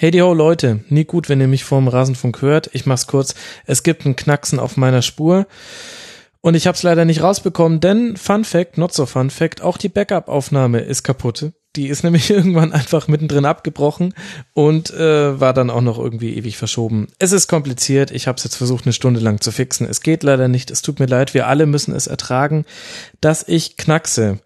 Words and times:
Hey 0.00 0.12
die 0.12 0.22
ho 0.22 0.32
Leute, 0.32 0.78
nie 0.90 1.04
gut, 1.04 1.28
wenn 1.28 1.40
ihr 1.40 1.48
mich 1.48 1.64
vorm 1.64 1.88
Rasenfunk 1.88 2.40
hört. 2.40 2.70
Ich 2.72 2.86
mach's 2.86 3.08
kurz. 3.08 3.34
Es 3.66 3.82
gibt 3.82 4.06
ein 4.06 4.14
Knacksen 4.14 4.60
auf 4.60 4.76
meiner 4.76 5.02
Spur. 5.02 5.48
Und 6.40 6.54
ich 6.54 6.68
hab's 6.68 6.84
leider 6.84 7.04
nicht 7.04 7.20
rausbekommen, 7.20 7.80
denn 7.80 8.16
Fun 8.16 8.44
Fact, 8.44 8.78
not 8.78 8.94
so 8.94 9.06
Fun 9.06 9.28
Fact, 9.28 9.60
auch 9.60 9.76
die 9.76 9.88
Backup-Aufnahme 9.88 10.82
ist 10.82 11.02
kaputt. 11.02 11.50
Die 11.78 11.86
ist 11.86 12.02
nämlich 12.02 12.28
irgendwann 12.30 12.72
einfach 12.72 13.06
mittendrin 13.06 13.44
abgebrochen 13.44 14.12
und 14.52 14.90
äh, 14.90 15.38
war 15.38 15.54
dann 15.54 15.70
auch 15.70 15.80
noch 15.80 15.96
irgendwie 15.96 16.34
ewig 16.34 16.56
verschoben. 16.56 17.06
Es 17.20 17.30
ist 17.30 17.46
kompliziert. 17.46 18.10
Ich 18.10 18.26
habe 18.26 18.36
es 18.36 18.42
jetzt 18.42 18.56
versucht, 18.56 18.84
eine 18.84 18.92
Stunde 18.92 19.20
lang 19.20 19.40
zu 19.40 19.52
fixen. 19.52 19.86
Es 19.88 20.00
geht 20.00 20.24
leider 20.24 20.48
nicht. 20.48 20.72
Es 20.72 20.82
tut 20.82 20.98
mir 20.98 21.06
leid. 21.06 21.34
Wir 21.34 21.46
alle 21.46 21.66
müssen 21.66 21.94
es 21.94 22.08
ertragen, 22.08 22.66
dass 23.20 23.46
ich 23.46 23.76
knackse. 23.76 24.40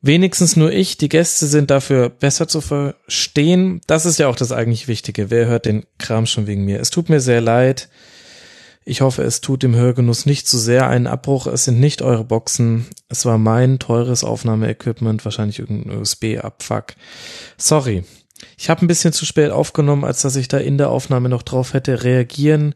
Wenigstens 0.00 0.56
nur 0.56 0.72
ich. 0.72 0.96
Die 0.96 1.10
Gäste 1.10 1.46
sind 1.46 1.70
dafür 1.70 2.08
besser 2.08 2.48
zu 2.48 2.62
verstehen. 2.62 3.82
Das 3.86 4.06
ist 4.06 4.18
ja 4.18 4.28
auch 4.28 4.36
das 4.36 4.50
eigentlich 4.50 4.88
Wichtige. 4.88 5.28
Wer 5.28 5.48
hört 5.48 5.66
den 5.66 5.84
Kram 5.98 6.24
schon 6.24 6.46
wegen 6.46 6.64
mir? 6.64 6.80
Es 6.80 6.88
tut 6.88 7.10
mir 7.10 7.20
sehr 7.20 7.42
leid. 7.42 7.90
Ich 8.84 9.02
hoffe, 9.02 9.22
es 9.22 9.40
tut 9.40 9.62
dem 9.62 9.74
Hörgenuss 9.74 10.26
nicht 10.26 10.48
zu 10.48 10.58
sehr 10.58 10.88
einen 10.88 11.06
Abbruch. 11.06 11.46
Es 11.46 11.64
sind 11.64 11.80
nicht 11.80 12.02
eure 12.02 12.24
Boxen. 12.24 12.86
Es 13.08 13.24
war 13.26 13.36
mein 13.36 13.78
teures 13.78 14.24
Aufnahmeequipment, 14.24 15.24
wahrscheinlich 15.24 15.58
irgendein 15.58 15.98
USB-Abfuck. 15.98 16.94
Sorry. 17.58 18.04
Ich 18.56 18.70
habe 18.70 18.84
ein 18.84 18.88
bisschen 18.88 19.12
zu 19.12 19.26
spät 19.26 19.50
aufgenommen, 19.50 20.04
als 20.04 20.22
dass 20.22 20.36
ich 20.36 20.48
da 20.48 20.56
in 20.56 20.78
der 20.78 20.90
Aufnahme 20.90 21.28
noch 21.28 21.42
drauf 21.42 21.74
hätte 21.74 22.04
reagieren 22.04 22.74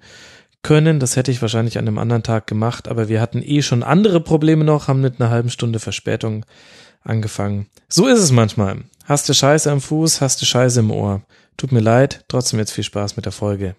können. 0.62 1.00
Das 1.00 1.16
hätte 1.16 1.30
ich 1.30 1.40
wahrscheinlich 1.40 1.78
an 1.78 1.88
einem 1.88 1.98
anderen 1.98 2.22
Tag 2.22 2.46
gemacht, 2.46 2.86
aber 2.88 3.08
wir 3.08 3.20
hatten 3.20 3.42
eh 3.42 3.62
schon 3.62 3.82
andere 3.82 4.20
Probleme 4.20 4.64
noch, 4.64 4.88
haben 4.88 5.00
mit 5.00 5.20
einer 5.20 5.30
halben 5.30 5.50
Stunde 5.50 5.78
Verspätung 5.78 6.44
angefangen. 7.02 7.66
So 7.88 8.06
ist 8.06 8.20
es 8.20 8.30
manchmal. 8.30 8.84
Hast 9.04 9.28
du 9.28 9.34
Scheiße 9.34 9.70
am 9.70 9.80
Fuß, 9.80 10.20
hast 10.20 10.42
du 10.42 10.46
Scheiße 10.46 10.80
im 10.80 10.90
Ohr. 10.90 11.22
Tut 11.56 11.72
mir 11.72 11.80
leid, 11.80 12.24
trotzdem 12.28 12.58
jetzt 12.58 12.72
viel 12.72 12.84
Spaß 12.84 13.16
mit 13.16 13.24
der 13.24 13.32
Folge. 13.32 13.76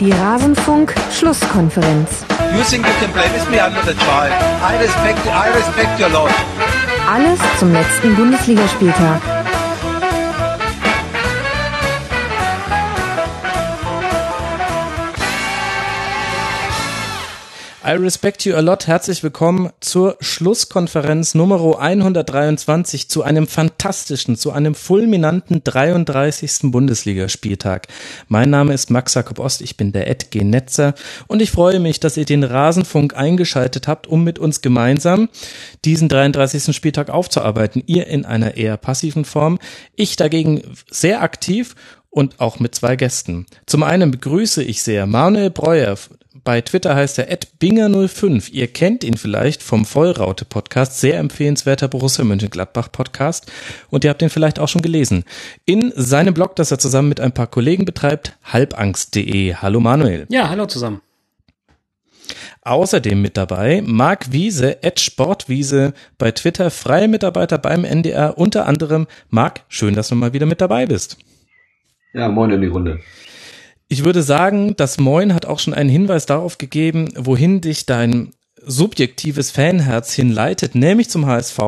Die 0.00 0.12
Rasenfunk 0.12 0.94
Schlusskonferenz. 1.10 2.26
You 2.54 2.62
think 2.64 2.86
you 2.86 2.92
can 3.00 3.10
play 3.12 3.30
with 3.32 3.48
me? 3.50 3.58
I'm 3.58 3.72
not 3.72 3.88
a 3.88 3.94
child. 3.94 4.32
I 4.62 4.76
respect, 4.78 5.26
I 5.26 5.48
respect 5.56 5.98
your 5.98 6.10
lot. 6.10 6.30
Alles 7.10 7.40
zum 7.58 7.72
letzten 7.72 8.14
Bundesligaspieltag. 8.14 9.35
I 17.86 17.92
respect 17.92 18.44
you 18.44 18.56
a 18.56 18.60
lot. 18.60 18.88
Herzlich 18.88 19.22
willkommen 19.22 19.70
zur 19.78 20.16
Schlusskonferenz 20.18 21.36
Nummer 21.36 21.78
123 21.78 23.08
zu 23.08 23.22
einem 23.22 23.46
fantastischen, 23.46 24.34
zu 24.34 24.50
einem 24.50 24.74
fulminanten 24.74 25.62
33. 25.62 26.72
Bundesligaspieltag. 26.72 27.86
Mein 28.26 28.50
Name 28.50 28.74
ist 28.74 28.90
Max 28.90 29.14
Jakob 29.14 29.38
Ost, 29.38 29.60
ich 29.60 29.76
bin 29.76 29.92
der 29.92 30.10
Ed 30.10 30.34
Netzer 30.34 30.94
und 31.28 31.40
ich 31.40 31.52
freue 31.52 31.78
mich, 31.78 32.00
dass 32.00 32.16
ihr 32.16 32.24
den 32.24 32.42
Rasenfunk 32.42 33.14
eingeschaltet 33.14 33.86
habt, 33.86 34.08
um 34.08 34.24
mit 34.24 34.40
uns 34.40 34.62
gemeinsam 34.62 35.28
diesen 35.84 36.08
33. 36.08 36.74
Spieltag 36.74 37.08
aufzuarbeiten. 37.08 37.84
Ihr 37.86 38.08
in 38.08 38.24
einer 38.24 38.56
eher 38.56 38.78
passiven 38.78 39.24
Form, 39.24 39.60
ich 39.94 40.16
dagegen 40.16 40.60
sehr 40.90 41.22
aktiv 41.22 41.76
und 42.10 42.40
auch 42.40 42.58
mit 42.58 42.74
zwei 42.74 42.96
Gästen. 42.96 43.46
Zum 43.66 43.84
einen 43.84 44.10
begrüße 44.10 44.64
ich 44.64 44.82
sehr 44.82 45.06
Manuel 45.06 45.50
Breuer, 45.50 45.96
bei 46.46 46.60
Twitter 46.60 46.94
heißt 46.94 47.18
er 47.18 47.28
@binger05. 47.60 48.52
Ihr 48.52 48.68
kennt 48.68 49.02
ihn 49.02 49.16
vielleicht 49.16 49.64
vom 49.64 49.84
Vollraute 49.84 50.44
Podcast, 50.44 51.00
sehr 51.00 51.18
empfehlenswerter 51.18 51.88
Borussia 51.88 52.24
Mönchengladbach 52.24 52.92
Podcast 52.92 53.50
und 53.90 54.04
ihr 54.04 54.10
habt 54.10 54.22
ihn 54.22 54.30
vielleicht 54.30 54.60
auch 54.60 54.68
schon 54.68 54.80
gelesen. 54.80 55.24
In 55.64 55.92
seinem 55.96 56.34
Blog, 56.34 56.54
das 56.54 56.70
er 56.70 56.78
zusammen 56.78 57.08
mit 57.08 57.18
ein 57.18 57.32
paar 57.32 57.48
Kollegen 57.48 57.84
betreibt, 57.84 58.38
halbangst.de. 58.44 59.54
Hallo 59.54 59.80
Manuel. 59.80 60.26
Ja, 60.28 60.48
hallo 60.48 60.66
zusammen. 60.66 61.00
Außerdem 62.62 63.20
mit 63.20 63.36
dabei 63.36 63.82
Marc 63.84 64.30
Wiese, 64.30 64.78
at 64.84 65.00
Sportwiese 65.00 65.94
bei 66.16 66.30
Twitter, 66.30 66.70
freie 66.70 67.08
Mitarbeiter 67.08 67.58
beim 67.58 67.84
NDR, 67.84 68.38
unter 68.38 68.66
anderem. 68.66 69.08
Marc, 69.30 69.62
schön, 69.68 69.94
dass 69.94 70.08
du 70.08 70.14
mal 70.14 70.32
wieder 70.32 70.46
mit 70.46 70.60
dabei 70.60 70.86
bist. 70.86 71.18
Ja, 72.14 72.28
moin 72.28 72.52
in 72.52 72.60
die 72.60 72.68
Runde. 72.68 73.00
Ich 73.88 74.04
würde 74.04 74.22
sagen, 74.22 74.74
das 74.76 74.98
Moin 74.98 75.32
hat 75.32 75.46
auch 75.46 75.60
schon 75.60 75.74
einen 75.74 75.90
Hinweis 75.90 76.26
darauf 76.26 76.58
gegeben, 76.58 77.08
wohin 77.16 77.60
dich 77.60 77.86
dein 77.86 78.32
subjektives 78.60 79.52
Fanherz 79.52 80.12
hinleitet, 80.12 80.74
nämlich 80.74 81.08
zum 81.08 81.26
HSV. 81.26 81.58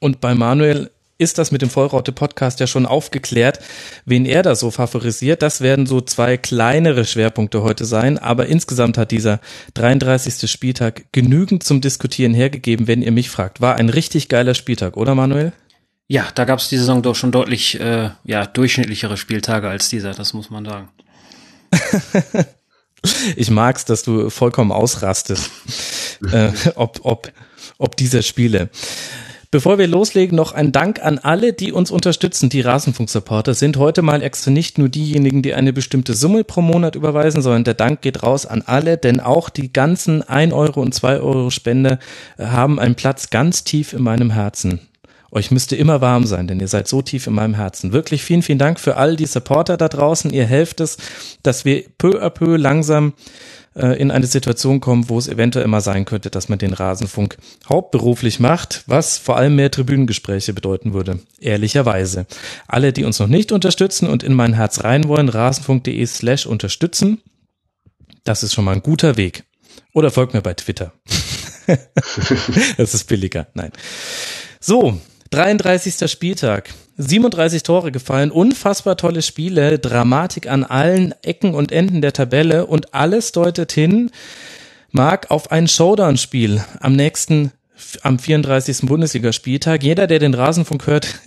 Und 0.00 0.20
bei 0.20 0.34
Manuel 0.34 0.90
ist 1.16 1.38
das 1.38 1.52
mit 1.52 1.62
dem 1.62 1.70
Vollraute 1.70 2.10
Podcast 2.10 2.58
ja 2.58 2.66
schon 2.66 2.86
aufgeklärt, 2.86 3.60
wen 4.04 4.26
er 4.26 4.42
da 4.42 4.56
so 4.56 4.72
favorisiert. 4.72 5.42
Das 5.42 5.60
werden 5.60 5.86
so 5.86 6.00
zwei 6.00 6.36
kleinere 6.36 7.04
Schwerpunkte 7.04 7.62
heute 7.62 7.84
sein, 7.84 8.18
aber 8.18 8.46
insgesamt 8.46 8.98
hat 8.98 9.12
dieser 9.12 9.38
33. 9.74 10.50
Spieltag 10.50 11.04
genügend 11.12 11.62
zum 11.62 11.80
Diskutieren 11.80 12.34
hergegeben, 12.34 12.88
wenn 12.88 13.00
ihr 13.00 13.12
mich 13.12 13.30
fragt. 13.30 13.60
War 13.60 13.76
ein 13.76 13.90
richtig 13.90 14.28
geiler 14.28 14.54
Spieltag, 14.54 14.96
oder 14.96 15.14
Manuel? 15.14 15.52
Ja, 16.06 16.26
da 16.34 16.44
gab 16.44 16.58
es 16.58 16.68
die 16.68 16.76
Saison 16.76 17.02
doch 17.02 17.14
schon 17.14 17.32
deutlich 17.32 17.80
äh, 17.80 18.10
ja, 18.24 18.46
durchschnittlichere 18.46 19.16
Spieltage 19.16 19.68
als 19.68 19.88
dieser, 19.88 20.12
das 20.12 20.34
muss 20.34 20.50
man 20.50 20.64
sagen. 20.64 20.88
ich 23.36 23.50
mag's, 23.50 23.84
dass 23.86 24.02
du 24.02 24.28
vollkommen 24.28 24.70
ausrastest, 24.70 25.50
äh, 26.32 26.50
ob, 26.74 27.00
ob, 27.02 27.32
ob 27.78 27.96
dieser 27.96 28.22
Spiele. 28.22 28.68
Bevor 29.50 29.78
wir 29.78 29.86
loslegen, 29.86 30.36
noch 30.36 30.50
ein 30.52 30.72
Dank 30.72 31.00
an 31.00 31.20
alle, 31.20 31.52
die 31.52 31.70
uns 31.72 31.92
unterstützen. 31.92 32.48
Die 32.48 32.60
Rasenfunk-Supporter 32.60 33.54
sind 33.54 33.76
heute 33.76 34.02
mal 34.02 34.20
extra 34.20 34.50
nicht 34.50 34.78
nur 34.78 34.88
diejenigen, 34.88 35.42
die 35.42 35.54
eine 35.54 35.72
bestimmte 35.72 36.12
Summe 36.14 36.42
pro 36.42 36.60
Monat 36.60 36.96
überweisen, 36.96 37.40
sondern 37.40 37.62
der 37.62 37.74
Dank 37.74 38.02
geht 38.02 38.24
raus 38.24 38.46
an 38.46 38.62
alle, 38.66 38.98
denn 38.98 39.20
auch 39.20 39.50
die 39.50 39.72
ganzen 39.72 40.22
1 40.22 40.52
Euro 40.52 40.82
und 40.82 40.92
2 40.92 41.20
Euro 41.20 41.50
Spende 41.50 42.00
haben 42.36 42.80
einen 42.80 42.96
Platz 42.96 43.30
ganz 43.30 43.62
tief 43.62 43.92
in 43.92 44.02
meinem 44.02 44.32
Herzen. 44.32 44.80
Euch 45.34 45.50
müsste 45.50 45.74
immer 45.74 46.00
warm 46.00 46.26
sein, 46.26 46.46
denn 46.46 46.60
ihr 46.60 46.68
seid 46.68 46.86
so 46.86 47.02
tief 47.02 47.26
in 47.26 47.32
meinem 47.32 47.54
Herzen. 47.54 47.92
Wirklich 47.92 48.22
vielen, 48.22 48.42
vielen 48.42 48.60
Dank 48.60 48.78
für 48.78 48.96
all 48.96 49.16
die 49.16 49.26
Supporter 49.26 49.76
da 49.76 49.88
draußen. 49.88 50.32
Ihr 50.32 50.46
helft 50.46 50.80
es, 50.80 50.96
dass 51.42 51.64
wir 51.64 51.82
peu 51.98 52.22
à 52.22 52.30
peu 52.30 52.56
langsam 52.56 53.14
äh, 53.74 54.00
in 54.00 54.12
eine 54.12 54.28
Situation 54.28 54.78
kommen, 54.78 55.08
wo 55.08 55.18
es 55.18 55.26
eventuell 55.26 55.64
immer 55.64 55.80
sein 55.80 56.04
könnte, 56.04 56.30
dass 56.30 56.48
man 56.48 56.60
den 56.60 56.72
Rasenfunk 56.72 57.36
hauptberuflich 57.68 58.38
macht, 58.38 58.84
was 58.86 59.18
vor 59.18 59.36
allem 59.36 59.56
mehr 59.56 59.72
Tribünengespräche 59.72 60.52
bedeuten 60.52 60.94
würde. 60.94 61.18
Ehrlicherweise. 61.40 62.26
Alle, 62.68 62.92
die 62.92 63.02
uns 63.02 63.18
noch 63.18 63.26
nicht 63.26 63.50
unterstützen 63.50 64.08
und 64.08 64.22
in 64.22 64.34
mein 64.34 64.54
Herz 64.54 64.84
rein 64.84 65.08
wollen, 65.08 65.28
rasenfunk.de 65.28 66.06
slash 66.06 66.46
unterstützen. 66.46 67.20
Das 68.22 68.44
ist 68.44 68.54
schon 68.54 68.64
mal 68.64 68.76
ein 68.76 68.82
guter 68.82 69.16
Weg. 69.16 69.42
Oder 69.92 70.12
folgt 70.12 70.32
mir 70.32 70.42
bei 70.42 70.54
Twitter. 70.54 70.92
das 72.76 72.94
ist 72.94 73.08
billiger. 73.08 73.48
Nein. 73.54 73.72
So, 74.60 75.00
33. 75.34 76.08
Spieltag. 76.08 76.72
37 76.96 77.64
Tore 77.64 77.90
gefallen, 77.90 78.30
unfassbar 78.30 78.96
tolle 78.96 79.20
Spiele, 79.20 79.80
Dramatik 79.80 80.48
an 80.48 80.62
allen 80.62 81.12
Ecken 81.22 81.56
und 81.56 81.72
Enden 81.72 82.02
der 82.02 82.12
Tabelle 82.12 82.66
und 82.66 82.94
alles 82.94 83.32
deutet 83.32 83.72
hin, 83.72 84.12
mag 84.92 85.32
auf 85.32 85.50
ein 85.50 85.66
Showdown-Spiel 85.66 86.62
am 86.78 86.94
nächsten, 86.94 87.50
am 88.02 88.20
34. 88.20 88.82
Bundesligaspieltag. 88.82 89.82
Jeder, 89.82 90.06
der 90.06 90.20
den 90.20 90.34
Rasenfunk 90.34 90.86
hört, 90.86 91.18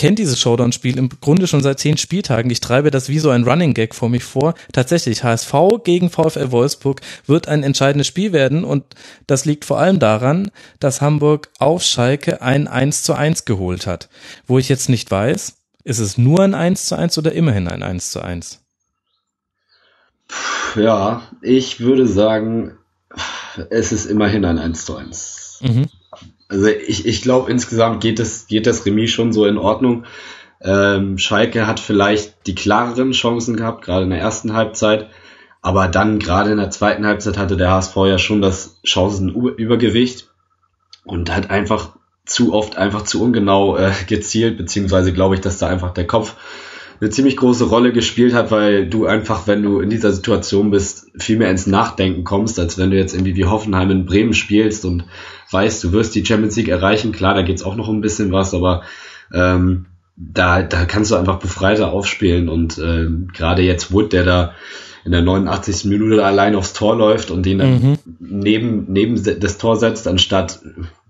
kennt 0.00 0.18
dieses 0.18 0.40
Showdown-Spiel 0.40 0.96
im 0.96 1.10
Grunde 1.20 1.46
schon 1.46 1.60
seit 1.60 1.78
zehn 1.78 1.98
Spieltagen. 1.98 2.50
Ich 2.50 2.60
treibe 2.60 2.90
das 2.90 3.10
wie 3.10 3.18
so 3.18 3.28
ein 3.28 3.44
Running 3.44 3.74
Gag 3.74 3.94
vor 3.94 4.08
mich 4.08 4.24
vor. 4.24 4.54
Tatsächlich, 4.72 5.22
HSV 5.24 5.52
gegen 5.84 6.08
VfL 6.08 6.52
Wolfsburg 6.52 7.02
wird 7.26 7.48
ein 7.48 7.62
entscheidendes 7.62 8.06
Spiel 8.06 8.32
werden 8.32 8.64
und 8.64 8.82
das 9.26 9.44
liegt 9.44 9.66
vor 9.66 9.78
allem 9.78 9.98
daran, 9.98 10.50
dass 10.78 11.02
Hamburg 11.02 11.50
auf 11.58 11.82
Schalke 11.82 12.40
ein 12.40 12.66
1 12.66 13.02
zu 13.02 13.12
1 13.12 13.44
geholt 13.44 13.86
hat. 13.86 14.08
Wo 14.46 14.58
ich 14.58 14.70
jetzt 14.70 14.88
nicht 14.88 15.10
weiß, 15.10 15.58
ist 15.84 15.98
es 15.98 16.16
nur 16.16 16.40
ein 16.40 16.54
1 16.54 16.86
zu 16.86 16.96
1 16.96 17.18
oder 17.18 17.32
immerhin 17.32 17.68
ein 17.68 17.82
1 17.82 18.10
zu 18.10 18.22
1? 18.22 18.62
Ja, 20.76 21.28
ich 21.42 21.80
würde 21.80 22.06
sagen, 22.06 22.78
es 23.68 23.92
ist 23.92 24.06
immerhin 24.06 24.46
ein 24.46 24.58
1 24.58 24.82
zu 24.82 24.96
1. 24.96 25.58
Mhm. 25.60 25.90
Also 26.50 26.66
ich, 26.66 27.06
ich 27.06 27.22
glaube, 27.22 27.50
insgesamt 27.50 28.02
geht 28.02 28.18
das, 28.18 28.48
geht 28.48 28.66
das 28.66 28.84
Remis 28.84 29.10
schon 29.10 29.32
so 29.32 29.46
in 29.46 29.56
Ordnung. 29.56 30.04
Ähm, 30.60 31.16
Schalke 31.16 31.66
hat 31.66 31.78
vielleicht 31.78 32.46
die 32.46 32.56
klareren 32.56 33.12
Chancen 33.12 33.56
gehabt, 33.56 33.84
gerade 33.84 34.04
in 34.04 34.10
der 34.10 34.18
ersten 34.18 34.52
Halbzeit. 34.52 35.08
Aber 35.62 35.86
dann 35.86 36.18
gerade 36.18 36.50
in 36.50 36.58
der 36.58 36.70
zweiten 36.70 37.06
Halbzeit 37.06 37.38
hatte 37.38 37.56
der 37.56 37.70
HSV 37.70 37.96
ja 38.06 38.18
schon 38.18 38.42
das 38.42 38.80
Chancenübergewicht 38.82 40.28
und 41.04 41.34
hat 41.34 41.50
einfach 41.50 41.90
zu 42.26 42.52
oft 42.52 42.76
einfach 42.76 43.04
zu 43.04 43.22
ungenau 43.22 43.76
äh, 43.76 43.92
gezielt, 44.08 44.56
beziehungsweise 44.56 45.12
glaube 45.12 45.36
ich, 45.36 45.40
dass 45.40 45.58
da 45.58 45.68
einfach 45.68 45.92
der 45.92 46.06
Kopf 46.06 46.34
eine 47.00 47.10
ziemlich 47.10 47.36
große 47.36 47.64
Rolle 47.64 47.92
gespielt 47.92 48.34
hat, 48.34 48.50
weil 48.50 48.86
du 48.86 49.06
einfach, 49.06 49.46
wenn 49.46 49.62
du 49.62 49.80
in 49.80 49.88
dieser 49.88 50.12
Situation 50.12 50.70
bist, 50.70 51.06
viel 51.16 51.38
mehr 51.38 51.50
ins 51.50 51.66
Nachdenken 51.66 52.24
kommst, 52.24 52.58
als 52.58 52.76
wenn 52.76 52.90
du 52.90 52.98
jetzt 52.98 53.14
irgendwie 53.14 53.36
wie 53.36 53.46
Hoffenheim 53.46 53.90
in 53.90 54.04
Bremen 54.04 54.34
spielst 54.34 54.84
und 54.84 55.04
weißt, 55.50 55.82
du 55.84 55.92
wirst 55.92 56.14
die 56.14 56.24
Champions 56.24 56.56
League 56.56 56.68
erreichen. 56.68 57.12
Klar, 57.12 57.34
da 57.34 57.42
geht's 57.42 57.62
auch 57.62 57.76
noch 57.76 57.88
ein 57.88 58.00
bisschen 58.00 58.32
was, 58.32 58.54
aber 58.54 58.82
ähm, 59.32 59.86
da, 60.16 60.62
da 60.62 60.84
kannst 60.84 61.10
du 61.10 61.16
einfach 61.16 61.38
befreiter 61.38 61.92
aufspielen 61.92 62.48
und 62.48 62.78
ähm, 62.78 63.28
gerade 63.32 63.62
jetzt 63.62 63.92
Wood, 63.92 64.12
der 64.12 64.24
da 64.24 64.54
in 65.04 65.12
der 65.12 65.22
89. 65.22 65.86
Minute 65.86 66.24
allein 66.24 66.54
aufs 66.54 66.74
Tor 66.74 66.96
läuft 66.96 67.30
und 67.30 67.46
den 67.46 67.58
dann 67.58 67.82
mhm. 67.82 67.98
neben, 68.18 68.84
neben 68.88 69.22
das 69.40 69.56
Tor 69.56 69.76
setzt, 69.76 70.06
anstatt, 70.06 70.60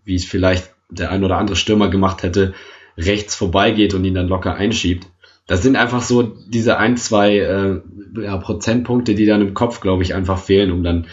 wie 0.04 0.14
es 0.14 0.24
vielleicht 0.24 0.70
der 0.90 1.10
ein 1.10 1.24
oder 1.24 1.38
andere 1.38 1.56
Stürmer 1.56 1.88
gemacht 1.88 2.22
hätte, 2.22 2.54
rechts 2.96 3.34
vorbeigeht 3.34 3.94
und 3.94 4.04
ihn 4.04 4.14
dann 4.14 4.28
locker 4.28 4.54
einschiebt. 4.54 5.06
Das 5.46 5.62
sind 5.62 5.76
einfach 5.76 6.02
so 6.02 6.22
diese 6.22 6.76
ein, 6.78 6.96
zwei 6.96 7.38
äh, 7.38 7.80
ja, 8.20 8.36
Prozentpunkte, 8.36 9.16
die 9.16 9.26
dann 9.26 9.40
im 9.40 9.54
Kopf, 9.54 9.80
glaube 9.80 10.04
ich, 10.04 10.14
einfach 10.14 10.38
fehlen, 10.38 10.70
um 10.70 10.84
dann 10.84 11.06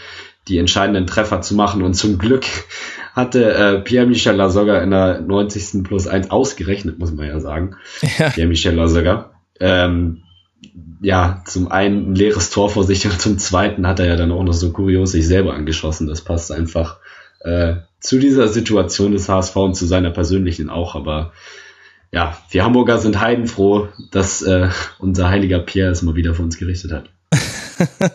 die 0.46 0.58
entscheidenden 0.58 1.06
Treffer 1.06 1.40
zu 1.40 1.56
machen. 1.56 1.82
Und 1.82 1.94
zum 1.94 2.18
Glück 2.18 2.46
hatte 3.18 3.52
äh, 3.52 3.80
Pierre-Michel 3.80 4.36
Lasogga 4.36 4.78
in 4.78 4.90
der 4.90 5.20
90. 5.20 5.82
plus 5.82 6.06
1 6.06 6.30
ausgerechnet, 6.30 6.98
muss 6.98 7.12
man 7.12 7.26
ja 7.26 7.40
sagen. 7.40 7.76
Ja. 8.18 8.30
Pierre-Michel 8.30 8.74
Lasogga. 8.74 9.32
Ähm, 9.60 10.22
ja, 11.00 11.42
zum 11.44 11.70
einen 11.70 12.10
ein 12.10 12.14
leeres 12.14 12.50
Tor 12.50 12.70
vor 12.70 12.84
sich 12.84 13.04
und 13.10 13.20
zum 13.20 13.38
zweiten 13.38 13.86
hat 13.86 14.00
er 14.00 14.06
ja 14.06 14.16
dann 14.16 14.32
auch 14.32 14.44
noch 14.44 14.52
so 14.52 14.72
kurios 14.72 15.12
sich 15.12 15.26
selber 15.26 15.54
angeschossen. 15.54 16.06
Das 16.06 16.22
passt 16.22 16.52
einfach 16.52 16.98
äh, 17.40 17.74
zu 18.00 18.18
dieser 18.18 18.48
Situation 18.48 19.12
des 19.12 19.28
HSV 19.28 19.56
und 19.56 19.74
zu 19.74 19.86
seiner 19.86 20.10
persönlichen 20.10 20.70
auch. 20.70 20.94
Aber 20.94 21.32
ja, 22.12 22.38
wir 22.50 22.64
Hamburger 22.64 22.98
sind 22.98 23.20
heidenfroh, 23.20 23.88
dass 24.12 24.42
äh, 24.42 24.68
unser 24.98 25.28
heiliger 25.28 25.58
Pierre 25.58 25.90
es 25.90 26.02
mal 26.02 26.14
wieder 26.14 26.34
für 26.34 26.42
uns 26.42 26.56
gerichtet 26.56 26.92
hat. 26.92 27.10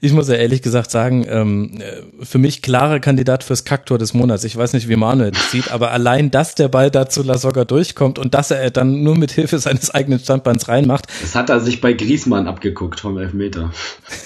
ich 0.00 0.12
muss 0.12 0.28
ja 0.28 0.34
ehrlich 0.34 0.62
gesagt 0.62 0.90
sagen, 0.90 1.26
ähm, 1.28 1.82
für 2.22 2.38
mich 2.38 2.62
klarer 2.62 3.00
Kandidat 3.00 3.44
fürs 3.44 3.64
Kaktor 3.64 3.98
des 3.98 4.14
Monats. 4.14 4.44
Ich 4.44 4.56
weiß 4.56 4.72
nicht, 4.72 4.88
wie 4.88 4.96
Manuel 4.96 5.32
das 5.32 5.50
sieht, 5.50 5.70
aber 5.70 5.90
allein, 5.90 6.30
dass 6.30 6.54
der 6.54 6.68
Ball 6.68 6.90
da 6.90 7.08
zu 7.08 7.22
Lasogga 7.22 7.64
durchkommt 7.64 8.18
und 8.18 8.34
dass 8.34 8.50
er 8.50 8.70
dann 8.70 9.02
nur 9.02 9.16
mit 9.16 9.32
Hilfe 9.32 9.58
seines 9.58 9.90
eigenen 9.90 10.18
Standbeins 10.18 10.68
reinmacht. 10.68 11.06
Das 11.20 11.34
hat 11.34 11.50
er 11.50 11.60
sich 11.60 11.80
bei 11.80 11.92
Griesmann 11.92 12.46
abgeguckt 12.46 13.00
vom 13.00 13.18
Elfmeter. 13.18 13.72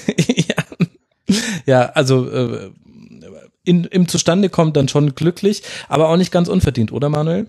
ja. 0.27 1.35
ja, 1.67 1.83
also 1.95 2.29
äh, 2.29 2.71
in, 3.65 3.85
im 3.85 4.09
Zustande 4.09 4.49
kommt 4.49 4.77
dann 4.77 4.89
schon 4.89 5.15
glücklich, 5.15 5.63
aber 5.89 6.09
auch 6.09 6.17
nicht 6.17 6.33
ganz 6.33 6.49
unverdient, 6.49 6.93
oder 6.93 7.09
Manuel? 7.09 7.49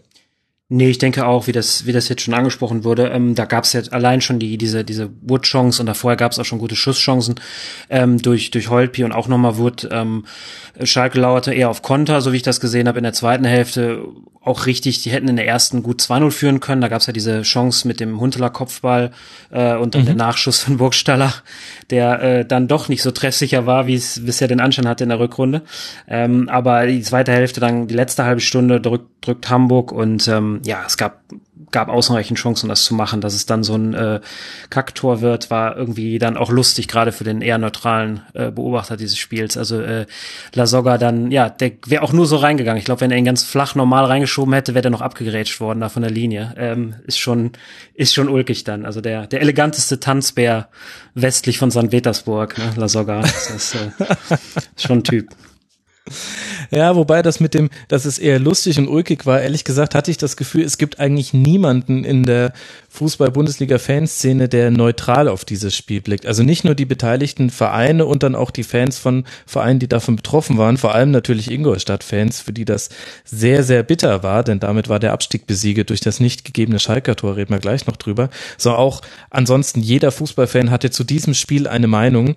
Nee, 0.76 0.90
ich 0.90 0.98
denke 0.98 1.28
auch, 1.28 1.46
wie 1.46 1.52
das, 1.52 1.86
wie 1.86 1.92
das 1.92 2.10
jetzt 2.10 2.24
schon 2.24 2.34
angesprochen 2.34 2.84
wurde, 2.84 3.10
ähm, 3.10 3.36
da 3.36 3.46
gab 3.46 3.64
es 3.64 3.74
ja 3.74 3.82
allein 3.92 4.22
schon 4.22 4.40
die, 4.40 4.58
diese, 4.58 4.84
diese 4.84 5.12
Wood-Chance 5.22 5.84
und 5.84 5.86
davor 5.86 6.16
gab 6.16 6.32
es 6.32 6.40
auch 6.40 6.46
schon 6.46 6.58
gute 6.58 6.76
Schusschancen 6.76 7.36
ähm, 7.92 8.20
durch, 8.20 8.50
durch 8.50 8.72
Holpi 8.72 9.04
und 9.04 9.12
auch 9.12 9.28
nochmal 9.28 9.60
Wood. 9.60 9.88
Ähm, 9.92 10.26
Schalke 10.82 11.20
lauerte 11.20 11.54
eher 11.54 11.70
auf 11.70 11.84
Konter, 11.84 12.22
so 12.22 12.34
wie 12.34 12.38
ich 12.38 12.42
das 12.42 12.60
gesehen 12.60 12.88
habe 12.88 12.98
in 12.98 13.04
der 13.04 13.14
zweiten 13.14 13.46
Hälfte. 13.46 14.04
Auch 14.42 14.66
richtig, 14.66 15.04
die 15.04 15.12
hätten 15.12 15.30
in 15.30 15.36
der 15.36 15.48
ersten 15.48 15.84
gut 15.84 16.02
2-0 16.02 16.32
führen 16.32 16.60
können. 16.60 16.82
Da 16.82 16.88
gab 16.90 17.00
es 17.00 17.08
ja 17.08 17.14
diese 17.14 17.44
Chance 17.44 17.88
mit 17.88 18.00
dem 18.00 18.20
Hunteler 18.20 18.50
Kopfball 18.50 19.12
äh, 19.52 19.76
und 19.76 19.94
dann 19.94 20.02
mhm. 20.02 20.08
der 20.08 20.16
Nachschuss 20.16 20.60
von 20.60 20.78
Burgstaller, 20.78 21.34
der 21.92 22.22
äh, 22.22 22.46
dann 22.46 22.68
doch 22.68 22.90
nicht 22.90 23.04
so 23.04 23.12
treffsicher 23.12 23.66
war, 23.68 23.88
wie 23.88 23.94
es 23.94 24.26
bisher 24.26 24.48
den 24.48 24.60
Anschein 24.60 24.88
hatte 24.88 25.04
in 25.04 25.10
der 25.10 25.20
Rückrunde. 25.20 25.62
Ähm, 26.08 26.50
aber 26.50 26.88
die 26.88 27.02
zweite 27.04 27.32
Hälfte, 27.32 27.62
dann 27.62 27.88
die 27.88 27.96
letzte 27.96 28.26
halbe 28.26 28.42
Stunde 28.42 28.82
drückt, 28.82 29.26
drückt 29.26 29.50
Hamburg 29.50 29.92
und 29.92 30.28
ähm, 30.28 30.60
ja, 30.64 30.84
es 30.86 30.98
gab 30.98 31.22
gab 31.72 31.90
ausreichend 31.90 32.40
Chancen, 32.40 32.70
das 32.70 32.86
zu 32.86 32.94
machen. 32.94 33.20
Dass 33.20 33.34
es 33.34 33.46
dann 33.46 33.64
so 33.64 33.76
ein 33.76 33.94
äh, 33.94 34.22
Kacktor 34.70 35.20
wird, 35.20 35.50
war 35.50 35.76
irgendwie 35.76 36.20
dann 36.20 36.38
auch 36.38 36.50
lustig, 36.50 36.88
gerade 36.88 37.12
für 37.12 37.26
den 37.26 37.42
eher 37.42 37.58
neutralen 37.58 38.22
äh, 38.34 38.52
Beobachter 38.52 38.96
dieses 38.96 39.18
Spiels. 39.18 39.58
Also 39.58 39.82
äh, 39.82 40.06
Lasogga 40.54 40.98
dann, 40.98 41.32
ja, 41.32 41.50
der 41.50 41.74
wäre 41.86 42.04
auch 42.04 42.14
nur 42.14 42.26
so 42.26 42.38
reingegangen. 42.38 42.78
Ich 42.80 42.86
glaube, 42.86 43.02
wenn 43.02 43.12
er 43.12 43.18
ihn 43.18 43.26
ganz 43.26 43.44
flach 43.44 43.76
normal 43.76 44.06
reingeschoben 44.06 44.54
hätte, 44.54 44.74
wäre 44.74 44.84
der 44.84 44.92
noch 44.92 45.02
abgegrätscht 45.02 45.60
worden 45.60 45.82
da 45.82 45.90
von 45.90 46.04
der 46.04 46.12
Linie. 46.12 46.54
Ähm, 46.58 46.96
ist 47.06 47.20
schon, 47.20 47.52
ist 47.94 48.14
schon 48.14 48.30
ulkig 48.30 48.64
dann. 48.64 48.86
Also 48.86 49.02
der, 49.02 49.28
der 49.28 49.42
eleganteste 49.42 50.00
Tanzbär 50.00 50.70
westlich 51.16 51.58
von 51.58 51.72
St. 51.72 51.90
Petersburg, 51.90 52.58
ne, 52.58 52.74
Lasogga. 52.78 53.22
Das 53.22 53.50
ist 53.50 53.76
äh, 53.76 53.90
schon 54.78 55.00
ein 55.00 55.04
Typ. 55.04 55.30
Ja, 56.70 56.98
wobei 56.98 57.22
das 57.22 57.40
mit 57.40 57.54
dem, 57.54 57.70
dass 57.88 58.04
es 58.04 58.20
eher 58.20 58.38
lustig 58.38 58.78
und 58.78 58.90
ulkig 58.90 59.26
war, 59.26 59.42
ehrlich 59.42 59.64
gesagt 59.64 59.96
hatte 59.96 60.12
ich 60.12 60.18
das 60.18 60.36
Gefühl, 60.36 60.64
es 60.64 60.78
gibt 60.78 61.00
eigentlich 61.00 61.34
niemanden 61.34 62.04
in 62.04 62.24
der 62.24 62.52
Fußball-Bundesliga-Fanszene, 62.90 64.50
der 64.50 64.70
neutral 64.70 65.30
auf 65.30 65.46
dieses 65.46 65.76
Spiel 65.76 66.02
blickt. 66.02 66.26
Also 66.26 66.44
nicht 66.44 66.66
nur 66.66 66.76
die 66.76 66.86
beteiligten 66.86 67.50
Vereine 67.50 68.06
und 68.06 68.24
dann 68.24 68.36
auch 68.36 68.52
die 68.52 68.64
Fans 68.64 68.98
von 68.98 69.24
Vereinen, 69.46 69.80
die 69.80 69.88
davon 69.88 70.18
betroffen 70.18 70.58
waren, 70.58 70.78
vor 70.78 70.94
allem 70.94 71.12
natürlich 71.12 71.50
Ingolstadt-Fans, 71.50 72.42
für 72.42 72.54
die 72.54 72.66
das 72.66 72.90
sehr, 73.24 73.64
sehr 73.64 73.84
bitter 73.84 74.24
war, 74.24 74.44
denn 74.44 74.60
damit 74.60 74.90
war 74.90 75.00
der 75.00 75.14
Abstieg 75.14 75.48
besiegelt 75.48 75.90
durch 75.90 76.02
das 76.02 76.20
nicht 76.20 76.44
gegebene 76.44 76.80
Schalker-Tor, 76.80 77.38
reden 77.38 77.54
wir 77.54 77.60
gleich 77.60 77.88
noch 77.88 77.98
drüber, 77.98 78.30
sondern 78.58 78.82
auch 78.82 79.02
ansonsten 79.30 79.80
jeder 79.80 80.12
Fußballfan 80.12 80.70
hatte 80.70 80.92
zu 80.92 81.06
diesem 81.06 81.34
Spiel 81.34 81.68
eine 81.68 81.88
Meinung 81.88 82.36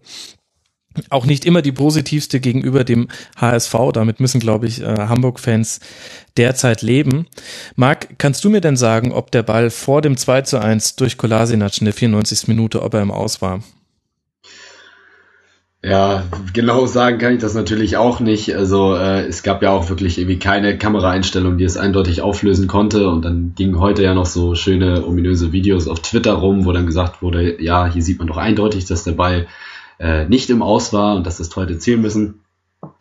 auch 1.10 1.26
nicht 1.26 1.44
immer 1.44 1.62
die 1.62 1.72
positivste 1.72 2.40
gegenüber 2.40 2.84
dem 2.84 3.08
HSV. 3.36 3.74
Damit 3.92 4.20
müssen, 4.20 4.40
glaube 4.40 4.66
ich, 4.66 4.82
äh, 4.82 4.84
Hamburg-Fans 4.84 5.80
derzeit 6.36 6.82
leben. 6.82 7.26
Marc, 7.74 8.18
kannst 8.18 8.44
du 8.44 8.50
mir 8.50 8.60
denn 8.60 8.76
sagen, 8.76 9.12
ob 9.12 9.30
der 9.30 9.42
Ball 9.42 9.70
vor 9.70 10.02
dem 10.02 10.16
2 10.16 10.42
zu 10.42 10.60
1 10.60 10.96
durch 10.96 11.16
Kolasinac 11.16 11.78
in 11.78 11.86
der 11.86 11.94
94. 11.94 12.48
Minute, 12.48 12.82
ob 12.82 12.94
er 12.94 13.02
im 13.02 13.10
Aus 13.10 13.40
war? 13.42 13.60
Ja, 15.86 16.24
genau 16.52 16.86
sagen 16.86 17.18
kann 17.18 17.34
ich 17.34 17.40
das 17.40 17.54
natürlich 17.54 17.96
auch 17.96 18.18
nicht. 18.18 18.56
Also 18.56 18.96
äh, 18.96 19.24
es 19.26 19.44
gab 19.44 19.62
ja 19.62 19.70
auch 19.70 19.88
wirklich 19.88 20.18
irgendwie 20.18 20.40
keine 20.40 20.78
Kameraeinstellung, 20.78 21.58
die 21.58 21.64
es 21.64 21.76
eindeutig 21.76 22.22
auflösen 22.22 22.66
konnte. 22.66 23.08
Und 23.08 23.24
dann 23.24 23.52
gingen 23.54 23.78
heute 23.78 24.02
ja 24.02 24.12
noch 24.12 24.26
so 24.26 24.56
schöne 24.56 25.06
ominöse 25.06 25.52
Videos 25.52 25.86
auf 25.86 26.00
Twitter 26.00 26.32
rum, 26.32 26.64
wo 26.64 26.72
dann 26.72 26.86
gesagt 26.86 27.22
wurde, 27.22 27.62
ja, 27.62 27.86
hier 27.86 28.02
sieht 28.02 28.18
man 28.18 28.26
doch 28.26 28.36
eindeutig, 28.36 28.86
dass 28.86 29.04
der 29.04 29.12
Ball 29.12 29.46
äh, 29.98 30.26
nicht 30.26 30.50
im 30.50 30.62
Aus 30.62 30.92
war 30.92 31.16
und 31.16 31.26
dass 31.26 31.38
das 31.38 31.54
heute 31.56 31.78
zählen 31.78 32.00
müssen. 32.00 32.40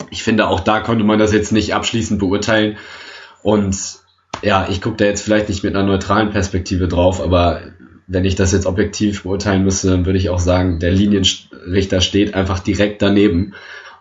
Ich 0.09 0.23
finde, 0.23 0.47
auch 0.47 0.59
da 0.59 0.79
konnte 0.79 1.03
man 1.03 1.19
das 1.19 1.33
jetzt 1.33 1.51
nicht 1.51 1.73
abschließend 1.73 2.19
beurteilen. 2.19 2.77
Und 3.43 3.77
ja, 4.41 4.67
ich 4.69 4.81
gucke 4.81 4.97
da 4.97 5.05
jetzt 5.05 5.21
vielleicht 5.21 5.49
nicht 5.49 5.63
mit 5.63 5.75
einer 5.75 5.85
neutralen 5.85 6.29
Perspektive 6.29 6.87
drauf, 6.87 7.21
aber 7.21 7.61
wenn 8.07 8.25
ich 8.25 8.35
das 8.35 8.51
jetzt 8.51 8.65
objektiv 8.65 9.23
beurteilen 9.23 9.63
müsste, 9.63 9.89
dann 9.89 10.05
würde 10.05 10.19
ich 10.19 10.29
auch 10.29 10.39
sagen, 10.39 10.79
der 10.79 10.91
Linienrichter 10.91 12.01
steht 12.01 12.33
einfach 12.35 12.59
direkt 12.59 13.01
daneben. 13.01 13.53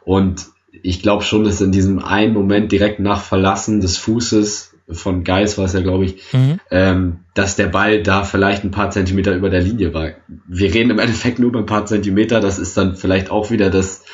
Und 0.05 0.46
ich 0.82 1.00
glaube 1.00 1.25
schon, 1.25 1.44
dass 1.44 1.61
in 1.61 1.73
diesem 1.73 1.99
einen 1.99 2.35
Moment 2.35 2.70
direkt 2.73 3.00
nach 3.00 3.23
Verlassen 3.23 3.81
des 3.81 3.96
Fußes 3.96 4.74
von 4.88 5.24
Geis 5.24 5.56
war 5.56 5.64
es 5.64 5.72
ja, 5.72 5.81
glaube 5.81 6.05
ich, 6.05 6.32
mhm. 6.32 6.60
ähm, 6.70 7.20
dass 7.34 7.56
der 7.56 7.69
Ball 7.69 8.03
da 8.03 8.24
vielleicht 8.24 8.64
ein 8.64 8.70
paar 8.70 8.91
Zentimeter 8.91 9.34
über 9.34 9.50
der 9.50 9.62
Linie 9.62 9.94
war. 9.94 10.10
Wir 10.46 10.74
reden 10.74 10.91
im 10.91 10.98
Endeffekt 10.98 11.38
nur 11.38 11.48
über 11.48 11.58
ein 11.58 11.67
paar 11.67 11.86
Zentimeter, 11.86 12.41
das 12.41 12.58
ist 12.58 12.76
dann 12.76 12.96
vielleicht 12.96 13.31
auch 13.31 13.50
wieder 13.50 13.70
das, 13.70 14.05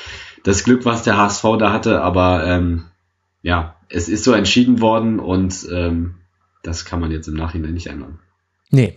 das 0.45 0.65
Glück, 0.65 0.85
was 0.85 1.03
der 1.03 1.17
HSV 1.17 1.45
da 1.59 1.73
hatte, 1.73 2.03
aber 2.03 2.47
ähm, 2.47 2.85
ja, 3.43 3.77
es 3.89 4.09
ist 4.09 4.25
so 4.25 4.33
entschieden 4.33 4.81
worden 4.81 5.19
und 5.19 5.67
ähm, 5.73 6.17
das 6.63 6.85
kann 6.85 7.01
man 7.01 7.11
jetzt 7.11 7.27
im 7.27 7.35
Nachhinein 7.35 7.75
nicht 7.75 7.89
ändern. 7.89 8.21
Nee, 8.71 8.95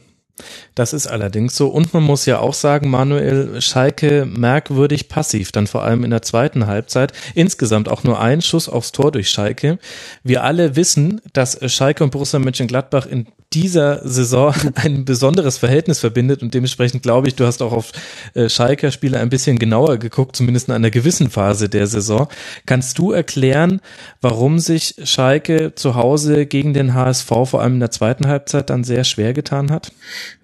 das 0.75 0.93
ist 0.93 1.07
allerdings 1.07 1.55
so. 1.55 1.67
Und 1.67 1.93
man 1.93 2.03
muss 2.03 2.25
ja 2.25 2.39
auch 2.39 2.53
sagen, 2.53 2.89
Manuel 2.89 3.61
Schalke 3.61 4.25
merkwürdig 4.25 5.07
passiv, 5.07 5.51
dann 5.51 5.67
vor 5.67 5.83
allem 5.83 6.03
in 6.03 6.09
der 6.09 6.23
zweiten 6.23 6.65
Halbzeit. 6.65 7.13
Insgesamt 7.35 7.89
auch 7.89 8.03
nur 8.03 8.19
ein 8.19 8.41
Schuss 8.41 8.67
aufs 8.67 8.91
Tor 8.91 9.11
durch 9.11 9.29
Schalke. 9.29 9.77
Wir 10.23 10.43
alle 10.43 10.75
wissen, 10.75 11.21
dass 11.33 11.59
Schalke 11.71 12.03
und 12.03 12.11
Borussia 12.11 12.39
Mönchengladbach 12.39 13.05
in 13.05 13.27
dieser 13.53 14.07
Saison 14.07 14.53
ein 14.75 15.05
besonderes 15.05 15.57
Verhältnis 15.57 15.99
verbindet 15.99 16.41
und 16.41 16.53
dementsprechend 16.53 17.03
glaube 17.03 17.27
ich, 17.27 17.35
du 17.35 17.45
hast 17.45 17.61
auch 17.61 17.73
auf 17.73 17.91
äh, 18.33 18.49
Schalker 18.49 18.91
Spiele 18.91 19.19
ein 19.19 19.29
bisschen 19.29 19.59
genauer 19.59 19.97
geguckt, 19.97 20.35
zumindest 20.35 20.67
in 20.67 20.73
einer 20.73 20.91
gewissen 20.91 21.29
Phase 21.29 21.69
der 21.69 21.87
Saison. 21.87 22.27
Kannst 22.65 22.97
du 22.97 23.11
erklären, 23.11 23.81
warum 24.21 24.59
sich 24.59 24.95
Schalke 25.03 25.73
zu 25.75 25.95
Hause 25.95 26.45
gegen 26.45 26.73
den 26.73 26.93
HSV 26.93 27.27
vor 27.27 27.61
allem 27.61 27.75
in 27.75 27.79
der 27.79 27.91
zweiten 27.91 28.27
Halbzeit 28.27 28.69
dann 28.69 28.83
sehr 28.83 29.03
schwer 29.03 29.33
getan 29.33 29.71
hat? 29.71 29.91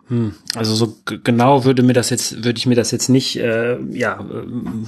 Hm, 0.07 0.33
also 0.55 0.75
so 0.75 0.97
genau 1.05 1.65
würde 1.65 1.83
mir 1.83 1.93
das 1.93 2.09
jetzt, 2.09 2.43
würde 2.43 2.57
ich 2.57 2.65
mir 2.65 2.75
das 2.75 2.91
jetzt 2.91 3.09
nicht, 3.09 3.37
äh, 3.37 3.77
ja, 3.91 4.19
äh, 4.19 4.87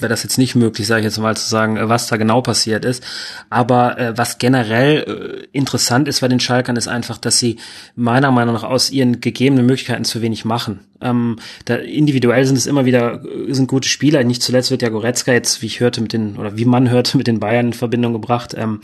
wäre 0.00 0.10
das 0.10 0.22
jetzt 0.22 0.38
nicht 0.38 0.54
möglich, 0.54 0.86
sage 0.86 1.00
ich 1.00 1.04
jetzt 1.04 1.18
mal 1.18 1.36
zu 1.36 1.48
sagen, 1.48 1.76
äh, 1.76 1.88
was 1.88 2.06
da 2.06 2.16
genau 2.16 2.40
passiert 2.42 2.84
ist. 2.84 3.02
Aber 3.48 3.98
äh, 3.98 4.16
was 4.16 4.38
generell 4.38 5.46
äh, 5.52 5.56
interessant 5.56 6.08
ist 6.08 6.20
bei 6.20 6.28
den 6.28 6.40
Schalkern, 6.40 6.76
ist 6.76 6.88
einfach, 6.88 7.18
dass 7.18 7.38
sie 7.38 7.58
meiner 7.96 8.30
Meinung 8.30 8.54
nach 8.54 8.64
aus 8.64 8.90
ihren 8.90 9.20
gegebenen 9.20 9.66
Möglichkeiten 9.66 10.04
zu 10.04 10.22
wenig 10.22 10.44
machen. 10.44 10.80
Ähm, 11.00 11.36
da 11.64 11.76
individuell 11.76 12.44
sind 12.44 12.56
es 12.56 12.66
immer 12.66 12.84
wieder 12.84 13.22
sind 13.48 13.68
gute 13.68 13.88
Spieler. 13.88 14.22
Nicht 14.24 14.42
zuletzt 14.42 14.70
wird 14.70 14.82
ja 14.82 14.88
Goretzka 14.88 15.32
jetzt, 15.32 15.62
wie 15.62 15.66
ich 15.66 15.80
hörte, 15.80 16.00
mit 16.00 16.12
den 16.12 16.36
oder 16.36 16.56
wie 16.56 16.64
man 16.64 16.90
hörte, 16.90 17.16
mit 17.16 17.26
den 17.26 17.40
Bayern 17.40 17.68
in 17.68 17.72
Verbindung 17.72 18.12
gebracht. 18.12 18.54
Ähm, 18.56 18.80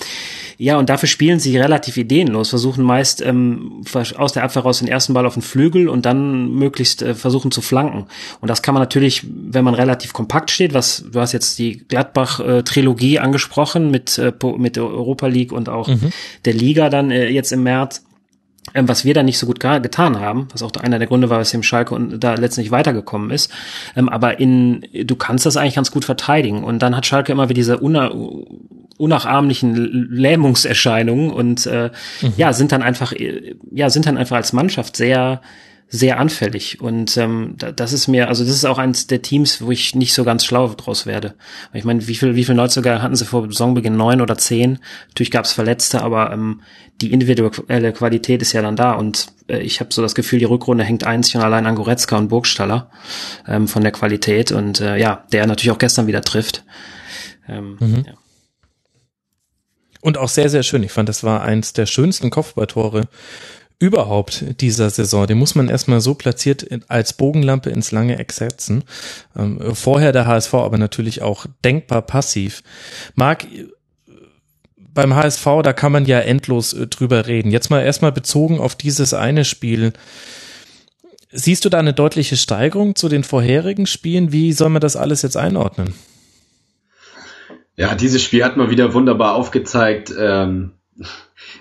ja, 0.59 0.79
und 0.79 0.89
dafür 0.89 1.09
spielen 1.09 1.39
sie 1.39 1.59
relativ 1.59 1.97
ideenlos, 1.97 2.51
versuchen 2.51 2.85
meist 2.85 3.21
ähm, 3.21 3.83
aus 4.17 4.33
der 4.33 4.45
Abwehr 4.45 4.63
raus 4.63 4.79
den 4.79 4.89
ersten 4.89 5.13
Ball 5.13 5.27
auf 5.27 5.35
den 5.35 5.43
Flügel 5.43 5.89
und 5.89 6.07
dann 6.07 6.53
möglichst 6.53 7.03
äh, 7.03 7.15
versuchen 7.15 7.51
zu 7.51 7.61
flanken. 7.61 8.07
Und 8.41 8.49
das 8.49 8.63
kann 8.63 8.75
man 8.75 8.83
natürlich, 8.83 9.23
wenn 9.27 9.65
man 9.65 9.75
relativ 9.75 10.13
kompakt 10.13 10.51
steht, 10.51 10.73
was 10.73 11.05
du 11.11 11.21
hast 11.21 11.33
jetzt 11.33 11.59
die 11.59 11.85
Gladbach-Trilogie 11.89 13.19
angesprochen 13.19 13.91
mit 13.91 14.19
äh, 14.19 14.33
mit 14.57 14.77
der 14.77 14.85
Europa 14.85 15.27
League 15.27 15.53
und 15.53 15.69
auch 15.69 15.89
mhm. 15.89 16.13
der 16.45 16.55
Liga 16.55 16.89
dann 16.89 17.11
äh, 17.11 17.29
jetzt 17.29 17.53
im 17.53 17.63
März 17.63 18.06
was 18.75 19.05
wir 19.05 19.15
da 19.15 19.23
nicht 19.23 19.39
so 19.39 19.47
gut 19.47 19.61
getan 19.61 20.21
haben, 20.21 20.49
was 20.53 20.63
auch 20.63 20.73
einer 20.81 20.99
der 20.99 21.09
Gründe 21.09 21.31
war, 21.31 21.41
weswegen 21.41 21.63
Schalke 21.63 21.95
und 21.95 22.21
da 22.21 22.35
letztendlich 22.35 22.71
weitergekommen 22.71 23.31
ist. 23.31 23.51
Ähm, 23.95 24.09
aber 24.09 24.41
in, 24.41 24.87
du 24.93 25.17
kannst 25.17 25.47
das 25.47 25.57
eigentlich 25.57 25.77
ganz 25.77 25.91
gut 25.91 26.05
verteidigen. 26.05 26.65
Und 26.65 26.81
dann 26.81 26.97
hat 26.97 27.07
Schalke 27.07 27.33
immer 27.33 27.45
wieder 27.49 27.55
diese 27.55 27.79
una, 27.79 28.13
unnachahmlichen 28.99 29.75
Lähmungserscheinungen 30.11 31.31
und 31.31 31.67
äh, 31.67 31.91
mhm. 32.23 32.33
ja, 32.37 32.53
sind 32.53 32.73
dann 32.73 32.83
einfach, 32.83 33.13
ja, 33.71 33.91
sind 33.91 34.07
dann 34.07 34.19
einfach 34.19 34.37
als 34.37 34.53
Mannschaft 34.53 34.97
sehr, 34.97 35.41
sehr 35.89 36.19
anfällig. 36.19 36.81
Und 36.81 37.17
ähm, 37.17 37.57
das 37.59 37.93
ist 37.93 38.09
mir, 38.09 38.29
also 38.29 38.45
das 38.45 38.55
ist 38.55 38.65
auch 38.65 38.79
eines 38.79 39.07
der 39.07 39.23
Teams, 39.23 39.63
wo 39.63 39.71
ich 39.71 39.95
nicht 39.95 40.15
so 40.15 40.25
ganz 40.25 40.45
schlau 40.45 40.69
draus 40.69 41.07
werde. 41.07 41.35
Ich 41.73 41.85
meine, 41.85 42.07
wie 42.09 42.17
viel, 42.17 42.35
wie 42.35 42.45
viel 42.45 42.57
Neuzugänge 42.57 43.03
hatten 43.03 43.15
sie 43.15 43.25
vor 43.25 43.47
Saisonbeginn? 43.47 43.97
Neun 43.97 44.21
oder 44.21 44.37
zehn? 44.37 44.79
Natürlich 45.09 45.31
gab 45.31 45.45
es 45.45 45.53
Verletzte, 45.53 46.03
aber 46.03 46.33
ähm, 46.33 46.63
die 47.01 47.13
individuelle 47.13 47.93
Qualität 47.93 48.43
ist 48.43 48.53
ja 48.53 48.63
dann 48.63 48.75
da. 48.75 48.93
Und 48.93 49.29
äh, 49.49 49.59
ich 49.59 49.79
habe 49.79 49.93
so 49.93 50.03
das 50.03 50.17
Gefühl, 50.17 50.41
die 50.41 50.45
Rückrunde 50.45 50.83
hängt 50.83 51.05
einzig 51.05 51.37
und 51.37 51.43
allein 51.43 51.67
an 51.67 51.77
Goretzka 51.77 52.17
und 52.17 52.29
Burgstaller 52.29 52.91
ähm, 53.47 53.69
von 53.69 53.83
der 53.83 53.93
Qualität. 53.93 54.51
Und 54.51 54.81
äh, 54.81 54.97
ja, 54.97 55.25
der 55.31 55.47
natürlich 55.47 55.71
auch 55.71 55.79
gestern 55.79 56.09
wieder 56.09 56.23
trifft. 56.23 56.65
Ähm, 57.49 57.77
mhm. 57.79 58.05
ja. 58.07 58.15
Und 60.01 60.19
auch 60.19 60.29
sehr, 60.29 60.49
sehr 60.49 60.63
schön. 60.63 60.83
Ich 60.83 60.93
fand, 60.93 61.09
das 61.09 61.25
war 61.25 61.43
eins 61.43 61.73
der 61.73 61.87
schönsten 61.87 62.31
Kopfballtore 62.31 63.09
überhaupt 63.79 64.61
dieser 64.61 64.91
Saison. 64.91 65.27
Den 65.27 65.39
muss 65.39 65.55
man 65.55 65.69
erstmal 65.69 66.01
so 66.01 66.15
platziert 66.15 66.67
als 66.89 67.13
Bogenlampe 67.13 67.71
ins 67.71 67.93
lange 67.93 68.19
Eck 68.19 68.33
setzen. 68.33 68.85
Ähm, 69.37 69.75
vorher 69.75 70.13
der 70.13 70.27
HSV, 70.27 70.55
aber 70.55 70.79
natürlich 70.79 71.23
auch 71.23 71.47
denkbar 71.65 72.03
passiv. 72.03 72.63
Marc, 73.15 73.47
beim 74.97 75.15
HSV, 75.15 75.45
da 75.63 75.73
kann 75.73 75.93
man 75.93 76.07
ja 76.07 76.19
endlos 76.19 76.73
äh, 76.73 76.89
drüber 76.89 77.27
reden. 77.27 77.53
Jetzt 77.53 77.71
mal 77.71 77.83
erstmal 77.83 78.13
bezogen 78.13 78.59
auf 78.59 78.75
dieses 78.75 79.15
eine 79.15 79.45
Spiel. 79.45 79.93
Siehst 81.31 81.65
du 81.65 81.69
da 81.69 81.79
eine 81.79 81.93
deutliche 81.93 82.37
Steigerung 82.37 82.97
zu 82.97 83.09
den 83.09 83.23
vorherigen 83.23 83.87
Spielen? 83.87 84.33
Wie 84.33 84.53
soll 84.53 84.71
man 84.71 84.81
das 84.81 84.97
alles 84.97 85.23
jetzt 85.23 85.37
einordnen? 85.37 85.95
Ja, 87.77 87.95
dieses 87.95 88.23
Spiel 88.23 88.43
hat 88.43 88.57
mal 88.57 88.71
wieder 88.71 88.95
wunderbar 88.95 89.35
aufgezeigt, 89.35 90.13
ähm, 90.19 90.73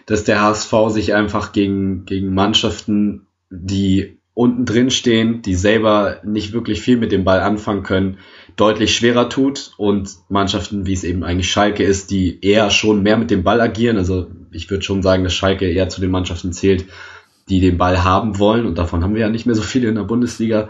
dass 0.06 0.24
der 0.24 0.42
HSV 0.42 0.74
sich 0.90 1.14
einfach 1.14 1.52
gegen, 1.52 2.06
gegen 2.06 2.34
Mannschaften, 2.34 3.28
die 3.50 4.18
unten 4.34 4.66
drin 4.66 4.92
stehen, 4.92 5.42
die 5.42 5.56
selber 5.56 6.20
nicht 6.24 6.52
wirklich 6.52 6.82
viel 6.82 6.98
mit 6.98 7.12
dem 7.14 7.24
Ball 7.24 7.40
anfangen 7.40 7.84
können, 7.84 8.18
deutlich 8.58 8.96
schwerer 8.96 9.30
tut 9.30 9.72
und 9.78 10.10
Mannschaften, 10.30 10.86
wie 10.86 10.94
es 10.94 11.06
eben 11.06 11.24
eigentlich 11.24 11.50
Schalke 11.50 11.84
ist, 11.84 12.12
die 12.12 12.40
eher 12.42 12.70
schon 12.70 13.02
mehr 13.02 13.18
mit 13.18 13.32
dem 13.32 13.44
Ball 13.44 13.62
agieren. 13.62 13.98
Also 13.98 14.28
ich 14.52 14.70
würde 14.70 14.84
schon 14.84 15.02
sagen, 15.02 15.24
dass 15.24 15.34
Schalke 15.34 15.70
eher 15.70 15.88
zu 15.88 16.02
den 16.02 16.12
Mannschaften 16.12 16.52
zählt, 16.52 16.86
die 17.48 17.62
den 17.62 17.78
Ball 17.78 18.04
haben 18.04 18.38
wollen 18.38 18.66
und 18.66 18.78
davon 18.78 19.04
haben 19.04 19.14
wir 19.14 19.22
ja 19.22 19.30
nicht 19.30 19.46
mehr 19.46 19.56
so 19.56 19.62
viele 19.62 19.88
in 19.88 19.96
der 19.96 20.04
Bundesliga. 20.04 20.70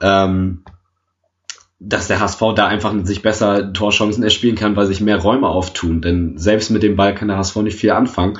Ähm, 0.00 0.62
dass 1.88 2.08
der 2.08 2.18
HSV 2.18 2.40
da 2.56 2.66
einfach 2.66 2.92
sich 3.04 3.22
besser 3.22 3.72
Torchancen 3.72 4.24
erspielen 4.24 4.56
kann, 4.56 4.74
weil 4.74 4.86
sich 4.86 5.00
mehr 5.00 5.18
Räume 5.18 5.48
auftun. 5.48 6.02
Denn 6.02 6.36
selbst 6.36 6.70
mit 6.70 6.82
dem 6.82 6.96
Ball 6.96 7.14
kann 7.14 7.28
der 7.28 7.36
HSV 7.36 7.56
nicht 7.56 7.78
viel 7.78 7.92
anfangen 7.92 8.38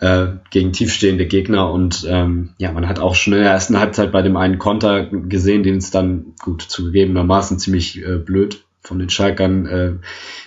äh, 0.00 0.26
gegen 0.50 0.72
tiefstehende 0.72 1.26
Gegner. 1.26 1.70
Und 1.70 2.04
ähm, 2.08 2.50
ja, 2.58 2.72
man 2.72 2.88
hat 2.88 2.98
auch 2.98 3.14
schon 3.14 3.34
in 3.34 3.42
der 3.42 3.52
ersten 3.52 3.78
Halbzeit 3.78 4.10
bei 4.10 4.22
dem 4.22 4.36
einen 4.36 4.58
Konter 4.58 5.06
gesehen, 5.06 5.62
den 5.62 5.76
es 5.76 5.92
dann 5.92 6.34
gut 6.42 6.62
zugegebenermaßen 6.62 7.60
ziemlich 7.60 8.04
äh, 8.04 8.16
blöd 8.16 8.64
von 8.82 8.98
den 8.98 9.10
Schalkern 9.10 9.66
äh, 9.66 9.92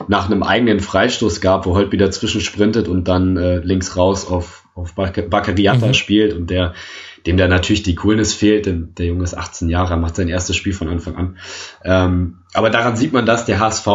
nach 0.07 0.25
einem 0.25 0.43
eigenen 0.43 0.81
Freistoß 0.81 1.39
gab, 1.39 1.65
wo 1.65 1.75
Holt 1.75 1.91
wieder 1.93 2.11
zwischensprintet 2.11 2.89
und 2.89 3.07
dann 3.07 3.37
äh, 3.37 3.59
links 3.59 3.95
raus 3.95 4.27
auf, 4.27 4.65
auf 4.75 4.95
Bakadiata 4.95 5.87
mhm. 5.87 5.93
spielt 5.93 6.33
und 6.33 6.49
der 6.49 6.73
dem 7.25 7.37
da 7.37 7.47
natürlich 7.47 7.83
die 7.83 7.95
Coolness 7.95 8.33
fehlt, 8.33 8.65
denn 8.65 8.93
der 8.97 9.07
Junge 9.07 9.23
ist 9.23 9.37
18 9.37 9.69
Jahre, 9.69 9.97
macht 9.97 10.15
sein 10.15 10.27
erstes 10.27 10.55
Spiel 10.55 10.73
von 10.73 10.89
Anfang 10.89 11.15
an. 11.15 11.37
Ähm, 11.83 12.39
aber 12.53 12.69
daran 12.69 12.95
sieht 12.95 13.13
man 13.13 13.25
das, 13.25 13.45
der 13.45 13.59
HSV 13.59 13.87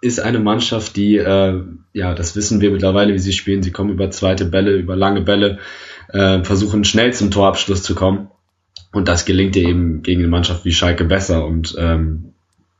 ist 0.00 0.20
eine 0.20 0.40
Mannschaft, 0.40 0.96
die, 0.96 1.16
äh, 1.16 1.62
ja, 1.92 2.14
das 2.14 2.34
wissen 2.34 2.60
wir 2.60 2.72
mittlerweile, 2.72 3.14
wie 3.14 3.20
sie 3.20 3.32
spielen. 3.32 3.62
Sie 3.62 3.70
kommen 3.70 3.90
über 3.90 4.10
zweite 4.10 4.44
Bälle, 4.44 4.72
über 4.72 4.96
lange 4.96 5.20
Bälle, 5.22 5.58
äh, 6.08 6.42
versuchen 6.42 6.82
schnell 6.84 7.12
zum 7.12 7.30
Torabschluss 7.30 7.84
zu 7.84 7.94
kommen. 7.94 8.28
Und 8.92 9.06
das 9.06 9.24
gelingt 9.24 9.54
dir 9.54 9.66
eben 9.66 10.02
gegen 10.02 10.20
eine 10.20 10.28
Mannschaft 10.28 10.64
wie 10.64 10.72
Schalke 10.72 11.04
besser. 11.04 11.46
Und 11.46 11.76
ähm, 11.78 12.32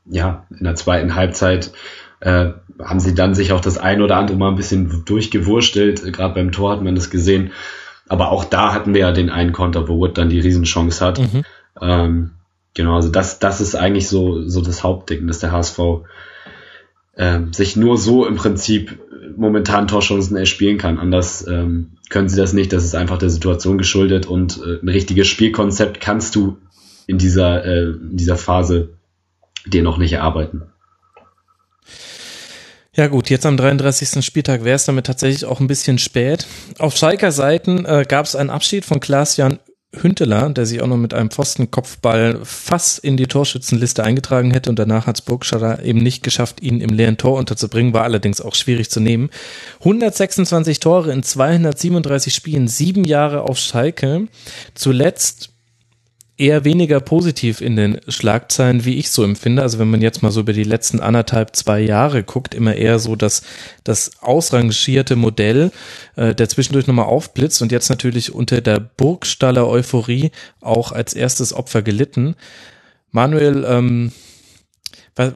ja, 0.05 0.45
in 0.51 0.65
der 0.65 0.75
zweiten 0.75 1.15
Halbzeit 1.15 1.71
äh, 2.19 2.49
haben 2.79 2.99
sie 2.99 3.15
dann 3.15 3.35
sich 3.35 3.53
auch 3.53 3.61
das 3.61 3.77
ein 3.77 4.01
oder 4.01 4.17
andere 4.17 4.37
Mal 4.37 4.49
ein 4.49 4.55
bisschen 4.55 5.05
durchgewurstelt. 5.05 6.03
Gerade 6.11 6.33
beim 6.33 6.51
Tor 6.51 6.73
hat 6.73 6.83
man 6.83 6.95
das 6.95 7.09
gesehen. 7.09 7.51
Aber 8.07 8.31
auch 8.31 8.43
da 8.43 8.73
hatten 8.73 8.93
wir 8.93 9.01
ja 9.01 9.11
den 9.11 9.29
einen 9.29 9.53
Konter, 9.53 9.87
wo 9.87 9.97
Wood 9.97 10.17
dann 10.17 10.29
die 10.29 10.39
Riesenchance 10.39 11.03
hat. 11.03 11.19
Mhm. 11.19 11.43
Ähm, 11.81 12.31
genau, 12.73 12.95
also 12.95 13.09
das, 13.09 13.39
das 13.39 13.61
ist 13.61 13.75
eigentlich 13.75 14.07
so, 14.07 14.47
so 14.47 14.61
das 14.61 14.83
Hauptding, 14.83 15.25
dass 15.27 15.39
der 15.39 15.51
HSV 15.51 15.79
ähm, 17.15 17.53
sich 17.53 17.75
nur 17.75 17.97
so 17.97 18.25
im 18.25 18.35
Prinzip 18.35 18.99
momentan 19.37 19.87
Torchancen 19.87 20.37
erspielen 20.37 20.77
kann. 20.77 20.99
Anders 20.99 21.45
ähm, 21.47 21.93
können 22.09 22.29
sie 22.29 22.37
das 22.37 22.53
nicht. 22.53 22.73
Das 22.73 22.83
ist 22.83 22.95
einfach 22.95 23.17
der 23.17 23.29
Situation 23.29 23.77
geschuldet 23.77 24.25
und 24.25 24.59
äh, 24.63 24.79
ein 24.81 24.89
richtiges 24.89 25.27
Spielkonzept 25.27 25.99
kannst 26.01 26.35
du 26.35 26.57
in 27.07 27.17
dieser, 27.17 27.65
äh, 27.65 27.91
in 27.91 28.17
dieser 28.17 28.37
Phase 28.37 28.89
dir 29.65 29.83
noch 29.83 29.97
nicht 29.97 30.13
erarbeiten. 30.13 30.63
Ja 32.95 33.07
gut, 33.07 33.31
jetzt 33.31 33.45
am 33.47 33.57
33. 33.57 34.23
Spieltag 34.23 34.63
wäre 34.63 34.75
es 34.75 34.85
damit 34.85 35.07
tatsächlich 35.07 35.45
auch 35.45 35.59
ein 35.59 35.65
bisschen 35.65 35.97
spät. 35.97 36.45
Auf 36.77 36.95
Schalker 36.95 37.31
Seiten 37.31 37.85
äh, 37.85 38.05
gab 38.07 38.27
es 38.27 38.35
einen 38.35 38.51
Abschied 38.51 38.85
von 38.85 38.99
Klaas-Jan 38.99 39.57
Hünteler, 39.95 40.49
der 40.49 40.65
sich 40.65 40.81
auch 40.81 40.87
noch 40.87 40.97
mit 40.97 41.13
einem 41.13 41.29
Pfostenkopfball 41.29 42.39
fast 42.43 42.99
in 42.99 43.17
die 43.17 43.27
Torschützenliste 43.27 44.03
eingetragen 44.03 44.51
hätte 44.51 44.69
und 44.69 44.79
danach 44.79 45.07
hat 45.07 45.17
es 45.17 45.21
Burgstaller 45.21 45.83
eben 45.83 45.99
nicht 45.99 46.23
geschafft, 46.23 46.61
ihn 46.61 46.81
im 46.81 46.89
leeren 46.89 47.17
Tor 47.17 47.37
unterzubringen, 47.37 47.93
war 47.93 48.03
allerdings 48.03 48.41
auch 48.41 48.55
schwierig 48.55 48.89
zu 48.89 48.99
nehmen. 48.99 49.29
126 49.79 50.79
Tore 50.79 51.11
in 51.11 51.23
237 51.23 52.33
Spielen, 52.33 52.67
sieben 52.67 53.03
Jahre 53.03 53.41
auf 53.43 53.57
Schalke. 53.57 54.27
Zuletzt 54.73 55.52
eher 56.37 56.65
weniger 56.65 56.99
positiv 56.99 57.61
in 57.61 57.75
den 57.75 58.01
Schlagzeilen, 58.07 58.85
wie 58.85 58.95
ich 58.95 59.11
so 59.11 59.23
empfinde. 59.23 59.61
Also 59.61 59.77
wenn 59.77 59.89
man 59.89 60.01
jetzt 60.01 60.23
mal 60.23 60.31
so 60.31 60.39
über 60.39 60.53
die 60.53 60.63
letzten 60.63 60.99
anderthalb, 60.99 61.55
zwei 61.55 61.79
Jahre 61.79 62.23
guckt, 62.23 62.55
immer 62.55 62.75
eher 62.75 62.97
so 62.97 63.15
das, 63.15 63.43
das 63.83 64.11
ausrangierte 64.21 65.15
Modell, 65.15 65.71
äh, 66.15 66.33
der 66.33 66.49
zwischendurch 66.49 66.87
nochmal 66.87 67.05
aufblitzt 67.05 67.61
und 67.61 67.71
jetzt 67.71 67.89
natürlich 67.89 68.33
unter 68.33 68.61
der 68.61 68.79
Burgstaller 68.79 69.67
Euphorie 69.67 70.31
auch 70.59 70.91
als 70.91 71.13
erstes 71.13 71.53
Opfer 71.53 71.83
gelitten. 71.83 72.35
Manuel, 73.11 73.63
ähm, 73.67 74.11
was, 75.15 75.33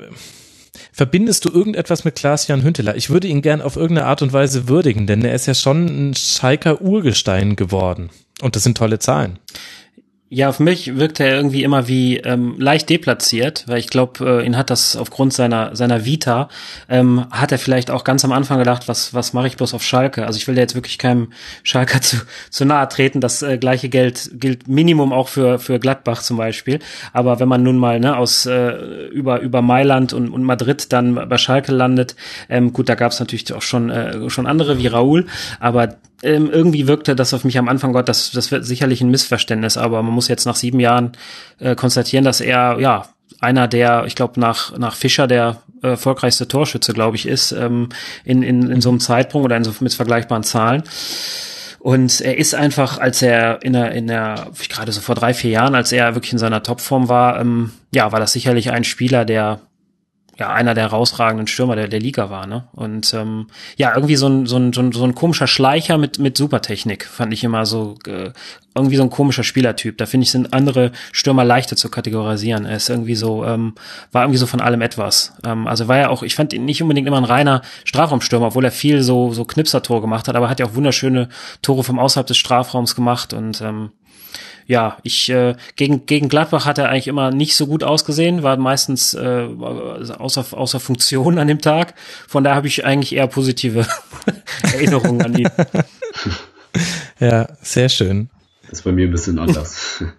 verbindest 0.91 1.45
du 1.45 1.49
irgendetwas 1.49 2.05
mit 2.05 2.15
Klaas-Jan 2.15 2.63
Hünteler? 2.63 2.95
Ich 2.95 3.11
würde 3.11 3.27
ihn 3.27 3.43
gern 3.43 3.61
auf 3.61 3.75
irgendeine 3.75 4.07
Art 4.07 4.23
und 4.23 4.33
Weise 4.33 4.67
würdigen, 4.67 5.05
denn 5.05 5.23
er 5.23 5.35
ist 5.35 5.45
ja 5.45 5.53
schon 5.53 5.85
ein 5.85 6.15
Schalker 6.15 6.81
Urgestein 6.81 7.55
geworden. 7.55 8.09
Und 8.41 8.55
das 8.55 8.63
sind 8.63 8.77
tolle 8.77 8.97
Zahlen. 8.97 9.37
Ja, 10.29 10.49
auf 10.49 10.59
mich 10.59 10.97
wirkt 10.97 11.21
er 11.21 11.33
irgendwie 11.37 11.63
immer 11.63 11.87
wie 11.87 12.17
ähm, 12.17 12.55
leicht 12.59 12.89
deplatziert, 12.89 13.63
weil 13.67 13.77
ich 13.77 13.87
glaube, 13.87 14.41
äh, 14.41 14.45
ihn 14.45 14.57
hat 14.57 14.69
das 14.69 14.97
aufgrund 14.97 15.31
seiner 15.31 15.73
seiner 15.73 16.03
Vita 16.03 16.49
ähm, 16.89 17.27
hat 17.31 17.53
er 17.53 17.57
vielleicht 17.57 17.89
auch 17.89 18.03
ganz 18.03 18.25
am 18.25 18.33
Anfang 18.33 18.59
gedacht, 18.59 18.89
was 18.89 19.13
was 19.13 19.31
mache 19.31 19.47
ich 19.47 19.55
bloß 19.55 19.73
auf 19.73 19.83
Schalke? 19.83 20.25
Also 20.25 20.35
ich 20.35 20.45
will 20.45 20.55
da 20.55 20.59
jetzt 20.59 20.75
wirklich 20.75 20.97
keinem 20.97 21.31
Schalker 21.63 22.01
zu, 22.01 22.17
zu 22.49 22.65
nahe 22.65 22.89
treten. 22.89 23.21
Das 23.21 23.41
äh, 23.41 23.57
gleiche 23.57 23.87
Geld 23.87 24.31
gilt 24.33 24.67
Minimum 24.67 25.13
auch 25.13 25.29
für 25.29 25.59
für 25.59 25.79
Gladbach 25.79 26.21
zum 26.21 26.35
Beispiel. 26.35 26.79
Aber 27.13 27.39
wenn 27.39 27.47
man 27.47 27.63
nun 27.63 27.77
mal 27.77 28.01
ne 28.01 28.17
aus 28.17 28.45
äh, 28.45 29.07
über 29.07 29.39
über 29.39 29.61
Mailand 29.61 30.11
und, 30.11 30.29
und 30.29 30.43
Madrid 30.43 30.91
dann 30.91 31.15
bei 31.15 31.37
Schalke 31.37 31.71
landet, 31.71 32.17
ähm, 32.49 32.73
gut, 32.73 32.89
da 32.89 32.95
gab 32.95 33.13
es 33.13 33.21
natürlich 33.21 33.53
auch 33.53 33.61
schon 33.61 33.89
äh, 33.89 34.29
schon 34.29 34.45
andere 34.45 34.77
wie 34.77 34.87
Raúl, 34.87 35.27
aber 35.61 35.95
ähm, 36.23 36.49
irgendwie 36.49 36.87
wirkte 36.87 37.15
das 37.15 37.33
auf 37.33 37.43
mich 37.43 37.57
am 37.57 37.67
Anfang, 37.67 37.93
Gott, 37.93 38.09
das, 38.09 38.31
das 38.31 38.51
wird 38.51 38.65
sicherlich 38.65 39.01
ein 39.01 39.11
Missverständnis, 39.11 39.77
aber 39.77 40.01
man 40.03 40.13
muss 40.13 40.27
jetzt 40.27 40.45
nach 40.45 40.55
sieben 40.55 40.79
Jahren 40.79 41.11
äh, 41.59 41.75
konstatieren, 41.75 42.25
dass 42.25 42.41
er, 42.41 42.79
ja, 42.79 43.05
einer 43.39 43.67
der, 43.67 44.05
ich 44.05 44.15
glaube, 44.15 44.39
nach, 44.39 44.77
nach 44.77 44.95
Fischer 44.95 45.27
der 45.27 45.61
äh, 45.83 45.89
erfolgreichste 45.89 46.47
Torschütze, 46.47 46.93
glaube 46.93 47.17
ich, 47.17 47.27
ist, 47.27 47.51
ähm, 47.51 47.89
in, 48.23 48.41
in, 48.41 48.71
in 48.71 48.81
so 48.81 48.89
einem 48.89 48.99
Zeitpunkt 48.99 49.45
oder 49.45 49.57
in 49.57 49.63
so 49.63 49.73
mit 49.79 49.93
vergleichbaren 49.93 50.43
Zahlen. 50.43 50.83
Und 51.79 52.21
er 52.21 52.37
ist 52.37 52.55
einfach, 52.55 52.97
als 52.97 53.21
er 53.21 53.61
in 53.61 53.73
der, 53.73 53.91
in 53.91 54.07
der, 54.07 54.47
gerade 54.69 54.91
so 54.91 55.01
vor 55.01 55.15
drei, 55.15 55.33
vier 55.33 55.51
Jahren, 55.51 55.75
als 55.75 55.91
er 55.91 56.15
wirklich 56.15 56.33
in 56.33 56.39
seiner 56.39 56.63
Topform 56.63 57.09
war, 57.09 57.39
ähm, 57.39 57.71
ja, 57.93 58.11
war 58.11 58.19
das 58.19 58.33
sicherlich 58.33 58.71
ein 58.71 58.83
Spieler, 58.83 59.23
der 59.23 59.59
ja 60.39 60.49
einer 60.49 60.73
der 60.73 60.85
herausragenden 60.85 61.47
Stürmer 61.47 61.75
der, 61.75 61.87
der 61.87 61.99
Liga 61.99 62.29
war, 62.29 62.47
ne? 62.47 62.67
Und 62.73 63.13
ähm, 63.13 63.47
ja, 63.75 63.93
irgendwie 63.95 64.15
so 64.15 64.27
ein, 64.27 64.45
so, 64.45 64.57
ein, 64.57 64.71
so, 64.73 64.81
ein, 64.81 65.15
komischer 65.15 65.47
Schleicher 65.47 65.97
mit, 65.97 66.19
mit 66.19 66.37
Supertechnik, 66.37 67.05
fand 67.05 67.33
ich 67.33 67.43
immer 67.43 67.65
so, 67.65 67.95
äh, 68.07 68.31
irgendwie 68.75 68.95
so 68.95 69.03
ein 69.03 69.09
komischer 69.09 69.43
Spielertyp. 69.43 69.97
Da 69.97 70.05
finde 70.05 70.23
ich, 70.23 70.31
sind 70.31 70.53
andere 70.53 70.91
Stürmer 71.11 71.43
leichter 71.43 71.75
zu 71.75 71.89
kategorisieren. 71.89 72.65
Er 72.65 72.77
ist 72.77 72.89
irgendwie 72.89 73.15
so, 73.15 73.43
ähm, 73.43 73.73
war 74.11 74.23
irgendwie 74.23 74.37
so 74.37 74.45
von 74.45 74.61
allem 74.61 74.81
etwas. 74.81 75.33
Ähm, 75.43 75.67
also 75.67 75.87
war 75.87 75.97
ja 75.97 76.09
auch, 76.09 76.23
ich 76.23 76.35
fand 76.35 76.53
ihn 76.53 76.65
nicht 76.65 76.81
unbedingt 76.81 77.07
immer 77.07 77.17
ein 77.17 77.23
reiner 77.23 77.61
Strafraumstürmer, 77.83 78.47
obwohl 78.47 78.65
er 78.65 78.71
viel 78.71 79.01
so, 79.01 79.33
so 79.33 79.45
Knipsertor 79.45 80.01
gemacht 80.01 80.27
hat, 80.27 80.35
aber 80.35 80.49
hat 80.49 80.59
ja 80.59 80.67
auch 80.67 80.75
wunderschöne 80.75 81.29
Tore 81.61 81.83
vom 81.83 81.99
außerhalb 81.99 82.27
des 82.27 82.37
Strafraums 82.37 82.95
gemacht 82.95 83.33
und 83.33 83.61
ähm, 83.61 83.91
ja, 84.67 84.97
ich 85.03 85.29
äh, 85.29 85.55
gegen 85.77 86.05
gegen 86.05 86.27
Gladbach 86.27 86.65
hat 86.65 86.77
er 86.77 86.89
eigentlich 86.89 87.07
immer 87.07 87.31
nicht 87.31 87.55
so 87.55 87.67
gut 87.67 87.83
ausgesehen, 87.83 88.43
war 88.43 88.57
meistens 88.57 89.13
äh, 89.13 89.47
außer 89.47 90.45
außer 90.51 90.79
Funktion 90.79 91.39
an 91.39 91.47
dem 91.47 91.61
Tag. 91.61 91.93
Von 92.27 92.43
daher 92.43 92.57
habe 92.57 92.67
ich 92.67 92.85
eigentlich 92.85 93.15
eher 93.15 93.27
positive 93.27 93.87
Erinnerungen 94.63 95.21
an 95.21 95.37
ihn. 95.37 95.49
Ja, 97.19 97.47
sehr 97.63 97.89
schön. 97.89 98.29
Das 98.69 98.79
ist 98.79 98.83
bei 98.83 98.91
mir 98.91 99.07
ein 99.07 99.11
bisschen 99.11 99.39
anders. 99.39 100.03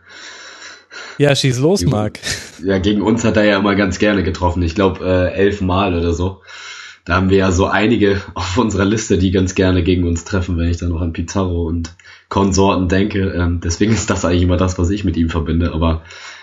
Ja, 1.18 1.34
schieß 1.34 1.58
los, 1.58 1.84
Marc. 1.84 2.20
Ja, 2.64 2.78
gegen 2.78 3.02
uns 3.02 3.24
hat 3.24 3.36
er 3.36 3.42
ja 3.42 3.58
immer 3.58 3.74
ganz 3.74 3.98
gerne 3.98 4.22
getroffen. 4.22 4.62
Ich 4.62 4.76
glaube 4.76 5.04
äh, 5.04 5.34
elf 5.34 5.60
Mal 5.60 5.96
oder 5.96 6.12
so. 6.12 6.42
Da 7.04 7.16
haben 7.16 7.28
wir 7.28 7.38
ja 7.38 7.50
so 7.50 7.66
einige 7.66 8.22
auf 8.34 8.56
unserer 8.56 8.84
Liste, 8.84 9.18
die 9.18 9.32
ganz 9.32 9.56
gerne 9.56 9.82
gegen 9.82 10.06
uns 10.06 10.24
treffen, 10.24 10.56
wenn 10.58 10.68
ich 10.68 10.76
dann 10.76 10.90
noch 10.90 11.00
an 11.00 11.12
Pizarro 11.12 11.66
und 11.66 11.92
Konsorten 12.28 12.88
denke. 12.88 13.20
Ähm, 13.30 13.60
deswegen 13.62 13.92
ist 13.92 14.10
das 14.10 14.24
eigentlich 14.24 14.42
immer 14.42 14.56
das, 14.56 14.78
was 14.78 14.90
ich 14.90 15.04
mit 15.04 15.16
ihm 15.16 15.30
verbinde. 15.30 15.72
Aber 15.72 16.02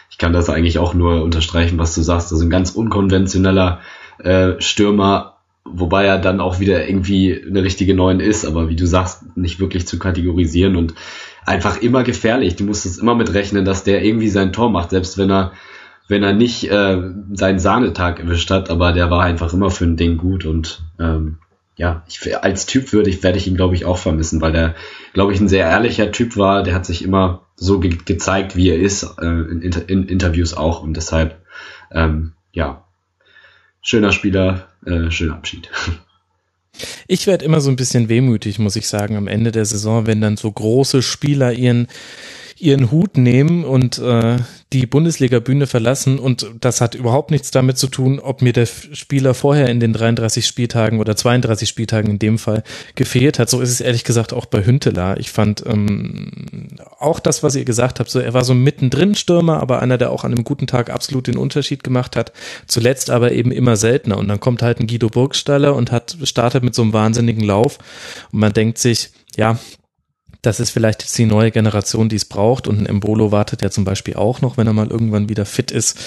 ich 0.09 0.17
kann 0.17 0.33
das 0.33 0.49
eigentlich 0.49 0.79
auch 0.79 0.93
nur 0.93 1.23
unterstreichen, 1.23 1.77
was 1.77 1.95
du 1.95 2.01
sagst. 2.01 2.31
Also 2.31 2.43
ein 2.43 2.49
ganz 2.49 2.71
unkonventioneller 2.71 3.79
äh, 4.19 4.53
Stürmer, 4.59 5.37
wobei 5.65 6.05
er 6.05 6.19
dann 6.19 6.39
auch 6.39 6.59
wieder 6.59 6.87
irgendwie 6.87 7.43
eine 7.47 7.63
richtige 7.63 7.93
Neun 7.95 8.19
ist, 8.19 8.45
aber 8.45 8.69
wie 8.69 8.75
du 8.75 8.85
sagst, 8.85 9.35
nicht 9.35 9.59
wirklich 9.59 9.87
zu 9.87 9.99
kategorisieren 9.99 10.75
und 10.75 10.93
einfach 11.45 11.81
immer 11.81 12.03
gefährlich. 12.03 12.55
Du 12.55 12.63
musst 12.63 12.85
es 12.85 12.97
immer 12.97 13.15
mit 13.15 13.33
rechnen, 13.33 13.65
dass 13.65 13.83
der 13.83 14.03
irgendwie 14.03 14.29
sein 14.29 14.53
Tor 14.53 14.69
macht, 14.69 14.91
selbst 14.91 15.17
wenn 15.17 15.31
er 15.31 15.51
wenn 16.07 16.23
er 16.23 16.33
nicht 16.33 16.69
äh, 16.69 17.01
seinen 17.33 17.59
Sahnetag 17.59 18.19
erwischt 18.19 18.51
hat, 18.51 18.69
aber 18.69 18.93
der 18.93 19.09
war 19.09 19.23
einfach 19.23 19.53
immer 19.53 19.71
für 19.71 19.85
ein 19.85 19.97
Ding 19.97 20.17
gut 20.17 20.45
und 20.45 20.83
ähm, 20.99 21.39
ja, 21.77 22.03
ich, 22.07 22.37
als 22.41 22.65
Typ 22.65 22.93
würde 22.93 23.09
ich, 23.09 23.21
werde 23.21 23.37
ich 23.37 23.47
ihn, 23.47 23.55
glaube 23.55 23.75
ich, 23.75 23.85
auch 23.85 23.97
vermissen, 23.97 24.41
weil 24.41 24.53
der, 24.53 24.75
glaube 25.13 25.33
ich, 25.33 25.39
ein 25.39 25.49
sehr 25.49 25.65
ehrlicher 25.65 26.11
Typ 26.11 26.37
war. 26.37 26.63
Der 26.63 26.73
hat 26.73 26.85
sich 26.85 27.03
immer 27.03 27.45
so 27.55 27.79
ge 27.79 27.97
gezeigt, 28.05 28.55
wie 28.55 28.69
er 28.69 28.79
ist, 28.79 29.03
äh, 29.19 29.25
in, 29.25 29.61
in, 29.61 30.07
Interviews 30.07 30.53
auch. 30.53 30.81
Und 30.81 30.95
deshalb, 30.95 31.41
ähm, 31.91 32.33
ja, 32.53 32.85
schöner 33.81 34.11
Spieler, 34.11 34.67
äh, 34.85 35.11
schöner 35.11 35.35
Abschied. 35.35 35.69
Ich 37.07 37.25
werde 37.25 37.45
immer 37.45 37.61
so 37.61 37.69
ein 37.69 37.77
bisschen 37.77 38.09
wehmütig, 38.09 38.59
muss 38.59 38.75
ich 38.75 38.89
sagen, 38.89 39.15
am 39.15 39.27
Ende 39.27 39.53
der 39.53 39.63
Saison, 39.63 40.07
wenn 40.07 40.19
dann 40.19 40.35
so 40.35 40.51
große 40.51 41.01
Spieler 41.01 41.53
ihren 41.53 41.87
ihren 42.57 42.89
Hut 42.89 43.17
nehmen 43.17 43.65
und 43.65 43.97
äh, 43.97 44.37
die 44.71 44.85
Bundesliga-Bühne 44.85 45.67
verlassen. 45.67 46.19
Und 46.19 46.49
das 46.61 46.79
hat 46.79 46.95
überhaupt 46.95 47.29
nichts 47.29 47.51
damit 47.51 47.77
zu 47.77 47.87
tun, 47.87 48.19
ob 48.19 48.41
mir 48.41 48.53
der 48.53 48.65
Spieler 48.65 49.33
vorher 49.33 49.67
in 49.67 49.81
den 49.81 49.91
33 49.91 50.45
Spieltagen 50.45 50.99
oder 50.99 51.17
32 51.17 51.67
Spieltagen 51.67 52.11
in 52.11 52.19
dem 52.19 52.37
Fall 52.37 52.63
gefehlt 52.95 53.39
hat. 53.39 53.49
So 53.49 53.59
ist 53.59 53.71
es 53.71 53.81
ehrlich 53.81 54.05
gesagt 54.05 54.31
auch 54.31 54.45
bei 54.45 54.65
Hünteler. 54.65 55.17
Ich 55.19 55.31
fand 55.31 55.65
ähm, 55.65 56.67
auch 56.97 57.19
das, 57.19 57.43
was 57.43 57.55
ihr 57.55 57.65
gesagt 57.65 57.99
habt, 57.99 58.09
so 58.09 58.19
er 58.19 58.33
war 58.33 58.45
so 58.45 58.53
mittendrin 58.53 59.15
Stürmer, 59.15 59.59
aber 59.59 59.81
einer, 59.81 59.97
der 59.97 60.11
auch 60.11 60.23
an 60.23 60.33
einem 60.33 60.45
guten 60.45 60.67
Tag 60.67 60.89
absolut 60.89 61.27
den 61.27 61.37
Unterschied 61.37 61.83
gemacht 61.83 62.15
hat. 62.15 62.31
Zuletzt 62.67 63.09
aber 63.09 63.33
eben 63.33 63.51
immer 63.51 63.75
seltener. 63.75 64.17
Und 64.17 64.29
dann 64.29 64.39
kommt 64.39 64.61
halt 64.61 64.79
ein 64.79 64.87
Guido 64.87 65.09
Burgstaller 65.09 65.75
und 65.75 65.91
hat 65.91 66.17
startet 66.23 66.63
mit 66.63 66.73
so 66.73 66.83
einem 66.83 66.93
wahnsinnigen 66.93 67.43
Lauf. 67.43 67.79
Und 68.31 68.39
man 68.39 68.53
denkt 68.53 68.77
sich, 68.77 69.09
ja, 69.35 69.59
das 70.45 70.59
ist 70.59 70.71
vielleicht 70.71 71.01
jetzt 71.01 71.17
die 71.17 71.25
neue 71.25 71.51
Generation, 71.51 72.09
die 72.09 72.15
es 72.15 72.25
braucht. 72.25 72.67
Und 72.67 72.81
ein 72.81 72.85
Embolo 72.85 73.31
wartet 73.31 73.61
ja 73.61 73.69
zum 73.69 73.83
Beispiel 73.83 74.15
auch 74.15 74.41
noch, 74.41 74.57
wenn 74.57 74.67
er 74.67 74.73
mal 74.73 74.89
irgendwann 74.89 75.29
wieder 75.29 75.45
fit 75.45 75.71
ist. 75.71 75.97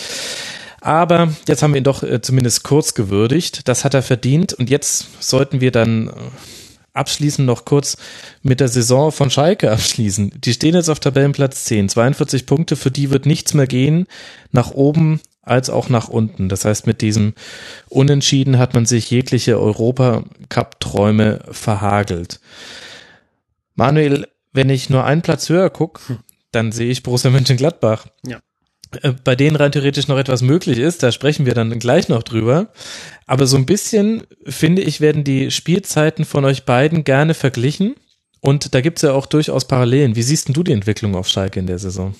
Aber 0.80 1.33
jetzt 1.47 1.62
haben 1.62 1.73
wir 1.75 1.78
ihn 1.78 1.85
doch 1.85 2.02
äh, 2.02 2.21
zumindest 2.21 2.62
kurz 2.62 2.95
gewürdigt. 2.95 3.68
Das 3.68 3.85
hat 3.85 3.95
er 3.95 4.02
verdient. 4.02 4.52
Und 4.52 4.71
jetzt 4.71 5.09
sollten 5.21 5.61
wir 5.61 5.73
dann 5.73 6.09
äh, 6.09 6.12
abschließend 6.92 7.47
noch 7.47 7.64
kurz 7.64 7.97
mit 8.42 8.61
der 8.61 8.68
Saison 8.68 9.11
von 9.12 9.30
Schalke 9.30 9.71
abschließen. 9.73 10.33
Die 10.37 10.52
stehen 10.52 10.74
jetzt 10.74 10.88
auf 10.88 11.01
Tabellenplatz 11.01 11.64
10, 11.64 11.88
42 11.88 12.46
Punkte, 12.46 12.77
für 12.77 12.90
die 12.90 13.11
wird 13.11 13.27
nichts 13.27 13.55
mehr 13.55 13.66
gehen, 13.66 14.07
nach 14.53 14.70
oben 14.72 15.20
als 15.42 15.70
auch 15.70 15.88
nach 15.88 16.09
unten. 16.09 16.48
Das 16.48 16.64
heißt, 16.64 16.87
mit 16.87 17.01
diesem 17.01 17.35
Unentschieden 17.88 18.59
hat 18.59 18.74
man 18.74 18.87
sich 18.87 19.11
jegliche 19.11 19.59
Europacup-Träume 19.59 21.40
verhagelt. 21.51 22.40
Manuel, 23.78 24.26
wenn 24.52 24.70
ich 24.70 24.90
nur 24.90 25.04
einen 25.04 25.22
Platz 25.22 25.48
höher 25.48 25.70
gucke, 25.70 26.08
hm. 26.08 26.18
dann 26.50 26.72
sehe 26.72 26.90
ich 26.90 27.04
Borussia 27.04 27.30
Mönchengladbach. 27.30 28.06
Ja. 28.26 28.40
Äh, 29.02 29.12
bei 29.22 29.36
denen 29.36 29.54
rein 29.54 29.70
theoretisch 29.70 30.08
noch 30.08 30.18
etwas 30.18 30.42
möglich 30.42 30.78
ist, 30.78 31.04
da 31.04 31.12
sprechen 31.12 31.46
wir 31.46 31.54
dann 31.54 31.78
gleich 31.78 32.08
noch 32.08 32.24
drüber. 32.24 32.72
Aber 33.26 33.46
so 33.46 33.56
ein 33.56 33.66
bisschen, 33.66 34.24
finde 34.44 34.82
ich, 34.82 35.00
werden 35.00 35.22
die 35.22 35.52
Spielzeiten 35.52 36.24
von 36.24 36.44
euch 36.44 36.64
beiden 36.64 37.04
gerne 37.04 37.34
verglichen. 37.34 37.94
Und 38.40 38.74
da 38.74 38.80
gibt 38.80 38.98
es 38.98 39.02
ja 39.02 39.12
auch 39.12 39.26
durchaus 39.26 39.68
Parallelen. 39.68 40.16
Wie 40.16 40.22
siehst 40.22 40.48
denn 40.48 40.54
du 40.54 40.64
die 40.64 40.72
Entwicklung 40.72 41.14
auf 41.14 41.28
Schalke 41.28 41.60
in 41.60 41.66
der 41.68 41.78
Saison? 41.78 42.16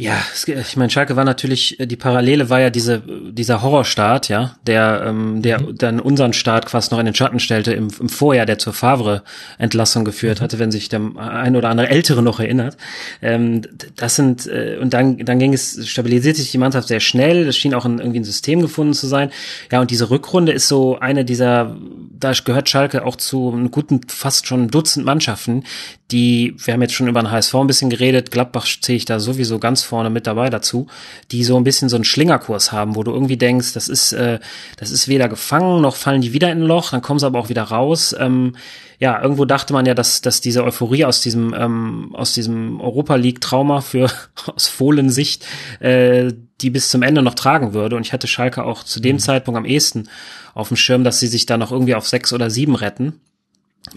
Ja, 0.00 0.16
ich 0.46 0.78
meine, 0.78 0.88
Schalke 0.88 1.14
war 1.16 1.26
natürlich, 1.26 1.78
äh, 1.78 1.86
die 1.86 1.96
Parallele 1.96 2.48
war 2.48 2.58
ja 2.58 2.70
diese, 2.70 3.02
dieser 3.32 3.60
Horrorstart, 3.60 4.30
ja, 4.30 4.56
der, 4.66 5.04
ähm, 5.06 5.42
der 5.42 5.60
mhm. 5.60 5.76
dann 5.76 6.00
unseren 6.00 6.32
Start 6.32 6.64
quasi 6.64 6.88
noch 6.90 6.98
in 6.98 7.04
den 7.04 7.14
Schatten 7.14 7.38
stellte 7.38 7.74
im, 7.74 7.88
im 8.00 8.08
Vorjahr, 8.08 8.46
der 8.46 8.56
zur 8.58 8.72
Favre-Entlassung 8.72 10.06
geführt 10.06 10.40
mhm. 10.40 10.44
hatte, 10.44 10.58
wenn 10.58 10.70
sich 10.70 10.88
der 10.88 11.02
ein 11.18 11.54
oder 11.54 11.68
andere 11.68 11.90
Ältere 11.90 12.22
noch 12.22 12.40
erinnert. 12.40 12.78
Ähm, 13.20 13.60
das 13.96 14.16
sind, 14.16 14.46
äh, 14.46 14.78
und 14.80 14.94
dann, 14.94 15.18
dann 15.18 15.38
ging 15.38 15.52
es, 15.52 15.86
stabilisiert 15.86 16.36
sich 16.36 16.50
die 16.50 16.56
Mannschaft 16.56 16.88
sehr 16.88 17.00
schnell, 17.00 17.46
es 17.46 17.58
schien 17.58 17.74
auch 17.74 17.84
ein, 17.84 17.98
irgendwie 17.98 18.20
ein 18.20 18.24
System 18.24 18.62
gefunden 18.62 18.94
zu 18.94 19.06
sein. 19.06 19.30
Ja, 19.70 19.82
und 19.82 19.90
diese 19.90 20.08
Rückrunde 20.08 20.52
ist 20.52 20.66
so 20.66 20.98
eine 20.98 21.26
dieser, 21.26 21.76
da 22.18 22.32
gehört 22.42 22.70
Schalke 22.70 23.04
auch 23.04 23.16
zu 23.16 23.52
einem 23.52 23.70
guten, 23.70 24.00
fast 24.08 24.46
schon 24.46 24.68
Dutzend 24.68 25.04
Mannschaften, 25.04 25.64
die, 26.12 26.54
wir 26.58 26.74
haben 26.74 26.82
jetzt 26.82 26.94
schon 26.94 27.08
über 27.08 27.20
den 27.20 27.30
HSV 27.30 27.54
ein 27.54 27.66
bisschen 27.66 27.90
geredet, 27.90 28.30
Gladbach 28.30 28.66
zähle 28.80 28.96
ich 28.96 29.04
da 29.04 29.20
sowieso 29.20 29.58
ganz 29.58 29.82
vorne 29.82 30.10
mit 30.10 30.26
dabei 30.26 30.50
dazu, 30.50 30.86
die 31.30 31.44
so 31.44 31.56
ein 31.56 31.64
bisschen 31.64 31.88
so 31.88 31.96
einen 31.96 32.04
Schlingerkurs 32.04 32.72
haben, 32.72 32.96
wo 32.96 33.02
du 33.02 33.12
irgendwie 33.12 33.36
denkst, 33.36 33.72
das 33.72 33.88
ist, 33.88 34.12
äh, 34.12 34.40
das 34.76 34.90
ist 34.90 35.08
weder 35.08 35.28
gefangen, 35.28 35.80
noch 35.80 35.96
fallen 35.96 36.20
die 36.20 36.32
wieder 36.32 36.50
in 36.50 36.62
ein 36.62 36.66
Loch, 36.66 36.90
dann 36.90 37.02
kommen 37.02 37.18
sie 37.18 37.26
aber 37.26 37.38
auch 37.38 37.48
wieder 37.48 37.64
raus. 37.64 38.14
Ähm, 38.18 38.56
ja, 38.98 39.20
irgendwo 39.22 39.46
dachte 39.46 39.72
man 39.72 39.86
ja, 39.86 39.94
dass, 39.94 40.20
dass 40.20 40.42
diese 40.42 40.62
Euphorie 40.62 41.06
aus 41.06 41.22
diesem, 41.22 41.54
ähm, 41.54 42.14
aus 42.14 42.34
diesem 42.34 42.80
Europa 42.80 43.14
League-Trauma 43.14 43.80
für 43.80 44.10
aus 44.54 44.68
Fohlensicht 44.68 45.46
äh, 45.80 46.32
die 46.60 46.70
bis 46.70 46.90
zum 46.90 47.02
Ende 47.02 47.22
noch 47.22 47.34
tragen 47.34 47.72
würde. 47.72 47.96
Und 47.96 48.06
ich 48.06 48.12
hatte 48.12 48.26
Schalke 48.26 48.64
auch 48.64 48.84
zu 48.84 49.00
dem 49.00 49.16
mhm. 49.16 49.20
Zeitpunkt 49.20 49.56
am 49.56 49.64
ehesten 49.64 50.08
auf 50.52 50.68
dem 50.68 50.76
Schirm, 50.76 51.04
dass 51.04 51.18
sie 51.18 51.28
sich 51.28 51.46
da 51.46 51.56
noch 51.56 51.72
irgendwie 51.72 51.94
auf 51.94 52.06
sechs 52.06 52.32
oder 52.34 52.50
sieben 52.50 52.74
retten. 52.74 53.20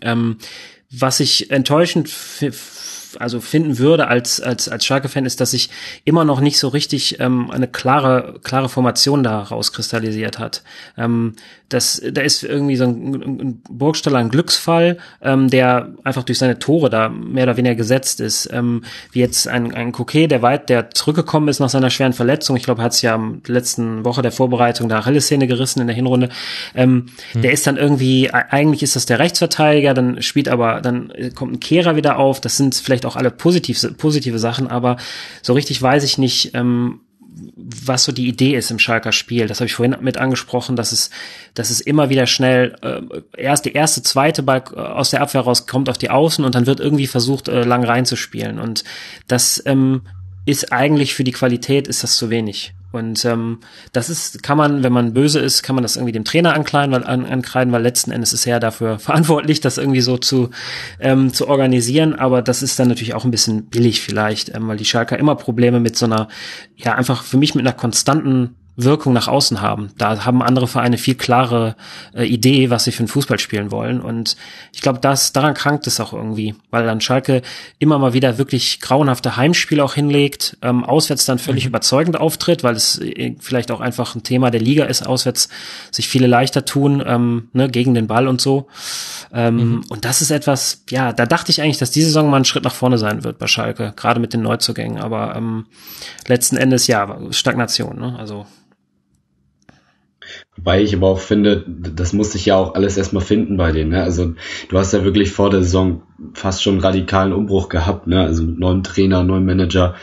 Ähm, 0.01 0.37
was 0.99 1.19
ich 1.19 1.49
enttäuschend 1.49 2.13
also 3.19 3.39
finden 3.39 3.77
würde 3.77 4.07
als 4.07 4.41
als 4.41 4.69
als 4.69 4.85
Schalke-Fan 4.85 5.25
ist, 5.25 5.41
dass 5.41 5.51
sich 5.51 5.69
immer 6.05 6.25
noch 6.25 6.39
nicht 6.39 6.59
so 6.59 6.67
richtig 6.67 7.19
ähm, 7.19 7.49
eine 7.51 7.67
klare 7.67 8.39
klare 8.43 8.69
Formation 8.69 9.23
da 9.23 9.41
rauskristallisiert 9.41 10.39
hat. 10.39 10.63
Ähm, 10.97 11.35
das, 11.73 12.01
da 12.11 12.21
ist 12.21 12.43
irgendwie 12.43 12.75
so 12.75 12.83
ein, 12.83 13.13
ein 13.15 13.61
Burgstaller 13.69 14.19
ein 14.19 14.29
Glücksfall, 14.29 14.97
ähm, 15.21 15.49
der 15.49 15.89
einfach 16.03 16.23
durch 16.23 16.37
seine 16.37 16.59
Tore 16.59 16.89
da 16.89 17.09
mehr 17.09 17.43
oder 17.43 17.57
weniger 17.57 17.75
gesetzt 17.75 18.19
ist. 18.19 18.49
Ähm, 18.53 18.83
wie 19.11 19.19
jetzt 19.19 19.47
ein, 19.47 19.73
ein 19.73 19.91
Coquet, 19.91 20.27
der 20.27 20.41
weit, 20.41 20.69
der 20.69 20.91
zurückgekommen 20.91 21.47
ist 21.47 21.59
nach 21.59 21.69
seiner 21.69 21.89
schweren 21.89 22.13
Verletzung. 22.13 22.55
Ich 22.55 22.63
glaube, 22.63 22.81
er 22.81 22.85
hat 22.85 22.93
es 22.93 23.01
ja 23.01 23.15
am 23.15 23.41
letzten 23.47 24.05
Woche 24.05 24.21
der 24.21 24.31
Vorbereitung 24.31 24.87
der 24.87 24.99
Achillessehne 24.99 25.47
gerissen 25.47 25.81
in 25.81 25.87
der 25.87 25.95
Hinrunde. 25.95 26.29
Ähm, 26.75 27.07
hm. 27.31 27.41
Der 27.41 27.51
ist 27.51 27.65
dann 27.65 27.77
irgendwie, 27.77 28.29
eigentlich 28.31 28.83
ist 28.83 28.95
das 28.95 29.05
der 29.05 29.19
Rechtsverteidiger, 29.19 29.93
dann 29.93 30.21
spielt 30.21 30.49
aber, 30.49 30.81
dann 30.81 31.11
kommt 31.33 31.53
ein 31.53 31.59
Kehrer 31.59 31.95
wieder 31.95 32.19
auf. 32.19 32.39
Das 32.39 32.57
sind 32.57 32.75
vielleicht 32.75 33.02
auch 33.05 33.15
alle 33.15 33.31
positiv, 33.31 33.85
positive 33.97 34.39
Sachen, 34.39 34.67
aber 34.67 34.97
so 35.41 35.53
richtig 35.53 35.81
weiß 35.81 36.03
ich 36.03 36.17
nicht, 36.17 36.51
ähm, 36.53 37.01
was 37.55 38.03
so 38.03 38.11
die 38.11 38.27
Idee 38.27 38.55
ist 38.55 38.71
im 38.71 38.79
Schalker 38.79 39.11
Spiel. 39.11 39.47
Das 39.47 39.59
habe 39.59 39.65
ich 39.67 39.73
vorhin 39.73 39.97
mit 40.01 40.17
angesprochen, 40.17 40.75
dass 40.75 40.91
es, 40.91 41.09
dass 41.53 41.69
es 41.69 41.81
immer 41.81 42.09
wieder 42.09 42.27
schnell 42.27 42.75
äh, 42.81 43.01
erst 43.35 43.65
der 43.65 43.75
erste, 43.75 44.03
zweite 44.03 44.43
Ball 44.43 44.63
äh, 44.75 44.79
aus 44.79 45.09
der 45.09 45.21
Abwehr 45.21 45.41
rauskommt 45.41 45.89
auf 45.89 45.97
die 45.97 46.09
Außen 46.09 46.45
und 46.45 46.55
dann 46.55 46.67
wird 46.67 46.79
irgendwie 46.79 47.07
versucht, 47.07 47.47
äh, 47.47 47.63
lang 47.63 47.83
reinzuspielen. 47.83 48.59
Und 48.59 48.83
das 49.27 49.61
ähm, 49.65 50.01
ist 50.45 50.71
eigentlich 50.71 51.13
für 51.13 51.23
die 51.23 51.31
Qualität 51.31 51.87
ist 51.87 52.03
das 52.03 52.17
zu 52.17 52.29
wenig. 52.29 52.73
Und 52.93 53.25
ähm, 53.25 53.59
das 53.91 54.09
ist, 54.09 54.43
kann 54.43 54.57
man, 54.57 54.83
wenn 54.83 54.93
man 54.93 55.13
böse 55.13 55.39
ist, 55.39 55.63
kann 55.63 55.75
man 55.75 55.81
das 55.81 55.95
irgendwie 55.95 56.11
dem 56.11 56.23
Trainer 56.23 56.53
ankreiden, 56.53 56.93
weil, 56.93 57.03
an, 57.03 57.25
ankreiden, 57.25 57.73
weil 57.73 57.81
letzten 57.81 58.11
Endes 58.11 58.33
ist 58.33 58.45
er 58.45 58.59
dafür 58.59 58.99
verantwortlich, 58.99 59.61
das 59.61 59.77
irgendwie 59.77 60.01
so 60.01 60.17
zu, 60.17 60.51
ähm, 60.99 61.33
zu 61.33 61.47
organisieren. 61.47 62.13
Aber 62.13 62.41
das 62.41 62.61
ist 62.61 62.79
dann 62.79 62.87
natürlich 62.87 63.15
auch 63.15 63.25
ein 63.25 63.31
bisschen 63.31 63.65
billig 63.65 64.01
vielleicht, 64.01 64.55
ähm, 64.55 64.67
weil 64.67 64.77
die 64.77 64.85
Schalker 64.85 65.17
immer 65.17 65.35
Probleme 65.35 65.79
mit 65.79 65.97
so 65.97 66.05
einer, 66.05 66.27
ja, 66.75 66.95
einfach 66.95 67.23
für 67.23 67.37
mich 67.37 67.55
mit 67.55 67.65
einer 67.65 67.75
konstanten 67.75 68.55
Wirkung 68.75 69.13
nach 69.13 69.27
außen 69.27 69.61
haben. 69.61 69.91
Da 69.97 70.25
haben 70.25 70.41
andere 70.41 70.67
Vereine 70.67 70.97
viel 70.97 71.13
klare 71.13 71.75
äh, 72.15 72.25
Idee, 72.25 72.71
was 72.71 72.85
sie 72.85 72.91
für 72.91 72.99
einen 72.99 73.07
Fußball 73.07 73.37
spielen 73.37 73.71
wollen. 73.71 74.01
Und 74.01 74.35
ich 74.71 74.81
glaube, 74.81 74.99
das 74.99 75.31
daran 75.31 75.53
krankt 75.53 75.85
es 75.85 75.99
auch 75.99 76.11
irgendwie, 76.11 76.55
weil 76.71 76.85
dann 76.85 76.99
Schalke 76.99 77.43
immer 77.77 77.99
mal 77.99 78.13
wieder 78.13 78.39
wirklich 78.39 78.79
grauenhafte 78.79 79.37
Heimspiele 79.37 79.83
auch 79.83 79.93
hinlegt, 79.93 80.57
ähm, 80.63 80.83
auswärts 80.83 81.25
dann 81.25 81.37
völlig 81.37 81.65
mhm. 81.65 81.69
überzeugend 81.69 82.19
auftritt, 82.19 82.63
weil 82.63 82.75
es 82.75 82.99
äh, 82.99 83.35
vielleicht 83.39 83.69
auch 83.69 83.79
einfach 83.79 84.15
ein 84.15 84.23
Thema 84.23 84.49
der 84.49 84.61
Liga 84.61 84.85
ist, 84.85 85.05
auswärts 85.05 85.49
sich 85.91 86.07
viele 86.07 86.25
leichter 86.25 86.65
tun, 86.65 87.03
ähm, 87.05 87.49
ne, 87.53 87.69
gegen 87.69 87.93
den 87.93 88.07
Ball 88.07 88.27
und 88.27 88.41
so. 88.41 88.67
Ähm, 89.31 89.55
mhm. 89.55 89.83
Und 89.89 90.03
das 90.03 90.21
ist 90.21 90.31
etwas, 90.31 90.83
ja, 90.89 91.13
da 91.13 91.27
dachte 91.27 91.51
ich 91.51 91.61
eigentlich, 91.61 91.77
dass 91.77 91.91
diese 91.91 92.07
Saison 92.07 92.31
mal 92.31 92.37
ein 92.37 92.45
Schritt 92.45 92.63
nach 92.63 92.73
vorne 92.73 92.97
sein 92.97 93.23
wird 93.23 93.37
bei 93.37 93.45
Schalke, 93.45 93.93
gerade 93.95 94.19
mit 94.19 94.33
den 94.33 94.41
Neuzugängen. 94.41 94.99
Aber 94.99 95.35
ähm, 95.35 95.67
letzten 96.27 96.57
Endes 96.57 96.87
ja, 96.87 97.19
Stagnation. 97.29 97.99
Ne? 97.99 98.15
Also 98.17 98.47
Wobei 100.55 100.83
ich 100.83 100.95
aber 100.95 101.07
auch 101.07 101.19
finde, 101.19 101.65
das 101.67 102.13
muss 102.13 102.33
sich 102.33 102.45
ja 102.45 102.55
auch 102.55 102.75
alles 102.75 102.95
erstmal 102.95 103.23
finden 103.23 103.57
bei 103.57 103.71
denen. 103.71 103.89
Ne? 103.89 104.03
Also 104.03 104.33
du 104.69 104.77
hast 104.77 104.93
ja 104.93 105.03
wirklich 105.03 105.31
vor 105.31 105.49
der 105.49 105.63
Saison 105.63 106.03
fast 106.33 106.61
schon 106.61 106.75
einen 106.75 106.83
radikalen 106.83 107.33
Umbruch 107.33 107.69
gehabt, 107.69 108.05
ne? 108.05 108.21
also 108.21 108.43
mit 108.43 108.59
neuem 108.59 108.83
Trainer, 108.83 109.23
neuem 109.23 109.45
Manager. 109.45 109.95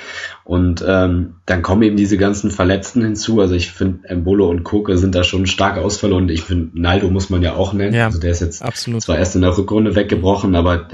Und 0.50 0.84
ähm, 0.84 1.36
dann 1.46 1.62
kommen 1.62 1.82
eben 1.82 1.96
diese 1.96 2.16
ganzen 2.16 2.50
Verletzten 2.50 3.04
hinzu. 3.04 3.40
Also 3.40 3.54
ich 3.54 3.70
finde, 3.70 4.08
Embolo 4.08 4.50
und 4.50 4.64
Koke 4.64 4.98
sind 4.98 5.14
da 5.14 5.22
schon 5.22 5.46
stark 5.46 5.78
Ausfälle 5.78 6.16
und 6.16 6.28
ich 6.28 6.42
finde, 6.42 6.76
Naldo 6.76 7.08
muss 7.08 7.30
man 7.30 7.40
ja 7.40 7.54
auch 7.54 7.72
nennen. 7.72 7.94
Ja, 7.94 8.06
also 8.06 8.18
der 8.18 8.32
ist 8.32 8.40
jetzt 8.40 8.60
absolut. 8.60 9.00
zwar 9.00 9.16
erst 9.16 9.36
in 9.36 9.42
der 9.42 9.56
Rückrunde 9.56 9.94
weggebrochen, 9.94 10.56
aber 10.56 10.88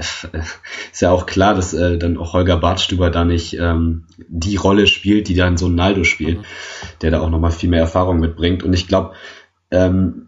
ist 0.91 1.01
ja 1.01 1.09
auch 1.09 1.25
klar, 1.25 1.55
dass 1.55 1.73
äh, 1.73 1.97
dann 1.97 2.19
auch 2.19 2.33
Holger 2.33 2.57
Bartstüber 2.57 3.09
da 3.09 3.25
nicht 3.25 3.57
ähm, 3.59 4.03
die 4.27 4.57
Rolle 4.57 4.85
spielt, 4.85 5.27
die 5.27 5.33
dann 5.33 5.57
so 5.57 5.69
ein 5.69 5.73
Naldo 5.73 6.03
spielt, 6.03 6.37
mhm. 6.37 6.43
der 7.01 7.09
da 7.09 7.21
auch 7.21 7.31
nochmal 7.31 7.49
viel 7.49 7.71
mehr 7.71 7.81
Erfahrung 7.81 8.19
mitbringt. 8.19 8.61
Und 8.61 8.73
ich 8.73 8.87
glaube, 8.87 9.13
ähm, 9.71 10.27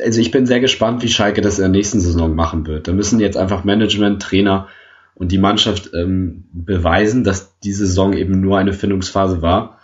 also 0.00 0.20
ich 0.20 0.30
bin 0.30 0.46
sehr 0.46 0.60
gespannt, 0.60 1.02
wie 1.02 1.08
Schalke 1.08 1.40
das 1.40 1.58
in 1.58 1.62
der 1.62 1.70
nächsten 1.72 1.98
Saison 1.98 2.36
machen 2.36 2.64
wird. 2.68 2.86
Da 2.86 2.92
müssen 2.92 3.18
jetzt 3.18 3.36
einfach 3.36 3.64
Management, 3.64 4.22
Trainer 4.22 4.68
und 5.14 5.32
die 5.32 5.38
Mannschaft 5.38 5.90
ähm, 5.94 6.44
beweisen, 6.52 7.24
dass 7.24 7.58
diese 7.60 7.86
Saison 7.86 8.12
eben 8.12 8.40
nur 8.40 8.58
eine 8.58 8.72
Findungsphase 8.72 9.42
war. 9.42 9.78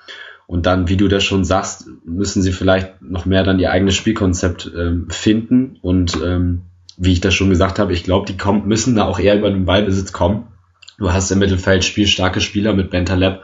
Und 0.47 0.64
dann, 0.64 0.88
wie 0.88 0.97
du 0.97 1.09
das 1.09 1.25
schon 1.25 1.45
sagst, 1.45 1.87
müssen 2.05 2.43
sie 2.43 2.53
vielleicht 2.53 3.03
noch 3.03 3.27
mehr 3.27 3.45
dann 3.45 3.59
ihr 3.59 3.71
eigenes 3.71 3.95
Spielkonzept 3.95 4.71
ähm, 4.75 5.09
finden. 5.11 5.77
Und 5.83 6.19
ähm, 6.25 6.62
wie 6.97 7.12
ich 7.12 7.21
das 7.21 7.35
schon 7.35 7.51
gesagt 7.51 7.79
habe, 7.79 7.93
ich 7.93 8.03
glaube, 8.03 8.27
die 8.27 8.37
kommen, 8.37 8.67
müssen 8.67 8.97
da 8.97 9.05
auch 9.05 9.19
eher 9.19 9.37
über 9.37 9.51
den 9.51 9.67
Ballbesitz 9.67 10.12
kommen. 10.12 10.49
Du 10.99 11.12
hast 11.12 11.31
im 11.31 11.38
Mittelfeld 11.38 11.85
spielstarke 11.85 12.41
Spieler 12.41 12.73
mit 12.73 12.91
Bentaleb, 12.91 13.43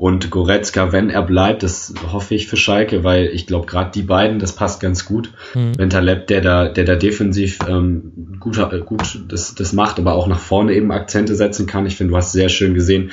und 0.00 0.30
Goretzka, 0.30 0.92
wenn 0.92 1.10
er 1.10 1.20
bleibt, 1.20 1.62
das 1.62 1.92
hoffe 2.10 2.34
ich 2.34 2.46
für 2.46 2.56
Schalke, 2.56 3.04
weil 3.04 3.26
ich 3.26 3.46
glaube, 3.46 3.66
gerade 3.66 3.90
die 3.90 4.00
beiden, 4.00 4.38
das 4.38 4.54
passt 4.54 4.80
ganz 4.80 5.04
gut. 5.04 5.30
Mhm. 5.54 5.76
Wenn 5.76 5.90
Taleb, 5.90 6.26
der 6.28 6.40
da, 6.40 6.68
der 6.68 6.84
da 6.84 6.94
defensiv 6.94 7.58
ähm, 7.68 8.38
gut, 8.40 8.56
gut 8.86 9.22
das, 9.28 9.54
das 9.54 9.74
macht, 9.74 9.98
aber 9.98 10.14
auch 10.14 10.26
nach 10.26 10.38
vorne 10.38 10.72
eben 10.72 10.90
Akzente 10.90 11.34
setzen 11.34 11.66
kann. 11.66 11.84
Ich 11.84 11.98
finde, 11.98 12.12
du 12.12 12.16
hast 12.16 12.32
sehr 12.32 12.48
schön 12.48 12.72
gesehen 12.72 13.10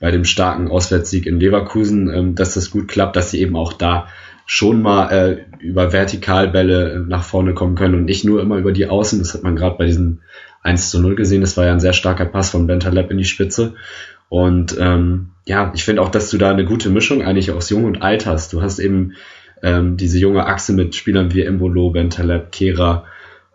bei 0.00 0.10
dem 0.10 0.24
starken 0.24 0.68
Auswärtssieg 0.68 1.26
in 1.26 1.38
Leverkusen, 1.38 2.08
ähm, 2.08 2.34
dass 2.36 2.54
das 2.54 2.70
gut 2.70 2.88
klappt, 2.88 3.16
dass 3.16 3.30
sie 3.30 3.42
eben 3.42 3.54
auch 3.54 3.74
da 3.74 4.08
schon 4.46 4.80
mal 4.80 5.10
äh, 5.10 5.62
über 5.62 5.92
Vertikalbälle 5.92 7.04
nach 7.06 7.22
vorne 7.22 7.52
kommen 7.52 7.74
können 7.74 7.96
und 7.96 8.06
nicht 8.06 8.24
nur 8.24 8.40
immer 8.40 8.56
über 8.56 8.72
die 8.72 8.86
Außen. 8.86 9.18
Das 9.18 9.34
hat 9.34 9.42
man 9.42 9.56
gerade 9.56 9.76
bei 9.76 9.84
diesem 9.84 10.20
1 10.62 10.90
zu 10.90 11.00
0 11.00 11.16
gesehen. 11.16 11.40
Das 11.40 11.56
war 11.56 11.66
ja 11.66 11.72
ein 11.72 11.80
sehr 11.80 11.92
starker 11.92 12.24
Pass 12.26 12.50
von 12.50 12.66
Bentaleb 12.66 13.10
in 13.10 13.18
die 13.18 13.24
Spitze. 13.24 13.74
Und 14.30 14.76
ähm, 14.78 15.32
ja, 15.44 15.72
ich 15.74 15.84
finde 15.84 16.00
auch, 16.00 16.08
dass 16.08 16.30
du 16.30 16.38
da 16.38 16.50
eine 16.50 16.64
gute 16.64 16.88
Mischung 16.88 17.20
eigentlich 17.20 17.50
aus 17.50 17.68
Jung 17.68 17.84
und 17.84 18.00
Alt 18.00 18.24
hast. 18.24 18.52
Du 18.52 18.62
hast 18.62 18.78
eben 18.78 19.14
ähm, 19.62 19.96
diese 19.96 20.18
junge 20.18 20.46
Achse 20.46 20.72
mit 20.72 20.94
Spielern 20.94 21.34
wie 21.34 21.42
Embolo, 21.42 21.90
Bentaleb, 21.90 22.52
Kera, 22.52 23.04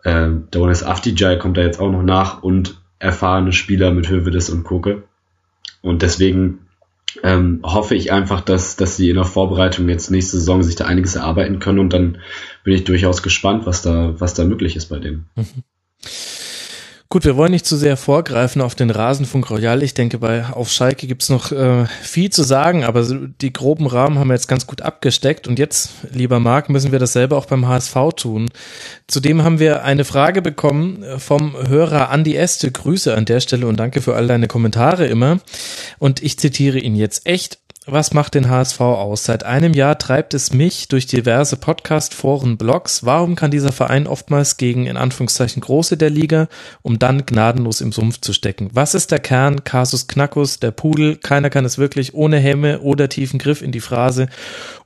ähm, 0.04 0.48
Donis 0.50 0.82
Afdijay 0.82 1.38
kommt 1.38 1.56
da 1.56 1.62
jetzt 1.62 1.80
auch 1.80 1.90
noch 1.90 2.02
nach 2.02 2.42
und 2.42 2.78
erfahrene 2.98 3.52
Spieler 3.52 3.90
mit 3.90 4.08
Hövedes 4.10 4.50
und 4.50 4.64
Koke. 4.64 5.04
Und 5.80 6.02
deswegen 6.02 6.58
ähm, 7.22 7.60
hoffe 7.62 7.94
ich 7.94 8.12
einfach, 8.12 8.42
dass, 8.42 8.76
dass 8.76 8.98
sie 8.98 9.08
in 9.08 9.16
der 9.16 9.24
Vorbereitung 9.24 9.88
jetzt 9.88 10.10
nächste 10.10 10.36
Saison 10.36 10.62
sich 10.62 10.76
da 10.76 10.84
einiges 10.84 11.16
erarbeiten 11.16 11.58
können 11.58 11.78
und 11.78 11.94
dann 11.94 12.18
bin 12.64 12.74
ich 12.74 12.84
durchaus 12.84 13.22
gespannt, 13.22 13.64
was 13.64 13.80
da, 13.80 14.14
was 14.18 14.34
da 14.34 14.44
möglich 14.44 14.76
ist 14.76 14.86
bei 14.86 14.98
denen. 14.98 15.26
Mhm. 15.36 15.62
Gut, 17.08 17.24
wir 17.24 17.36
wollen 17.36 17.52
nicht 17.52 17.66
zu 17.66 17.76
sehr 17.76 17.96
vorgreifen 17.96 18.60
auf 18.60 18.74
den 18.74 18.90
Rasenfunk 18.90 19.48
Royal. 19.50 19.84
Ich 19.84 19.94
denke, 19.94 20.18
bei 20.18 20.44
auf 20.46 20.72
Schalke 20.72 21.06
gibt's 21.06 21.28
noch 21.28 21.52
äh, 21.52 21.86
viel 22.02 22.30
zu 22.30 22.42
sagen, 22.42 22.82
aber 22.82 23.06
die 23.40 23.52
groben 23.52 23.86
Rahmen 23.86 24.18
haben 24.18 24.26
wir 24.26 24.34
jetzt 24.34 24.48
ganz 24.48 24.66
gut 24.66 24.82
abgesteckt. 24.82 25.46
Und 25.46 25.60
jetzt, 25.60 25.90
lieber 26.10 26.40
Marc, 26.40 26.68
müssen 26.68 26.90
wir 26.90 26.98
dasselbe 26.98 27.36
auch 27.36 27.46
beim 27.46 27.68
HSV 27.68 27.94
tun. 28.16 28.50
Zudem 29.06 29.44
haben 29.44 29.60
wir 29.60 29.84
eine 29.84 30.04
Frage 30.04 30.42
bekommen 30.42 31.04
vom 31.18 31.56
Hörer 31.68 32.10
Andi 32.10 32.34
Este. 32.34 32.72
Grüße 32.72 33.14
an 33.14 33.24
der 33.24 33.38
Stelle 33.38 33.68
und 33.68 33.78
danke 33.78 34.02
für 34.02 34.16
all 34.16 34.26
deine 34.26 34.48
Kommentare 34.48 35.06
immer. 35.06 35.38
Und 36.00 36.24
ich 36.24 36.40
zitiere 36.40 36.80
ihn 36.80 36.96
jetzt 36.96 37.24
echt 37.24 37.60
was 37.86 38.12
macht 38.12 38.34
den 38.34 38.48
HSV 38.48 38.80
aus? 38.80 39.24
Seit 39.24 39.44
einem 39.44 39.72
Jahr 39.72 39.96
treibt 39.96 40.34
es 40.34 40.52
mich 40.52 40.88
durch 40.88 41.06
diverse 41.06 41.56
Podcast, 41.56 42.14
Foren, 42.14 42.56
Blogs. 42.56 43.04
Warum 43.04 43.36
kann 43.36 43.52
dieser 43.52 43.70
Verein 43.70 44.08
oftmals 44.08 44.56
gegen 44.56 44.86
in 44.86 44.96
Anführungszeichen 44.96 45.62
große 45.62 45.96
der 45.96 46.10
Liga, 46.10 46.48
um 46.82 46.98
dann 46.98 47.26
gnadenlos 47.26 47.80
im 47.80 47.92
Sumpf 47.92 48.20
zu 48.20 48.32
stecken? 48.32 48.70
Was 48.72 48.94
ist 48.94 49.12
der 49.12 49.20
Kern? 49.20 49.62
Kasus 49.62 50.08
Knackus, 50.08 50.58
der 50.58 50.72
Pudel, 50.72 51.16
keiner 51.16 51.48
kann 51.48 51.64
es 51.64 51.78
wirklich 51.78 52.12
ohne 52.12 52.38
Hemme 52.38 52.80
oder 52.80 53.08
tiefen 53.08 53.38
Griff 53.38 53.62
in 53.62 53.70
die 53.70 53.80
Phrase 53.80 54.28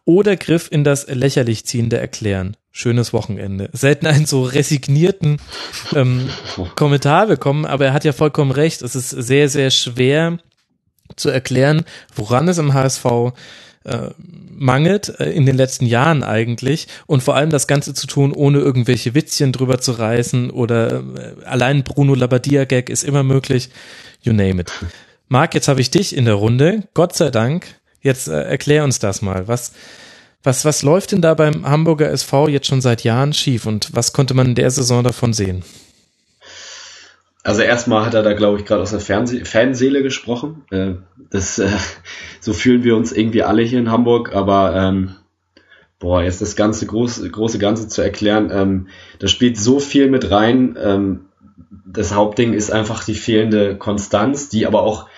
oder 0.04 0.36
Griff 0.36 0.68
in 0.70 0.84
das 0.84 1.06
lächerlich 1.06 1.64
ziehende 1.64 1.96
erklären. 1.96 2.56
Schönes 2.70 3.14
Wochenende. 3.14 3.70
Selten 3.72 4.06
einen 4.06 4.26
so 4.26 4.42
resignierten 4.42 5.38
ähm, 5.94 6.28
Kommentar 6.76 7.26
bekommen, 7.26 7.64
aber 7.64 7.86
er 7.86 7.92
hat 7.94 8.04
ja 8.04 8.12
vollkommen 8.12 8.50
recht. 8.52 8.82
Es 8.82 8.94
ist 8.94 9.08
sehr, 9.08 9.48
sehr 9.48 9.70
schwer, 9.70 10.38
zu 11.16 11.30
erklären, 11.30 11.84
woran 12.14 12.48
es 12.48 12.58
im 12.58 12.74
HSV 12.74 13.32
äh, 13.84 14.10
mangelt, 14.50 15.20
äh, 15.20 15.30
in 15.30 15.46
den 15.46 15.56
letzten 15.56 15.86
Jahren 15.86 16.22
eigentlich, 16.22 16.86
und 17.06 17.22
vor 17.22 17.34
allem 17.34 17.50
das 17.50 17.66
Ganze 17.66 17.94
zu 17.94 18.06
tun, 18.06 18.32
ohne 18.32 18.58
irgendwelche 18.58 19.14
Witzchen 19.14 19.52
drüber 19.52 19.80
zu 19.80 19.92
reißen 19.92 20.50
oder 20.50 21.00
äh, 21.00 21.44
allein 21.44 21.82
Bruno 21.82 22.14
Labbadia-Gag 22.14 22.90
ist 22.90 23.04
immer 23.04 23.22
möglich, 23.22 23.70
you 24.22 24.32
name 24.32 24.60
it. 24.60 24.72
Marc, 25.28 25.54
jetzt 25.54 25.68
habe 25.68 25.80
ich 25.80 25.90
dich 25.90 26.14
in 26.14 26.24
der 26.24 26.34
Runde, 26.34 26.82
Gott 26.92 27.14
sei 27.14 27.30
Dank, 27.30 27.66
jetzt 28.02 28.28
äh, 28.28 28.42
erklär 28.42 28.84
uns 28.84 28.98
das 28.98 29.22
mal, 29.22 29.48
was, 29.48 29.72
was, 30.42 30.64
was 30.64 30.82
läuft 30.82 31.12
denn 31.12 31.22
da 31.22 31.34
beim 31.34 31.66
Hamburger 31.66 32.10
SV 32.10 32.48
jetzt 32.48 32.66
schon 32.66 32.80
seit 32.80 33.04
Jahren 33.04 33.32
schief 33.32 33.66
und 33.66 33.94
was 33.94 34.12
konnte 34.12 34.34
man 34.34 34.48
in 34.48 34.54
der 34.54 34.70
Saison 34.70 35.02
davon 35.04 35.32
sehen? 35.32 35.62
Also 37.42 37.62
erstmal 37.62 38.04
hat 38.04 38.14
er 38.14 38.22
da, 38.22 38.34
glaube 38.34 38.58
ich, 38.58 38.66
gerade 38.66 38.82
aus 38.82 38.90
der 38.90 39.00
Fernseh 39.00 39.44
Fanseele 39.44 40.02
gesprochen. 40.02 40.64
Äh, 40.70 40.94
das, 41.30 41.58
äh, 41.58 41.70
so 42.40 42.52
fühlen 42.52 42.84
wir 42.84 42.96
uns 42.96 43.12
irgendwie 43.12 43.42
alle 43.42 43.62
hier 43.62 43.78
in 43.78 43.90
Hamburg, 43.90 44.34
aber 44.34 44.74
ähm, 44.76 45.16
boah, 45.98 46.22
jetzt 46.22 46.42
das 46.42 46.56
ganze 46.56 46.86
große, 46.86 47.30
große 47.30 47.58
Ganze 47.58 47.88
zu 47.88 48.02
erklären, 48.02 48.50
ähm, 48.52 48.88
da 49.18 49.28
spielt 49.28 49.56
so 49.58 49.80
viel 49.80 50.10
mit 50.10 50.30
rein. 50.30 50.76
Ähm, 50.82 51.26
das 51.86 52.14
Hauptding 52.14 52.52
ist 52.52 52.70
einfach 52.70 53.04
die 53.04 53.14
fehlende 53.14 53.76
Konstanz, 53.76 54.48
die 54.48 54.66
aber 54.66 54.82
auch 54.82 55.08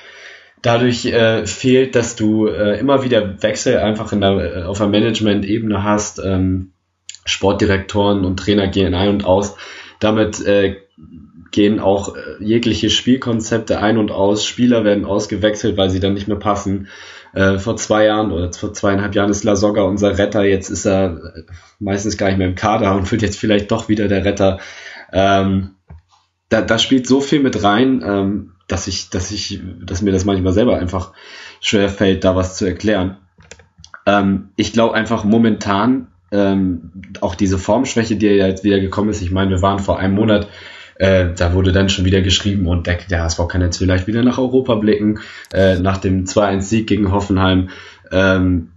dadurch 0.62 1.06
äh, 1.06 1.46
fehlt, 1.46 1.94
dass 1.96 2.16
du 2.16 2.46
äh, 2.46 2.78
immer 2.78 3.02
wieder 3.02 3.42
Wechsel 3.42 3.78
einfach 3.78 4.12
in 4.12 4.20
der, 4.20 4.56
äh, 4.56 4.62
auf 4.62 4.78
der 4.78 4.86
Management-Ebene 4.86 5.82
hast. 5.82 6.20
Ähm, 6.24 6.72
Sportdirektoren 7.24 8.24
und 8.24 8.38
Trainer 8.38 8.68
gehen 8.68 8.94
ein 8.94 9.08
und 9.08 9.24
aus. 9.24 9.56
Damit 10.00 10.44
äh, 10.44 10.76
gehen 11.52 11.78
auch 11.78 12.16
äh, 12.16 12.20
jegliche 12.40 12.90
Spielkonzepte 12.90 13.78
ein 13.78 13.98
und 13.98 14.10
aus. 14.10 14.44
Spieler 14.44 14.84
werden 14.84 15.04
ausgewechselt, 15.04 15.76
weil 15.76 15.90
sie 15.90 16.00
dann 16.00 16.14
nicht 16.14 16.26
mehr 16.26 16.38
passen. 16.38 16.88
Äh, 17.34 17.58
vor 17.58 17.76
zwei 17.76 18.06
Jahren 18.06 18.32
oder 18.32 18.52
vor 18.52 18.74
zweieinhalb 18.74 19.14
Jahren 19.14 19.30
ist 19.30 19.44
Lasogga 19.44 19.82
unser 19.82 20.18
Retter. 20.18 20.42
Jetzt 20.42 20.70
ist 20.70 20.86
er 20.86 21.34
äh, 21.36 21.42
meistens 21.78 22.16
gar 22.16 22.28
nicht 22.28 22.38
mehr 22.38 22.48
im 22.48 22.56
Kader 22.56 22.96
und 22.96 23.10
wird 23.12 23.22
jetzt 23.22 23.38
vielleicht 23.38 23.70
doch 23.70 23.88
wieder 23.88 24.08
der 24.08 24.24
Retter. 24.24 24.58
Ähm, 25.12 25.76
da, 26.48 26.62
da 26.62 26.78
spielt 26.78 27.06
so 27.06 27.20
viel 27.20 27.40
mit 27.40 27.62
rein, 27.62 28.02
ähm, 28.04 28.52
dass 28.66 28.86
ich, 28.86 29.10
dass 29.10 29.30
ich, 29.30 29.60
dass 29.82 30.02
mir 30.02 30.12
das 30.12 30.24
manchmal 30.24 30.52
selber 30.52 30.78
einfach 30.78 31.12
schwer 31.60 31.88
fällt, 31.88 32.24
da 32.24 32.34
was 32.34 32.56
zu 32.56 32.64
erklären. 32.64 33.18
Ähm, 34.06 34.50
ich 34.56 34.72
glaube 34.72 34.94
einfach 34.94 35.24
momentan 35.24 36.08
ähm, 36.30 36.92
auch 37.20 37.34
diese 37.34 37.58
Formschwäche, 37.58 38.16
die 38.16 38.26
ja 38.26 38.46
jetzt 38.46 38.64
wieder 38.64 38.80
gekommen 38.80 39.10
ist. 39.10 39.22
Ich 39.22 39.30
meine, 39.30 39.50
wir 39.50 39.62
waren 39.62 39.78
vor 39.78 39.98
einem 39.98 40.14
Monat 40.14 40.48
äh, 41.02 41.34
da 41.34 41.52
wurde 41.52 41.72
dann 41.72 41.88
schon 41.88 42.04
wieder 42.04 42.22
geschrieben 42.22 42.68
und 42.68 42.86
der, 42.86 42.96
der 43.10 43.24
HSV 43.24 43.48
kann 43.48 43.60
jetzt 43.60 43.78
vielleicht 43.78 44.06
wieder 44.06 44.22
nach 44.22 44.38
Europa 44.38 44.76
blicken, 44.76 45.18
äh, 45.52 45.80
nach 45.80 45.98
dem 45.98 46.26
2-1-Sieg 46.26 46.86
gegen 46.86 47.10
Hoffenheim. 47.10 47.70
Ähm, 48.12 48.68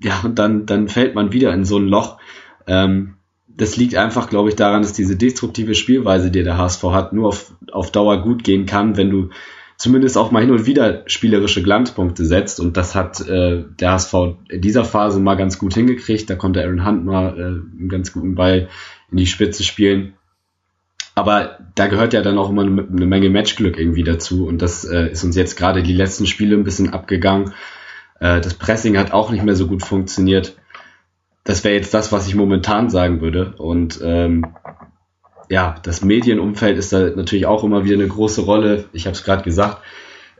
ja, 0.00 0.20
und 0.22 0.38
dann, 0.38 0.66
dann 0.66 0.86
fällt 0.86 1.16
man 1.16 1.32
wieder 1.32 1.52
in 1.52 1.64
so 1.64 1.78
ein 1.78 1.88
Loch. 1.88 2.18
Ähm, 2.68 3.14
das 3.48 3.76
liegt 3.76 3.96
einfach, 3.96 4.30
glaube 4.30 4.50
ich, 4.50 4.54
daran, 4.54 4.82
dass 4.82 4.92
diese 4.92 5.16
destruktive 5.16 5.74
Spielweise, 5.74 6.30
die 6.30 6.44
der 6.44 6.56
HSV 6.56 6.84
hat, 6.84 7.12
nur 7.12 7.26
auf, 7.26 7.54
auf 7.72 7.90
Dauer 7.90 8.22
gut 8.22 8.44
gehen 8.44 8.66
kann, 8.66 8.96
wenn 8.96 9.10
du 9.10 9.30
zumindest 9.78 10.16
auch 10.16 10.30
mal 10.30 10.42
hin 10.42 10.52
und 10.52 10.66
wieder 10.66 11.02
spielerische 11.06 11.64
Glanzpunkte 11.64 12.24
setzt. 12.24 12.60
Und 12.60 12.76
das 12.76 12.94
hat 12.94 13.20
äh, 13.26 13.64
der 13.80 13.92
HSV 13.94 14.14
in 14.48 14.60
dieser 14.60 14.84
Phase 14.84 15.18
mal 15.18 15.34
ganz 15.34 15.58
gut 15.58 15.74
hingekriegt. 15.74 16.30
Da 16.30 16.36
konnte 16.36 16.62
Aaron 16.62 16.86
Hunt 16.86 17.04
mal 17.04 17.36
äh, 17.36 17.42
einen 17.42 17.88
ganz 17.88 18.12
guten 18.12 18.36
Ball 18.36 18.68
in 19.10 19.16
die 19.16 19.26
Spitze 19.26 19.64
spielen. 19.64 20.14
Aber 21.20 21.58
da 21.74 21.86
gehört 21.86 22.14
ja 22.14 22.22
dann 22.22 22.38
auch 22.38 22.48
immer 22.48 22.62
eine, 22.62 23.06
Menge 23.06 23.28
Matchglück 23.28 23.78
irgendwie 23.78 24.04
dazu. 24.04 24.46
Und 24.46 24.62
das 24.62 24.86
äh, 24.86 25.10
ist 25.10 25.22
uns 25.22 25.36
jetzt 25.36 25.54
gerade 25.54 25.82
die 25.82 25.92
letzten 25.92 26.26
Spiele 26.26 26.56
ein 26.56 26.64
bisschen 26.64 26.94
abgegangen. 26.94 27.52
Äh, 28.20 28.40
das 28.40 28.54
Pressing 28.54 28.96
hat 28.96 29.12
auch 29.12 29.30
nicht 29.30 29.44
mehr 29.44 29.54
so 29.54 29.66
gut 29.66 29.82
funktioniert. 29.82 30.56
Das 31.44 31.62
wäre 31.62 31.74
jetzt 31.74 31.92
das, 31.92 32.10
was 32.10 32.26
ich 32.26 32.34
momentan 32.34 32.88
sagen 32.88 33.20
würde. 33.20 33.52
Und 33.58 34.00
ähm, 34.02 34.46
ja, 35.50 35.74
das 35.82 36.02
Medienumfeld 36.02 36.78
ist 36.78 36.94
da 36.94 37.10
natürlich 37.10 37.44
auch 37.44 37.64
immer 37.64 37.84
wieder 37.84 37.96
eine 37.96 38.08
große 38.08 38.40
Rolle. 38.40 38.86
Ich 38.94 39.04
habe 39.04 39.14
es 39.14 39.22
gerade 39.22 39.42
gesagt, 39.42 39.82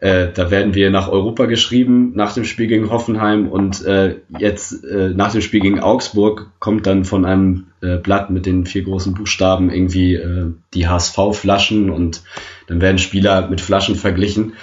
äh, 0.01 0.29
da 0.33 0.51
werden 0.51 0.75
wir 0.75 0.91
nach 0.91 1.09
Europa 1.09 1.47
geschrieben 1.47 2.13
nach 2.15 2.33
dem 2.33 2.45
Spiel 2.45 2.67
gegen 2.67 2.91
Hoffenheim 2.91 3.49
und 3.49 3.85
äh, 3.85 4.17
jetzt 4.39 4.85
äh, 4.85 5.11
nach 5.11 5.33
dem 5.33 5.41
Spiel 5.41 5.61
gegen 5.61 5.81
Augsburg 5.81 6.51
kommt 6.59 6.87
dann 6.87 7.05
von 7.05 7.25
einem 7.25 7.67
äh, 7.83 7.97
Blatt 7.97 8.31
mit 8.31 8.47
den 8.47 8.67
vier 8.67 8.83
großen 8.83 9.15
Buchstaben 9.15 9.71
irgendwie 9.71 10.15
äh, 10.15 10.53
die 10.75 10.89
HSV-Flaschen 10.89 11.91
und 11.91 12.23
dann 12.67 12.81
werden 12.81 12.99
Spieler 12.99 13.49
mit 13.49 13.61
Flaschen 13.61 13.95
verglichen. 13.95 14.55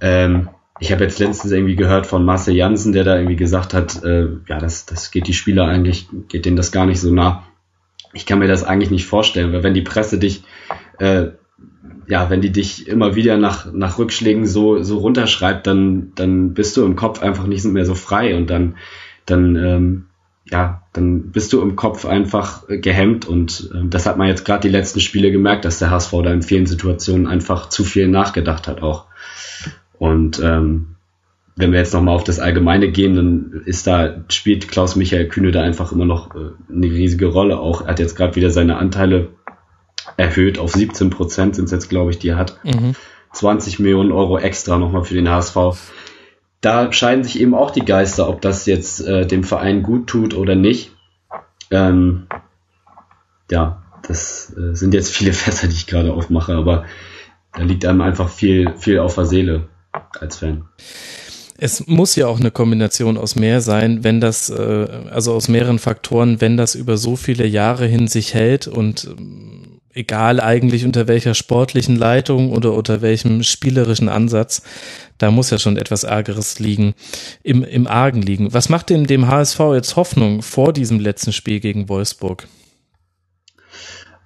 Ähm, 0.00 0.48
ich 0.78 0.92
habe 0.92 1.04
jetzt 1.04 1.18
letztens 1.18 1.52
irgendwie 1.52 1.76
gehört 1.76 2.06
von 2.06 2.24
Marcel 2.24 2.54
Janssen, 2.54 2.92
der 2.92 3.04
da 3.04 3.16
irgendwie 3.16 3.36
gesagt 3.36 3.72
hat, 3.72 4.04
äh, 4.04 4.28
ja, 4.46 4.58
das, 4.58 4.84
das 4.84 5.10
geht 5.10 5.26
die 5.26 5.32
Spieler 5.32 5.64
eigentlich, 5.64 6.08
geht 6.28 6.44
denen 6.44 6.56
das 6.56 6.70
gar 6.70 6.84
nicht 6.84 7.00
so 7.00 7.10
nah 7.12 7.44
ich 8.16 8.26
kann 8.26 8.38
mir 8.38 8.48
das 8.48 8.64
eigentlich 8.64 8.90
nicht 8.90 9.06
vorstellen, 9.06 9.52
weil 9.52 9.62
wenn 9.62 9.74
die 9.74 9.82
Presse 9.82 10.18
dich, 10.18 10.42
äh, 10.98 11.26
ja, 12.08 12.30
wenn 12.30 12.40
die 12.40 12.52
dich 12.52 12.88
immer 12.88 13.14
wieder 13.14 13.36
nach, 13.36 13.72
nach 13.72 13.98
Rückschlägen 13.98 14.46
so, 14.46 14.82
so 14.82 14.98
runterschreibt, 14.98 15.66
dann, 15.66 16.12
dann 16.14 16.54
bist 16.54 16.76
du 16.76 16.84
im 16.84 16.96
Kopf 16.96 17.22
einfach 17.22 17.46
nicht 17.46 17.64
mehr 17.64 17.84
so 17.84 17.94
frei 17.94 18.36
und 18.36 18.48
dann, 18.48 18.76
dann, 19.24 19.56
ähm, 19.56 20.06
ja, 20.48 20.82
dann 20.92 21.32
bist 21.32 21.52
du 21.52 21.60
im 21.60 21.74
Kopf 21.74 22.06
einfach 22.06 22.64
gehemmt 22.68 23.26
und 23.26 23.70
äh, 23.74 23.88
das 23.88 24.06
hat 24.06 24.18
man 24.18 24.28
jetzt 24.28 24.44
gerade 24.44 24.62
die 24.62 24.72
letzten 24.72 25.00
Spiele 25.00 25.32
gemerkt, 25.32 25.64
dass 25.64 25.80
der 25.80 25.90
HSV 25.90 26.12
da 26.22 26.32
in 26.32 26.42
vielen 26.42 26.66
Situationen 26.66 27.26
einfach 27.26 27.68
zu 27.68 27.82
viel 27.82 28.06
nachgedacht 28.06 28.68
hat 28.68 28.82
auch. 28.82 29.06
Und 29.98 30.40
ähm, 30.44 30.96
wenn 31.56 31.72
wir 31.72 31.80
jetzt 31.80 31.94
nochmal 31.94 32.14
auf 32.14 32.22
das 32.22 32.38
Allgemeine 32.38 32.90
gehen, 32.92 33.16
dann 33.16 33.62
ist 33.64 33.86
da, 33.86 34.22
spielt 34.28 34.68
Klaus 34.68 34.94
Michael 34.94 35.26
Kühne 35.26 35.50
da 35.50 35.62
einfach 35.62 35.90
immer 35.90 36.04
noch 36.04 36.36
äh, 36.36 36.50
eine 36.70 36.86
riesige 36.86 37.26
Rolle 37.26 37.58
auch. 37.58 37.80
Er 37.80 37.88
hat 37.88 37.98
jetzt 37.98 38.14
gerade 38.14 38.36
wieder 38.36 38.50
seine 38.50 38.76
Anteile 38.76 39.30
erhöht 40.16 40.58
auf 40.58 40.72
17 40.72 41.10
Prozent 41.10 41.56
sind 41.56 41.66
es 41.66 41.70
jetzt, 41.70 41.88
glaube 41.88 42.10
ich, 42.10 42.18
die 42.18 42.28
er 42.28 42.36
hat. 42.36 42.58
Mhm. 42.64 42.94
20 43.32 43.78
Millionen 43.80 44.12
Euro 44.12 44.38
extra 44.38 44.78
nochmal 44.78 45.04
für 45.04 45.14
den 45.14 45.28
HSV. 45.28 45.56
Da 46.60 46.92
scheiden 46.92 47.22
sich 47.22 47.38
eben 47.40 47.54
auch 47.54 47.70
die 47.70 47.84
Geister, 47.84 48.28
ob 48.28 48.40
das 48.40 48.66
jetzt 48.66 49.00
äh, 49.00 49.26
dem 49.26 49.44
Verein 49.44 49.82
gut 49.82 50.06
tut 50.06 50.34
oder 50.34 50.54
nicht. 50.54 50.92
Ähm, 51.70 52.26
ja, 53.50 53.82
das 54.06 54.54
äh, 54.56 54.74
sind 54.74 54.94
jetzt 54.94 55.12
viele 55.12 55.32
Fässer, 55.34 55.68
die 55.68 55.74
ich 55.74 55.86
gerade 55.86 56.12
aufmache, 56.12 56.54
aber 56.54 56.84
da 57.52 57.62
liegt 57.62 57.84
einem 57.84 58.00
einfach 58.00 58.28
viel, 58.28 58.74
viel 58.76 58.98
auf 58.98 59.14
der 59.14 59.26
Seele 59.26 59.68
als 60.18 60.38
Fan 60.38 60.64
es 61.58 61.86
muss 61.86 62.16
ja 62.16 62.26
auch 62.26 62.38
eine 62.38 62.50
Kombination 62.50 63.16
aus 63.16 63.36
mehr 63.36 63.60
sein, 63.60 64.04
wenn 64.04 64.20
das, 64.20 64.50
äh, 64.50 64.86
also 65.10 65.32
aus 65.32 65.48
mehreren 65.48 65.78
Faktoren, 65.78 66.40
wenn 66.40 66.56
das 66.56 66.74
über 66.74 66.96
so 66.96 67.16
viele 67.16 67.46
Jahre 67.46 67.86
hin 67.86 68.08
sich 68.08 68.34
hält 68.34 68.66
und 68.66 69.04
ähm, 69.04 69.75
egal 69.96 70.40
eigentlich 70.40 70.84
unter 70.84 71.08
welcher 71.08 71.34
sportlichen 71.34 71.96
Leitung 71.96 72.52
oder 72.52 72.74
unter 72.74 73.00
welchem 73.00 73.42
spielerischen 73.42 74.08
Ansatz, 74.08 74.62
da 75.18 75.30
muss 75.30 75.50
ja 75.50 75.58
schon 75.58 75.76
etwas 75.76 76.04
Ärgeres 76.04 76.58
liegen, 76.58 76.94
im, 77.42 77.64
im 77.64 77.86
Argen 77.86 78.22
liegen. 78.22 78.52
Was 78.52 78.68
macht 78.68 78.90
denn 78.90 79.04
dem 79.04 79.28
HSV 79.28 79.58
jetzt 79.74 79.96
Hoffnung 79.96 80.42
vor 80.42 80.72
diesem 80.72 81.00
letzten 81.00 81.32
Spiel 81.32 81.60
gegen 81.60 81.88
Wolfsburg? 81.88 82.46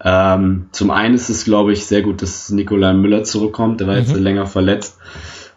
Ähm, 0.03 0.69
zum 0.73 0.91
einen 0.91 1.15
ist 1.15 1.29
es, 1.29 1.45
glaube 1.45 1.73
ich, 1.73 1.85
sehr 1.85 2.03
gut, 2.03 2.23
dass 2.23 2.51
Nikolai 2.51 2.95
Müller 2.95 3.23
zurückkommt. 3.25 3.81
Der 3.81 3.87
war 3.87 3.95
mhm. 3.95 4.01
jetzt 4.01 4.17
länger 4.17 4.47
verletzt. 4.47 4.97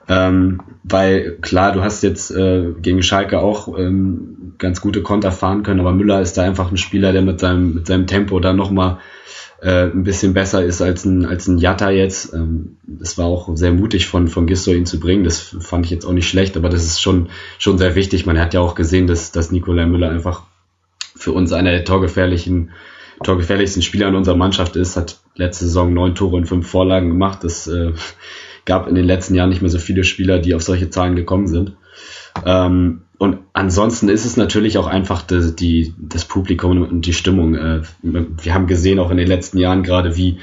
Ähm, 0.08 0.62
weil 0.84 1.38
klar, 1.42 1.72
du 1.72 1.82
hast 1.82 2.04
jetzt 2.04 2.32
äh, 2.32 2.74
gegen 2.82 3.04
Schalke 3.04 3.40
auch 3.40 3.78
ähm, 3.78 4.54
ganz 4.58 4.82
gute 4.82 5.02
Konter 5.02 5.32
fahren 5.32 5.64
können, 5.64 5.80
aber 5.80 5.94
Müller 5.94 6.22
ist 6.22 6.38
da 6.38 6.44
einfach 6.44 6.72
ein 6.72 6.78
Spieler, 6.78 7.14
der 7.14 7.22
mit 7.22 7.40
seinem, 7.40 7.74
mit 7.74 7.88
seinem 7.88 8.08
Tempo 8.08 8.40
da 8.40 8.54
nochmal 8.54 9.00
äh, 9.62 9.86
ein 9.86 10.04
bisschen 10.04 10.34
besser 10.34 10.64
ist 10.64 10.82
als 10.82 11.06
ein, 11.06 11.26
als 11.26 11.48
ein 11.48 11.58
Jatta 11.58 11.90
jetzt. 11.90 12.34
Ähm, 12.34 12.78
das 12.84 13.18
war 13.18 13.28
auch 13.28 13.56
sehr 13.56 13.72
mutig 13.72 14.08
von, 14.08 14.28
von 14.28 14.46
Gisto 14.46 14.72
ihn 14.72 14.86
zu 14.86 15.00
bringen. 15.00 15.24
Das 15.24 15.56
fand 15.60 15.86
ich 15.86 15.92
jetzt 15.92 16.06
auch 16.06 16.12
nicht 16.12 16.28
schlecht, 16.28 16.58
aber 16.58 16.68
das 16.68 16.84
ist 16.84 17.02
schon, 17.02 17.30
schon 17.58 17.78
sehr 17.78 17.96
wichtig. 17.96 18.26
Man 18.26 18.40
hat 18.40 18.54
ja 18.54 18.60
auch 18.60 18.76
gesehen, 18.76 19.08
dass, 19.08 19.32
dass 19.32 19.52
Nikolai 19.52 19.86
Müller 19.86 20.10
einfach 20.10 20.44
für 21.16 21.32
uns 21.32 21.54
einer 21.54 21.72
der 21.72 21.86
torgefährlichen, 21.86 22.72
torgefährlichsten 23.24 23.82
Spieler 23.82 24.10
in 24.10 24.16
unserer 24.16 24.36
Mannschaft 24.36 24.76
ist, 24.76 24.98
hat 24.98 25.22
letzte 25.36 25.66
Saison 25.66 25.94
neun 25.94 26.16
Tore 26.16 26.36
und 26.36 26.46
fünf 26.46 26.68
Vorlagen 26.68 27.08
gemacht. 27.08 27.44
Das 27.44 27.68
äh, 27.68 27.94
gab 28.66 28.88
in 28.88 28.96
den 28.96 29.06
letzten 29.06 29.36
Jahren 29.36 29.50
nicht 29.50 29.62
mehr 29.62 29.72
so 29.72 29.80
viele 29.80 30.04
Spieler, 30.04 30.40
die 30.40 30.56
auf 30.56 30.64
solche 30.64 30.90
Zahlen 30.90 31.16
gekommen 31.16 31.48
sind. 31.48 31.74
Ähm, 32.46 33.02
und 33.18 33.40
ansonsten 33.54 34.10
ist 34.10 34.26
es 34.26 34.38
natürlich 34.38 34.78
auch 34.78 34.88
einfach 34.88 35.22
die, 35.22 35.56
die, 35.56 35.94
das 35.98 36.26
Publikum 36.26 36.82
und 36.82 37.06
die 37.06 37.14
Stimmung. 37.14 37.56
Äh, 37.56 37.82
wir 38.02 38.54
haben 38.54 38.68
gesehen 38.68 39.00
auch 39.00 39.12
in 39.12 39.18
den 39.18 39.28
letzten 39.28 39.60
Jahren 39.60 39.84
gerade, 39.84 40.18
wie 40.18 40.40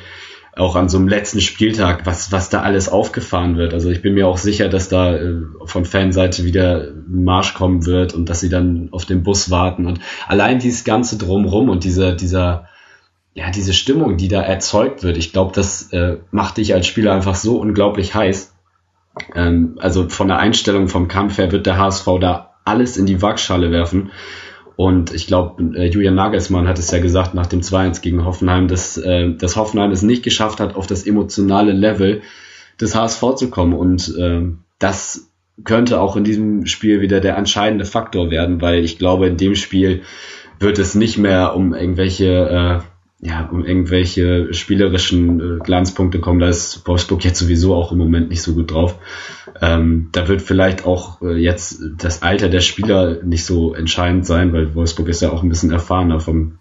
auch 0.56 0.76
an 0.76 0.88
so 0.88 0.98
einem 0.98 1.08
letzten 1.08 1.40
Spieltag, 1.40 2.06
was, 2.06 2.32
was 2.32 2.50
da 2.50 2.62
alles 2.62 2.88
aufgefahren 2.88 3.56
wird. 3.56 3.72
Also 3.72 3.90
ich 3.90 4.02
bin 4.02 4.14
mir 4.14 4.26
auch 4.26 4.38
sicher, 4.38 4.68
dass 4.68 4.88
da 4.88 5.16
äh, 5.16 5.42
von 5.64 5.84
Fanseite 5.84 6.44
wieder 6.44 6.88
Marsch 7.08 7.54
kommen 7.54 7.86
wird 7.86 8.14
und 8.14 8.28
dass 8.28 8.40
sie 8.40 8.48
dann 8.48 8.88
auf 8.92 9.04
den 9.04 9.22
Bus 9.22 9.50
warten. 9.50 9.86
Und 9.86 10.00
allein 10.26 10.58
dieses 10.58 10.84
ganze 10.84 11.18
Drumrum 11.18 11.68
und 11.68 11.84
dieser, 11.84 12.12
dieser, 12.12 12.66
ja, 13.34 13.50
diese 13.50 13.72
Stimmung, 13.72 14.16
die 14.16 14.28
da 14.28 14.42
erzeugt 14.42 15.02
wird, 15.02 15.16
ich 15.16 15.32
glaube, 15.32 15.52
das 15.54 15.92
äh, 15.92 16.18
macht 16.30 16.56
dich 16.56 16.74
als 16.74 16.86
Spieler 16.86 17.14
einfach 17.14 17.36
so 17.36 17.60
unglaublich 17.60 18.14
heiß. 18.14 18.54
Ähm, 19.34 19.78
also 19.80 20.08
von 20.08 20.28
der 20.28 20.38
Einstellung 20.38 20.88
vom 20.88 21.08
Kampf 21.08 21.38
her 21.38 21.52
wird 21.52 21.66
der 21.66 21.78
HSV 21.78 22.06
da 22.20 22.54
alles 22.64 22.96
in 22.96 23.06
die 23.06 23.22
Waagschale 23.22 23.70
werfen. 23.70 24.10
Und 24.76 25.12
ich 25.12 25.26
glaube, 25.26 25.62
äh, 25.76 25.88
Julian 25.88 26.14
Nagelsmann 26.14 26.66
hat 26.66 26.78
es 26.78 26.90
ja 26.90 27.00
gesagt 27.00 27.34
nach 27.34 27.46
dem 27.46 27.60
2-1 27.60 28.00
gegen 28.00 28.24
Hoffenheim, 28.24 28.66
dass, 28.66 28.96
äh, 28.96 29.34
dass 29.34 29.56
Hoffenheim 29.56 29.90
es 29.90 30.02
nicht 30.02 30.22
geschafft 30.22 30.58
hat, 30.58 30.74
auf 30.74 30.86
das 30.86 31.06
emotionale 31.06 31.72
Level 31.72 32.22
des 32.80 32.94
HSV 32.94 33.34
zu 33.36 33.50
kommen. 33.50 33.74
Und 33.74 34.16
äh, 34.16 34.42
das 34.78 35.30
könnte 35.64 36.00
auch 36.00 36.16
in 36.16 36.24
diesem 36.24 36.66
Spiel 36.66 37.00
wieder 37.00 37.20
der 37.20 37.36
entscheidende 37.36 37.84
Faktor 37.84 38.30
werden, 38.30 38.60
weil 38.62 38.82
ich 38.82 38.98
glaube, 38.98 39.26
in 39.26 39.36
dem 39.36 39.54
Spiel 39.54 40.02
wird 40.58 40.78
es 40.78 40.94
nicht 40.94 41.18
mehr 41.18 41.54
um 41.54 41.74
irgendwelche 41.74 42.82
äh, 42.82 42.89
ja, 43.22 43.46
um 43.50 43.64
irgendwelche 43.64 44.54
spielerischen 44.54 45.40
äh, 45.40 45.58
Glanzpunkte 45.62 46.20
kommen, 46.20 46.40
da 46.40 46.48
ist 46.48 46.86
Wolfsburg 46.86 47.22
jetzt 47.24 47.38
sowieso 47.38 47.74
auch 47.74 47.92
im 47.92 47.98
Moment 47.98 48.30
nicht 48.30 48.42
so 48.42 48.54
gut 48.54 48.72
drauf. 48.72 48.98
Ähm, 49.60 50.08
da 50.12 50.26
wird 50.26 50.40
vielleicht 50.40 50.86
auch 50.86 51.20
äh, 51.20 51.36
jetzt 51.36 51.82
das 51.98 52.22
Alter 52.22 52.48
der 52.48 52.60
Spieler 52.60 53.22
nicht 53.22 53.44
so 53.44 53.74
entscheidend 53.74 54.24
sein, 54.24 54.54
weil 54.54 54.74
Wolfsburg 54.74 55.08
ist 55.08 55.20
ja 55.20 55.32
auch 55.32 55.42
ein 55.42 55.50
bisschen 55.50 55.70
erfahrener 55.70 56.18
vom, 56.18 56.58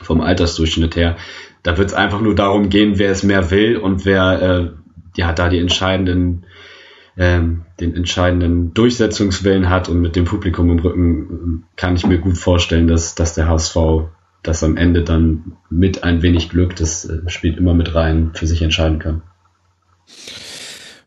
vom 0.00 0.22
Altersdurchschnitt 0.22 0.96
her. 0.96 1.16
Da 1.62 1.76
wird 1.76 1.88
es 1.88 1.94
einfach 1.94 2.22
nur 2.22 2.34
darum 2.34 2.70
gehen, 2.70 2.98
wer 2.98 3.10
es 3.10 3.22
mehr 3.22 3.50
will 3.50 3.76
und 3.76 4.06
wer 4.06 4.42
äh, 4.42 4.70
ja 5.16 5.34
da 5.34 5.50
die 5.50 5.58
entscheidenden 5.58 6.46
ähm, 7.18 7.66
den 7.78 7.94
entscheidenden 7.94 8.72
Durchsetzungswillen 8.72 9.68
hat 9.68 9.90
und 9.90 10.00
mit 10.00 10.16
dem 10.16 10.24
Publikum 10.24 10.70
im 10.70 10.78
Rücken 10.78 11.64
äh, 11.68 11.76
kann 11.76 11.94
ich 11.94 12.06
mir 12.06 12.16
gut 12.16 12.38
vorstellen, 12.38 12.86
dass, 12.86 13.14
dass 13.14 13.34
der 13.34 13.48
HSV 13.48 13.76
das 14.42 14.64
am 14.64 14.76
Ende 14.76 15.04
dann 15.04 15.56
mit 15.68 16.04
ein 16.04 16.22
wenig 16.22 16.48
Glück, 16.48 16.76
das 16.76 17.04
äh, 17.04 17.28
spielt 17.28 17.58
immer 17.58 17.74
mit 17.74 17.94
rein, 17.94 18.30
für 18.34 18.46
sich 18.46 18.62
entscheiden 18.62 18.98
kann. 18.98 19.22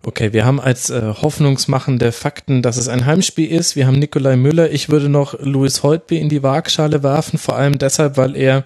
Okay, 0.06 0.34
wir 0.34 0.43
haben 0.43 0.60
als 0.60 0.89
äh, 0.89 1.02
hoffnungsmachende 1.02 2.12
Fakten, 2.12 2.62
dass 2.62 2.76
es 2.76 2.89
ein 2.89 3.06
Heimspiel 3.06 3.50
ist. 3.50 3.78
Wir 3.78 3.88
haben 3.88 4.00
Nikolai 4.00 4.36
Müller. 4.36 4.69
Ich 4.69 4.89
würde 4.89 5.08
noch 5.08 5.39
Louis 5.39 5.82
Holtby 5.82 6.17
in 6.17 6.28
die 6.28 6.43
Waagschale 6.43 7.04
werfen, 7.04 7.39
vor 7.39 7.56
allem 7.56 7.80
deshalb, 7.80 8.17
weil 8.17 8.36
er 8.36 8.65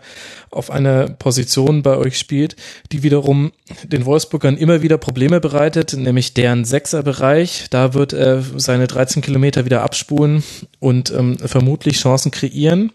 auf 0.50 0.72
einer 0.72 1.10
Position 1.10 1.84
bei 1.84 1.96
euch 1.96 2.18
spielt, 2.18 2.56
die 2.92 3.04
wiederum 3.04 3.52
den 3.84 4.06
Wolfsburgern 4.06 4.58
immer 4.58 4.82
wieder 4.82 4.98
Probleme 4.98 5.40
bereitet, 5.40 5.94
nämlich 5.94 6.34
deren 6.34 6.66
Sechserbereich. 6.66 7.68
Da 7.70 7.94
wird 7.94 8.14
er 8.14 8.42
seine 8.42 8.88
13 8.88 9.22
Kilometer 9.22 9.64
wieder 9.64 9.84
abspulen 9.84 10.44
und 10.80 11.12
ähm, 11.12 11.38
vermutlich 11.38 12.00
Chancen 12.00 12.32
kreieren. 12.32 12.92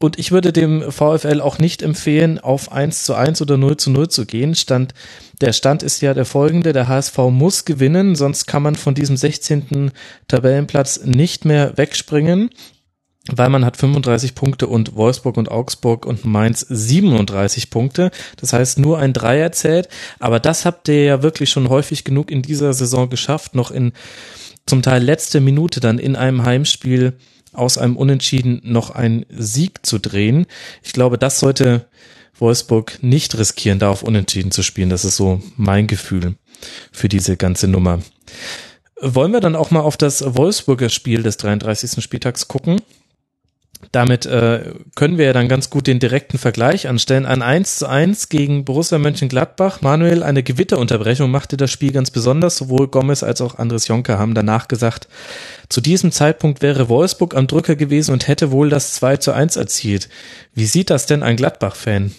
Und 0.00 0.16
ich 0.16 0.30
würde 0.30 0.52
dem 0.52 0.92
VfL 0.92 1.40
auch 1.40 1.58
nicht 1.58 1.82
empfehlen, 1.82 2.38
auf 2.38 2.70
1 2.70 3.02
zu 3.02 3.14
1 3.14 3.42
oder 3.42 3.56
0 3.56 3.76
zu 3.78 3.90
0 3.90 4.08
zu 4.08 4.26
gehen. 4.26 4.54
Stand, 4.54 4.94
der 5.40 5.52
Stand 5.52 5.82
ist 5.82 6.00
ja 6.00 6.14
der 6.14 6.24
folgende. 6.24 6.72
Der 6.72 6.86
HSV 6.86 7.18
muss 7.30 7.64
gewinnen, 7.64 8.14
sonst 8.14 8.46
kann 8.46 8.62
man 8.62 8.76
von 8.76 8.94
diesem 8.94 9.16
16. 9.16 9.90
Tabellenplatz 10.28 11.00
nicht 11.04 11.44
mehr 11.44 11.76
wegspringen. 11.76 12.50
Weilmann 13.30 13.64
hat 13.64 13.76
35 13.76 14.36
Punkte 14.36 14.68
und 14.68 14.94
Wolfsburg 14.94 15.36
und 15.36 15.50
Augsburg 15.50 16.06
und 16.06 16.24
Mainz 16.24 16.64
37 16.68 17.68
Punkte. 17.68 18.12
Das 18.36 18.52
heißt, 18.52 18.78
nur 18.78 18.98
ein 18.98 19.12
Dreier 19.12 19.50
zählt. 19.50 19.88
Aber 20.20 20.38
das 20.38 20.64
habt 20.64 20.88
ihr 20.88 21.04
ja 21.04 21.22
wirklich 21.24 21.50
schon 21.50 21.68
häufig 21.68 22.04
genug 22.04 22.30
in 22.30 22.42
dieser 22.42 22.72
Saison 22.72 23.10
geschafft, 23.10 23.56
noch 23.56 23.72
in 23.72 23.92
zum 24.64 24.82
Teil 24.82 25.02
letzte 25.02 25.40
Minute 25.40 25.80
dann 25.80 25.98
in 25.98 26.14
einem 26.14 26.44
Heimspiel 26.44 27.14
aus 27.52 27.78
einem 27.78 27.96
Unentschieden 27.96 28.60
noch 28.64 28.90
einen 28.90 29.26
Sieg 29.30 29.84
zu 29.84 29.98
drehen. 29.98 30.46
Ich 30.82 30.92
glaube, 30.92 31.18
das 31.18 31.40
sollte 31.40 31.86
Wolfsburg 32.38 32.98
nicht 33.02 33.36
riskieren, 33.36 33.78
da 33.78 33.90
auf 33.90 34.02
Unentschieden 34.02 34.50
zu 34.50 34.62
spielen. 34.62 34.90
Das 34.90 35.04
ist 35.04 35.16
so 35.16 35.42
mein 35.56 35.86
Gefühl 35.86 36.34
für 36.92 37.08
diese 37.08 37.36
ganze 37.36 37.68
Nummer. 37.68 38.00
Wollen 39.00 39.32
wir 39.32 39.40
dann 39.40 39.56
auch 39.56 39.70
mal 39.70 39.80
auf 39.80 39.96
das 39.96 40.22
Wolfsburger 40.36 40.88
Spiel 40.88 41.22
des 41.22 41.36
33. 41.36 42.02
Spieltags 42.02 42.48
gucken? 42.48 42.80
Damit 43.92 44.26
äh, 44.26 44.74
können 44.96 45.16
wir 45.16 45.26
ja 45.26 45.32
dann 45.32 45.48
ganz 45.48 45.70
gut 45.70 45.86
den 45.86 45.98
direkten 45.98 46.36
Vergleich 46.36 46.88
anstellen. 46.88 47.24
Ein 47.24 47.40
1 47.42 47.78
zu 47.78 47.86
1 47.86 48.28
gegen 48.28 48.64
Borussia 48.64 48.98
Mönchengladbach. 48.98 49.80
Manuel, 49.80 50.22
eine 50.22 50.42
Gewitterunterbrechung 50.42 51.30
machte 51.30 51.56
das 51.56 51.70
Spiel 51.70 51.92
ganz 51.92 52.10
besonders. 52.10 52.56
Sowohl 52.58 52.88
Gomez 52.88 53.22
als 53.22 53.40
auch 53.40 53.58
Andres 53.58 53.88
Jonker 53.88 54.18
haben 54.18 54.34
danach 54.34 54.68
gesagt, 54.68 55.08
zu 55.68 55.80
diesem 55.80 56.12
Zeitpunkt 56.12 56.60
wäre 56.60 56.88
Wolfsburg 56.88 57.34
am 57.34 57.46
Drücker 57.46 57.76
gewesen 57.76 58.12
und 58.12 58.28
hätte 58.28 58.50
wohl 58.50 58.68
das 58.68 58.94
2 58.94 59.16
zu 59.18 59.32
1 59.32 59.56
erzielt. 59.56 60.08
Wie 60.54 60.66
sieht 60.66 60.90
das 60.90 61.06
denn 61.06 61.22
ein 61.22 61.36
Gladbach-Fan? 61.36 62.12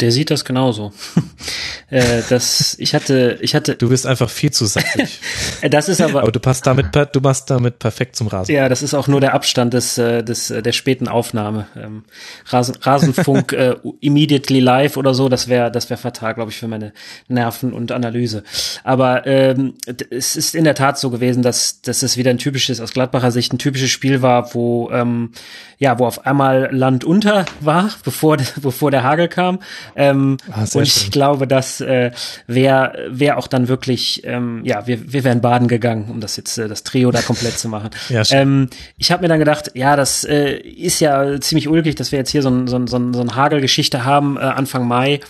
Der 0.00 0.12
sieht 0.12 0.30
das 0.30 0.44
genauso. 0.44 0.92
äh, 1.90 2.22
das, 2.28 2.76
ich 2.78 2.94
hatte, 2.94 3.36
ich 3.40 3.56
hatte. 3.56 3.74
Du 3.74 3.88
bist 3.88 4.06
einfach 4.06 4.30
viel 4.30 4.52
zu 4.52 4.64
sattlich. 4.66 5.20
das 5.70 5.88
ist 5.88 6.00
aber. 6.00 6.22
Aber 6.22 6.30
du 6.30 6.38
passt 6.38 6.68
damit, 6.68 6.94
du 6.94 7.20
machst 7.20 7.50
damit 7.50 7.80
perfekt 7.80 8.14
zum 8.14 8.28
Rasen. 8.28 8.54
Ja, 8.54 8.68
das 8.68 8.82
ist 8.82 8.94
auch 8.94 9.08
nur 9.08 9.20
der 9.20 9.34
Abstand 9.34 9.74
des, 9.74 9.98
äh, 9.98 10.22
des 10.22 10.50
äh, 10.50 10.62
der 10.62 10.70
späten 10.70 11.08
Aufnahme. 11.08 11.66
Ähm, 11.76 12.04
Rasen, 12.46 12.76
Rasenfunk 12.80 13.52
äh, 13.54 13.74
immediately 14.00 14.60
live 14.60 14.96
oder 14.96 15.14
so, 15.14 15.28
das 15.28 15.48
wäre, 15.48 15.72
das 15.72 15.90
wäre 15.90 15.98
fatal, 15.98 16.34
glaube 16.34 16.52
ich, 16.52 16.58
für 16.58 16.68
meine 16.68 16.92
Nerven 17.26 17.72
und 17.72 17.90
Analyse. 17.90 18.44
Aber 18.84 19.26
ähm, 19.26 19.74
es 20.10 20.36
ist 20.36 20.54
in 20.54 20.62
der 20.62 20.76
Tat 20.76 21.00
so 21.00 21.10
gewesen, 21.10 21.42
dass, 21.42 21.82
dass 21.82 22.04
es 22.04 22.16
wieder 22.16 22.30
ein 22.30 22.38
typisches, 22.38 22.80
aus 22.80 22.92
Gladbacher 22.92 23.32
Sicht 23.32 23.52
ein 23.52 23.58
typisches 23.58 23.90
Spiel 23.90 24.22
war, 24.22 24.54
wo 24.54 24.90
ähm, 24.92 25.32
ja, 25.78 25.98
wo 25.98 26.06
auf 26.06 26.26
einmal 26.26 26.68
Land 26.72 27.04
unter 27.04 27.46
war, 27.60 27.90
bevor 28.04 28.36
bevor 28.60 28.90
der 28.90 29.04
Hagel 29.04 29.28
kam 29.28 29.60
ähm, 29.96 30.36
ah, 30.50 30.64
und 30.72 30.82
ich 30.82 30.92
schön. 30.92 31.10
glaube, 31.10 31.46
das 31.46 31.80
äh, 31.80 32.10
wäre 32.46 33.06
wär 33.10 33.38
auch 33.38 33.46
dann 33.46 33.68
wirklich, 33.68 34.22
ähm, 34.24 34.62
ja, 34.64 34.86
wir, 34.86 35.12
wir 35.12 35.24
wären 35.24 35.40
baden 35.40 35.68
gegangen, 35.68 36.10
um 36.10 36.20
das 36.20 36.36
jetzt 36.36 36.58
äh, 36.58 36.68
das 36.68 36.82
Trio 36.82 37.10
da 37.10 37.22
komplett 37.22 37.58
zu 37.58 37.68
machen. 37.68 37.90
Ja, 38.08 38.22
ähm, 38.30 38.70
ich 38.96 39.12
habe 39.12 39.22
mir 39.22 39.28
dann 39.28 39.38
gedacht, 39.38 39.72
ja, 39.74 39.94
das 39.94 40.24
äh, 40.24 40.56
ist 40.56 41.00
ja 41.00 41.40
ziemlich 41.40 41.68
ulkig, 41.68 41.94
dass 41.96 42.10
wir 42.10 42.18
jetzt 42.18 42.30
hier 42.30 42.42
so 42.42 42.48
ein, 42.48 42.66
so 42.66 42.76
ein, 42.76 42.86
so 42.86 42.96
ein, 42.96 43.12
so 43.12 43.20
ein 43.20 43.34
Hagelgeschichte 43.34 44.04
haben 44.04 44.36
äh, 44.36 44.40
Anfang 44.40 44.86
Mai. 44.86 45.20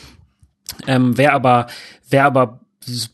Ähm, 0.86 1.16
wäre 1.16 1.32
aber 1.32 1.66
wäre 2.08 2.24
aber 2.24 2.60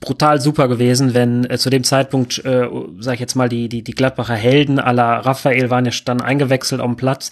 brutal 0.00 0.40
super 0.40 0.68
gewesen, 0.68 1.14
wenn 1.14 1.48
äh, 1.48 1.58
zu 1.58 1.70
dem 1.70 1.84
Zeitpunkt, 1.84 2.44
äh, 2.44 2.68
sag 2.98 3.14
ich 3.14 3.20
jetzt 3.20 3.34
mal, 3.34 3.48
die, 3.48 3.68
die, 3.68 3.82
die 3.82 3.92
Gladbacher 3.92 4.34
Helden 4.34 4.78
aller 4.78 5.04
Raphael 5.24 5.70
waren 5.70 5.84
ja 5.84 5.92
dann 6.04 6.20
eingewechselt 6.20 6.80
auf 6.80 6.86
dem 6.86 6.96
Platz. 6.96 7.30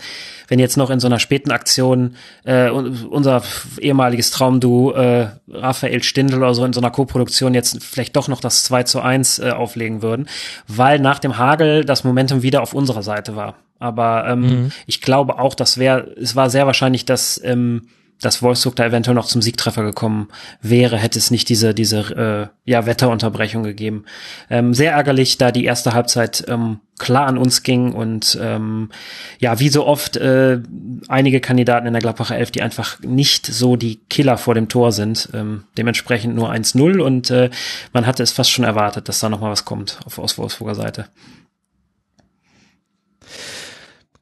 Wenn 0.49 0.59
jetzt 0.59 0.77
noch 0.77 0.91
in 0.91 1.01
so 1.01 1.07
einer 1.07 1.19
späten 1.19 1.51
Aktion 1.51 2.17
äh, 2.45 2.71
unser 2.71 3.43
ehemaliges 3.81 4.31
Traumduo 4.31 4.93
äh, 4.93 5.29
Raphael 5.49 6.03
Stindl 6.03 6.37
oder 6.37 6.55
so 6.55 6.65
in 6.65 6.73
so 6.73 6.81
einer 6.81 6.91
Co-Produktion 6.91 7.55
jetzt 7.55 7.83
vielleicht 7.83 8.17
doch 8.17 8.29
noch 8.29 8.41
das 8.41 8.65
2 8.65 8.83
zu 8.85 9.01
1 9.01 9.39
äh, 9.39 9.51
auflegen 9.51 10.03
würden, 10.03 10.29
weil 10.69 10.99
nach 10.99 11.19
dem 11.19 11.39
Hagel 11.39 11.85
das 11.85 12.05
Momentum 12.05 12.43
wieder 12.43 12.63
auf 12.63 12.75
unserer 12.75 13.03
Seite 13.03 13.37
war. 13.37 13.55
Aber 13.79 14.27
ähm, 14.29 14.41
mhm. 14.41 14.73
ich 14.87 15.01
glaube 15.01 15.39
auch, 15.39 15.55
das 15.55 15.77
wäre, 15.77 16.15
es 16.17 16.37
war 16.37 16.51
sehr 16.51 16.67
wahrscheinlich, 16.67 17.05
dass 17.05 17.41
ähm, 17.43 17.89
dass 18.23 18.43
Wolfsburg 18.43 18.77
da 18.77 18.87
eventuell 18.87 19.15
noch 19.15 19.27
zum 19.27 19.43
Siegtreffer 19.43 19.83
gekommen 19.83 20.29
wäre, 20.63 20.97
hätte 20.97 21.19
es 21.19 21.31
nicht 21.31 21.49
diese, 21.49 21.75
diese 21.75 22.51
äh, 22.65 22.71
ja, 22.71 22.87
Wetterunterbrechung 22.87 23.63
gegeben. 23.63 24.05
Ähm, 24.49 24.73
sehr 24.73 24.93
ärgerlich, 24.93 25.37
da 25.39 25.53
die 25.53 25.65
erste 25.65 25.93
Halbzeit 25.93 26.45
ähm, 26.49 26.81
klar 26.99 27.27
an 27.27 27.37
uns 27.37 27.65
ging 27.65 27.93
und 27.93 28.39
ähm, 28.41 28.91
ja, 29.41 29.59
wie 29.59 29.69
so 29.69 29.87
oft 29.87 30.17
äh, 30.17 30.61
einige 31.09 31.41
Kandidaten 31.41 31.87
in 31.87 31.93
der 31.93 32.03
Gladbacher 32.03 32.39
Elf, 32.39 32.53
die 32.53 32.63
einfach 32.63 33.01
nicht 33.01 33.47
so 33.47 33.77
die 33.77 33.97
Killer 34.09 34.39
vor 34.39 34.55
dem 34.55 34.69
Tor 34.69 34.93
sind. 34.93 35.29
Ähm, 35.35 35.65
dementsprechend 35.77 36.37
nur 36.37 36.53
1-0 36.53 37.01
und 37.01 37.31
äh, 37.31 37.51
man 37.93 38.07
hatte 38.07 38.23
es 38.23 38.31
fast 38.31 38.53
schon 38.53 38.65
erwartet, 38.65 39.09
dass 39.09 39.19
da 39.19 39.29
nochmal 39.29 39.51
was 39.51 39.65
kommt 39.65 39.99
auf, 40.07 40.19
aus 40.19 40.39
Wolfsburger 40.39 40.77
Seite. 40.77 41.07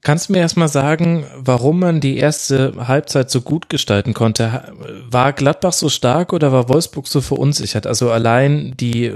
Kannst 0.02 0.28
du 0.28 0.32
mir 0.32 0.38
erstmal 0.38 0.68
sagen, 0.68 1.26
warum 1.36 1.78
man 1.78 2.00
die 2.00 2.16
erste 2.16 2.72
Halbzeit 2.88 3.30
so 3.30 3.42
gut 3.42 3.68
gestalten 3.68 4.14
konnte? 4.14 4.72
War 5.10 5.34
Gladbach 5.34 5.74
so 5.74 5.90
stark 5.90 6.32
oder 6.32 6.52
war 6.52 6.70
Wolfsburg 6.70 7.06
so 7.06 7.20
verunsichert? 7.20 7.86
Also 7.86 8.10
allein 8.10 8.72
die, 8.80 9.12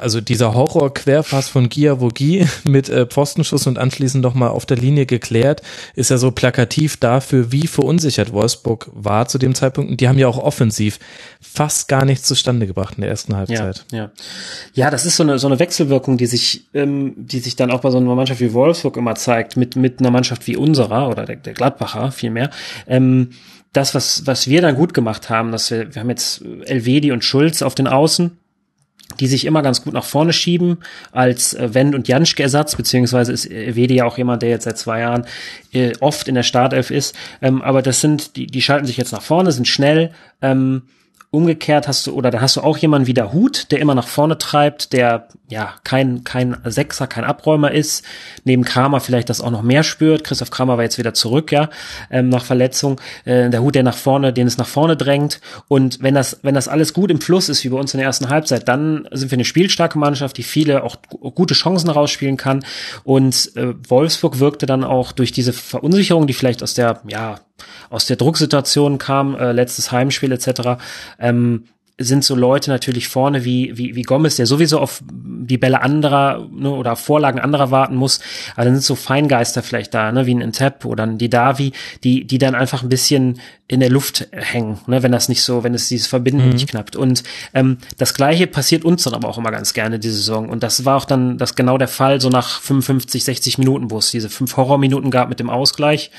also 0.00 0.20
dieser 0.20 0.54
Horror-Querpass 0.54 1.48
von 1.48 1.68
Giavogi 1.68 2.46
mit 2.64 2.88
äh, 2.88 3.06
Pfostenschuss 3.06 3.66
und 3.66 3.80
anschließend 3.80 4.22
nochmal 4.22 4.50
auf 4.50 4.64
der 4.64 4.76
Linie 4.76 5.06
geklärt, 5.06 5.62
ist 5.96 6.10
ja 6.10 6.18
so 6.18 6.30
plakativ 6.30 6.96
dafür, 6.98 7.50
wie 7.50 7.66
verunsichert 7.66 8.32
Wolfsburg 8.32 8.90
war 8.94 9.26
zu 9.26 9.38
dem 9.38 9.56
Zeitpunkt. 9.56 9.90
Und 9.90 10.00
die 10.00 10.06
haben 10.06 10.18
ja 10.18 10.28
auch 10.28 10.38
offensiv 10.38 11.00
fast 11.40 11.88
gar 11.88 12.04
nichts 12.04 12.28
zustande 12.28 12.68
gebracht 12.68 12.94
in 12.96 13.00
der 13.00 13.10
ersten 13.10 13.34
Halbzeit. 13.34 13.84
Ja, 13.90 13.98
ja. 13.98 14.10
ja 14.74 14.90
das 14.90 15.04
ist 15.04 15.16
so 15.16 15.24
eine, 15.24 15.40
so 15.40 15.48
eine 15.48 15.58
Wechselwirkung, 15.58 16.16
die 16.16 16.26
sich, 16.26 16.68
ähm, 16.74 17.14
die 17.16 17.40
sich 17.40 17.56
dann 17.56 17.72
auch 17.72 17.80
bei 17.80 17.90
so 17.90 17.96
einer 17.96 18.14
Mannschaft 18.14 18.40
wie 18.40 18.52
Wolfsburg 18.52 18.96
immer 18.96 19.16
zeigt, 19.16 19.56
mit, 19.56 19.74
mit 19.74 19.98
einer 19.98 20.12
Mannschaft 20.12 20.27
Mannschaft 20.28 20.46
wie 20.46 20.56
unserer 20.56 21.08
oder 21.08 21.24
der, 21.24 21.36
der 21.36 21.54
Gladbacher 21.54 22.12
vielmehr, 22.12 22.50
ähm, 22.86 23.30
das, 23.72 23.94
was, 23.94 24.26
was 24.26 24.48
wir 24.48 24.60
dann 24.62 24.74
gut 24.74 24.94
gemacht 24.94 25.30
haben, 25.30 25.52
dass 25.52 25.70
wir, 25.70 25.94
wir 25.94 26.00
haben 26.00 26.10
jetzt 26.10 26.42
Elvedi 26.64 27.12
und 27.12 27.24
Schulz 27.24 27.62
auf 27.62 27.74
den 27.74 27.86
Außen, 27.86 28.36
die 29.20 29.26
sich 29.26 29.46
immer 29.46 29.62
ganz 29.62 29.82
gut 29.82 29.94
nach 29.94 30.04
vorne 30.04 30.32
schieben 30.32 30.78
als 31.12 31.54
äh, 31.54 31.72
Wendt- 31.72 31.94
und 31.94 32.08
Janschke-Ersatz, 32.08 32.76
beziehungsweise 32.76 33.32
ist 33.32 33.46
Elvedi 33.46 33.96
ja 33.96 34.04
auch 34.04 34.18
jemand, 34.18 34.42
der 34.42 34.50
jetzt 34.50 34.64
seit 34.64 34.78
zwei 34.78 35.00
Jahren 35.00 35.26
äh, 35.72 35.92
oft 36.00 36.28
in 36.28 36.34
der 36.34 36.42
Startelf 36.42 36.90
ist. 36.90 37.14
Ähm, 37.40 37.62
aber 37.62 37.80
das 37.80 38.00
sind, 38.00 38.36
die, 38.36 38.46
die 38.46 38.62
schalten 38.62 38.86
sich 38.86 38.96
jetzt 38.96 39.12
nach 39.12 39.22
vorne, 39.22 39.52
sind 39.52 39.68
schnell, 39.68 40.12
ähm, 40.42 40.82
Umgekehrt 41.30 41.88
hast 41.88 42.06
du, 42.06 42.14
oder 42.14 42.30
da 42.30 42.40
hast 42.40 42.56
du 42.56 42.62
auch 42.62 42.78
jemanden 42.78 43.06
wie 43.06 43.12
der 43.12 43.34
Hut, 43.34 43.70
der 43.70 43.80
immer 43.80 43.94
nach 43.94 44.08
vorne 44.08 44.38
treibt, 44.38 44.94
der 44.94 45.28
ja 45.50 45.74
kein, 45.84 46.24
kein 46.24 46.56
Sechser, 46.64 47.06
kein 47.06 47.24
Abräumer 47.24 47.70
ist, 47.70 48.02
neben 48.44 48.64
Kramer 48.64 49.00
vielleicht 49.00 49.28
das 49.28 49.42
auch 49.42 49.50
noch 49.50 49.60
mehr 49.60 49.82
spürt. 49.82 50.24
Christoph 50.24 50.50
Kramer 50.50 50.78
war 50.78 50.84
jetzt 50.84 50.96
wieder 50.96 51.12
zurück, 51.12 51.52
ja, 51.52 51.68
ähm, 52.10 52.30
nach 52.30 52.46
Verletzung. 52.46 52.98
Äh, 53.26 53.50
der 53.50 53.60
Hut, 53.60 53.74
der 53.74 53.82
nach 53.82 53.96
vorne, 53.96 54.32
den 54.32 54.46
es 54.46 54.56
nach 54.56 54.66
vorne 54.66 54.96
drängt. 54.96 55.42
Und 55.68 56.02
wenn 56.02 56.14
das, 56.14 56.38
wenn 56.42 56.54
das 56.54 56.66
alles 56.66 56.94
gut 56.94 57.10
im 57.10 57.20
Fluss 57.20 57.50
ist, 57.50 57.62
wie 57.62 57.68
bei 57.68 57.78
uns 57.78 57.92
in 57.92 57.98
der 57.98 58.06
ersten 58.06 58.30
Halbzeit, 58.30 58.66
dann 58.66 59.06
sind 59.12 59.30
wir 59.30 59.36
eine 59.36 59.44
spielstarke 59.44 59.98
Mannschaft, 59.98 60.38
die 60.38 60.42
viele 60.42 60.82
auch 60.82 60.96
gute 61.34 61.52
Chancen 61.52 61.90
rausspielen 61.90 62.38
kann. 62.38 62.64
Und 63.04 63.54
äh, 63.54 63.74
Wolfsburg 63.86 64.38
wirkte 64.38 64.64
dann 64.64 64.82
auch 64.82 65.12
durch 65.12 65.32
diese 65.32 65.52
Verunsicherung, 65.52 66.26
die 66.26 66.32
vielleicht 66.32 66.62
aus 66.62 66.72
der, 66.72 67.02
ja, 67.06 67.38
aus 67.90 68.06
der 68.06 68.16
Drucksituation 68.16 68.98
kam, 68.98 69.36
äh, 69.36 69.52
letztes 69.52 69.92
Heimspiel 69.92 70.32
etc., 70.32 70.80
ähm, 71.18 71.64
sind 72.00 72.24
so 72.24 72.36
Leute 72.36 72.70
natürlich 72.70 73.08
vorne 73.08 73.44
wie, 73.44 73.76
wie, 73.76 73.96
wie 73.96 74.02
Gomez, 74.02 74.36
der 74.36 74.46
sowieso 74.46 74.78
auf 74.78 75.02
die 75.10 75.58
Bälle 75.58 75.82
anderer 75.82 76.46
ne, 76.52 76.70
oder 76.70 76.92
auf 76.92 77.00
Vorlagen 77.00 77.40
anderer 77.40 77.72
warten 77.72 77.96
muss. 77.96 78.20
Aber 78.54 78.64
dann 78.64 78.74
sind 78.74 78.84
so 78.84 78.94
Feingeister 78.94 79.64
vielleicht 79.64 79.94
da, 79.94 80.12
ne, 80.12 80.24
wie 80.24 80.34
ein 80.34 80.40
Entep 80.40 80.84
oder 80.84 81.02
ein 81.02 81.18
Didavi, 81.18 81.72
die, 82.04 82.24
die 82.24 82.38
dann 82.38 82.54
einfach 82.54 82.84
ein 82.84 82.88
bisschen 82.88 83.40
in 83.66 83.80
der 83.80 83.90
Luft 83.90 84.28
hängen, 84.30 84.78
ne, 84.86 85.02
wenn 85.02 85.10
das 85.10 85.28
nicht 85.28 85.42
so, 85.42 85.64
wenn 85.64 85.74
es 85.74 85.88
dieses 85.88 86.06
Verbinden 86.06 86.44
mhm. 86.44 86.52
nicht 86.52 86.68
knappt. 86.68 86.94
Und 86.94 87.24
ähm, 87.52 87.78
das 87.96 88.14
Gleiche 88.14 88.46
passiert 88.46 88.84
uns 88.84 89.02
dann 89.02 89.14
aber 89.14 89.28
auch 89.28 89.38
immer 89.38 89.50
ganz 89.50 89.74
gerne 89.74 89.98
diese 89.98 90.16
Saison. 90.16 90.48
Und 90.48 90.62
das 90.62 90.84
war 90.84 90.96
auch 90.96 91.04
dann 91.04 91.36
das 91.36 91.56
genau 91.56 91.78
der 91.78 91.88
Fall, 91.88 92.20
so 92.20 92.28
nach 92.28 92.60
55, 92.60 93.24
60 93.24 93.58
Minuten, 93.58 93.90
wo 93.90 93.98
es 93.98 94.12
diese 94.12 94.30
fünf 94.30 94.56
Horrorminuten 94.56 95.10
gab 95.10 95.28
mit 95.28 95.40
dem 95.40 95.50
Ausgleich. 95.50 96.12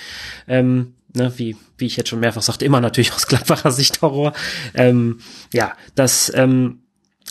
Ähm, 0.47 0.93
ne, 1.13 1.33
wie, 1.37 1.55
wie 1.77 1.85
ich 1.85 1.97
jetzt 1.97 2.09
schon 2.09 2.19
mehrfach 2.19 2.41
sagte, 2.41 2.65
immer 2.65 2.81
natürlich 2.81 3.13
aus 3.13 3.27
Gladbacher 3.27 3.71
Sicht 3.71 4.01
Horror. 4.01 4.33
Ähm, 4.73 5.19
ja, 5.53 5.73
das, 5.95 6.31
ähm, 6.35 6.79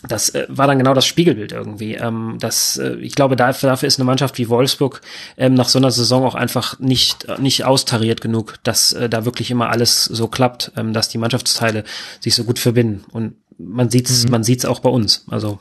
das 0.07 0.29
äh, 0.29 0.45
war 0.47 0.67
dann 0.67 0.77
genau 0.77 0.93
das 0.93 1.05
Spiegelbild 1.05 1.51
irgendwie. 1.51 1.95
Ähm, 1.95 2.37
das, 2.39 2.77
äh, 2.77 2.95
ich 2.95 3.15
glaube, 3.15 3.35
dafür, 3.35 3.69
dafür 3.69 3.87
ist 3.87 3.99
eine 3.99 4.05
Mannschaft 4.05 4.37
wie 4.37 4.49
Wolfsburg 4.49 5.01
ähm, 5.37 5.53
nach 5.53 5.67
so 5.67 5.79
einer 5.79 5.91
Saison 5.91 6.23
auch 6.23 6.35
einfach 6.35 6.79
nicht, 6.79 7.27
nicht 7.39 7.65
austariert 7.65 8.21
genug, 8.21 8.55
dass 8.63 8.93
äh, 8.93 9.09
da 9.09 9.25
wirklich 9.25 9.51
immer 9.51 9.69
alles 9.69 10.05
so 10.05 10.27
klappt, 10.27 10.71
ähm, 10.77 10.93
dass 10.93 11.09
die 11.09 11.17
Mannschaftsteile 11.17 11.83
sich 12.21 12.35
so 12.35 12.45
gut 12.45 12.59
verbinden. 12.59 13.03
Und 13.11 13.35
man 13.57 13.89
sieht's, 13.89 14.23
mhm. 14.23 14.31
man 14.31 14.43
sieht's 14.43 14.65
auch 14.65 14.79
bei 14.79 14.89
uns. 14.89 15.25
Also 15.29 15.59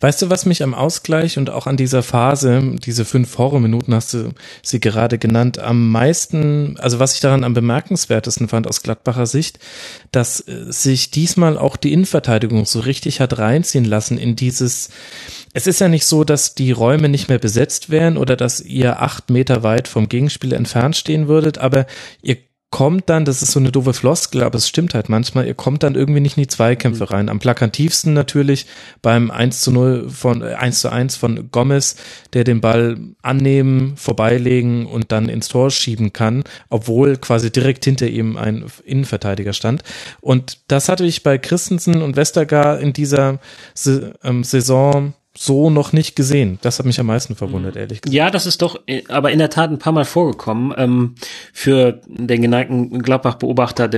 Weißt 0.00 0.20
du, 0.20 0.30
was 0.30 0.44
mich 0.44 0.62
am 0.62 0.74
Ausgleich 0.74 1.38
und 1.38 1.48
auch 1.48 1.66
an 1.66 1.76
dieser 1.76 2.02
Phase, 2.02 2.76
diese 2.84 3.04
fünf 3.04 3.38
Horrorminuten 3.38 3.94
hast 3.94 4.12
du 4.12 4.32
sie 4.62 4.78
gerade 4.78 5.18
genannt, 5.18 5.58
am 5.58 5.90
meisten, 5.90 6.76
also 6.78 6.98
was 6.98 7.14
ich 7.14 7.20
daran 7.20 7.44
am 7.44 7.54
bemerkenswertesten 7.54 8.48
fand 8.48 8.66
aus 8.66 8.82
Gladbacher 8.82 9.26
Sicht, 9.26 9.58
dass 10.12 10.40
äh, 10.40 10.70
sich 10.70 11.10
diesmal 11.10 11.56
auch 11.56 11.76
die 11.76 11.92
Innenverteidigung 11.92 12.66
so 12.66 12.80
richtig 12.80 13.20
hat 13.20 13.38
reinziehen 13.38 13.86
lassen 13.86 14.18
in 14.18 14.36
dieses, 14.36 14.90
es 15.54 15.66
ist 15.66 15.80
ja 15.80 15.88
nicht 15.88 16.06
so, 16.06 16.24
dass 16.24 16.54
die 16.54 16.72
Räume 16.72 17.08
nicht 17.08 17.28
mehr 17.28 17.38
besetzt 17.38 17.88
wären 17.88 18.18
oder 18.18 18.36
dass 18.36 18.60
ihr 18.60 19.00
acht 19.00 19.30
Meter 19.30 19.62
weit 19.62 19.88
vom 19.88 20.08
Gegenspieler 20.08 20.56
entfernt 20.56 20.96
stehen 20.96 21.26
würdet, 21.26 21.58
aber 21.58 21.86
ihr 22.22 22.36
kommt 22.74 23.08
dann, 23.08 23.24
das 23.24 23.40
ist 23.40 23.52
so 23.52 23.60
eine 23.60 23.70
doofe 23.70 23.94
Floskel, 23.94 24.42
aber 24.42 24.56
es 24.56 24.68
stimmt 24.68 24.94
halt 24.94 25.08
manchmal, 25.08 25.46
ihr 25.46 25.54
kommt 25.54 25.84
dann 25.84 25.94
irgendwie 25.94 26.18
nicht 26.18 26.36
in 26.36 26.42
die 26.42 26.48
Zweikämpfe 26.48 27.08
rein. 27.08 27.28
Am 27.28 27.38
plakativsten 27.38 28.14
natürlich 28.14 28.66
beim 29.00 29.30
1 29.30 29.60
zu 29.60 29.70
0 29.70 30.10
von, 30.10 30.42
äh, 30.42 30.54
1 30.54 30.80
zu 30.80 30.90
1 30.90 31.14
von 31.14 31.52
Gomez, 31.52 31.94
der 32.32 32.42
den 32.42 32.60
Ball 32.60 32.98
annehmen, 33.22 33.96
vorbeilegen 33.96 34.86
und 34.86 35.12
dann 35.12 35.28
ins 35.28 35.46
Tor 35.46 35.70
schieben 35.70 36.12
kann, 36.12 36.42
obwohl 36.68 37.16
quasi 37.16 37.52
direkt 37.52 37.84
hinter 37.84 38.08
ihm 38.08 38.36
ein 38.36 38.64
Innenverteidiger 38.84 39.52
stand. 39.52 39.84
Und 40.20 40.58
das 40.66 40.88
hatte 40.88 41.04
ich 41.04 41.22
bei 41.22 41.38
Christensen 41.38 42.02
und 42.02 42.16
Westergaard 42.16 42.82
in 42.82 42.92
dieser 42.92 43.38
ähm, 44.24 44.42
Saison 44.42 45.14
so 45.36 45.68
noch 45.68 45.92
nicht 45.92 46.14
gesehen. 46.14 46.58
Das 46.62 46.78
hat 46.78 46.86
mich 46.86 47.00
am 47.00 47.06
meisten 47.06 47.34
verwundert, 47.34 47.74
mhm. 47.74 47.80
ehrlich 47.80 48.00
gesagt. 48.02 48.14
Ja, 48.14 48.30
das 48.30 48.46
ist 48.46 48.62
doch 48.62 48.80
äh, 48.86 49.02
aber 49.08 49.32
in 49.32 49.40
der 49.40 49.50
Tat 49.50 49.70
ein 49.70 49.78
paar 49.78 49.92
Mal 49.92 50.04
vorgekommen. 50.04 50.72
Ähm, 50.76 51.16
für 51.52 52.00
den 52.06 52.40
geneigten 52.40 53.02
Gladbach-Beobachter 53.02 53.90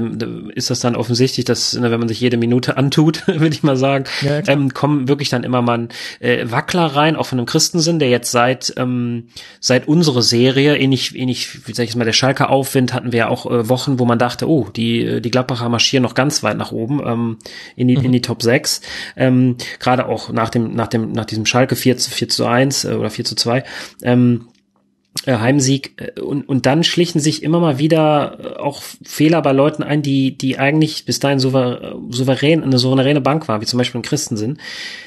ist 0.54 0.70
das 0.70 0.80
dann 0.80 0.96
offensichtlich, 0.96 1.44
dass, 1.44 1.74
ne, 1.74 1.90
wenn 1.90 1.98
man 1.98 2.08
sich 2.08 2.20
jede 2.20 2.38
Minute 2.38 2.78
antut, 2.78 3.24
würde 3.28 3.54
ich 3.54 3.62
mal 3.62 3.76
sagen, 3.76 4.04
ja, 4.22 4.40
ähm, 4.46 4.72
kommen 4.72 5.08
wirklich 5.08 5.28
dann 5.28 5.44
immer 5.44 5.60
mal 5.60 5.88
äh, 6.20 6.50
Wackler 6.50 6.86
rein, 6.86 7.16
auch 7.16 7.26
von 7.26 7.38
einem 7.38 7.46
Christensen, 7.46 7.98
der 7.98 8.08
jetzt 8.08 8.30
seit 8.30 8.72
ähm, 8.78 9.28
seit 9.60 9.88
unsere 9.88 10.22
Serie, 10.22 10.78
ähnlich, 10.78 11.14
ähnlich, 11.14 11.66
wie 11.68 11.74
sag 11.74 11.84
ich 11.84 11.96
mal, 11.96 12.04
der 12.04 12.14
Schalker 12.14 12.48
Aufwind 12.48 12.94
hatten 12.94 13.12
wir 13.12 13.18
ja 13.18 13.28
auch 13.28 13.44
äh, 13.44 13.68
Wochen, 13.68 13.98
wo 13.98 14.06
man 14.06 14.18
dachte, 14.18 14.48
oh, 14.48 14.68
die, 14.74 15.20
die 15.20 15.30
Gladbacher 15.30 15.68
marschieren 15.68 16.02
noch 16.02 16.14
ganz 16.14 16.42
weit 16.42 16.56
nach 16.56 16.72
oben, 16.72 17.36
in 17.76 17.88
die, 17.88 17.96
mhm. 17.96 18.04
in 18.04 18.12
die 18.12 18.20
Top 18.22 18.42
6. 18.42 18.80
Ähm, 19.16 19.56
Gerade 19.78 20.06
auch 20.06 20.30
nach 20.30 20.48
dem, 20.48 20.74
nach 20.74 20.86
dem, 20.86 21.12
nach 21.12 21.25
diesem 21.30 21.46
Schalke 21.46 21.76
4 21.76 21.96
zu, 21.96 22.10
4 22.10 22.28
zu 22.28 22.46
1 22.46 22.84
äh, 22.84 22.94
oder 22.94 23.10
4 23.10 23.24
zu 23.24 23.34
2. 23.34 23.64
Ähm, 24.02 24.48
äh, 24.48 24.55
Heimsieg 25.26 25.92
äh, 25.96 26.20
und, 26.20 26.48
und 26.48 26.66
dann 26.66 26.84
schlichen 26.84 27.20
sich 27.20 27.42
immer 27.42 27.60
mal 27.60 27.78
wieder 27.78 28.38
äh, 28.40 28.60
auch 28.60 28.82
Fehler 29.04 29.42
bei 29.42 29.52
Leuten 29.52 29.82
ein, 29.82 30.02
die, 30.02 30.36
die 30.36 30.58
eigentlich 30.58 31.04
bis 31.04 31.20
dahin 31.20 31.38
souver 31.38 31.96
souverän, 32.10 32.62
eine 32.62 32.78
souveräne 32.78 33.20
Bank 33.20 33.48
war, 33.48 33.60
wie 33.60 33.66
zum 33.66 33.78
Beispiel 33.78 34.00
ein 34.00 34.04
Christensen. 34.04 34.58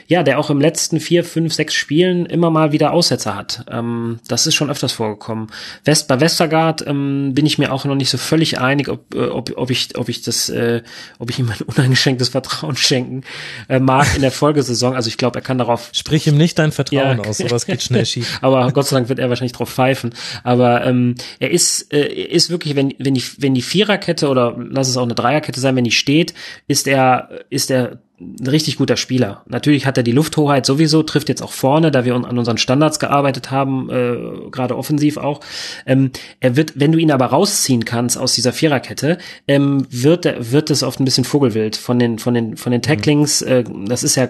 Ja, 0.07 0.24
der 0.24 0.39
auch 0.39 0.49
im 0.49 0.60
letzten 0.60 0.99
vier, 0.99 1.24
fünf, 1.24 1.53
sechs 1.53 1.76
Spielen 1.76 2.26
immer 2.26 2.49
mal 2.49 2.72
wieder 2.72 2.91
Aussetzer 2.91 3.36
hat. 3.36 3.66
Ähm, 3.70 4.20
das 4.28 4.47
ist 4.47 4.55
schon 4.55 4.70
öfters 4.70 4.91
vorgekommen. 4.91 5.47
West, 5.86 6.07
bei 6.07 6.20
Westergaard 6.20 6.86
ähm, 6.88 7.34
bin 7.36 7.45
ich 7.45 7.60
mir 7.60 7.72
auch 7.72 7.86
noch 7.86 7.95
nicht 7.95 8.10
so 8.10 8.18
völlig 8.18 8.60
einig, 8.60 8.89
ob, 8.89 9.16
ob, 9.16 9.51
ob 9.55 9.70
ich, 9.70 9.97
ob 9.97 10.10
ich 10.10 10.22
das, 10.22 10.49
äh, 10.49 10.82
ob 11.20 11.30
ich 11.30 11.39
ihm 11.39 11.49
ein 11.49 11.62
uneingeschränktes 11.66 12.30
Vertrauen 12.30 12.76
schenken 12.76 13.24
äh, 13.68 13.80
mag 13.80 14.16
in 14.16 14.22
der 14.22 14.32
Folgesaison. 14.32 14.95
Also 14.95 15.07
ich 15.07 15.18
glaube, 15.18 15.39
er 15.39 15.43
kann 15.43 15.60
darauf. 15.60 15.89
Sprich 15.93 16.26
ihm 16.28 16.38
nicht 16.38 16.57
dein 16.57 16.72
Vertrauen 16.72 17.20
ja, 17.20 17.30
aus, 17.30 17.38
sowas 17.38 17.66
geht 17.66 17.84
schnell 17.84 18.05
schief. 18.05 18.39
Aber 18.41 18.72
Gott 18.72 18.88
sei 18.88 18.97
Dank 18.97 19.10
wird 19.10 19.20
er 19.20 19.30
wahrscheinlich 19.30 19.53
drauf 19.53 19.70
pfeifen 19.70 19.98
greifen. 19.99 20.13
Aber 20.43 20.85
ähm, 20.85 21.15
er 21.39 21.51
ist, 21.51 21.93
äh, 21.93 22.07
ist 22.07 22.49
wirklich, 22.49 22.75
wenn, 22.75 22.93
wenn 22.97 23.13
die, 23.13 23.23
wenn 23.37 23.53
die 23.53 23.61
Viererkette 23.61 24.29
oder 24.29 24.55
lass 24.57 24.89
es 24.89 24.97
auch 24.97 25.03
eine 25.03 25.15
Dreierkette 25.15 25.59
sein, 25.59 25.75
wenn 25.75 25.83
die 25.83 25.91
steht, 25.91 26.33
ist 26.67 26.87
er, 26.87 27.45
ist 27.49 27.71
er 27.71 27.99
ein 28.20 28.47
richtig 28.47 28.78
guter 28.78 28.97
Spieler. 28.97 29.43
Natürlich 29.47 29.86
hat 29.86 29.97
er 29.97 30.03
die 30.03 30.11
Lufthoheit 30.11 30.65
sowieso, 30.65 31.03
trifft 31.03 31.30
jetzt 31.30 31.41
auch 31.41 31.53
vorne, 31.53 31.91
da 31.91 32.05
wir 32.05 32.15
an 32.15 32.38
unseren 32.38 32.57
Standards 32.57 32.99
gearbeitet 32.99 33.51
haben, 33.51 33.89
äh, 33.89 34.49
gerade 34.51 34.78
offensiv 34.78 35.17
auch. 35.17 35.39
Ähm, 35.86 36.11
er 36.39 36.55
wird, 36.55 36.74
wenn 36.76 36.91
du 36.91 36.97
ihn 36.97 37.11
aber 37.11 37.28
rausziehen 37.28 37.86
kannst 37.86 38.17
aus 38.17 38.34
dieser 38.34 38.53
Viererkette, 38.53 39.17
ähm, 39.47 39.88
wird 39.89 40.20
wird 40.51 40.70
es 40.70 40.84
oft 40.84 40.99
ein 40.99 41.05
bisschen 41.05 41.24
Vogelwild 41.24 41.78
von 41.78 41.99
den 41.99 42.20
von 42.20 42.34
den 42.34 42.57
von 42.57 42.72
den 42.72 42.82
Tacklings. 42.82 43.41
Äh, 43.41 43.63
das 43.86 44.03
ist 44.03 44.15
ja 44.15 44.30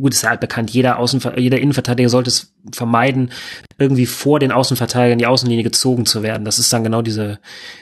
gut, 0.00 0.12
ist 0.12 0.22
ja 0.22 0.30
halt 0.30 0.40
bekannt. 0.40 0.70
Jeder 0.70 0.98
Außen, 0.98 1.20
jeder 1.36 1.58
Innenverteidiger 1.58 2.08
sollte 2.08 2.30
es 2.30 2.52
vermeiden, 2.72 3.30
irgendwie 3.78 4.06
vor 4.06 4.38
den 4.38 4.52
Außenverteidigern 4.52 5.18
die 5.18 5.26
Außenlinie 5.26 5.64
gezogen 5.64 6.06
zu 6.06 6.22
werden. 6.22 6.44
Das 6.44 6.58
ist 6.58 6.72
dann 6.72 6.84
genau 6.84 7.02
diese 7.02 7.38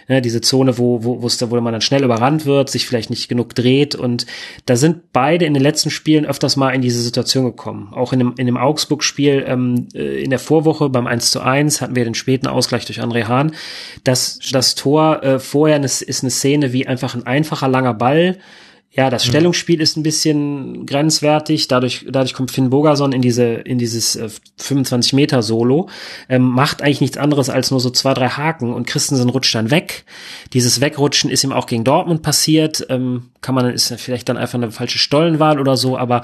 ne, 0.08 0.22
diese 0.22 0.40
Zone, 0.40 0.78
wo 0.78 1.04
wo 1.04 1.22
wo, 1.22 1.26
es 1.26 1.38
da, 1.38 1.50
wo 1.50 1.60
man 1.60 1.72
dann 1.72 1.82
schnell 1.82 2.04
überrannt 2.04 2.46
wird, 2.46 2.70
sich 2.70 2.86
vielleicht 2.86 3.10
nicht 3.10 3.28
genug 3.28 3.54
dreht 3.54 3.94
und 3.94 4.26
da 4.66 4.76
sind 4.76 5.12
beide 5.12 5.33
beide 5.34 5.46
in 5.46 5.54
den 5.54 5.64
letzten 5.64 5.90
Spielen 5.90 6.26
öfters 6.26 6.54
mal 6.54 6.70
in 6.70 6.80
diese 6.80 7.02
Situation 7.02 7.44
gekommen. 7.44 7.88
Auch 7.92 8.12
in 8.12 8.20
dem, 8.20 8.34
in 8.38 8.46
dem 8.46 8.56
Augsburg-Spiel 8.56 9.44
ähm, 9.48 9.88
äh, 9.92 10.22
in 10.22 10.30
der 10.30 10.38
Vorwoche 10.38 10.88
beim 10.90 11.08
1 11.08 11.32
zu 11.32 11.40
1 11.40 11.80
hatten 11.80 11.96
wir 11.96 12.04
den 12.04 12.14
späten 12.14 12.46
Ausgleich 12.46 12.84
durch 12.84 13.00
André 13.00 13.24
Hahn. 13.24 13.52
Das, 14.04 14.38
das 14.52 14.76
Tor 14.76 15.24
äh, 15.24 15.40
vorher 15.40 15.82
ist, 15.82 16.02
ist 16.02 16.22
eine 16.22 16.30
Szene 16.30 16.72
wie 16.72 16.86
einfach 16.86 17.16
ein 17.16 17.26
einfacher 17.26 17.66
langer 17.66 17.94
Ball, 17.94 18.38
ja, 18.96 19.10
das 19.10 19.24
mhm. 19.24 19.30
Stellungsspiel 19.30 19.80
ist 19.80 19.96
ein 19.96 20.04
bisschen 20.04 20.86
grenzwertig. 20.86 21.66
Dadurch, 21.66 22.06
dadurch 22.08 22.32
kommt 22.32 22.52
Finn 22.52 22.70
Bogerson 22.70 23.12
in 23.12 23.22
diese, 23.22 23.44
in 23.44 23.76
dieses 23.76 24.14
äh, 24.14 24.28
25 24.58 25.14
Meter 25.14 25.42
Solo, 25.42 25.88
ähm, 26.28 26.42
macht 26.42 26.80
eigentlich 26.80 27.00
nichts 27.00 27.16
anderes 27.16 27.50
als 27.50 27.72
nur 27.72 27.80
so 27.80 27.90
zwei, 27.90 28.14
drei 28.14 28.28
Haken 28.28 28.72
und 28.72 28.86
Christensen 28.86 29.30
rutscht 29.30 29.54
dann 29.54 29.72
weg. 29.72 30.04
Dieses 30.52 30.80
Wegrutschen 30.80 31.28
ist 31.28 31.42
ihm 31.42 31.52
auch 31.52 31.66
gegen 31.66 31.82
Dortmund 31.82 32.22
passiert. 32.22 32.86
Ähm, 32.88 33.30
kann 33.40 33.56
man, 33.56 33.68
ist 33.70 33.92
vielleicht 33.96 34.28
dann 34.28 34.36
einfach 34.36 34.54
eine 34.54 34.70
falsche 34.70 34.98
Stollenwahl 34.98 35.58
oder 35.58 35.76
so, 35.76 35.98
aber 35.98 36.22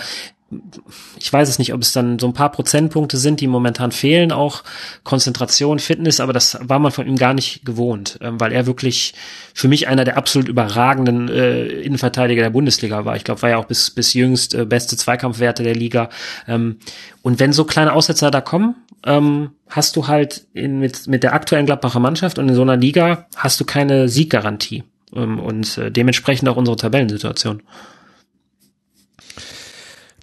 ich 1.19 1.33
weiß 1.33 1.49
es 1.49 1.59
nicht, 1.59 1.73
ob 1.73 1.81
es 1.83 1.93
dann 1.93 2.19
so 2.19 2.27
ein 2.27 2.33
paar 2.33 2.51
Prozentpunkte 2.51 3.17
sind, 3.17 3.41
die 3.41 3.47
momentan 3.47 3.93
fehlen, 3.93 4.33
auch 4.33 4.65
Konzentration, 5.05 5.79
Fitness, 5.79 6.19
aber 6.19 6.33
das 6.33 6.59
war 6.61 6.81
man 6.81 6.91
von 6.91 7.07
ihm 7.07 7.17
gar 7.17 7.35
nicht 7.35 7.65
gewohnt, 7.65 8.19
ähm, 8.21 8.41
weil 8.41 8.53
er 8.53 8.67
wirklich 8.67 9.15
für 9.55 9.69
mich 9.69 9.87
einer 9.87 10.05
der 10.05 10.17
absolut 10.17 10.49
überragenden 10.49 11.29
äh, 11.29 11.67
Innenverteidiger 11.67 12.43
der 12.43 12.51
Bundesliga 12.51 13.05
war. 13.05 13.17
Ich 13.17 13.25
glaube, 13.25 13.43
war 13.43 13.51
ja 13.51 13.59
auch 13.59 13.67
bis, 13.67 13.91
bis 13.91 14.13
jüngst 14.15 14.55
äh, 14.55 14.65
beste 14.65 14.97
Zweikampfwerte 14.97 15.63
der 15.63 15.75
Liga. 15.75 16.11
Ähm, 16.49 16.79
und 17.23 17.39
wenn 17.39 17.53
so 17.53 17.65
kleine 17.65 17.93
Aussetzer 17.93 18.31
da 18.31 18.41
kommen, 18.41 18.75
ähm, 19.05 19.51
hast 19.69 19.97
du 19.97 20.09
halt 20.09 20.47
in, 20.53 20.81
mit, 20.81 21.07
mit 21.07 21.23
der 21.23 21.33
aktuellen 21.33 21.67
Gladbacher 21.67 22.01
Mannschaft 22.01 22.39
und 22.39 22.49
in 22.49 22.55
so 22.55 22.63
einer 22.63 22.77
Liga 22.77 23.27
hast 23.37 23.61
du 23.61 23.65
keine 23.65 24.09
Sieggarantie. 24.09 24.83
Ähm, 25.15 25.39
und 25.39 25.79
äh, 25.79 25.91
dementsprechend 25.91 26.49
auch 26.49 26.57
unsere 26.57 26.77
Tabellensituation. 26.77 27.63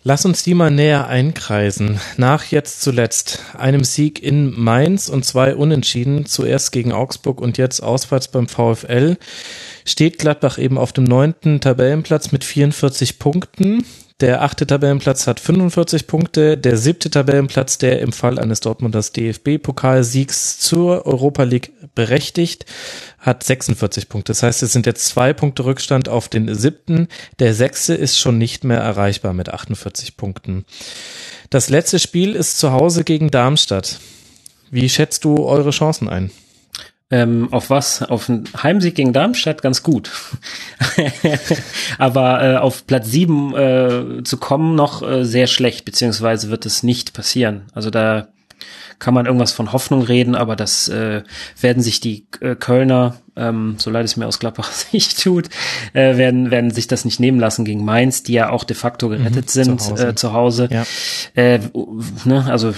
Lass 0.10 0.24
uns 0.24 0.42
die 0.42 0.54
mal 0.54 0.72
näher 0.72 1.08
einkreisen. 1.08 2.00
Nach 2.16 2.46
jetzt 2.46 2.80
zuletzt 2.82 3.44
einem 3.58 3.84
Sieg 3.84 4.24
in 4.24 4.58
Mainz 4.58 5.10
und 5.10 5.26
zwei 5.26 5.54
Unentschieden, 5.54 6.26
zuerst 6.26 6.72
gegen 6.72 6.94
Augsburg 6.94 7.42
und 7.42 7.58
jetzt 7.58 7.84
auswärts 7.84 8.30
beim 8.30 8.48
VfL, 8.48 9.18
steht 9.84 10.18
Gladbach 10.18 10.60
eben 10.60 10.78
auf 10.78 10.94
dem 10.94 11.04
neunten 11.04 11.60
Tabellenplatz 11.60 12.32
mit 12.32 12.46
44 12.46 13.20
Punkten. 13.20 13.84
Der 14.20 14.42
achte 14.42 14.66
Tabellenplatz 14.66 15.28
hat 15.28 15.40
45 15.40 16.08
Punkte. 16.08 16.58
Der 16.58 16.76
siebte 16.78 17.12
Tabellenplatz, 17.12 17.78
der 17.78 18.02
im 18.02 18.12
Fall 18.12 18.40
eines 18.40 18.62
Dortmunders 18.62 19.12
DFB-Pokalsiegs 19.14 20.58
zur 20.58 21.06
Europa 21.06 21.44
League 21.44 21.72
berechtigt, 21.94 22.66
hat 23.20 23.44
46 23.44 24.10
Punkte. 24.10 24.32
Das 24.32 24.42
heißt, 24.42 24.64
es 24.64 24.74
sind 24.74 24.88
jetzt 24.88 25.06
zwei 25.06 25.34
Punkte 25.34 25.66
Rückstand 25.66 26.10
auf 26.10 26.30
den 26.30 26.56
siebten. 26.56 27.10
Der 27.38 27.54
sechste 27.54 27.94
ist 27.94 28.18
schon 28.18 28.40
nicht 28.40 28.64
mehr 28.64 28.80
erreichbar 28.80 29.34
mit 29.34 29.50
48 29.50 30.18
Punkten. 30.18 30.66
Das 31.52 31.70
letzte 31.70 32.00
Spiel 32.00 32.36
ist 32.36 32.58
zu 32.58 32.72
Hause 32.72 33.04
gegen 33.04 33.30
Darmstadt. 33.30 34.00
Wie 34.72 34.90
schätzt 34.90 35.26
du 35.26 35.46
eure 35.46 35.70
Chancen 35.70 36.10
ein? 36.10 36.32
Ähm, 37.10 37.48
auf 37.52 37.70
was? 37.70 38.04
Auf 38.04 38.30
einen 38.30 38.44
Heimsieg 38.62 38.96
gegen 38.96 39.14
Darmstadt 39.14 39.62
ganz 39.62 39.82
gut. 39.82 40.12
Aber 41.98 42.44
äh, 42.44 42.58
auf 42.58 42.86
Platz 42.86 43.10
sieben 43.10 43.56
äh, 43.56 44.24
zu 44.24 44.38
kommen 44.38 44.76
noch 44.76 45.02
äh, 45.02 45.24
sehr 45.24 45.48
schlecht, 45.48 45.86
beziehungsweise 45.86 46.50
wird 46.50 46.66
es 46.66 46.84
nicht 46.84 47.14
passieren. 47.14 47.68
Also 47.74 47.90
da 47.90 48.28
kann 49.00 49.14
man 49.14 49.26
irgendwas 49.26 49.54
von 49.54 49.72
Hoffnung 49.72 50.02
reden, 50.02 50.36
aber 50.36 50.56
das 50.56 50.90
äh, 50.90 51.24
werden 51.62 51.84
sich 51.84 52.00
die 52.00 52.28
äh, 52.42 52.56
Kölner 52.56 53.18
ähm, 53.38 53.76
so 53.78 53.90
leid 53.90 54.06
es 54.06 54.18
mir 54.18 54.28
aus 54.28 54.40
Gladbach 54.40 54.72
Sicht 54.72 55.22
tut, 55.22 55.50
äh, 55.94 56.18
werden, 56.18 56.52
werden 56.52 56.72
sich 56.72 56.88
das 56.88 57.06
nicht 57.06 57.20
nehmen 57.20 57.40
lassen 57.40 57.66
gegen 57.66 57.86
Mainz, 57.86 58.24
die 58.24 58.34
ja 58.34 58.50
auch 58.50 58.64
de 58.64 58.76
facto 58.76 59.10
gerettet 59.10 59.46
mhm, 59.46 59.50
sind 59.50 59.82
zu 59.82 59.92
Hause. 59.92 60.08
Äh, 60.08 60.16
zu 60.16 60.34
Hause. 60.34 60.70
Ja. 60.72 60.86
Äh, 61.36 61.60
ne, 62.26 62.46
also 62.50 62.74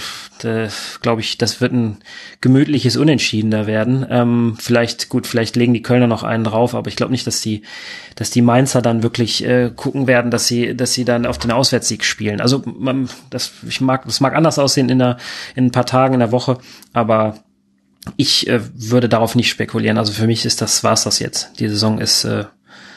glaube 1.02 1.20
ich, 1.20 1.38
das 1.38 1.60
wird 1.60 1.72
ein 1.72 1.98
gemütliches 2.40 2.96
Unentschieden 2.96 3.50
da 3.50 3.66
werden. 3.66 4.06
Ähm, 4.08 4.56
vielleicht, 4.58 5.08
gut, 5.08 5.26
vielleicht 5.26 5.56
legen 5.56 5.74
die 5.74 5.82
Kölner 5.82 6.06
noch 6.06 6.22
einen 6.22 6.44
drauf, 6.44 6.74
aber 6.74 6.88
ich 6.88 6.96
glaube 6.96 7.12
nicht, 7.12 7.26
dass 7.26 7.40
die, 7.40 7.62
dass 8.16 8.30
die 8.30 8.42
Mainzer 8.42 8.82
dann 8.82 9.02
wirklich 9.02 9.44
äh, 9.44 9.70
gucken 9.74 10.06
werden, 10.06 10.30
dass 10.30 10.46
sie, 10.46 10.74
dass 10.74 10.94
sie 10.94 11.04
dann 11.04 11.26
auf 11.26 11.38
den 11.38 11.50
Auswärtssieg 11.50 12.04
spielen. 12.04 12.40
Also 12.40 12.62
man, 12.64 13.08
das, 13.28 13.52
ich 13.68 13.80
mag, 13.80 14.04
das 14.06 14.20
mag 14.20 14.34
anders 14.34 14.58
aussehen 14.58 14.88
in, 14.88 14.98
der, 14.98 15.18
in 15.54 15.66
ein 15.66 15.72
paar 15.72 15.86
Tagen 15.86 16.14
in 16.14 16.20
der 16.20 16.32
Woche, 16.32 16.58
aber 16.92 17.34
ich 18.16 18.48
äh, 18.48 18.60
würde 18.74 19.08
darauf 19.08 19.34
nicht 19.34 19.48
spekulieren. 19.48 19.98
Also 19.98 20.12
für 20.12 20.26
mich 20.26 20.44
ist 20.44 20.60
das, 20.60 20.82
war's 20.84 21.04
das 21.04 21.18
jetzt. 21.18 21.58
Die 21.58 21.68
Saison 21.68 21.98
ist 21.98 22.24
äh, 22.24 22.44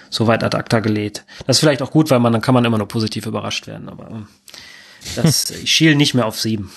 soweit 0.10 0.44
ad 0.44 0.56
acta 0.56 0.80
gelegt. 0.80 1.26
Das 1.46 1.58
ist 1.58 1.60
vielleicht 1.60 1.82
auch 1.82 1.92
gut, 1.92 2.10
weil 2.10 2.20
man 2.20 2.32
dann 2.32 2.42
kann 2.42 2.54
man 2.54 2.66
immer 2.66 2.78
nur 2.78 2.88
positiv 2.88 3.26
überrascht 3.26 3.68
werden. 3.68 3.90
Aber 3.90 4.06
äh, 4.12 5.16
das, 5.16 5.50
ich 5.64 5.72
schiele 5.72 5.96
nicht 5.96 6.14
mehr 6.14 6.26
auf 6.26 6.40
sieben. 6.40 6.72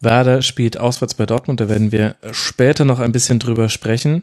Werder 0.00 0.42
spielt 0.42 0.78
auswärts 0.78 1.14
bei 1.14 1.24
Dortmund, 1.24 1.60
da 1.60 1.68
werden 1.68 1.90
wir 1.90 2.16
später 2.32 2.84
noch 2.84 2.98
ein 2.98 3.12
bisschen 3.12 3.38
drüber 3.38 3.68
sprechen. 3.68 4.22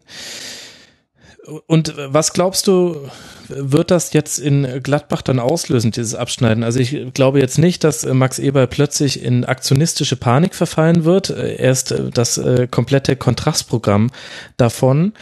Und 1.66 1.96
was 1.98 2.34
glaubst 2.34 2.68
du, 2.68 3.10
wird 3.48 3.90
das 3.90 4.14
jetzt 4.14 4.38
in 4.38 4.82
Gladbach 4.84 5.24
dann 5.24 5.40
auslösen, 5.40 5.92
dieses 5.92 6.14
Abschneiden? 6.14 6.64
Also 6.64 6.80
ich 6.80 7.14
glaube 7.14 7.40
jetzt 7.40 7.58
nicht, 7.58 7.84
dass 7.84 8.06
Max 8.06 8.38
Eber 8.38 8.68
plötzlich 8.68 9.24
in 9.24 9.46
aktionistische 9.46 10.16
Panik 10.16 10.54
verfallen 10.54 11.04
wird. 11.04 11.32
Er 11.32 11.72
ist 11.72 11.96
das 12.14 12.38
äh, 12.38 12.68
komplette 12.70 13.16
Kontrastprogramm 13.16 14.12
davon. 14.58 15.14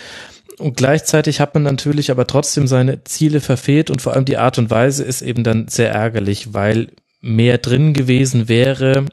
Und 0.57 0.75
gleichzeitig 0.75 1.39
hat 1.39 1.53
man 1.53 1.63
natürlich 1.63 2.11
aber 2.11 2.27
trotzdem 2.27 2.67
seine 2.67 3.05
Ziele 3.05 3.39
verfehlt 3.39 3.89
und 3.89 4.01
vor 4.01 4.13
allem 4.13 4.25
die 4.25 4.37
Art 4.37 4.57
und 4.57 4.69
Weise 4.69 5.05
ist 5.05 5.21
eben 5.21 5.45
dann 5.45 5.69
sehr 5.69 5.91
ärgerlich, 5.91 6.53
weil 6.53 6.89
mehr 7.21 7.59
drin 7.59 7.93
gewesen 7.93 8.49
wäre, 8.49 9.05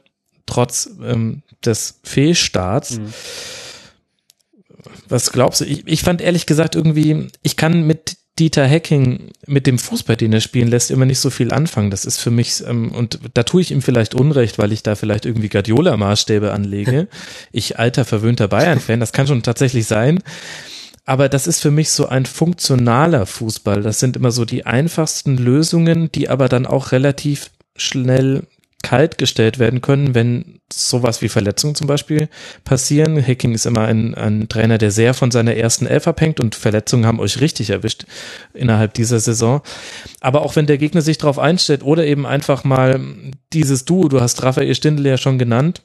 trotz 0.45 0.89
ähm, 1.01 1.43
des 1.63 2.01
Fehlstarts. 2.03 2.99
Mhm. 2.99 3.13
Was 5.09 5.31
glaubst 5.31 5.61
du? 5.61 5.65
Ich, 5.65 5.87
ich 5.87 6.01
fand 6.01 6.21
ehrlich 6.21 6.45
gesagt 6.45 6.75
irgendwie, 6.75 7.27
ich 7.43 7.55
kann 7.55 7.85
mit 7.85 8.17
Dieter 8.39 8.69
Hacking 8.69 9.31
mit 9.47 9.65
dem 9.65 9.79
Fußball, 9.79 10.15
den 10.15 10.31
er 10.31 10.41
spielen 10.41 10.67
lässt, 10.67 10.91
immer 10.91 11.05
nicht 11.05 11.19
so 11.19 11.29
viel 11.29 11.51
anfangen. 11.51 11.89
Das 11.89 12.05
ist 12.05 12.19
für 12.19 12.29
mich, 12.29 12.63
ähm, 12.67 12.91
und 12.91 13.19
da 13.33 13.43
tue 13.43 13.61
ich 13.61 13.71
ihm 13.71 13.81
vielleicht 13.81 14.13
Unrecht, 14.13 14.59
weil 14.59 14.71
ich 14.71 14.83
da 14.83 14.95
vielleicht 14.95 15.25
irgendwie 15.25 15.49
Guardiola-Maßstäbe 15.49 16.51
anlege. 16.51 17.07
Ich 17.51 17.79
alter, 17.79 18.05
verwöhnter 18.05 18.47
Bayern-Fan, 18.47 18.99
das 18.99 19.13
kann 19.13 19.25
schon 19.25 19.41
tatsächlich 19.41 19.87
sein. 19.87 20.19
Aber 21.05 21.29
das 21.29 21.47
ist 21.47 21.61
für 21.61 21.71
mich 21.71 21.89
so 21.89 22.07
ein 22.07 22.25
funktionaler 22.25 23.25
Fußball. 23.25 23.81
Das 23.81 23.99
sind 23.99 24.17
immer 24.17 24.31
so 24.31 24.45
die 24.45 24.65
einfachsten 24.65 25.37
Lösungen, 25.37 26.11
die 26.11 26.29
aber 26.29 26.49
dann 26.49 26.65
auch 26.65 26.91
relativ 26.91 27.49
schnell 27.75 28.43
kalt 28.83 29.17
gestellt 29.17 29.57
werden 29.57 29.81
können, 29.81 30.13
wenn 30.13 30.59
sowas 30.71 31.21
wie 31.21 31.29
Verletzungen 31.29 31.75
zum 31.75 31.87
Beispiel 31.87 32.29
passieren. 32.63 33.21
Hacking 33.25 33.53
ist 33.53 33.65
immer 33.65 33.85
ein, 33.85 34.13
ein 34.13 34.47
Trainer, 34.49 34.77
der 34.77 34.91
sehr 34.91 35.13
von 35.13 35.31
seiner 35.31 35.55
ersten 35.55 35.87
Elf 35.87 36.07
abhängt 36.07 36.39
und 36.39 36.55
Verletzungen 36.55 37.05
haben 37.05 37.19
euch 37.19 37.41
richtig 37.41 37.71
erwischt 37.71 38.05
innerhalb 38.53 38.93
dieser 38.93 39.19
Saison. 39.19 39.61
Aber 40.21 40.43
auch 40.43 40.55
wenn 40.55 40.67
der 40.67 40.77
Gegner 40.77 41.01
sich 41.01 41.17
darauf 41.17 41.39
einstellt 41.39 41.83
oder 41.83 42.05
eben 42.05 42.25
einfach 42.25 42.63
mal 42.63 42.99
dieses 43.53 43.85
Duo, 43.85 44.09
du 44.09 44.21
hast 44.21 44.43
Raphael 44.43 44.75
Stindl 44.75 45.07
ja 45.07 45.17
schon 45.17 45.39
genannt, 45.39 45.81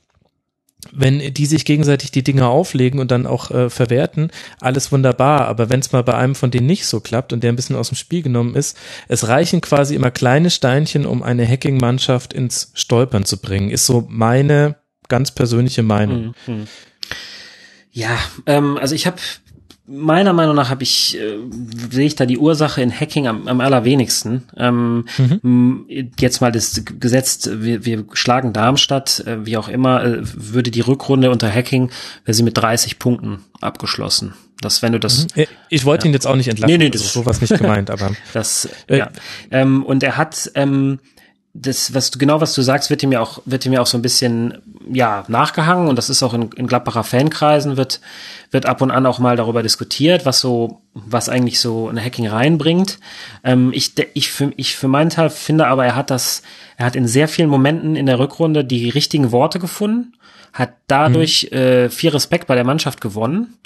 wenn 0.91 1.33
die 1.33 1.47
sich 1.47 1.65
gegenseitig 1.65 2.11
die 2.11 2.25
Dinge 2.25 2.47
auflegen 2.47 2.99
und 2.99 3.11
dann 3.11 3.27
auch 3.27 3.51
äh, 3.51 3.71
verwerten, 3.71 4.31
alles 4.61 4.91
wunderbar. 4.91 5.47
Aber 5.47 5.71
wenn 5.71 5.81
es 5.81 5.93
mal 5.93 6.03
bei 6.03 6.15
einem 6.15 6.35
von 6.35 6.51
denen 6.51 6.67
nicht 6.67 6.87
so 6.87 7.01
klappt 7.01 7.33
und 7.33 7.43
der 7.43 7.53
ein 7.53 7.57
bisschen 7.57 7.77
aus 7.77 7.89
dem 7.89 7.97
Spiel 7.97 8.23
genommen 8.23 8.55
ist, 8.55 8.77
es 9.09 9.29
reichen 9.29 9.61
quasi 9.61 9.95
immer 9.95 10.11
kleine 10.11 10.51
Steinchen, 10.51 11.07
um 11.07 11.23
eine 11.23 11.47
Hacking-Mannschaft 11.47 12.33
ins 12.33 12.73
Stolpern 12.75 13.25
zu 13.25 13.39
bringen. 13.39 13.71
Ist 13.71 13.87
so 13.87 14.07
meine 14.09 14.77
ganz 15.09 15.31
persönliche 15.31 15.83
Meinung. 15.83 16.35
Mhm. 16.47 16.67
Ja, 17.93 18.19
ähm, 18.47 18.79
also 18.79 18.95
ich 18.95 19.07
habe 19.07 19.19
meiner 19.87 20.33
Meinung 20.33 20.55
nach 20.55 20.71
habe 20.71 20.83
ich 20.83 21.19
äh, 21.19 21.39
sehe 21.91 22.07
ich 22.07 22.15
da 22.15 22.25
die 22.25 22.39
Ursache 22.39 22.83
in 22.83 22.93
Hacking 22.93 23.27
am, 23.27 23.49
am 23.49 23.61
allerwenigsten. 23.61 24.45
Ähm, 24.57 25.07
mhm. 25.19 25.87
Jetzt 26.19 26.41
mal 26.41 26.53
das 26.53 26.83
gesetzt, 26.85 27.51
wir, 27.53 27.85
wir 27.85 28.05
schlagen 28.13 28.53
Darmstadt, 28.53 29.21
äh, 29.27 29.45
wie 29.45 29.57
auch 29.57 29.69
immer, 29.69 30.05
äh, 30.05 30.19
würde 30.23 30.71
die 30.71 30.81
Rückrunde 30.81 31.31
unter 31.31 31.53
Hacking, 31.53 31.91
wäre 32.25 32.35
sie 32.35 32.43
mit 32.43 32.57
30 32.57 32.99
Punkten 32.99 33.41
abgeschlossen. 33.61 34.35
Das, 34.61 34.81
wenn 34.81 34.93
du 34.93 35.01
das. 35.01 35.27
Mhm. 35.35 35.45
Ich 35.69 35.85
wollte 35.85 36.07
ja. 36.07 36.11
ihn 36.11 36.15
jetzt 36.15 36.27
auch 36.27 36.37
nicht 36.37 36.49
entlassen. 36.49 36.71
Nee, 36.71 36.79
nee, 36.79 36.91
das 36.91 37.03
ist 37.03 37.13
sowas 37.13 37.41
nicht 37.41 37.59
gemeint, 37.59 37.91
aber. 37.91 38.13
das, 38.33 38.69
äh, 38.87 38.99
ja. 38.99 39.11
Ähm, 39.51 39.85
und 39.85 40.05
er 40.05 40.17
hat 40.17 40.53
ähm, 40.55 41.01
das, 41.55 41.93
was 41.93 42.11
du 42.11 42.19
genau 42.19 42.41
was 42.41 42.55
du 42.55 42.63
sagst, 42.63 42.89
wird 42.89 43.03
ihm 43.03 43.13
ja 43.13 43.21
auch, 43.21 43.43
wird 43.45 43.67
ihm 43.67 43.75
ja 43.75 43.83
auch 43.83 43.87
so 43.87 43.99
ein 43.99 44.03
bisschen 44.03 44.63
ja 44.91 45.25
nachgehangen 45.29 45.89
und 45.89 45.97
das 45.97 46.09
ist 46.09 46.23
auch 46.23 46.33
in, 46.33 46.51
in 46.53 46.67
Gladbacher 46.67 47.05
Fankreisen 47.05 47.77
wird 47.77 48.01
wird 48.51 48.67
ab 48.67 48.81
und 48.81 48.91
an 48.91 49.05
auch 49.05 49.19
mal 49.19 49.37
darüber 49.37 49.63
diskutiert, 49.63 50.25
was 50.25 50.41
so 50.41 50.81
was 50.95 51.29
eigentlich 51.29 51.61
so 51.61 51.89
eine 51.89 52.03
Hacking 52.03 52.27
reinbringt. 52.27 52.99
Ähm, 53.45 53.71
ich 53.75 53.93
ich 54.15 54.33
für 54.33 54.53
ich 54.57 54.77
für 54.77 54.89
meinen 54.89 55.11
Teil 55.11 55.29
finde 55.29 55.67
aber 55.67 55.85
er 55.85 55.95
hat 55.95 56.11
das 56.11 56.43
er 56.79 56.87
hat 56.87 56.97
in 56.97 57.07
sehr 57.07 57.29
vielen 57.29 57.51
Momenten 57.51 57.97
in 57.97 58.07
der 58.07 58.19
Rückrunde 58.19 58.65
die 58.65 58.89
richtigen 58.89 59.31
Worte 59.31 59.59
gefunden, 59.59 60.15
hat 60.55 60.73
dadurch 60.87 61.49
mhm. 61.51 61.59
äh, 61.59 61.91
viel 61.91 62.11
Respekt 62.11 62.47
bei 62.47 62.55
der 62.55 62.65
Mannschaft 62.65 63.03
gewonnen. 63.03 63.59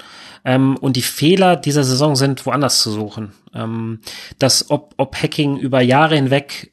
Ähm, 0.45 0.76
und 0.76 0.97
die 0.97 1.03
Fehler 1.03 1.57
dieser 1.57 1.82
Saison 1.82 2.14
sind 2.14 2.47
woanders 2.47 2.80
zu 2.80 2.91
suchen. 2.93 3.32
Ähm, 3.55 4.01
dass 4.39 4.70
ob, 4.70 4.95
ob 4.97 5.16
Hacking 5.16 5.57
über 5.57 5.80
Jahre 5.80 6.14
hinweg 6.14 6.72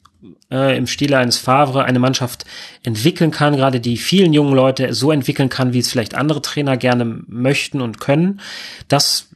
äh, 0.51 0.77
im 0.77 0.87
Stile 0.87 1.17
eines 1.17 1.37
Favre 1.37 1.85
eine 1.85 1.99
Mannschaft 1.99 2.45
entwickeln 2.83 3.31
kann, 3.31 3.55
gerade 3.55 3.79
die 3.79 3.97
vielen 3.97 4.33
jungen 4.33 4.53
Leute 4.53 4.93
so 4.93 5.11
entwickeln 5.11 5.49
kann, 5.49 5.73
wie 5.73 5.79
es 5.79 5.89
vielleicht 5.89 6.15
andere 6.15 6.41
Trainer 6.41 6.77
gerne 6.77 7.05
möchten 7.27 7.81
und 7.81 7.99
können. 7.99 8.39
Das 8.87 9.29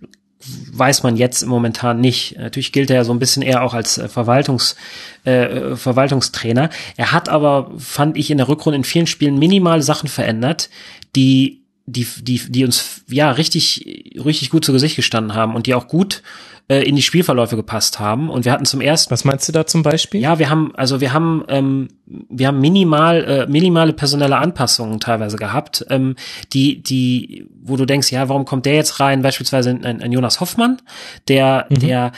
weiß 0.71 1.03
man 1.03 1.17
jetzt 1.17 1.45
momentan 1.45 1.99
nicht. 1.99 2.37
Natürlich 2.37 2.71
gilt 2.71 2.89
er 2.89 2.97
ja 2.97 3.03
so 3.03 3.11
ein 3.11 3.19
bisschen 3.19 3.41
eher 3.41 3.63
auch 3.63 3.73
als 3.73 3.97
äh, 3.97 4.07
Verwaltungs, 4.07 4.75
äh, 5.23 5.75
Verwaltungstrainer. 5.75 6.69
Er 6.95 7.11
hat 7.11 7.29
aber, 7.29 7.71
fand 7.77 8.17
ich, 8.17 8.31
in 8.31 8.37
der 8.37 8.47
Rückrunde 8.47 8.77
in 8.77 8.83
vielen 8.83 9.07
Spielen 9.07 9.39
minimal 9.39 9.81
Sachen 9.81 10.07
verändert, 10.07 10.69
die 11.15 11.63
die, 11.87 12.05
die, 12.21 12.41
die 12.49 12.65
uns 12.65 13.01
ja 13.07 13.31
richtig, 13.31 14.13
richtig 14.23 14.49
gut 14.49 14.63
zu 14.63 14.73
Gesicht 14.73 14.97
gestanden 14.97 15.33
haben 15.33 15.55
und 15.55 15.65
die 15.65 15.73
auch 15.73 15.87
gut 15.87 16.21
äh, 16.67 16.83
in 16.83 16.97
die 16.97 17.01
Spielverläufe 17.01 17.55
gepasst 17.55 17.97
haben. 17.97 18.29
Und 18.29 18.43
wir 18.43 18.51
hatten 18.51 18.65
zum 18.65 18.81
ersten. 18.81 19.09
Was 19.11 19.23
meinst 19.23 19.47
du 19.47 19.53
da 19.53 19.65
zum 19.65 19.83
Beispiel? 19.83 20.19
Ja, 20.19 20.37
wir 20.37 20.49
haben, 20.49 20.75
also 20.75 20.99
wir 20.99 21.13
haben, 21.13 21.45
ähm, 21.47 21.87
wir 22.05 22.47
haben 22.47 22.59
minimal, 22.59 23.23
äh, 23.23 23.47
minimale 23.47 23.93
personelle 23.93 24.37
Anpassungen 24.37 24.99
teilweise 24.99 25.37
gehabt, 25.37 25.85
ähm, 25.89 26.15
die, 26.51 26.83
die, 26.83 27.47
wo 27.63 27.77
du 27.77 27.85
denkst, 27.85 28.11
ja, 28.11 28.27
warum 28.27 28.43
kommt 28.43 28.65
der 28.65 28.75
jetzt 28.75 28.99
rein? 28.99 29.21
Beispielsweise 29.21 29.69
ein, 29.69 30.01
ein 30.01 30.11
Jonas 30.11 30.41
Hoffmann, 30.41 30.81
der, 31.29 31.67
mhm. 31.69 31.79
der 31.79 32.11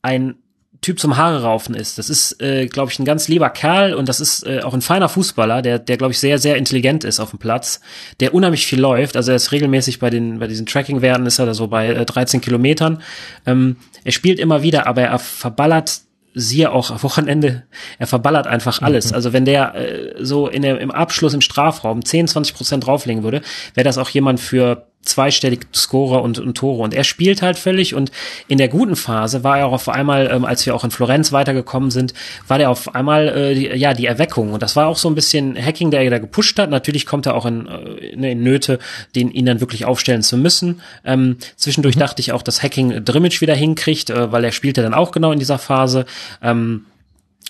ein 0.00 0.36
Typ 0.80 0.98
zum 0.98 1.18
Haare 1.18 1.42
raufen 1.42 1.74
ist. 1.74 1.98
Das 1.98 2.08
ist, 2.08 2.40
äh, 2.40 2.66
glaube 2.66 2.90
ich, 2.90 2.98
ein 2.98 3.04
ganz 3.04 3.28
lieber 3.28 3.50
Kerl 3.50 3.92
und 3.92 4.08
das 4.08 4.18
ist 4.18 4.46
äh, 4.46 4.60
auch 4.62 4.72
ein 4.72 4.80
feiner 4.80 5.10
Fußballer, 5.10 5.60
der, 5.60 5.78
der 5.78 5.98
glaube 5.98 6.12
ich 6.12 6.18
sehr, 6.18 6.38
sehr 6.38 6.56
intelligent 6.56 7.04
ist 7.04 7.20
auf 7.20 7.30
dem 7.30 7.38
Platz, 7.38 7.80
der 8.20 8.32
unheimlich 8.32 8.66
viel 8.66 8.80
läuft. 8.80 9.16
Also 9.16 9.32
er 9.32 9.36
ist 9.36 9.52
regelmäßig 9.52 9.98
bei 9.98 10.08
den, 10.08 10.38
bei 10.38 10.46
diesen 10.46 10.64
Tracking-Werten 10.64 11.26
ist 11.26 11.38
er 11.38 11.46
da 11.46 11.54
so 11.54 11.66
bei 11.66 11.88
äh, 11.88 12.06
13 12.06 12.40
Kilometern. 12.40 13.02
Ähm, 13.44 13.76
er 14.04 14.12
spielt 14.12 14.38
immer 14.38 14.62
wieder, 14.62 14.86
aber 14.86 15.02
er 15.02 15.18
verballert 15.18 16.00
siehe 16.32 16.70
auch 16.70 16.90
am 16.90 17.02
Wochenende, 17.02 17.64
er 17.98 18.06
verballert 18.06 18.46
einfach 18.46 18.82
alles. 18.82 19.10
Mhm. 19.10 19.14
Also 19.14 19.32
wenn 19.32 19.44
der 19.44 19.74
äh, 19.74 20.14
so 20.24 20.48
in 20.48 20.62
der, 20.62 20.80
im 20.80 20.90
Abschluss 20.90 21.34
im 21.34 21.40
Strafraum 21.40 22.04
10, 22.04 22.28
20 22.28 22.54
Prozent 22.54 22.86
drauflegen 22.86 23.22
würde, 23.22 23.42
wäre 23.74 23.84
das 23.84 23.98
auch 23.98 24.08
jemand 24.08 24.40
für 24.40 24.89
zweistellig 25.02 25.66
Scorer 25.74 26.22
und, 26.22 26.38
und 26.38 26.56
Tore. 26.56 26.82
Und 26.82 26.94
er 26.94 27.04
spielt 27.04 27.42
halt 27.42 27.58
völlig 27.58 27.94
und 27.94 28.12
in 28.48 28.58
der 28.58 28.68
guten 28.68 28.96
Phase 28.96 29.42
war 29.44 29.58
er 29.58 29.66
auch 29.66 29.72
auf 29.72 29.88
einmal, 29.88 30.30
ähm, 30.30 30.44
als 30.44 30.66
wir 30.66 30.74
auch 30.74 30.84
in 30.84 30.90
Florenz 30.90 31.32
weitergekommen 31.32 31.90
sind, 31.90 32.12
war 32.46 32.58
der 32.58 32.70
auf 32.70 32.94
einmal 32.94 33.28
äh, 33.28 33.54
die, 33.54 33.66
ja 33.66 33.94
die 33.94 34.06
Erweckung. 34.06 34.52
Und 34.52 34.62
das 34.62 34.76
war 34.76 34.86
auch 34.86 34.98
so 34.98 35.08
ein 35.08 35.14
bisschen 35.14 35.56
Hacking, 35.56 35.90
der 35.90 36.02
er 36.02 36.10
da 36.10 36.18
gepusht 36.18 36.58
hat. 36.58 36.70
Natürlich 36.70 37.06
kommt 37.06 37.26
er 37.26 37.34
auch 37.34 37.46
in, 37.46 37.66
äh, 37.66 38.30
in 38.30 38.42
Nöte, 38.42 38.78
den 39.14 39.30
ihn 39.30 39.46
dann 39.46 39.60
wirklich 39.60 39.86
aufstellen 39.86 40.22
zu 40.22 40.36
müssen. 40.36 40.82
Ähm, 41.04 41.38
zwischendurch 41.56 41.96
mhm. 41.96 42.00
dachte 42.00 42.20
ich 42.20 42.32
auch, 42.32 42.42
dass 42.42 42.62
Hacking 42.62 43.04
Drimmitsch 43.04 43.40
wieder 43.40 43.54
hinkriegt, 43.54 44.10
äh, 44.10 44.30
weil 44.32 44.44
er 44.44 44.52
spielte 44.52 44.82
dann 44.82 44.94
auch 44.94 45.12
genau 45.12 45.32
in 45.32 45.38
dieser 45.38 45.58
Phase. 45.58 46.04
Ähm, 46.42 46.86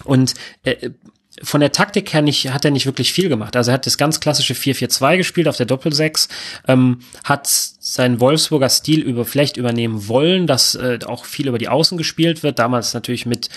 und 0.05 0.34
äh, 0.62 0.90
von 1.43 1.61
der 1.61 1.72
Taktik 1.72 2.12
her 2.12 2.22
nicht, 2.22 2.51
hat 2.53 2.64
er 2.64 2.70
nicht 2.70 2.86
wirklich 2.86 3.12
viel 3.12 3.28
gemacht. 3.28 3.57
Also 3.57 3.70
er 3.70 3.74
hat 3.74 3.86
das 3.86 3.99
ganz 3.99 4.20
klassische 4.20 4.55
4-4-2 4.55 5.16
gespielt 5.16 5.49
auf 5.49 5.57
der 5.57 5.66
Doppel-6, 5.66 6.28
ähm, 6.68 7.01
hat 7.24 7.47
seinen 7.91 8.20
Wolfsburger 8.20 8.68
Stil 8.68 9.01
über 9.01 9.24
vielleicht 9.24 9.57
übernehmen 9.57 10.07
wollen, 10.07 10.47
dass 10.47 10.76
äh, 10.76 11.01
auch 11.07 11.24
viel 11.24 11.49
über 11.49 11.59
die 11.59 11.66
Außen 11.66 11.99
gespielt 11.99 12.45
wird. 12.45 12.61
Damals 12.61 12.95
natürlich 12.95 13.26
mit 13.26 13.49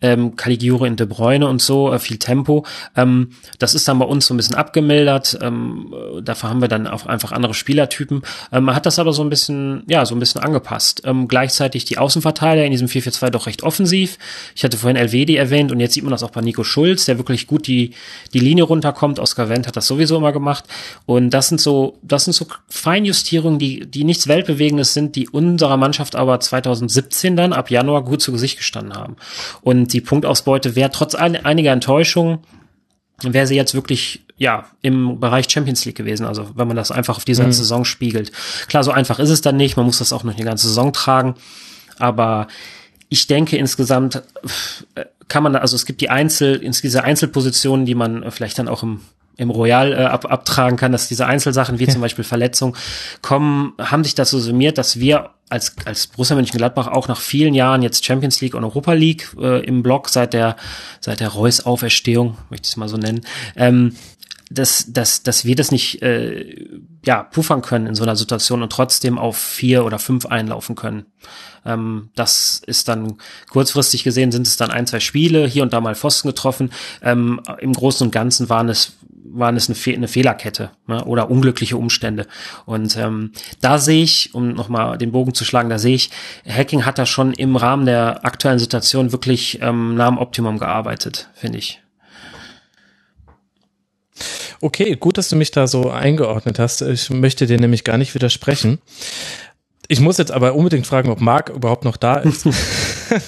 ähm, 0.00 0.34
Caligiuri 0.34 0.88
und 0.88 0.98
De 0.98 1.06
Bruyne 1.06 1.46
und 1.46 1.60
so, 1.60 1.92
äh, 1.92 1.98
viel 1.98 2.16
Tempo. 2.16 2.64
Ähm, 2.96 3.32
das 3.58 3.74
ist 3.74 3.86
dann 3.86 3.98
bei 3.98 4.06
uns 4.06 4.26
so 4.26 4.32
ein 4.32 4.38
bisschen 4.38 4.56
abgemildert. 4.56 5.38
Ähm, 5.42 5.94
dafür 6.22 6.48
haben 6.48 6.62
wir 6.62 6.68
dann 6.68 6.86
auch 6.86 7.04
einfach 7.04 7.32
andere 7.32 7.52
Spielertypen. 7.52 8.22
Ähm, 8.50 8.64
man 8.64 8.74
hat 8.74 8.86
das 8.86 8.98
aber 8.98 9.12
so 9.12 9.22
ein 9.22 9.28
bisschen, 9.28 9.82
ja, 9.86 10.06
so 10.06 10.16
ein 10.16 10.20
bisschen 10.20 10.40
angepasst. 10.40 11.02
Ähm, 11.04 11.28
gleichzeitig 11.28 11.84
die 11.84 11.98
Außenverteidiger 11.98 12.64
in 12.64 12.72
diesem 12.72 12.88
4-4-2 12.88 13.28
doch 13.28 13.46
recht 13.46 13.62
offensiv. 13.62 14.16
Ich 14.56 14.64
hatte 14.64 14.78
vorhin 14.78 14.96
Elvedi 14.96 15.36
erwähnt 15.36 15.70
und 15.70 15.80
jetzt 15.80 15.92
sieht 15.92 16.04
man 16.04 16.12
das 16.12 16.22
auch 16.22 16.30
bei 16.30 16.40
Nico 16.40 16.64
Schulz, 16.64 17.04
der 17.04 17.18
wirklich 17.18 17.46
gut 17.46 17.66
die, 17.66 17.92
die 18.32 18.38
Linie 18.38 18.64
runterkommt. 18.64 19.18
Oscar 19.18 19.50
Wendt 19.50 19.66
hat 19.66 19.76
das 19.76 19.86
sowieso 19.86 20.16
immer 20.16 20.32
gemacht. 20.32 20.64
Und 21.04 21.28
das 21.28 21.48
sind 21.48 21.60
so, 21.60 21.98
das 22.00 22.24
sind 22.24 22.32
so 22.32 22.46
Feinjustierungen, 22.70 23.58
die 23.58 23.81
die, 23.86 24.04
nichts 24.04 24.28
Weltbewegendes 24.28 24.94
sind, 24.94 25.16
die 25.16 25.28
unserer 25.28 25.76
Mannschaft 25.76 26.16
aber 26.16 26.40
2017 26.40 27.36
dann 27.36 27.52
ab 27.52 27.70
Januar 27.70 28.04
gut 28.04 28.22
zu 28.22 28.32
Gesicht 28.32 28.58
gestanden 28.58 28.94
haben. 28.94 29.16
Und 29.60 29.92
die 29.92 30.00
Punktausbeute 30.00 30.76
wäre 30.76 30.90
trotz 30.90 31.14
einiger 31.14 31.72
Enttäuschungen, 31.72 32.38
wäre 33.22 33.46
sie 33.46 33.56
jetzt 33.56 33.74
wirklich 33.74 34.24
ja 34.36 34.66
im 34.82 35.20
Bereich 35.20 35.48
Champions 35.48 35.84
League 35.84 35.96
gewesen. 35.96 36.26
Also 36.26 36.50
wenn 36.56 36.66
man 36.66 36.76
das 36.76 36.90
einfach 36.90 37.16
auf 37.16 37.24
dieser 37.24 37.46
mhm. 37.46 37.52
Saison 37.52 37.84
spiegelt. 37.84 38.32
Klar, 38.66 38.82
so 38.82 38.90
einfach 38.90 39.18
ist 39.18 39.30
es 39.30 39.40
dann 39.40 39.56
nicht. 39.56 39.76
Man 39.76 39.86
muss 39.86 39.98
das 39.98 40.12
auch 40.12 40.24
noch 40.24 40.34
eine 40.34 40.44
ganze 40.44 40.66
Saison 40.66 40.92
tragen. 40.92 41.34
Aber 41.98 42.48
ich 43.08 43.26
denke 43.26 43.56
insgesamt 43.56 44.22
äh, 44.94 45.04
kann 45.28 45.42
man, 45.42 45.54
also 45.56 45.76
es 45.76 45.86
gibt 45.86 46.00
die 46.00 46.10
Einzel, 46.10 46.58
diese 46.58 47.04
Einzelpositionen, 47.04 47.86
die 47.86 47.94
man 47.94 48.30
vielleicht 48.30 48.58
dann 48.58 48.68
auch 48.68 48.82
im 48.82 49.00
im 49.36 49.50
Royal 49.50 49.92
äh, 49.92 50.04
ab, 50.04 50.30
abtragen 50.30 50.76
kann, 50.76 50.92
dass 50.92 51.08
diese 51.08 51.26
Einzelsachen 51.26 51.78
wie 51.78 51.84
ja. 51.84 51.90
zum 51.90 52.00
Beispiel 52.00 52.24
Verletzung 52.24 52.76
kommen, 53.22 53.72
haben 53.78 54.04
sich 54.04 54.14
dazu 54.14 54.38
summiert, 54.38 54.78
dass 54.78 55.00
wir 55.00 55.30
als, 55.48 55.74
als 55.84 56.06
Borussia 56.06 56.34
Mönchengladbach 56.36 56.88
auch 56.88 57.08
nach 57.08 57.20
vielen 57.20 57.54
Jahren 57.54 57.82
jetzt 57.82 58.04
Champions 58.04 58.40
League 58.40 58.54
und 58.54 58.64
Europa 58.64 58.92
League 58.94 59.34
äh, 59.38 59.64
im 59.64 59.82
Block 59.82 60.08
seit 60.08 60.32
der 60.32 60.56
seit 61.00 61.20
der 61.20 61.28
Reus 61.28 61.64
Auferstehung, 61.64 62.38
möchte 62.48 62.66
ich 62.66 62.72
es 62.72 62.76
mal 62.76 62.88
so 62.88 62.96
nennen, 62.96 63.22
ähm, 63.56 63.94
dass, 64.54 64.92
dass, 64.92 65.22
dass 65.22 65.44
wir 65.44 65.56
das 65.56 65.70
nicht 65.70 66.02
äh, 66.02 66.68
ja, 67.04 67.22
puffern 67.22 67.62
können 67.62 67.86
in 67.86 67.94
so 67.94 68.02
einer 68.02 68.16
Situation 68.16 68.62
und 68.62 68.70
trotzdem 68.70 69.18
auf 69.18 69.36
vier 69.36 69.84
oder 69.84 69.98
fünf 69.98 70.26
einlaufen 70.26 70.76
können. 70.76 71.06
Ähm, 71.64 72.10
das 72.14 72.60
ist 72.66 72.88
dann 72.88 73.18
kurzfristig 73.50 74.04
gesehen 74.04 74.32
sind 74.32 74.46
es 74.46 74.56
dann 74.56 74.70
ein, 74.70 74.86
zwei 74.86 75.00
Spiele, 75.00 75.46
hier 75.46 75.62
und 75.62 75.72
da 75.72 75.80
mal 75.80 75.94
Pfosten 75.94 76.28
getroffen. 76.28 76.72
Ähm, 77.02 77.40
Im 77.60 77.72
Großen 77.72 78.06
und 78.06 78.10
Ganzen 78.10 78.48
waren 78.48 78.68
es 78.68 78.94
waren 79.32 79.56
es 79.56 79.68
eine, 79.68 79.74
Fe 79.74 79.94
eine 79.94 80.08
Fehlerkette 80.08 80.70
ne, 80.86 81.04
oder 81.04 81.30
unglückliche 81.30 81.76
Umstände. 81.76 82.26
Und 82.66 82.96
ähm, 82.96 83.32
da 83.60 83.78
sehe 83.78 84.02
ich, 84.02 84.34
um 84.34 84.52
nochmal 84.52 84.98
den 84.98 85.12
Bogen 85.12 85.34
zu 85.34 85.44
schlagen, 85.44 85.70
da 85.70 85.78
sehe 85.78 85.94
ich, 85.94 86.10
Hacking 86.46 86.84
hat 86.84 86.98
da 86.98 87.06
schon 87.06 87.32
im 87.32 87.56
Rahmen 87.56 87.86
der 87.86 88.24
aktuellen 88.24 88.58
Situation 88.58 89.12
wirklich 89.12 89.60
ähm, 89.62 89.94
nah 89.94 90.06
am 90.06 90.18
Optimum 90.18 90.58
gearbeitet, 90.58 91.28
finde 91.34 91.58
ich. 91.58 91.80
Okay, 94.60 94.94
gut, 94.94 95.18
dass 95.18 95.28
du 95.28 95.36
mich 95.36 95.50
da 95.50 95.66
so 95.66 95.90
eingeordnet 95.90 96.58
hast. 96.58 96.82
Ich 96.82 97.10
möchte 97.10 97.46
dir 97.46 97.58
nämlich 97.58 97.82
gar 97.82 97.98
nicht 97.98 98.14
widersprechen. 98.14 98.78
Ich 99.88 100.00
muss 100.00 100.18
jetzt 100.18 100.30
aber 100.30 100.54
unbedingt 100.54 100.86
fragen, 100.86 101.10
ob 101.10 101.20
Marc 101.20 101.48
überhaupt 101.50 101.84
noch 101.84 101.96
da 101.96 102.16
ist. 102.16 102.46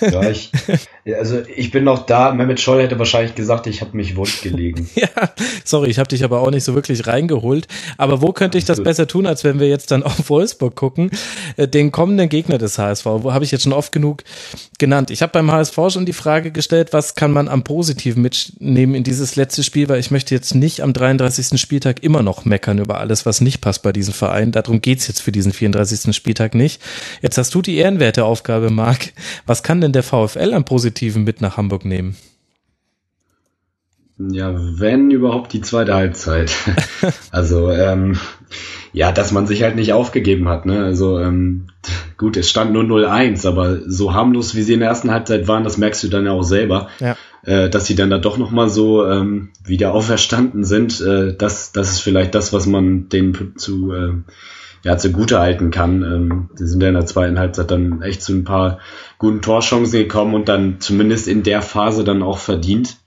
ja, 0.00 0.30
ich, 0.30 0.50
also 1.16 1.42
ich 1.54 1.70
bin 1.70 1.84
noch 1.84 2.06
da. 2.06 2.32
Mehmet 2.32 2.60
Scholl 2.60 2.82
hätte 2.82 2.98
wahrscheinlich 2.98 3.34
gesagt, 3.34 3.66
ich 3.66 3.80
habe 3.80 3.96
mich 3.96 4.16
wund 4.16 4.42
gelegen. 4.42 4.88
ja, 4.94 5.08
sorry, 5.64 5.90
ich 5.90 5.98
habe 5.98 6.08
dich 6.08 6.24
aber 6.24 6.40
auch 6.40 6.50
nicht 6.50 6.64
so 6.64 6.74
wirklich 6.74 7.06
reingeholt. 7.06 7.68
Aber 7.98 8.22
wo 8.22 8.32
könnte 8.32 8.58
ich 8.58 8.64
das 8.64 8.82
besser 8.82 9.06
tun, 9.06 9.26
als 9.26 9.44
wenn 9.44 9.60
wir 9.60 9.68
jetzt 9.68 9.90
dann 9.90 10.02
auf 10.04 10.30
Wolfsburg 10.30 10.74
gucken? 10.74 11.10
Äh, 11.56 11.68
den 11.68 11.92
kommenden 11.92 12.28
Gegner 12.28 12.58
des 12.58 12.78
HSV, 12.78 13.04
wo 13.06 13.32
habe 13.32 13.44
ich 13.44 13.50
jetzt 13.50 13.62
schon 13.62 13.72
oft 13.72 13.92
genug 13.92 14.24
genannt. 14.78 15.10
Ich 15.10 15.22
habe 15.22 15.32
beim 15.32 15.50
HSV 15.50 15.76
schon 15.90 16.06
die 16.06 16.12
Frage 16.12 16.50
gestellt, 16.50 16.92
was 16.92 17.14
kann 17.14 17.30
man 17.30 17.48
am 17.48 17.64
Positiven 17.64 18.22
mitnehmen 18.22 18.94
in 18.94 19.04
dieses 19.04 19.36
letzte 19.36 19.62
Spiel, 19.62 19.88
weil 19.88 20.00
ich 20.00 20.10
möchte 20.10 20.34
jetzt 20.34 20.54
nicht 20.54 20.80
am 20.80 20.92
33. 20.92 21.60
Spieltag 21.60 22.02
immer 22.02 22.22
noch 22.22 22.44
meckern 22.44 22.78
über 22.78 22.98
alles, 22.98 23.26
was 23.26 23.40
nicht 23.40 23.60
passt 23.60 23.82
bei 23.82 23.92
diesem 23.92 24.14
Verein. 24.14 24.52
Darum 24.52 24.80
geht's 24.80 25.08
jetzt 25.08 25.22
für 25.22 25.32
diesen 25.32 25.52
34. 25.52 26.14
Spieltag 26.14 26.54
nicht. 26.54 26.82
Jetzt 27.22 27.38
hast 27.38 27.54
du 27.54 27.62
die 27.62 27.76
ehrenwerte 27.76 28.24
Aufgabe, 28.24 28.70
Marc. 28.70 29.12
Was 29.46 29.62
kann 29.62 29.73
denn 29.80 29.92
der 29.92 30.02
VfL 30.02 30.52
am 30.54 30.64
Positiven 30.64 31.24
mit 31.24 31.40
nach 31.40 31.56
Hamburg 31.56 31.84
nehmen? 31.84 32.16
Ja, 34.16 34.54
wenn 34.54 35.10
überhaupt 35.10 35.52
die 35.52 35.60
zweite 35.60 35.94
Halbzeit. 35.94 36.52
also, 37.32 37.70
ähm, 37.70 38.16
ja, 38.92 39.10
dass 39.10 39.32
man 39.32 39.48
sich 39.48 39.64
halt 39.64 39.74
nicht 39.74 39.92
aufgegeben 39.92 40.48
hat. 40.48 40.66
Ne? 40.66 40.84
Also 40.84 41.18
ähm, 41.18 41.66
gut, 42.16 42.36
es 42.36 42.48
stand 42.48 42.72
nur 42.72 42.84
0-1, 42.84 43.46
aber 43.46 43.80
so 43.90 44.14
harmlos, 44.14 44.54
wie 44.54 44.62
sie 44.62 44.74
in 44.74 44.80
der 44.80 44.88
ersten 44.88 45.10
Halbzeit 45.10 45.48
waren, 45.48 45.64
das 45.64 45.78
merkst 45.78 46.04
du 46.04 46.08
dann 46.08 46.26
ja 46.26 46.30
auch 46.30 46.44
selber, 46.44 46.88
ja. 47.00 47.16
äh, 47.42 47.68
dass 47.68 47.86
sie 47.86 47.96
dann 47.96 48.10
da 48.10 48.18
doch 48.18 48.38
nochmal 48.38 48.68
so 48.68 49.04
ähm, 49.04 49.50
wieder 49.64 49.92
auferstanden 49.92 50.62
sind. 50.62 51.00
Äh, 51.00 51.34
das, 51.36 51.72
das 51.72 51.90
ist 51.90 52.00
vielleicht 52.00 52.36
das, 52.36 52.52
was 52.52 52.66
man 52.66 53.08
denen 53.08 53.54
zu, 53.56 53.92
äh, 53.92 54.12
ja, 54.84 54.96
zugute 54.96 55.40
halten 55.40 55.72
kann. 55.72 56.02
Ähm, 56.02 56.50
die 56.56 56.66
sind 56.66 56.80
ja 56.80 56.88
in 56.88 56.94
der 56.94 57.06
zweiten 57.06 57.38
Halbzeit 57.38 57.72
dann 57.72 58.00
echt 58.00 58.22
zu 58.22 58.32
ein 58.32 58.44
paar 58.44 58.78
guten 59.24 59.40
Torchancen 59.40 60.00
gekommen 60.00 60.34
und 60.34 60.50
dann 60.50 60.80
zumindest 60.80 61.28
in 61.28 61.42
der 61.42 61.62
Phase 61.62 62.04
dann 62.04 62.22
auch 62.22 62.36
verdient. 62.36 62.98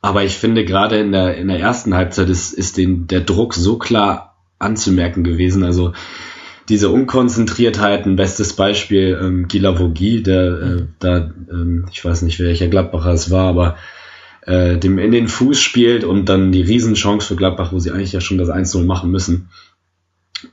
Aber 0.00 0.24
ich 0.24 0.36
finde 0.36 0.64
gerade 0.64 0.98
in 0.98 1.12
der, 1.12 1.36
in 1.36 1.46
der 1.46 1.60
ersten 1.60 1.94
Halbzeit 1.94 2.28
ist, 2.28 2.52
ist 2.52 2.76
den, 2.76 3.06
der 3.06 3.20
Druck 3.20 3.54
so 3.54 3.78
klar 3.78 4.34
anzumerken 4.58 5.22
gewesen. 5.22 5.62
Also 5.62 5.92
diese 6.68 6.88
Unkonzentriertheit, 6.88 8.04
ein 8.04 8.16
bestes 8.16 8.54
Beispiel, 8.54 9.16
ähm, 9.22 9.46
Gila 9.46 9.78
Vogie, 9.78 10.24
der 10.24 10.44
äh, 10.60 10.86
da, 10.98 11.30
ähm, 11.52 11.86
ich 11.92 12.04
weiß 12.04 12.22
nicht, 12.22 12.40
welcher 12.40 12.66
Gladbacher 12.66 13.12
es 13.12 13.30
war, 13.30 13.46
aber 13.48 13.76
äh, 14.42 14.76
dem 14.76 14.98
in 14.98 15.12
den 15.12 15.28
Fuß 15.28 15.60
spielt 15.60 16.02
und 16.02 16.28
dann 16.28 16.50
die 16.50 16.62
Riesenchance 16.62 17.28
für 17.28 17.36
Gladbach, 17.36 17.70
wo 17.70 17.78
sie 17.78 17.92
eigentlich 17.92 18.12
ja 18.12 18.20
schon 18.20 18.38
das 18.38 18.48
1-0 18.48 18.84
machen 18.84 19.12
müssen. 19.12 19.50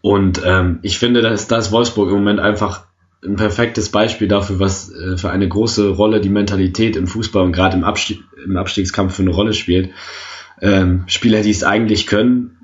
Und 0.01 0.43
ähm, 0.45 0.77
ich 0.83 0.99
finde, 0.99 1.23
da 1.23 1.31
ist 1.31 1.51
das 1.51 1.71
Wolfsburg 1.71 2.09
im 2.09 2.17
Moment 2.17 2.39
einfach 2.39 2.85
ein 3.25 3.35
perfektes 3.35 3.89
Beispiel 3.89 4.27
dafür, 4.27 4.59
was 4.59 4.91
äh, 4.91 5.17
für 5.17 5.29
eine 5.29 5.47
große 5.47 5.89
Rolle 5.89 6.21
die 6.21 6.29
Mentalität 6.29 6.95
im 6.95 7.07
Fußball 7.07 7.43
und 7.43 7.51
gerade 7.51 7.77
im, 7.77 7.83
Abstieg, 7.83 8.23
im 8.43 8.57
Abstiegskampf 8.57 9.15
für 9.15 9.23
eine 9.23 9.31
Rolle 9.31 9.53
spielt. 9.53 9.89
Ähm, 10.61 11.03
Spieler, 11.07 11.41
die 11.41 11.51
es 11.51 11.63
eigentlich 11.63 12.07
können, 12.07 12.57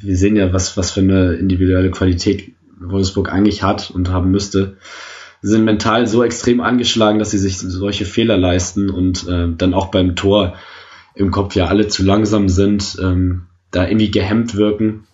wir 0.00 0.16
sehen 0.16 0.36
ja, 0.36 0.52
was, 0.52 0.76
was 0.76 0.90
für 0.90 1.00
eine 1.00 1.34
individuelle 1.34 1.90
Qualität 1.90 2.52
Wolfsburg 2.78 3.32
eigentlich 3.32 3.62
hat 3.62 3.90
und 3.90 4.10
haben 4.10 4.30
müsste, 4.30 4.76
sind 5.42 5.64
mental 5.64 6.06
so 6.06 6.22
extrem 6.24 6.60
angeschlagen, 6.60 7.18
dass 7.18 7.30
sie 7.30 7.38
sich 7.38 7.58
solche 7.58 8.04
Fehler 8.04 8.36
leisten 8.36 8.90
und 8.90 9.28
äh, 9.28 9.48
dann 9.56 9.74
auch 9.74 9.90
beim 9.90 10.16
Tor 10.16 10.54
im 11.14 11.30
Kopf 11.30 11.54
ja 11.54 11.66
alle 11.66 11.88
zu 11.88 12.04
langsam 12.04 12.48
sind, 12.48 12.98
ähm, 13.00 13.42
da 13.70 13.86
irgendwie 13.86 14.10
gehemmt 14.10 14.54
wirken. 14.54 15.06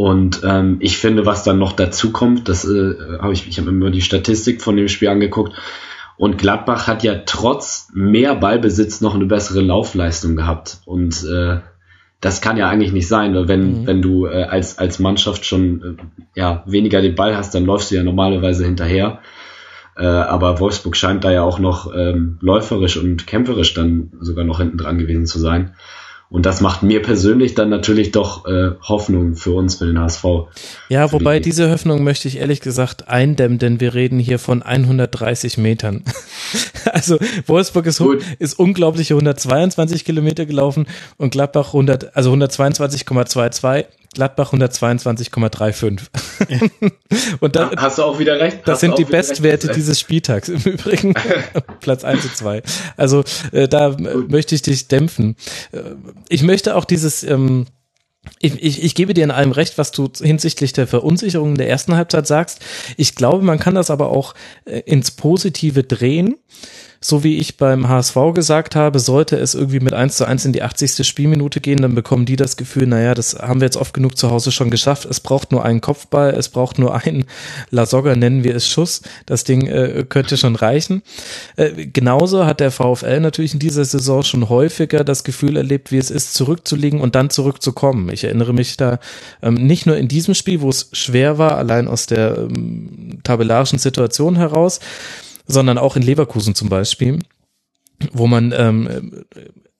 Und 0.00 0.40
ähm, 0.44 0.78
ich 0.80 0.96
finde, 0.96 1.26
was 1.26 1.44
dann 1.44 1.58
noch 1.58 1.72
dazu 1.72 2.10
kommt, 2.10 2.48
das 2.48 2.64
äh, 2.64 2.94
habe 3.20 3.34
ich, 3.34 3.46
ich 3.46 3.58
habe 3.58 3.70
mir 3.70 3.90
die 3.90 4.00
Statistik 4.00 4.62
von 4.62 4.74
dem 4.74 4.88
Spiel 4.88 5.08
angeguckt. 5.08 5.52
Und 6.16 6.38
Gladbach 6.38 6.86
hat 6.86 7.02
ja 7.02 7.16
trotz 7.26 7.90
mehr 7.92 8.34
Ballbesitz 8.34 9.02
noch 9.02 9.14
eine 9.14 9.26
bessere 9.26 9.60
Laufleistung 9.60 10.36
gehabt. 10.36 10.78
Und 10.86 11.22
äh, 11.24 11.58
das 12.18 12.40
kann 12.40 12.56
ja 12.56 12.70
eigentlich 12.70 12.94
nicht 12.94 13.08
sein, 13.08 13.34
weil 13.34 13.46
wenn, 13.46 13.82
mhm. 13.82 13.86
wenn 13.86 14.00
du 14.00 14.24
äh, 14.24 14.44
als, 14.44 14.78
als 14.78 15.00
Mannschaft 15.00 15.44
schon 15.44 15.82
äh, 15.82 16.40
ja, 16.40 16.64
weniger 16.64 17.02
den 17.02 17.14
Ball 17.14 17.36
hast, 17.36 17.54
dann 17.54 17.66
läufst 17.66 17.90
du 17.90 17.96
ja 17.96 18.02
normalerweise 18.02 18.64
hinterher. 18.64 19.18
Äh, 19.98 20.06
aber 20.06 20.60
Wolfsburg 20.60 20.96
scheint 20.96 21.24
da 21.24 21.30
ja 21.30 21.42
auch 21.42 21.58
noch 21.58 21.94
ähm, 21.94 22.38
läuferisch 22.40 22.96
und 22.96 23.26
kämpferisch 23.26 23.74
dann 23.74 24.12
sogar 24.18 24.46
noch 24.46 24.60
hinten 24.60 24.78
dran 24.78 24.96
gewesen 24.96 25.26
zu 25.26 25.38
sein. 25.38 25.74
Und 26.30 26.46
das 26.46 26.60
macht 26.60 26.84
mir 26.84 27.02
persönlich 27.02 27.54
dann 27.54 27.70
natürlich 27.70 28.12
doch 28.12 28.46
äh, 28.46 28.70
Hoffnung 28.82 29.34
für 29.34 29.50
uns, 29.50 29.74
für 29.74 29.86
den 29.86 29.98
HSV. 29.98 30.24
Ja, 30.88 31.10
wobei 31.10 31.40
die 31.40 31.50
diese 31.50 31.68
Hoffnung 31.68 32.04
möchte 32.04 32.28
ich 32.28 32.38
ehrlich 32.38 32.60
gesagt 32.60 33.08
eindämmen, 33.08 33.58
denn 33.58 33.80
wir 33.80 33.94
reden 33.94 34.20
hier 34.20 34.38
von 34.38 34.62
130 34.62 35.58
Metern. 35.58 36.04
also 36.92 37.18
Wolfsburg 37.46 37.86
ist, 37.86 38.00
ist 38.38 38.58
unglaubliche 38.58 39.14
122 39.14 40.04
Kilometer 40.04 40.46
gelaufen 40.46 40.86
und 41.16 41.30
Gladbach 41.32 41.68
100, 41.68 42.16
also 42.16 42.32
122,22 42.32 43.86
Gladbach 44.14 44.52
122,35. 44.52 46.00
und 47.40 47.54
da, 47.54 47.70
hast 47.76 47.98
du 47.98 48.02
auch 48.02 48.18
wieder 48.18 48.40
recht. 48.40 48.60
Das 48.64 48.80
sind 48.80 48.98
die 48.98 49.04
Bestwerte 49.04 49.68
recht. 49.68 49.76
dieses 49.76 50.00
Spieltags 50.00 50.48
im 50.48 50.60
Übrigen. 50.64 51.14
Platz 51.80 52.02
1 52.04 52.24
und 52.24 52.36
2. 52.36 52.62
Also 52.96 53.22
äh, 53.52 53.68
da 53.68 53.90
Gut. 53.90 54.30
möchte 54.30 54.54
ich 54.54 54.62
dich 54.62 54.88
dämpfen. 54.88 55.36
Äh, 55.72 55.82
ich 56.28 56.42
möchte 56.42 56.74
auch 56.74 56.84
dieses 56.84 57.22
ähm, 57.22 57.66
ich, 58.38 58.62
ich, 58.62 58.82
ich 58.82 58.94
gebe 58.94 59.14
dir 59.14 59.24
in 59.24 59.30
allem 59.30 59.52
recht, 59.52 59.78
was 59.78 59.92
du 59.92 60.10
hinsichtlich 60.20 60.74
der 60.74 60.86
Verunsicherung 60.86 61.54
der 61.56 61.68
ersten 61.70 61.94
Halbzeit 61.94 62.26
sagst. 62.26 62.60
Ich 62.98 63.14
glaube, 63.14 63.42
man 63.44 63.58
kann 63.58 63.74
das 63.74 63.90
aber 63.90 64.10
auch 64.10 64.34
äh, 64.66 64.80
ins 64.80 65.10
Positive 65.12 65.84
drehen 65.84 66.36
so 67.02 67.24
wie 67.24 67.38
ich 67.38 67.56
beim 67.56 67.88
HSV 67.88 68.14
gesagt 68.34 68.76
habe, 68.76 68.98
sollte 68.98 69.36
es 69.36 69.54
irgendwie 69.54 69.80
mit 69.80 69.94
1 69.94 70.16
zu 70.16 70.26
1 70.26 70.44
in 70.44 70.52
die 70.52 70.62
80. 70.62 71.06
Spielminute 71.06 71.62
gehen, 71.62 71.80
dann 71.80 71.94
bekommen 71.94 72.26
die 72.26 72.36
das 72.36 72.58
Gefühl, 72.58 72.86
naja, 72.86 73.14
das 73.14 73.38
haben 73.38 73.60
wir 73.60 73.64
jetzt 73.64 73.78
oft 73.78 73.94
genug 73.94 74.18
zu 74.18 74.30
Hause 74.30 74.52
schon 74.52 74.70
geschafft. 74.70 75.06
Es 75.06 75.18
braucht 75.18 75.50
nur 75.50 75.64
einen 75.64 75.80
Kopfball, 75.80 76.34
es 76.34 76.50
braucht 76.50 76.78
nur 76.78 76.94
einen 76.94 77.24
Lasogga, 77.70 78.16
nennen 78.16 78.44
wir 78.44 78.54
es 78.54 78.68
Schuss. 78.68 79.00
Das 79.24 79.44
Ding 79.44 79.66
äh, 79.66 80.04
könnte 80.06 80.36
schon 80.36 80.56
reichen. 80.56 81.02
Äh, 81.56 81.86
genauso 81.86 82.44
hat 82.44 82.60
der 82.60 82.70
VfL 82.70 83.20
natürlich 83.20 83.54
in 83.54 83.60
dieser 83.60 83.86
Saison 83.86 84.22
schon 84.22 84.50
häufiger 84.50 85.02
das 85.02 85.24
Gefühl 85.24 85.56
erlebt, 85.56 85.92
wie 85.92 85.98
es 85.98 86.10
ist, 86.10 86.34
zurückzulegen 86.34 87.00
und 87.00 87.14
dann 87.14 87.30
zurückzukommen. 87.30 88.10
Ich 88.12 88.24
erinnere 88.24 88.52
mich 88.52 88.76
da 88.76 88.98
ähm, 89.40 89.54
nicht 89.54 89.86
nur 89.86 89.96
in 89.96 90.08
diesem 90.08 90.34
Spiel, 90.34 90.60
wo 90.60 90.68
es 90.68 90.90
schwer 90.92 91.38
war, 91.38 91.56
allein 91.56 91.88
aus 91.88 92.04
der 92.04 92.36
ähm, 92.36 93.20
tabellarischen 93.22 93.78
Situation 93.78 94.36
heraus, 94.36 94.80
sondern 95.50 95.78
auch 95.78 95.96
in 95.96 96.02
Leverkusen 96.02 96.54
zum 96.54 96.68
Beispiel, 96.68 97.18
wo 98.12 98.26
man 98.26 98.52
ähm, 98.56 99.24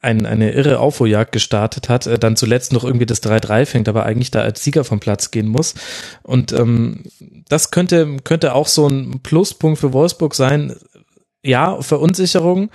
ein, 0.00 0.24
eine 0.24 0.52
irre 0.52 0.78
Aufholjagd 0.78 1.32
gestartet 1.32 1.88
hat, 1.88 2.06
äh, 2.06 2.18
dann 2.18 2.36
zuletzt 2.36 2.72
noch 2.72 2.84
irgendwie 2.84 3.06
das 3.06 3.22
3-3 3.22 3.66
fängt, 3.66 3.88
aber 3.88 4.06
eigentlich 4.06 4.30
da 4.30 4.40
als 4.40 4.64
Sieger 4.64 4.84
vom 4.84 5.00
Platz 5.00 5.30
gehen 5.30 5.48
muss. 5.48 5.74
Und 6.22 6.52
ähm, 6.52 7.04
das 7.48 7.70
könnte, 7.70 8.16
könnte 8.24 8.54
auch 8.54 8.68
so 8.68 8.88
ein 8.88 9.20
Pluspunkt 9.22 9.78
für 9.78 9.92
Wolfsburg 9.92 10.34
sein. 10.34 10.74
Ja, 11.42 11.80
Verunsicherung, 11.82 12.70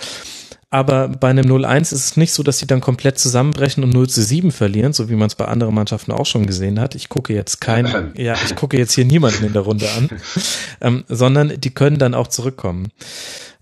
aber 0.76 1.08
bei 1.08 1.30
einem 1.30 1.46
0-1 1.46 1.94
ist 1.94 1.94
es 1.94 2.18
nicht 2.18 2.34
so, 2.34 2.44
dass 2.44 2.60
sie 2.60 2.68
dann 2.68 2.82
komplett 2.82 3.18
zusammenbrechen 3.18 3.82
und 3.82 3.92
0 3.92 4.10
zu 4.10 4.22
7 4.22 4.52
verlieren, 4.52 4.92
so 4.92 5.10
wie 5.10 5.16
man 5.16 5.28
es 5.28 5.36
bei 5.36 5.46
anderen 5.46 5.74
Mannschaften 5.74 6.12
auch 6.12 6.26
schon 6.26 6.46
gesehen 6.46 6.82
hat. 6.82 6.96
Ich 6.96 7.08
gucke 7.08 7.34
jetzt 7.34 7.62
kein, 7.62 8.12
ja, 8.18 8.36
ich 8.46 8.58
gucke 8.58 8.78
jetzt 8.78 8.92
hier 8.94 9.06
niemanden 9.06 9.46
in 9.46 9.54
der 9.54 9.62
Runde 9.62 9.88
an, 9.98 10.10
ähm, 10.82 11.06
sondern 11.08 11.54
die 11.62 11.74
können 11.74 11.98
dann 11.98 12.14
auch 12.14 12.28
zurückkommen. 12.28 12.90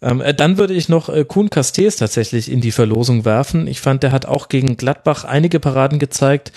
Ähm, 0.02 0.22
äh, 0.22 0.34
dann 0.34 0.58
würde 0.58 0.74
ich 0.74 0.90
noch 0.90 1.08
äh, 1.08 1.24
Kuhn 1.24 1.52
Castells 1.52 1.98
tatsächlich 1.98 2.52
in 2.52 2.62
die 2.62 2.72
Verlosung 2.72 3.26
werfen. 3.26 3.68
Ich 3.68 3.80
fand, 3.80 4.02
der 4.02 4.12
hat 4.12 4.26
auch 4.26 4.50
gegen 4.50 4.76
Gladbach 4.76 5.24
einige 5.24 5.60
Paraden 5.60 6.00
gezeigt, 6.00 6.52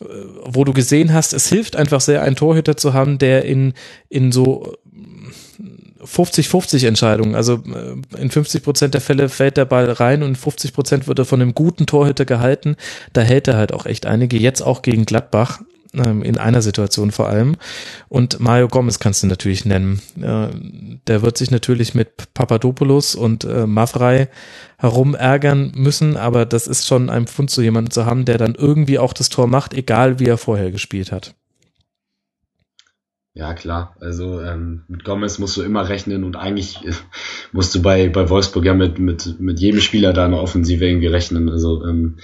äh, 0.00 0.04
wo 0.44 0.64
du 0.64 0.72
gesehen 0.72 1.12
hast, 1.12 1.32
es 1.32 1.48
hilft 1.48 1.76
einfach 1.76 2.00
sehr, 2.00 2.22
einen 2.22 2.34
Torhüter 2.34 2.76
zu 2.76 2.92
haben, 2.92 3.18
der 3.18 3.44
in, 3.44 3.74
in 4.08 4.32
so 4.32 4.74
50-50 6.04 6.86
Entscheidungen. 6.86 7.34
Also 7.34 7.54
äh, 7.54 8.20
in 8.20 8.30
50 8.30 8.62
Prozent 8.62 8.94
der 8.94 9.00
Fälle 9.00 9.28
fällt 9.28 9.56
der 9.56 9.64
Ball 9.64 9.90
rein 9.90 10.22
und 10.22 10.36
50 10.36 10.72
Prozent 10.72 11.08
wird 11.08 11.18
er 11.18 11.24
von 11.24 11.40
einem 11.40 11.54
guten 11.54 11.86
Torhüter 11.86 12.24
gehalten. 12.24 12.76
Da 13.12 13.22
hält 13.22 13.48
er 13.48 13.56
halt 13.56 13.72
auch 13.72 13.86
echt 13.86 14.06
einige. 14.06 14.36
Jetzt 14.36 14.62
auch 14.62 14.82
gegen 14.82 15.04
Gladbach 15.04 15.60
ähm, 15.94 16.22
in 16.22 16.38
einer 16.38 16.62
Situation 16.62 17.10
vor 17.10 17.28
allem. 17.28 17.56
Und 18.08 18.40
Mario 18.40 18.68
Gomez 18.68 18.98
kannst 18.98 19.22
du 19.22 19.26
natürlich 19.26 19.64
nennen. 19.64 20.00
Äh, 20.20 20.48
der 21.06 21.22
wird 21.22 21.38
sich 21.38 21.50
natürlich 21.50 21.94
mit 21.94 22.32
Papadopoulos 22.34 23.14
und 23.14 23.44
äh, 23.44 23.66
Mavrei 23.66 24.28
herumärgern 24.78 25.72
müssen, 25.74 26.16
aber 26.16 26.46
das 26.46 26.66
ist 26.66 26.86
schon 26.86 27.10
ein 27.10 27.26
Pfund 27.26 27.50
zu 27.50 27.62
jemandem 27.62 27.90
zu 27.90 28.06
haben, 28.06 28.24
der 28.24 28.38
dann 28.38 28.54
irgendwie 28.54 28.98
auch 28.98 29.12
das 29.12 29.28
Tor 29.28 29.46
macht, 29.46 29.74
egal 29.74 30.18
wie 30.18 30.26
er 30.26 30.38
vorher 30.38 30.70
gespielt 30.70 31.12
hat. 31.12 31.34
Ja, 33.34 33.54
klar. 33.54 33.96
Also 34.00 34.40
ähm, 34.42 34.82
mit 34.88 35.04
Gomez 35.04 35.38
musst 35.38 35.56
du 35.56 35.62
immer 35.62 35.88
rechnen 35.88 36.24
und 36.24 36.36
eigentlich 36.36 36.84
äh, 36.84 36.92
musst 37.52 37.74
du 37.74 37.80
bei, 37.80 38.08
bei 38.08 38.28
Wolfsburg 38.28 38.64
ja 38.64 38.74
mit, 38.74 38.98
mit, 38.98 39.40
mit 39.40 39.58
jedem 39.58 39.80
Spieler 39.80 40.12
da 40.12 40.26
in 40.26 40.32
der 40.32 40.40
Offensive 40.40 40.84
irgendwie 40.84 41.06
rechnen. 41.06 41.48
Also 41.48 41.84
ähm, 41.86 42.18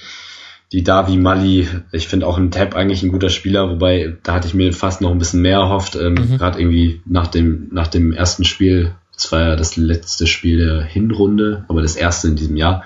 die 0.72 0.84
Davi 0.84 1.16
Mali, 1.16 1.66
ich 1.92 2.08
finde 2.08 2.26
auch 2.26 2.36
ein 2.36 2.50
Tab 2.50 2.74
eigentlich 2.74 3.02
ein 3.02 3.10
guter 3.10 3.30
Spieler, 3.30 3.70
wobei 3.70 4.18
da 4.22 4.34
hatte 4.34 4.48
ich 4.48 4.54
mir 4.54 4.70
fast 4.74 5.00
noch 5.00 5.10
ein 5.10 5.18
bisschen 5.18 5.40
mehr 5.40 5.58
erhofft. 5.58 5.96
Ähm, 5.96 6.14
mhm. 6.14 6.36
Gerade 6.36 6.60
irgendwie 6.60 7.00
nach 7.06 7.28
dem, 7.28 7.68
nach 7.72 7.86
dem 7.86 8.12
ersten 8.12 8.44
Spiel, 8.44 8.94
das 9.14 9.32
war 9.32 9.40
ja 9.40 9.56
das 9.56 9.76
letzte 9.76 10.26
Spiel 10.26 10.58
der 10.58 10.82
Hinrunde, 10.82 11.64
aber 11.68 11.80
das 11.80 11.96
erste 11.96 12.28
in 12.28 12.36
diesem 12.36 12.56
Jahr. 12.56 12.84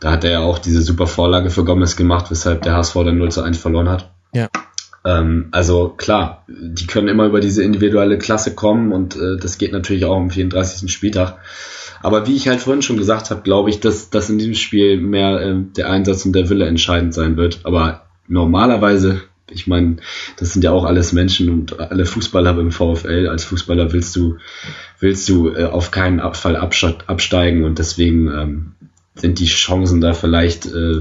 Da 0.00 0.12
hat 0.12 0.24
er 0.24 0.32
ja 0.32 0.40
auch 0.40 0.58
diese 0.58 0.82
super 0.82 1.06
Vorlage 1.06 1.48
für 1.48 1.64
Gomez 1.64 1.96
gemacht, 1.96 2.30
weshalb 2.30 2.60
der 2.60 2.74
HSV 2.74 2.94
dann 2.94 3.16
0 3.16 3.32
zu 3.32 3.42
1 3.42 3.56
verloren 3.56 3.88
hat. 3.88 4.10
Ja. 4.34 4.48
Ähm, 5.04 5.48
also 5.50 5.90
klar, 5.90 6.44
die 6.48 6.86
können 6.86 7.08
immer 7.08 7.26
über 7.26 7.40
diese 7.40 7.62
individuelle 7.62 8.18
Klasse 8.18 8.54
kommen 8.54 8.92
und 8.92 9.16
äh, 9.16 9.36
das 9.36 9.58
geht 9.58 9.72
natürlich 9.72 10.04
auch 10.04 10.16
am 10.16 10.30
34. 10.30 10.90
Spieltag. 10.90 11.38
Aber 12.02 12.26
wie 12.26 12.36
ich 12.36 12.48
halt 12.48 12.60
vorhin 12.60 12.82
schon 12.82 12.96
gesagt 12.96 13.30
habe, 13.30 13.42
glaube 13.42 13.70
ich, 13.70 13.80
dass, 13.80 14.10
dass 14.10 14.28
in 14.28 14.38
diesem 14.38 14.54
Spiel 14.54 15.00
mehr 15.00 15.40
äh, 15.40 15.56
der 15.76 15.90
Einsatz 15.90 16.24
und 16.26 16.34
der 16.34 16.48
Wille 16.48 16.66
entscheidend 16.66 17.14
sein 17.14 17.36
wird. 17.36 17.60
Aber 17.64 18.04
normalerweise, 18.28 19.22
ich 19.50 19.66
meine, 19.66 19.96
das 20.36 20.52
sind 20.52 20.64
ja 20.64 20.72
auch 20.72 20.84
alles 20.84 21.12
Menschen 21.12 21.50
und 21.50 21.80
alle 21.80 22.06
Fußballer 22.06 22.58
im 22.58 22.72
VfL. 22.72 23.28
Als 23.28 23.44
Fußballer 23.44 23.92
willst 23.92 24.16
du, 24.16 24.36
willst 25.00 25.28
du 25.28 25.50
äh, 25.50 25.64
auf 25.64 25.90
keinen 25.90 26.20
Fall 26.34 26.56
absteigen 26.56 27.64
und 27.64 27.78
deswegen 27.78 28.28
ähm, 28.28 28.72
sind 29.14 29.38
die 29.38 29.46
Chancen 29.46 30.00
da 30.00 30.12
vielleicht 30.12 30.66
äh, 30.66 31.00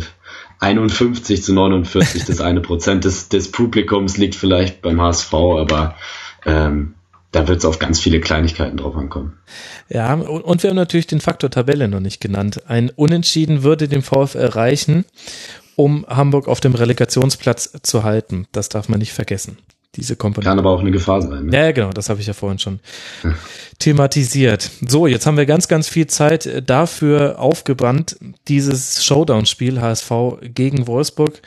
51 0.64 1.43
zu 1.43 1.53
49, 1.53 2.26
das 2.26 2.41
eine 2.41 2.61
Prozent 2.61 3.03
des, 3.03 3.30
des 3.30 3.51
Publikums 3.51 4.18
liegt 4.18 4.36
vielleicht 4.36 4.82
beim 4.82 5.01
HSV, 5.01 5.34
aber 5.34 5.95
ähm, 6.45 6.95
da 7.32 7.47
wird 7.47 7.59
es 7.59 7.66
auf 7.66 7.80
ganz 7.80 7.99
viele 7.99 8.22
Kleinigkeiten 8.22 8.78
drauf 8.78 8.95
ankommen. 8.95 9.39
Ja, 9.89 10.14
und, 10.14 10.41
und 10.41 10.64
wir 10.64 10.70
haben 10.70 10.78
natürlich 10.78 11.07
den 11.07 11.22
Faktor 11.22 11.49
Tabelle 11.49 11.88
noch 11.88 11.99
nicht 11.99 12.22
genannt. 12.22 12.61
Ein 12.68 12.89
Unentschieden 12.89 13.64
würde 13.64 13.88
dem 13.88 14.03
VfL 14.03 14.45
reichen, 14.45 15.05
um 15.76 16.05
Hamburg 16.07 16.47
auf 16.47 16.59
dem 16.59 16.76
Relegationsplatz 16.76 17.74
zu 17.82 18.03
halten. 18.03 18.47
Das 18.51 18.70
darf 18.70 18.88
man 18.88 18.99
nicht 18.99 19.14
vergessen 19.14 19.57
diese 19.95 20.15
Komponente. 20.15 20.49
Kann 20.49 20.59
aber 20.59 20.71
auch 20.71 20.79
eine 20.79 20.91
Gefahr 20.91 21.21
sein. 21.21 21.47
Ne? 21.47 21.57
Ja, 21.57 21.71
genau, 21.71 21.91
das 21.91 22.09
habe 22.09 22.19
ich 22.19 22.27
ja 22.27 22.33
vorhin 22.33 22.59
schon 22.59 22.79
thematisiert. 23.79 24.71
So, 24.87 25.07
jetzt 25.07 25.25
haben 25.25 25.37
wir 25.37 25.45
ganz, 25.45 25.67
ganz 25.67 25.87
viel 25.87 26.07
Zeit 26.07 26.45
äh, 26.45 26.61
dafür 26.61 27.39
aufgebrannt, 27.39 28.17
dieses 28.47 29.03
Showdown-Spiel 29.05 29.81
HSV 29.81 30.11
gegen 30.41 30.87
Wolfsburg 30.87 31.41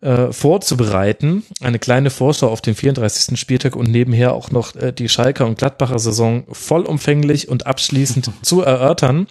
äh, 0.00 0.32
vorzubereiten. 0.32 1.44
Eine 1.60 1.78
kleine 1.78 2.10
Vorschau 2.10 2.48
auf 2.48 2.60
den 2.60 2.74
34. 2.74 3.38
Spieltag 3.38 3.76
und 3.76 3.90
nebenher 3.90 4.34
auch 4.34 4.50
noch 4.50 4.74
äh, 4.74 4.92
die 4.92 5.08
Schalker 5.08 5.46
und 5.46 5.58
Gladbacher 5.58 5.98
Saison 5.98 6.44
vollumfänglich 6.50 7.48
und 7.48 7.66
abschließend 7.66 8.30
zu 8.42 8.62
erörtern. 8.62 9.26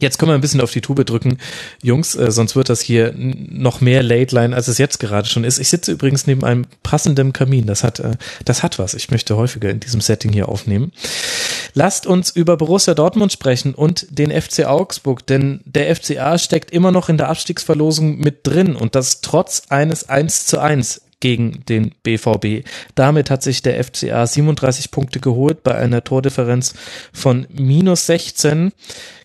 Jetzt 0.00 0.18
können 0.18 0.30
wir 0.30 0.34
ein 0.34 0.40
bisschen 0.40 0.60
auf 0.60 0.72
die 0.72 0.80
Tube 0.80 1.06
drücken, 1.06 1.38
Jungs, 1.82 2.16
äh, 2.16 2.30
sonst 2.32 2.56
wird 2.56 2.68
das 2.68 2.80
hier 2.80 3.14
noch 3.16 3.80
mehr 3.80 4.02
Late 4.02 4.34
Line, 4.34 4.54
als 4.54 4.66
es 4.66 4.78
jetzt 4.78 4.98
gerade 4.98 5.28
schon 5.28 5.44
ist. 5.44 5.58
Ich 5.58 5.68
sitze 5.68 5.92
übrigens 5.92 6.26
neben 6.26 6.42
einem 6.42 6.66
passenden 6.82 7.32
Kamin. 7.32 7.66
Das 7.66 7.84
hat, 7.84 8.00
äh, 8.00 8.16
das 8.44 8.64
hat 8.64 8.78
was. 8.80 8.94
Ich 8.94 9.10
möchte 9.10 9.36
häufiger 9.36 9.70
in 9.70 9.78
diesem 9.78 10.00
Setting 10.00 10.32
hier 10.32 10.48
aufnehmen. 10.48 10.92
Lasst 11.74 12.06
uns 12.06 12.30
über 12.30 12.56
Borussia 12.56 12.94
Dortmund 12.94 13.32
sprechen 13.32 13.74
und 13.74 14.06
den 14.10 14.30
FC 14.30 14.64
Augsburg, 14.64 15.26
denn 15.26 15.60
der 15.64 15.94
FCA 15.94 16.38
steckt 16.38 16.72
immer 16.72 16.90
noch 16.90 17.08
in 17.08 17.16
der 17.16 17.28
Abstiegsverlosung 17.28 18.18
mit 18.18 18.46
drin 18.46 18.74
und 18.74 18.94
das 18.96 19.20
trotz 19.20 19.62
eines 19.68 20.08
1 20.08 20.46
zu 20.46 20.58
1 20.60 21.02
gegen 21.20 21.64
den 21.68 21.94
BVB. 22.02 22.68
Damit 22.94 23.30
hat 23.30 23.42
sich 23.42 23.62
der 23.62 23.82
FCA 23.82 24.26
37 24.26 24.90
Punkte 24.90 25.20
geholt 25.20 25.62
bei 25.62 25.74
einer 25.74 26.04
Tordifferenz 26.04 26.74
von 27.12 27.46
minus 27.50 28.06
16 28.06 28.72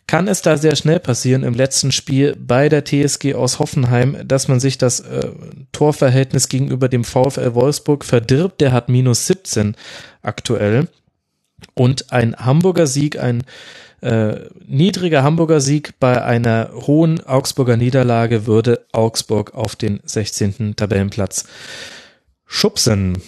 kann 0.09 0.27
es 0.27 0.41
da 0.41 0.57
sehr 0.57 0.75
schnell 0.75 0.99
passieren 0.99 1.43
im 1.43 1.53
letzten 1.53 1.91
Spiel 1.91 2.35
bei 2.35 2.67
der 2.67 2.83
TSG 2.83 3.35
aus 3.35 3.59
Hoffenheim, 3.59 4.17
dass 4.25 4.47
man 4.47 4.59
sich 4.59 4.79
das 4.79 5.01
äh, 5.01 5.29
Torverhältnis 5.71 6.49
gegenüber 6.49 6.89
dem 6.89 7.03
VfL 7.03 7.53
Wolfsburg 7.53 8.03
verdirbt. 8.03 8.59
Der 8.59 8.71
hat 8.71 8.89
minus 8.89 9.27
17 9.27 9.75
aktuell. 10.23 10.87
Und 11.75 12.11
ein 12.11 12.35
Hamburger 12.35 12.87
Sieg, 12.87 13.19
ein 13.19 13.43
äh, 14.01 14.37
niedriger 14.65 15.21
Hamburger 15.21 15.61
Sieg 15.61 15.99
bei 15.99 16.19
einer 16.23 16.71
hohen 16.73 17.23
Augsburger 17.23 17.77
Niederlage 17.77 18.47
würde 18.47 18.87
Augsburg 18.91 19.53
auf 19.53 19.75
den 19.75 19.99
16. 20.05 20.75
Tabellenplatz 20.75 21.43
schubsen. 22.47 23.21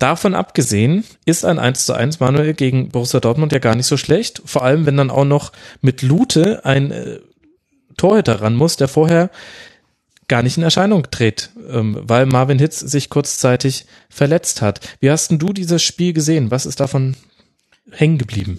Davon 0.00 0.34
abgesehen 0.34 1.04
ist 1.26 1.44
ein 1.44 1.58
1 1.58 1.84
zu 1.84 1.92
1 1.92 2.20
Manuel 2.20 2.54
gegen 2.54 2.88
Borussia 2.88 3.20
Dortmund 3.20 3.52
ja 3.52 3.58
gar 3.58 3.74
nicht 3.74 3.86
so 3.86 3.98
schlecht. 3.98 4.40
Vor 4.46 4.62
allem, 4.64 4.86
wenn 4.86 4.96
dann 4.96 5.10
auch 5.10 5.26
noch 5.26 5.52
mit 5.82 6.00
Lute 6.00 6.64
ein 6.64 6.90
äh, 6.90 7.20
Torhüter 7.98 8.40
ran 8.40 8.56
muss, 8.56 8.76
der 8.76 8.88
vorher 8.88 9.30
gar 10.26 10.42
nicht 10.42 10.56
in 10.56 10.62
Erscheinung 10.62 11.10
tritt, 11.10 11.50
ähm, 11.68 11.98
weil 12.00 12.24
Marvin 12.24 12.58
Hitz 12.58 12.80
sich 12.80 13.10
kurzzeitig 13.10 13.84
verletzt 14.08 14.62
hat. 14.62 14.80
Wie 15.00 15.10
hast 15.10 15.30
denn 15.30 15.38
du 15.38 15.52
dieses 15.52 15.82
Spiel 15.82 16.14
gesehen? 16.14 16.50
Was 16.50 16.64
ist 16.64 16.80
davon 16.80 17.14
hängen 17.90 18.16
geblieben? 18.16 18.58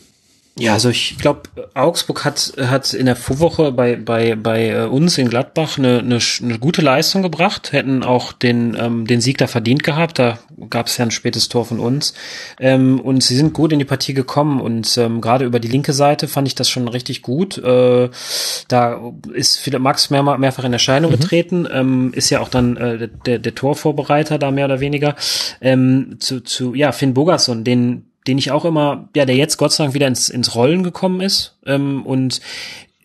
Ja, 0.59 0.73
also 0.73 0.89
ich 0.89 1.17
glaube, 1.17 1.43
Augsburg 1.75 2.25
hat 2.25 2.53
hat 2.59 2.93
in 2.93 3.05
der 3.05 3.15
Vorwoche 3.15 3.71
bei 3.71 3.95
bei 3.95 4.35
bei 4.35 4.69
äh, 4.69 4.83
uns 4.83 5.17
in 5.17 5.29
Gladbach 5.29 5.77
eine, 5.77 5.99
eine, 5.99 6.19
eine 6.41 6.59
gute 6.59 6.81
Leistung 6.81 7.21
gebracht, 7.21 7.71
hätten 7.71 8.03
auch 8.03 8.33
den 8.33 8.75
ähm, 8.77 9.07
den 9.07 9.21
Sieg 9.21 9.37
da 9.37 9.47
verdient 9.47 9.81
gehabt. 9.81 10.19
Da 10.19 10.39
gab 10.69 10.87
es 10.87 10.97
ja 10.97 11.05
ein 11.05 11.11
spätes 11.11 11.47
Tor 11.47 11.65
von 11.65 11.79
uns 11.79 12.13
ähm, 12.59 12.99
und 12.99 13.23
sie 13.23 13.37
sind 13.37 13.53
gut 13.53 13.71
in 13.71 13.79
die 13.79 13.85
Partie 13.85 14.13
gekommen 14.13 14.59
und 14.59 14.97
ähm, 14.97 15.21
gerade 15.21 15.45
über 15.45 15.61
die 15.61 15.69
linke 15.69 15.93
Seite 15.93 16.27
fand 16.27 16.49
ich 16.49 16.55
das 16.55 16.69
schon 16.69 16.89
richtig 16.89 17.21
gut. 17.21 17.57
Äh, 17.57 18.09
da 18.67 19.01
ist 19.33 19.57
Philipp 19.57 19.81
Max 19.81 20.09
mehr, 20.09 20.21
mehrfach 20.37 20.65
in 20.65 20.73
Erscheinung 20.73 21.11
mhm. 21.11 21.15
getreten, 21.15 21.67
ähm, 21.71 22.11
ist 22.13 22.29
ja 22.29 22.41
auch 22.41 22.49
dann 22.49 22.75
äh, 22.75 23.07
der, 23.25 23.39
der 23.39 23.55
Torvorbereiter 23.55 24.37
da 24.37 24.51
mehr 24.51 24.65
oder 24.65 24.81
weniger 24.81 25.15
ähm, 25.61 26.17
zu 26.19 26.41
zu 26.41 26.75
ja 26.75 26.91
Finn 26.91 27.13
Bogerson, 27.13 27.63
den 27.63 28.10
den 28.27 28.37
ich 28.37 28.51
auch 28.51 28.65
immer, 28.65 29.09
ja, 29.15 29.25
der 29.25 29.35
jetzt 29.35 29.57
Gott 29.57 29.71
sei 29.71 29.83
Dank 29.83 29.93
wieder 29.93 30.07
ins, 30.07 30.29
ins 30.29 30.55
Rollen 30.55 30.83
gekommen 30.83 31.21
ist. 31.21 31.57
Ähm, 31.65 32.05
und 32.05 32.41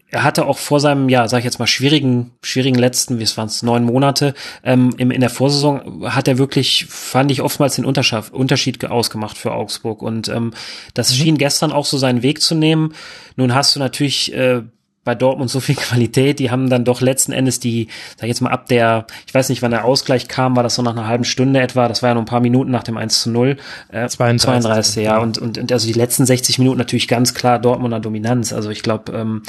er 0.08 0.22
hatte 0.22 0.46
auch 0.46 0.58
vor 0.58 0.78
seinem, 0.78 1.08
ja, 1.08 1.26
sag 1.28 1.38
ich 1.38 1.44
jetzt 1.44 1.58
mal, 1.58 1.66
schwierigen, 1.66 2.32
schwierigen 2.42 2.78
letzten, 2.78 3.18
wie 3.18 3.24
es 3.24 3.36
waren 3.36 3.50
neun 3.62 3.84
Monate, 3.84 4.34
ähm, 4.62 4.94
im, 4.98 5.10
in 5.10 5.20
der 5.20 5.30
Vorsaison 5.30 6.04
hat 6.14 6.28
er 6.28 6.38
wirklich, 6.38 6.86
fand 6.86 7.30
ich, 7.30 7.42
oftmals 7.42 7.76
den 7.76 7.84
Unterschied 7.84 8.84
ausgemacht 8.84 9.36
für 9.36 9.52
Augsburg. 9.52 10.02
Und 10.02 10.28
ähm, 10.28 10.52
das 10.94 11.10
mhm. 11.10 11.14
schien 11.14 11.38
gestern 11.38 11.72
auch 11.72 11.84
so 11.84 11.98
seinen 11.98 12.22
Weg 12.22 12.40
zu 12.40 12.54
nehmen. 12.54 12.94
Nun 13.36 13.54
hast 13.54 13.74
du 13.74 13.80
natürlich 13.80 14.32
äh, 14.32 14.62
bei 15.06 15.14
Dortmund 15.14 15.48
so 15.48 15.60
viel 15.60 15.76
Qualität, 15.76 16.38
die 16.38 16.50
haben 16.50 16.68
dann 16.68 16.84
doch 16.84 17.00
letzten 17.00 17.32
Endes 17.32 17.60
die, 17.60 17.88
sag 18.16 18.24
ich 18.24 18.28
jetzt 18.28 18.42
mal 18.42 18.50
ab 18.50 18.68
der, 18.68 19.06
ich 19.26 19.32
weiß 19.32 19.48
nicht, 19.48 19.62
wann 19.62 19.70
der 19.70 19.86
Ausgleich 19.86 20.28
kam, 20.28 20.56
war 20.56 20.62
das 20.62 20.74
so 20.74 20.82
nach 20.82 20.92
einer 20.92 21.06
halben 21.06 21.24
Stunde 21.24 21.60
etwa, 21.60 21.88
das 21.88 22.02
war 22.02 22.10
ja 22.10 22.14
nur 22.14 22.24
ein 22.24 22.26
paar 22.26 22.40
Minuten 22.40 22.70
nach 22.70 22.82
dem 22.82 22.98
1 22.98 23.22
zu 23.22 23.30
0. 23.30 23.56
Äh, 23.88 24.08
32, 24.08 24.40
32 24.42 25.04
ja, 25.04 25.18
und, 25.18 25.38
und, 25.38 25.56
und 25.56 25.72
also 25.72 25.86
die 25.86 25.92
letzten 25.92 26.26
60 26.26 26.58
Minuten 26.58 26.76
natürlich 26.76 27.08
ganz 27.08 27.32
klar 27.32 27.58
Dortmunder 27.58 28.00
Dominanz. 28.00 28.52
Also 28.52 28.70
ich 28.70 28.82
glaube, 28.82 29.12
ähm, 29.12 29.42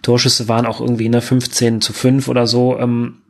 Torschüsse 0.00 0.48
waren 0.48 0.66
auch 0.66 0.80
irgendwie 0.80 1.08
ne 1.08 1.20
15 1.20 1.82
zu 1.82 1.92
5 1.92 2.28
oder 2.28 2.46
so. 2.46 2.78
Ähm, 2.78 3.21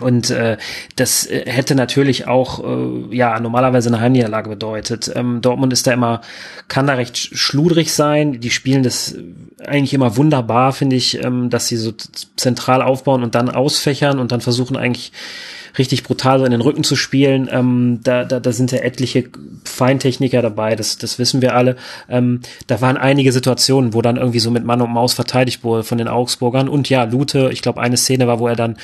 Und 0.00 0.30
äh, 0.30 0.56
das 0.96 1.26
äh, 1.26 1.44
hätte 1.46 1.74
natürlich 1.74 2.26
auch 2.26 2.64
äh, 2.64 3.14
ja 3.16 3.38
normalerweise 3.40 3.88
eine 3.88 4.00
Heimniederlage 4.00 4.50
bedeutet. 4.50 5.10
Ähm, 5.14 5.40
Dortmund 5.40 5.72
ist 5.72 5.86
da 5.86 5.92
immer, 5.92 6.20
kann 6.68 6.86
da 6.86 6.94
recht 6.94 7.16
schludrig 7.16 7.92
sein. 7.92 8.40
Die 8.40 8.50
spielen 8.50 8.82
das 8.82 9.16
eigentlich 9.64 9.94
immer 9.94 10.16
wunderbar, 10.16 10.72
finde 10.72 10.96
ich, 10.96 11.22
ähm, 11.22 11.50
dass 11.50 11.68
sie 11.68 11.76
so 11.76 11.92
zentral 12.36 12.82
aufbauen 12.82 13.22
und 13.22 13.34
dann 13.34 13.50
ausfächern 13.50 14.18
und 14.18 14.32
dann 14.32 14.40
versuchen 14.40 14.76
eigentlich 14.76 15.12
richtig 15.78 16.02
brutal 16.02 16.38
so 16.38 16.44
in 16.44 16.50
den 16.50 16.60
Rücken 16.60 16.84
zu 16.84 16.96
spielen. 16.96 17.48
Ähm, 17.50 18.00
da, 18.02 18.24
da, 18.24 18.40
da 18.40 18.52
sind 18.52 18.72
ja 18.72 18.78
etliche 18.78 19.24
Feintechniker 19.64 20.42
dabei, 20.42 20.76
das, 20.76 20.98
das 20.98 21.18
wissen 21.18 21.42
wir 21.42 21.54
alle. 21.54 21.76
Ähm, 22.08 22.40
da 22.66 22.80
waren 22.80 22.96
einige 22.96 23.32
Situationen, 23.32 23.94
wo 23.94 24.02
dann 24.02 24.16
irgendwie 24.16 24.40
so 24.40 24.50
mit 24.50 24.64
Mann 24.64 24.82
und 24.82 24.90
Maus 24.90 25.14
verteidigt 25.14 25.64
wurde 25.64 25.84
von 25.84 25.98
den 25.98 26.08
Augsburgern. 26.08 26.68
Und 26.68 26.88
ja, 26.88 27.04
Lute, 27.04 27.50
ich 27.52 27.62
glaube, 27.62 27.80
eine 27.80 27.96
Szene 27.96 28.26
war, 28.26 28.38
wo 28.38 28.48
er 28.48 28.56
dann 28.56 28.76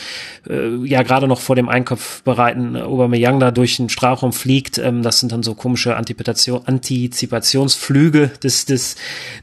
äh, 0.49 0.77
ja 0.85 1.03
gerade 1.03 1.29
noch 1.29 1.41
vor 1.41 1.57
dem 1.57 1.69
Einkopf 1.69 2.23
bereiten 2.23 2.77
Aubameyang 2.77 3.41
da 3.41 3.51
durch 3.51 3.77
den 3.77 3.89
Strafraum 3.89 4.33
fliegt. 4.33 4.79
Ähm, 4.79 5.03
das 5.03 5.21
sind 5.21 5.33
dann 5.33 5.43
so 5.43 5.55
komische 5.55 5.97
Antizipation, 5.97 6.63
Antizipationsflüge 6.65 8.31
des, 8.43 8.67
des, 8.67 8.97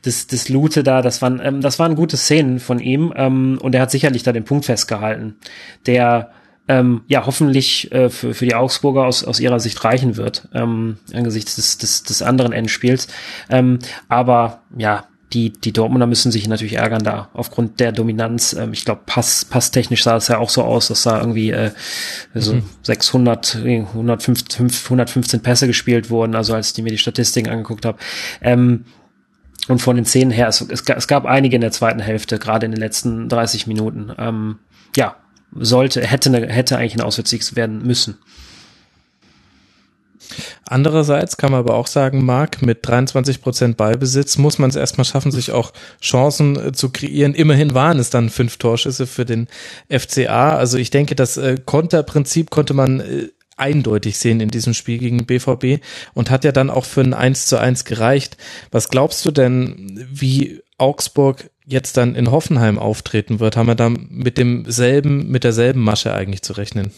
des, 0.05 0.27
des 0.27 0.49
Lute 0.49 0.83
da. 0.83 1.01
Das 1.01 1.21
waren, 1.21 1.41
ähm, 1.43 1.61
das 1.61 1.79
waren 1.79 1.95
gute 1.95 2.17
Szenen 2.17 2.59
von 2.59 2.79
ihm. 2.79 3.13
Ähm, 3.15 3.59
und 3.61 3.75
er 3.75 3.81
hat 3.81 3.91
sicherlich 3.91 4.23
da 4.23 4.31
den 4.31 4.45
Punkt 4.45 4.65
festgehalten, 4.65 5.35
der 5.85 6.31
ähm, 6.67 7.01
ja 7.07 7.25
hoffentlich 7.25 7.91
äh, 7.91 8.09
für, 8.09 8.33
für 8.33 8.45
die 8.45 8.55
Augsburger 8.55 9.05
aus, 9.05 9.23
aus 9.23 9.39
ihrer 9.39 9.59
Sicht 9.59 9.83
reichen 9.83 10.17
wird, 10.17 10.47
ähm, 10.53 10.97
angesichts 11.13 11.55
des, 11.55 11.77
des, 11.77 12.03
des 12.03 12.21
anderen 12.21 12.53
Endspiels. 12.53 13.07
Ähm, 13.49 13.79
aber 14.09 14.61
ja, 14.77 15.05
die, 15.33 15.51
die 15.51 15.73
Dortmunder 15.73 16.07
müssen 16.07 16.31
sich 16.31 16.47
natürlich 16.47 16.77
ärgern 16.77 17.03
da 17.03 17.29
aufgrund 17.33 17.79
der 17.79 17.91
Dominanz. 17.91 18.53
Ähm, 18.53 18.73
ich 18.73 18.85
glaube, 18.85 19.01
pass, 19.05 19.45
passtechnisch 19.45 20.03
sah 20.03 20.15
es 20.15 20.27
ja 20.27 20.37
auch 20.37 20.49
so 20.49 20.63
aus, 20.63 20.87
dass 20.87 21.03
da 21.03 21.19
irgendwie 21.19 21.51
äh, 21.51 21.71
so 22.33 22.55
mhm. 22.55 22.63
600, 22.83 23.55
115, 23.55 24.69
115 24.85 25.41
Pässe 25.41 25.67
gespielt 25.67 26.09
wurden, 26.09 26.35
also 26.35 26.53
als 26.53 26.75
ich 26.75 26.83
mir 26.83 26.89
die 26.89 26.97
Statistiken 26.97 27.49
angeguckt 27.49 27.85
habe. 27.85 27.97
Ähm, 28.41 28.85
und 29.67 29.81
von 29.81 29.95
den 29.95 30.05
Szenen 30.05 30.31
her, 30.31 30.47
es, 30.47 30.61
es, 30.61 30.83
es 30.87 31.07
gab 31.07 31.25
einige 31.25 31.55
in 31.55 31.61
der 31.61 31.71
zweiten 31.71 31.99
Hälfte, 31.99 32.37
gerade 32.37 32.67
in 32.67 32.71
den 32.71 32.79
letzten 32.79 33.27
30 33.27 33.67
Minuten. 33.67 34.11
Ähm, 34.17 34.59
ja, 34.95 35.15
sollte, 35.53 36.05
hätte, 36.05 36.31
hätte 36.47 36.77
eigentlich 36.77 36.95
ein 36.95 37.01
Auswärtssieg 37.01 37.55
werden 37.55 37.85
müssen. 37.85 38.17
Andererseits 40.67 41.37
kann 41.37 41.51
man 41.51 41.59
aber 41.59 41.75
auch 41.75 41.87
sagen, 41.87 42.25
Marc, 42.25 42.61
mit 42.61 42.79
23 42.81 43.41
Prozent 43.41 43.77
Ballbesitz 43.77 44.37
muss 44.37 44.57
man 44.57 44.69
es 44.69 44.75
erstmal 44.75 45.05
schaffen, 45.05 45.31
sich 45.31 45.51
auch 45.51 45.71
Chancen 46.01 46.55
äh, 46.57 46.71
zu 46.71 46.89
kreieren. 46.89 47.35
Immerhin 47.35 47.73
waren 47.73 47.99
es 47.99 48.09
dann 48.09 48.29
fünf 48.29 48.57
Torschüsse 48.57 49.05
für 49.05 49.25
den 49.25 49.47
FCA. 49.89 50.57
Also 50.57 50.77
ich 50.77 50.89
denke, 50.89 51.15
das 51.15 51.37
äh, 51.37 51.57
Konterprinzip 51.63 52.49
konnte 52.49 52.73
man 52.73 52.99
äh, 52.99 53.29
eindeutig 53.57 54.17
sehen 54.17 54.41
in 54.41 54.49
diesem 54.49 54.73
Spiel 54.73 54.97
gegen 54.97 55.25
BVB 55.25 55.81
und 56.13 56.29
hat 56.29 56.43
ja 56.43 56.51
dann 56.51 56.69
auch 56.69 56.85
für 56.85 57.01
ein 57.01 57.13
1 57.13 57.45
zu 57.45 57.57
1 57.57 57.85
gereicht. 57.85 58.37
Was 58.71 58.89
glaubst 58.89 59.25
du 59.25 59.31
denn, 59.31 60.05
wie 60.11 60.61
Augsburg 60.77 61.49
jetzt 61.65 61.97
dann 61.97 62.15
in 62.15 62.31
Hoffenheim 62.31 62.77
auftreten 62.77 63.39
wird, 63.39 63.57
haben 63.57 63.67
wir 63.67 63.75
da 63.75 63.89
mit 63.89 64.37
demselben, 64.37 65.29
mit 65.29 65.43
derselben 65.43 65.81
Masche 65.81 66.13
eigentlich 66.13 66.41
zu 66.41 66.53
rechnen? 66.53 66.91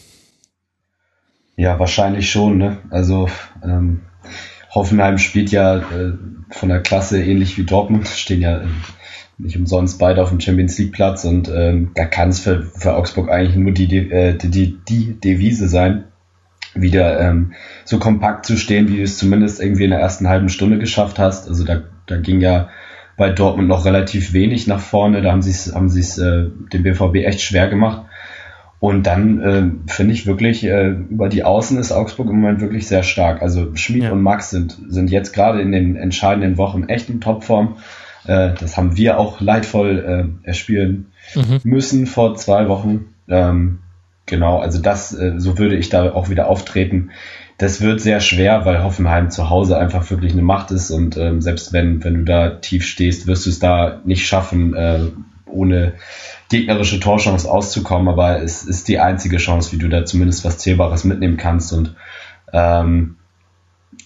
Ja, 1.56 1.78
wahrscheinlich 1.78 2.30
schon, 2.30 2.58
ne? 2.58 2.78
Also 2.90 3.28
ähm, 3.64 4.02
Hoffenheim 4.70 5.18
spielt 5.18 5.50
ja 5.50 5.78
äh, 5.78 6.12
von 6.50 6.68
der 6.68 6.80
Klasse 6.80 7.22
ähnlich 7.22 7.58
wie 7.58 7.64
Dortmund, 7.64 8.06
stehen 8.16 8.40
ja 8.40 8.58
äh, 8.58 8.66
nicht 9.38 9.56
umsonst 9.56 9.98
beide 9.98 10.22
auf 10.22 10.30
dem 10.30 10.40
Champions 10.40 10.78
League 10.78 10.92
Platz 10.92 11.24
und 11.24 11.48
ähm, 11.48 11.92
da 11.94 12.04
kann 12.04 12.28
es 12.28 12.40
für, 12.40 12.62
für 12.62 12.94
Augsburg 12.94 13.30
eigentlich 13.30 13.56
nur 13.56 13.72
die, 13.72 13.96
äh, 13.96 14.36
die, 14.36 14.50
die, 14.50 14.78
die 14.88 15.20
Devise 15.20 15.68
sein, 15.68 16.04
wieder 16.74 17.20
ähm, 17.20 17.52
so 17.84 17.98
kompakt 17.98 18.46
zu 18.46 18.56
stehen, 18.56 18.88
wie 18.88 18.96
du 18.96 19.02
es 19.02 19.18
zumindest 19.18 19.60
irgendwie 19.60 19.84
in 19.84 19.90
der 19.90 20.00
ersten 20.00 20.28
halben 20.28 20.48
Stunde 20.48 20.78
geschafft 20.78 21.18
hast. 21.18 21.48
Also 21.48 21.64
da, 21.64 21.82
da 22.06 22.16
ging 22.16 22.40
ja 22.40 22.68
bei 23.18 23.30
Dortmund 23.30 23.68
noch 23.68 23.84
relativ 23.84 24.32
wenig 24.32 24.66
nach 24.66 24.80
vorne. 24.80 25.20
Da 25.20 25.32
haben 25.32 25.42
sie 25.42 25.50
es 25.50 25.74
haben 25.74 25.90
sie's, 25.90 26.16
äh, 26.16 26.46
dem 26.72 26.84
BVB 26.84 27.16
echt 27.26 27.42
schwer 27.42 27.68
gemacht. 27.68 28.06
Und 28.80 29.08
dann 29.08 29.40
äh, 29.40 29.90
finde 29.90 30.14
ich 30.14 30.26
wirklich, 30.26 30.64
äh, 30.64 30.90
über 30.90 31.28
die 31.28 31.42
Außen 31.42 31.78
ist 31.78 31.90
Augsburg 31.90 32.30
im 32.30 32.40
Moment 32.40 32.60
wirklich 32.60 32.86
sehr 32.86 33.02
stark. 33.02 33.42
Also 33.42 33.74
Schmid 33.74 34.04
ja. 34.04 34.12
und 34.12 34.22
Max 34.22 34.50
sind, 34.50 34.78
sind 34.88 35.10
jetzt 35.10 35.32
gerade 35.32 35.60
in 35.60 35.72
den 35.72 35.96
entscheidenden 35.96 36.56
Wochen 36.56 36.84
echt 36.84 37.10
in 37.10 37.20
Topform. 37.20 37.78
Äh, 38.24 38.52
das 38.58 38.76
haben 38.76 38.96
wir 38.96 39.18
auch 39.18 39.40
leidvoll 39.40 40.38
äh, 40.44 40.46
erspielen 40.46 41.06
mhm. 41.34 41.60
müssen 41.64 42.06
vor 42.06 42.36
zwei 42.36 42.68
Wochen. 42.68 43.06
Ähm, 43.28 43.80
genau, 44.26 44.60
also 44.60 44.80
das, 44.80 45.12
äh, 45.12 45.34
so 45.38 45.58
würde 45.58 45.74
ich 45.74 45.88
da 45.88 46.12
auch 46.12 46.30
wieder 46.30 46.46
auftreten 46.46 47.10
das 47.58 47.80
wird 47.80 48.00
sehr 48.00 48.20
schwer, 48.20 48.64
weil 48.64 48.84
Hoffenheim 48.84 49.30
zu 49.30 49.50
Hause 49.50 49.78
einfach 49.78 50.08
wirklich 50.10 50.32
eine 50.32 50.42
Macht 50.42 50.70
ist 50.70 50.90
und 50.90 51.16
ähm, 51.16 51.42
selbst 51.42 51.72
wenn, 51.72 52.02
wenn 52.04 52.14
du 52.14 52.24
da 52.24 52.50
tief 52.50 52.86
stehst, 52.86 53.26
wirst 53.26 53.46
du 53.46 53.50
es 53.50 53.58
da 53.58 54.00
nicht 54.04 54.26
schaffen, 54.26 54.74
äh, 54.74 55.00
ohne 55.46 55.94
gegnerische 56.48 57.00
Torchance 57.00 57.50
auszukommen, 57.50 58.08
aber 58.08 58.40
es 58.42 58.62
ist 58.62 58.86
die 58.86 59.00
einzige 59.00 59.38
Chance, 59.38 59.72
wie 59.72 59.78
du 59.78 59.88
da 59.88 60.04
zumindest 60.04 60.44
was 60.44 60.58
Zählbares 60.58 61.04
mitnehmen 61.04 61.36
kannst. 61.36 61.72
Und 61.72 61.94
ähm, 62.52 63.16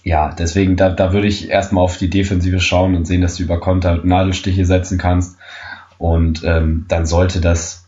ja, 0.03 0.33
deswegen, 0.33 0.75
da, 0.75 0.89
da 0.89 1.13
würde 1.13 1.27
ich 1.27 1.49
erstmal 1.49 1.83
auf 1.83 1.97
die 1.97 2.09
Defensive 2.09 2.59
schauen 2.59 2.95
und 2.95 3.05
sehen, 3.05 3.21
dass 3.21 3.35
du 3.35 3.43
über 3.43 3.59
Konter 3.59 4.01
Nadelstiche 4.03 4.65
setzen 4.65 4.97
kannst. 4.97 5.37
Und 5.97 6.43
ähm, 6.43 6.85
dann 6.87 7.05
sollte 7.05 7.39
das 7.39 7.82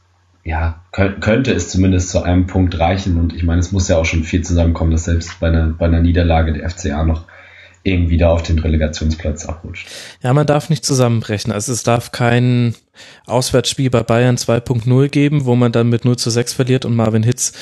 ja, 0.45 0.79
könnte 0.91 1.53
es 1.53 1.69
zumindest 1.69 2.11
zu 2.11 2.21
einem 2.21 2.45
Punkt 2.45 2.79
reichen. 2.79 3.17
Und 3.17 3.33
ich 3.33 3.43
meine, 3.43 3.59
es 3.59 3.71
muss 3.71 3.87
ja 3.87 3.97
auch 3.97 4.05
schon 4.05 4.23
viel 4.23 4.43
zusammenkommen, 4.43 4.91
dass 4.91 5.05
selbst 5.05 5.39
bei 5.39 5.47
einer, 5.47 5.69
bei 5.69 5.87
einer 5.87 6.01
Niederlage 6.01 6.53
der 6.53 6.69
FCA 6.69 7.03
noch 7.03 7.25
irgendwie 7.81 8.17
da 8.17 8.29
auf 8.29 8.43
den 8.43 8.59
Relegationsplatz 8.59 9.47
abrutscht. 9.47 9.87
Ja, 10.21 10.33
man 10.33 10.45
darf 10.45 10.69
nicht 10.69 10.85
zusammenbrechen. 10.85 11.51
Also 11.51 11.73
es 11.73 11.81
darf 11.81 12.11
kein 12.11 12.75
Auswärtsspiel 13.25 13.89
bei 13.89 14.03
Bayern 14.03 14.37
2.0 14.37 15.09
geben, 15.09 15.45
wo 15.45 15.55
man 15.55 15.71
dann 15.71 15.89
mit 15.89 16.05
0 16.05 16.15
zu 16.15 16.29
6 16.29 16.53
verliert 16.53 16.85
und 16.85 16.95
Marvin 16.95 17.23
Hitz 17.23 17.53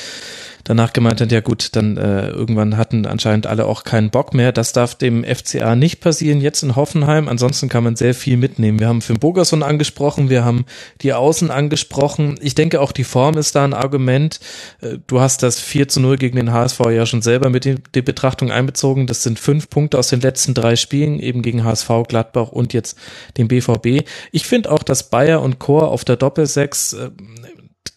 danach 0.63 0.93
gemeint 0.93 1.19
hat, 1.19 1.31
ja 1.31 1.41
gut, 1.41 1.75
dann 1.75 1.97
äh, 1.97 2.29
irgendwann 2.29 2.77
hatten 2.77 3.05
anscheinend 3.05 3.47
alle 3.47 3.65
auch 3.65 3.83
keinen 3.83 4.09
Bock 4.09 4.33
mehr. 4.33 4.51
Das 4.51 4.73
darf 4.73 4.95
dem 4.95 5.23
FCA 5.23 5.75
nicht 5.75 5.99
passieren 5.99 6.39
jetzt 6.39 6.63
in 6.63 6.75
Hoffenheim. 6.75 7.27
Ansonsten 7.27 7.69
kann 7.69 7.83
man 7.83 7.95
sehr 7.95 8.13
viel 8.13 8.37
mitnehmen. 8.37 8.79
Wir 8.79 8.87
haben 8.87 9.01
Finn 9.01 9.19
Bogerson 9.19 9.63
angesprochen, 9.63 10.29
wir 10.29 10.45
haben 10.45 10.65
die 11.01 11.13
Außen 11.13 11.51
angesprochen. 11.51 12.39
Ich 12.41 12.55
denke 12.55 12.81
auch 12.81 12.91
die 12.91 13.03
Form 13.03 13.37
ist 13.37 13.55
da 13.55 13.63
ein 13.63 13.73
Argument. 13.73 14.39
Äh, 14.81 14.99
du 15.07 15.19
hast 15.19 15.43
das 15.43 15.59
4 15.59 15.87
zu 15.87 15.99
0 15.99 16.17
gegen 16.17 16.37
den 16.37 16.53
HSV 16.53 16.79
ja 16.91 17.05
schon 17.05 17.21
selber 17.21 17.49
mit 17.49 17.65
in 17.65 17.81
die 17.93 18.01
Betrachtung 18.01 18.51
einbezogen. 18.51 19.07
Das 19.07 19.23
sind 19.23 19.39
fünf 19.39 19.69
Punkte 19.69 19.99
aus 19.99 20.07
den 20.07 20.21
letzten 20.21 20.53
drei 20.53 20.75
Spielen, 20.75 21.19
eben 21.19 21.41
gegen 21.41 21.63
HSV, 21.63 21.89
Gladbach 22.07 22.49
und 22.49 22.73
jetzt 22.73 22.97
den 23.37 23.47
BVB. 23.47 24.07
Ich 24.31 24.45
finde 24.45 24.71
auch, 24.71 24.83
dass 24.83 25.09
Bayer 25.09 25.41
und 25.41 25.59
Chor 25.59 25.89
auf 25.89 26.05
der 26.05 26.15
Doppelsechs 26.15 26.93
äh, 26.93 27.09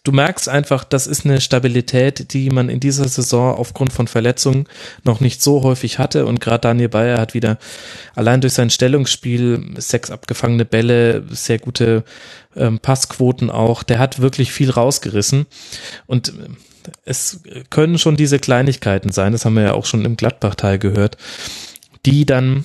du 0.07 0.13
merkst 0.13 0.47
einfach, 0.47 0.85
das 0.85 1.05
ist 1.05 1.25
eine 1.25 1.41
Stabilität, 1.41 2.33
die 2.33 2.49
man 2.49 2.69
in 2.69 2.79
dieser 2.79 3.07
Saison 3.09 3.55
aufgrund 3.55 3.91
von 3.91 4.07
Verletzungen 4.07 4.65
noch 5.03 5.19
nicht 5.19 5.41
so 5.41 5.63
häufig 5.63 5.99
hatte. 5.99 6.25
Und 6.25 6.39
gerade 6.39 6.61
Daniel 6.61 6.87
Bayer 6.87 7.19
hat 7.19 7.33
wieder 7.33 7.57
allein 8.15 8.39
durch 8.39 8.53
sein 8.53 8.69
Stellungsspiel 8.69 9.73
sechs 9.77 10.09
abgefangene 10.09 10.63
Bälle, 10.63 11.25
sehr 11.29 11.59
gute 11.59 12.05
ähm, 12.55 12.79
Passquoten 12.79 13.49
auch. 13.49 13.83
Der 13.83 13.99
hat 13.99 14.21
wirklich 14.21 14.53
viel 14.53 14.71
rausgerissen. 14.71 15.45
Und 16.05 16.33
es 17.03 17.41
können 17.69 17.97
schon 17.97 18.15
diese 18.15 18.39
Kleinigkeiten 18.39 19.11
sein, 19.11 19.33
das 19.33 19.43
haben 19.43 19.55
wir 19.55 19.63
ja 19.63 19.73
auch 19.73 19.85
schon 19.85 20.05
im 20.05 20.15
Gladbach-Teil 20.15 20.79
gehört, 20.79 21.17
die 22.05 22.25
dann 22.25 22.63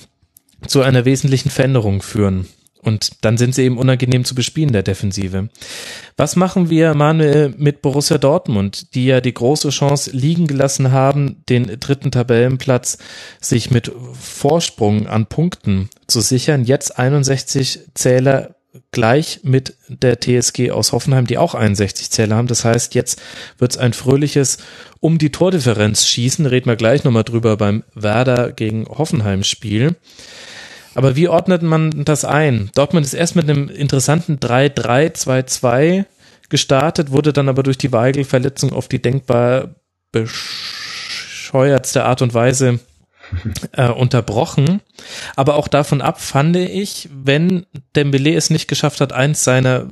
zu 0.65 0.81
einer 0.81 1.03
wesentlichen 1.03 1.49
Veränderung 1.49 2.01
führen. 2.01 2.47
Und 2.83 3.11
dann 3.21 3.37
sind 3.37 3.55
sie 3.55 3.63
eben 3.63 3.77
unangenehm 3.77 4.25
zu 4.25 4.35
bespielen, 4.35 4.73
der 4.73 4.83
Defensive. 4.83 5.49
Was 6.17 6.35
machen 6.35 6.69
wir, 6.69 6.93
Manuel, 6.93 7.53
mit 7.57 7.81
Borussia 7.81 8.17
Dortmund, 8.17 8.93
die 8.93 9.05
ja 9.05 9.21
die 9.21 9.33
große 9.33 9.69
Chance 9.69 10.11
liegen 10.11 10.47
gelassen 10.47 10.91
haben, 10.91 11.43
den 11.49 11.79
dritten 11.79 12.11
Tabellenplatz 12.11 12.97
sich 13.39 13.71
mit 13.71 13.91
Vorsprung 14.13 15.07
an 15.07 15.27
Punkten 15.27 15.89
zu 16.07 16.21
sichern? 16.21 16.65
Jetzt 16.65 16.99
61 16.99 17.79
Zähler 17.93 18.55
gleich 18.91 19.41
mit 19.43 19.75
der 19.87 20.19
TSG 20.19 20.71
aus 20.71 20.91
Hoffenheim, 20.91 21.27
die 21.27 21.37
auch 21.37 21.53
61 21.55 22.09
Zähler 22.09 22.35
haben. 22.35 22.47
Das 22.47 22.65
heißt, 22.65 22.95
jetzt 22.95 23.21
wird's 23.57 23.77
ein 23.77 23.93
fröhliches 23.93 24.57
um 24.99 25.17
die 25.17 25.31
Tordifferenz 25.31 26.07
schießen. 26.07 26.45
Reden 26.45 26.67
wir 26.67 26.75
gleich 26.75 27.03
nochmal 27.03 27.23
drüber 27.23 27.57
beim 27.57 27.83
Werder 27.93 28.51
gegen 28.51 28.85
Hoffenheim 28.87 29.43
Spiel. 29.43 29.95
Aber 30.95 31.15
wie 31.15 31.27
ordnet 31.27 31.61
man 31.61 32.05
das 32.05 32.25
ein? 32.25 32.69
Dortmund 32.75 33.05
ist 33.05 33.13
erst 33.13 33.35
mit 33.35 33.49
einem 33.49 33.69
interessanten 33.69 34.37
3-3-2-2 34.37 36.05
gestartet, 36.49 37.11
wurde 37.11 37.33
dann 37.33 37.49
aber 37.49 37.63
durch 37.63 37.77
die 37.77 37.91
Weigel-Verletzung 37.91 38.73
auf 38.73 38.87
die 38.87 39.01
denkbar 39.01 39.75
bescheuertste 40.11 42.05
Art 42.05 42.21
und 42.21 42.33
Weise 42.33 42.79
äh, 43.71 43.89
unterbrochen. 43.89 44.81
Aber 45.35 45.55
auch 45.55 45.67
davon 45.67 46.01
ab 46.01 46.21
fand 46.21 46.55
ich, 46.55 47.09
wenn 47.11 47.65
Dembele 47.95 48.35
es 48.35 48.49
nicht 48.49 48.67
geschafft 48.67 49.01
hat, 49.01 49.13
eins 49.13 49.43
seiner 49.43 49.87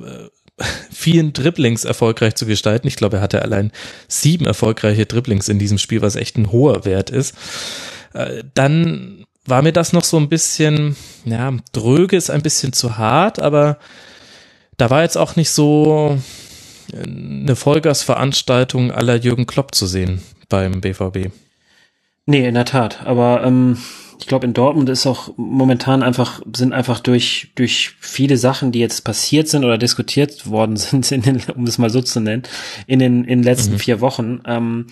äh, 0.58 0.64
vielen 0.90 1.32
Dribblings 1.32 1.84
erfolgreich 1.84 2.34
zu 2.34 2.46
gestalten. 2.46 2.86
Ich 2.86 2.96
glaube, 2.96 3.16
er 3.16 3.22
hatte 3.22 3.42
allein 3.42 3.72
sieben 4.08 4.46
erfolgreiche 4.46 5.06
Dribblings 5.06 5.48
in 5.48 5.58
diesem 5.58 5.78
Spiel, 5.78 6.02
was 6.02 6.16
echt 6.16 6.36
ein 6.36 6.52
hoher 6.52 6.84
Wert 6.84 7.10
ist. 7.10 7.34
Äh, 8.12 8.44
dann 8.54 9.21
war 9.46 9.62
mir 9.62 9.72
das 9.72 9.92
noch 9.92 10.04
so 10.04 10.16
ein 10.18 10.28
bisschen, 10.28 10.96
ja, 11.24 11.52
dröge 11.72 12.16
ist 12.16 12.30
ein 12.30 12.42
bisschen 12.42 12.72
zu 12.72 12.96
hart, 12.96 13.40
aber 13.40 13.78
da 14.76 14.90
war 14.90 15.02
jetzt 15.02 15.18
auch 15.18 15.36
nicht 15.36 15.50
so 15.50 16.18
eine 16.92 17.56
Vollgasveranstaltung 17.56 18.92
aller 18.92 19.16
Jürgen 19.16 19.46
Klopp 19.46 19.74
zu 19.74 19.86
sehen 19.86 20.22
beim 20.48 20.80
BVB. 20.80 21.30
Nee, 22.26 22.46
in 22.46 22.54
der 22.54 22.64
Tat. 22.64 23.04
Aber 23.04 23.42
ähm, 23.42 23.78
ich 24.22 24.26
glaube, 24.28 24.46
in 24.46 24.54
Dortmund 24.54 24.88
ist 24.88 25.06
auch 25.06 25.32
momentan 25.36 26.02
einfach, 26.02 26.40
sind 26.54 26.72
einfach 26.72 27.00
durch, 27.00 27.50
durch 27.56 27.96
viele 27.98 28.36
Sachen, 28.36 28.70
die 28.70 28.78
jetzt 28.78 29.02
passiert 29.02 29.48
sind 29.48 29.64
oder 29.64 29.78
diskutiert 29.78 30.48
worden 30.48 30.76
sind, 30.76 31.10
den, 31.10 31.42
um 31.56 31.64
es 31.64 31.78
mal 31.78 31.90
so 31.90 32.00
zu 32.00 32.20
nennen, 32.20 32.44
in 32.86 33.00
den, 33.00 33.24
in 33.24 33.40
den 33.40 33.42
letzten 33.42 33.74
mhm. 33.74 33.78
vier 33.78 34.00
Wochen, 34.00 34.40
ähm, 34.46 34.86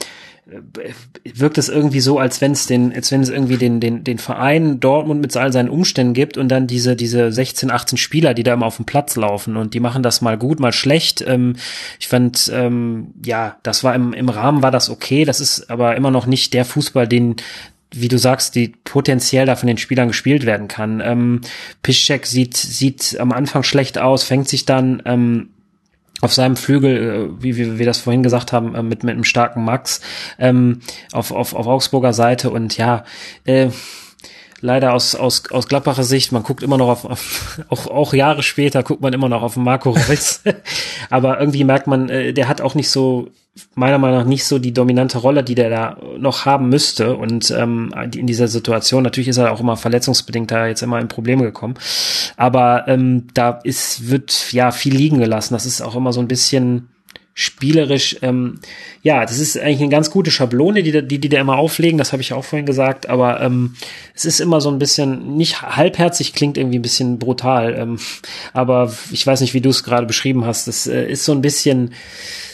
wirkt 1.24 1.58
es 1.58 1.68
irgendwie 1.68 2.00
so, 2.00 2.18
als 2.18 2.40
wenn 2.40 2.52
es 2.52 2.66
den, 2.66 2.92
als 2.94 3.12
wenn 3.12 3.22
es 3.22 3.28
irgendwie 3.28 3.56
den, 3.56 3.80
den, 3.80 4.04
den 4.04 4.18
Verein 4.18 4.80
Dortmund 4.80 5.20
mit 5.20 5.36
all 5.36 5.52
seinen 5.52 5.68
Umständen 5.68 6.14
gibt 6.14 6.36
und 6.36 6.48
dann 6.48 6.66
diese, 6.66 6.96
diese 6.96 7.30
16, 7.30 7.70
18 7.70 7.98
Spieler, 7.98 8.34
die 8.34 8.42
da 8.42 8.54
immer 8.54 8.66
auf 8.66 8.76
dem 8.76 8.84
Platz 8.84 9.16
laufen 9.16 9.56
und 9.56 9.74
die 9.74 9.80
machen 9.80 10.02
das 10.02 10.20
mal 10.20 10.36
gut, 10.36 10.60
mal 10.60 10.72
schlecht. 10.72 11.24
Ähm, 11.26 11.56
ich 11.98 12.08
fand, 12.08 12.50
ähm, 12.52 13.14
ja, 13.24 13.56
das 13.62 13.84
war 13.84 13.94
im, 13.94 14.12
im 14.12 14.28
Rahmen 14.28 14.62
war 14.62 14.70
das 14.70 14.90
okay. 14.90 15.24
Das 15.24 15.40
ist 15.40 15.70
aber 15.70 15.96
immer 15.96 16.10
noch 16.10 16.26
nicht 16.26 16.52
der 16.54 16.64
Fußball, 16.64 17.06
den, 17.06 17.36
wie 17.92 18.08
du 18.08 18.18
sagst, 18.18 18.54
die 18.54 18.74
potenziell 18.84 19.46
da 19.46 19.56
von 19.56 19.66
den 19.66 19.78
Spielern 19.78 20.08
gespielt 20.08 20.46
werden 20.46 20.68
kann. 20.68 21.00
Ähm, 21.04 21.40
Piszczek 21.82 22.26
sieht, 22.26 22.56
sieht 22.56 23.18
am 23.20 23.32
Anfang 23.32 23.62
schlecht 23.62 23.98
aus, 23.98 24.22
fängt 24.24 24.48
sich 24.48 24.64
dann, 24.64 25.02
ähm, 25.04 25.50
auf 26.20 26.32
seinem 26.32 26.56
Flügel, 26.56 27.30
äh, 27.38 27.42
wie, 27.42 27.56
wie 27.56 27.78
wir 27.78 27.86
das 27.86 27.98
vorhin 27.98 28.22
gesagt 28.22 28.52
haben, 28.52 28.74
äh, 28.74 28.82
mit, 28.82 29.04
mit 29.04 29.14
einem 29.14 29.24
starken 29.24 29.64
Max 29.64 30.00
ähm, 30.38 30.80
auf, 31.12 31.32
auf, 31.32 31.54
auf 31.54 31.66
Augsburger 31.66 32.12
Seite 32.12 32.50
und 32.50 32.76
ja, 32.76 33.04
äh, 33.44 33.68
leider 34.60 34.92
aus, 34.92 35.14
aus, 35.14 35.50
aus 35.50 35.68
Gladbacher 35.68 36.04
Sicht, 36.04 36.32
man 36.32 36.42
guckt 36.42 36.62
immer 36.62 36.78
noch 36.78 36.88
auf, 36.88 37.04
auf 37.04 37.60
auch, 37.68 37.86
auch 37.86 38.14
Jahre 38.14 38.42
später 38.42 38.82
guckt 38.82 39.00
man 39.00 39.12
immer 39.12 39.28
noch 39.28 39.42
auf 39.42 39.56
Marco 39.56 39.90
Reus. 39.90 40.42
Aber 41.10 41.40
irgendwie 41.40 41.64
merkt 41.64 41.86
man, 41.86 42.08
äh, 42.08 42.32
der 42.32 42.48
hat 42.48 42.60
auch 42.60 42.74
nicht 42.74 42.90
so, 42.90 43.30
meiner 43.74 43.98
Meinung 43.98 44.18
nach 44.18 44.26
nicht 44.26 44.44
so 44.44 44.58
die 44.58 44.72
dominante 44.72 45.18
Rolle, 45.18 45.42
die 45.42 45.54
der 45.54 45.70
da 45.70 45.98
noch 46.18 46.46
haben 46.46 46.68
müsste. 46.68 47.16
Und 47.16 47.50
ähm, 47.50 47.92
in 48.14 48.26
dieser 48.26 48.48
Situation, 48.48 49.02
natürlich 49.02 49.28
ist 49.28 49.38
er 49.38 49.52
auch 49.52 49.60
immer 49.60 49.76
verletzungsbedingt 49.76 50.50
da 50.50 50.66
jetzt 50.66 50.82
immer 50.82 51.00
in 51.00 51.08
Probleme 51.08 51.42
gekommen. 51.42 51.74
Aber 52.36 52.86
ähm, 52.88 53.26
da 53.34 53.60
ist, 53.64 54.08
wird 54.08 54.52
ja 54.52 54.70
viel 54.70 54.94
liegen 54.94 55.18
gelassen. 55.18 55.54
Das 55.54 55.66
ist 55.66 55.80
auch 55.82 55.96
immer 55.96 56.12
so 56.12 56.20
ein 56.20 56.28
bisschen 56.28 56.88
spielerisch, 57.32 58.16
ähm, 58.22 58.58
ja, 59.02 59.22
das 59.22 59.38
ist 59.38 59.58
eigentlich 59.58 59.80
eine 59.80 59.88
ganz 59.88 60.10
gute 60.10 60.30
Schablone, 60.30 60.82
die 60.82 61.06
die, 61.06 61.18
die 61.18 61.28
da 61.28 61.40
immer 61.40 61.56
auflegen, 61.56 61.96
das 61.96 62.12
habe 62.12 62.20
ich 62.20 62.34
auch 62.34 62.44
vorhin 62.44 62.66
gesagt, 62.66 63.08
aber 63.08 63.40
ähm, 63.40 63.76
es 64.14 64.26
ist 64.26 64.40
immer 64.40 64.60
so 64.60 64.68
ein 64.68 64.78
bisschen, 64.78 65.36
nicht 65.36 65.62
halbherzig, 65.62 66.34
klingt 66.34 66.58
irgendwie 66.58 66.78
ein 66.78 66.82
bisschen 66.82 67.18
brutal, 67.18 67.74
ähm, 67.78 67.98
aber 68.52 68.92
ich 69.10 69.26
weiß 69.26 69.40
nicht, 69.40 69.54
wie 69.54 69.62
du 69.62 69.70
es 69.70 69.84
gerade 69.84 70.06
beschrieben 70.06 70.44
hast, 70.44 70.68
das 70.68 70.86
äh, 70.86 71.06
ist 71.06 71.24
so 71.24 71.32
ein 71.32 71.40
bisschen, 71.40 71.94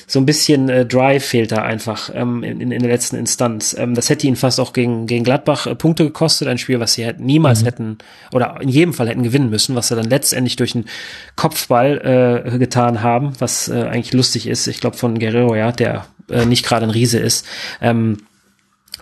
so 0.07 0.21
ein 0.21 0.27
bisschen 0.27 0.69
äh, 0.69 0.87
Drive 0.87 1.25
fehlt 1.25 1.51
da 1.51 1.63
einfach 1.63 2.11
ähm, 2.15 2.45
in, 2.45 2.61
in, 2.61 2.81
der 2.81 2.91
letzten 2.91 3.17
Instanz. 3.17 3.75
Ähm, 3.77 3.95
das 3.95 4.09
hätte 4.09 4.27
ihn 4.27 4.37
fast 4.37 4.61
auch 4.61 4.73
gegen, 4.73 5.07
gegen 5.07 5.25
Gladbach 5.25 5.67
äh, 5.67 5.75
Punkte 5.75 6.05
gekostet, 6.05 6.47
ein 6.47 6.59
Spiel, 6.59 6.79
was 6.79 6.95
sie 6.95 7.05
hätten, 7.05 7.25
niemals 7.25 7.63
mhm. 7.63 7.65
hätten 7.67 7.99
oder 8.33 8.59
in 8.61 8.69
jedem 8.69 8.95
Fall 8.95 9.09
hätten 9.09 9.25
gewinnen 9.25 9.51
müssen, 9.51 9.75
was 9.75 9.89
sie 9.89 9.97
dann 9.97 10.09
letztendlich 10.09 10.57
durch 10.57 10.75
einen 10.75 10.87
Kopfball 11.35 12.45
äh, 12.47 12.59
getan 12.59 13.03
haben, 13.03 13.33
was 13.41 13.69
äh, 13.69 13.83
eigentlich 13.83 14.13
lustig 14.13 14.47
ist. 14.47 14.69
Ich 14.69 14.81
glaube 14.81 14.97
von 14.97 15.19
Guerrero, 15.19 15.57
ja, 15.57 15.73
der 15.73 16.07
äh, 16.31 16.45
nicht 16.45 16.65
gerade 16.65 16.87
ein 16.87 16.91
Riese 16.91 17.19
ist. 17.19 17.45
Ähm, 17.81 18.19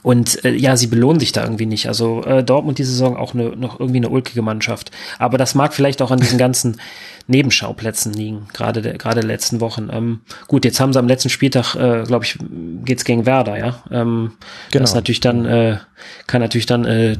und 0.05 0.45
äh, 0.45 0.55
ja, 0.55 0.77
sie 0.77 0.87
belohnen 0.87 1.19
sich 1.19 1.33
da 1.33 1.43
irgendwie 1.43 1.65
nicht. 1.65 1.89
Also 1.89 2.23
äh, 2.25 2.45
Dortmund 2.45 2.77
die 2.77 2.85
Saison 2.85 3.17
auch 3.17 3.33
ne, 3.33 3.55
noch 3.57 3.81
irgendwie 3.81 4.01
eine 4.01 4.11
ulkige 4.11 4.43
Mannschaft. 4.43 4.91
Aber 5.19 5.39
das 5.39 5.55
mag 5.55 5.73
vielleicht 5.73 6.03
auch 6.03 6.11
an 6.11 6.21
diesen 6.21 6.37
ganzen 6.37 6.79
Nebenschauplätzen 7.27 8.13
liegen, 8.13 8.47
gerade 8.53 8.83
gerade 8.99 9.23
letzten 9.23 9.63
Wochen. 9.63 9.89
Ähm, 9.91 10.21
gut, 10.47 10.67
jetzt 10.67 10.79
haben 10.79 10.93
sie 10.93 10.99
am 10.99 11.09
letzten 11.09 11.31
Spieltag, 11.31 11.75
äh, 11.75 12.03
glaube 12.03 12.27
ich, 12.27 12.37
geht's 12.85 13.07
gegen 13.07 13.25
Werder, 13.25 13.57
ja. 13.57 13.83
Ähm, 13.91 14.33
genau. 14.71 14.83
Das 14.83 14.95
natürlich 14.95 15.21
dann 15.21 15.47
äh, 15.47 15.79
kann 16.27 16.43
natürlich 16.43 16.67
dann 16.67 16.85
äh, 16.85 17.17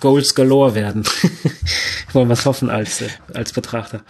Goals 0.00 0.34
galore 0.34 0.74
werden. 0.74 1.04
Wollen 2.12 2.28
wir 2.28 2.34
es 2.34 2.44
hoffen 2.44 2.68
als 2.68 3.00
äh, 3.00 3.08
als 3.32 3.54
Betrachter. 3.54 4.02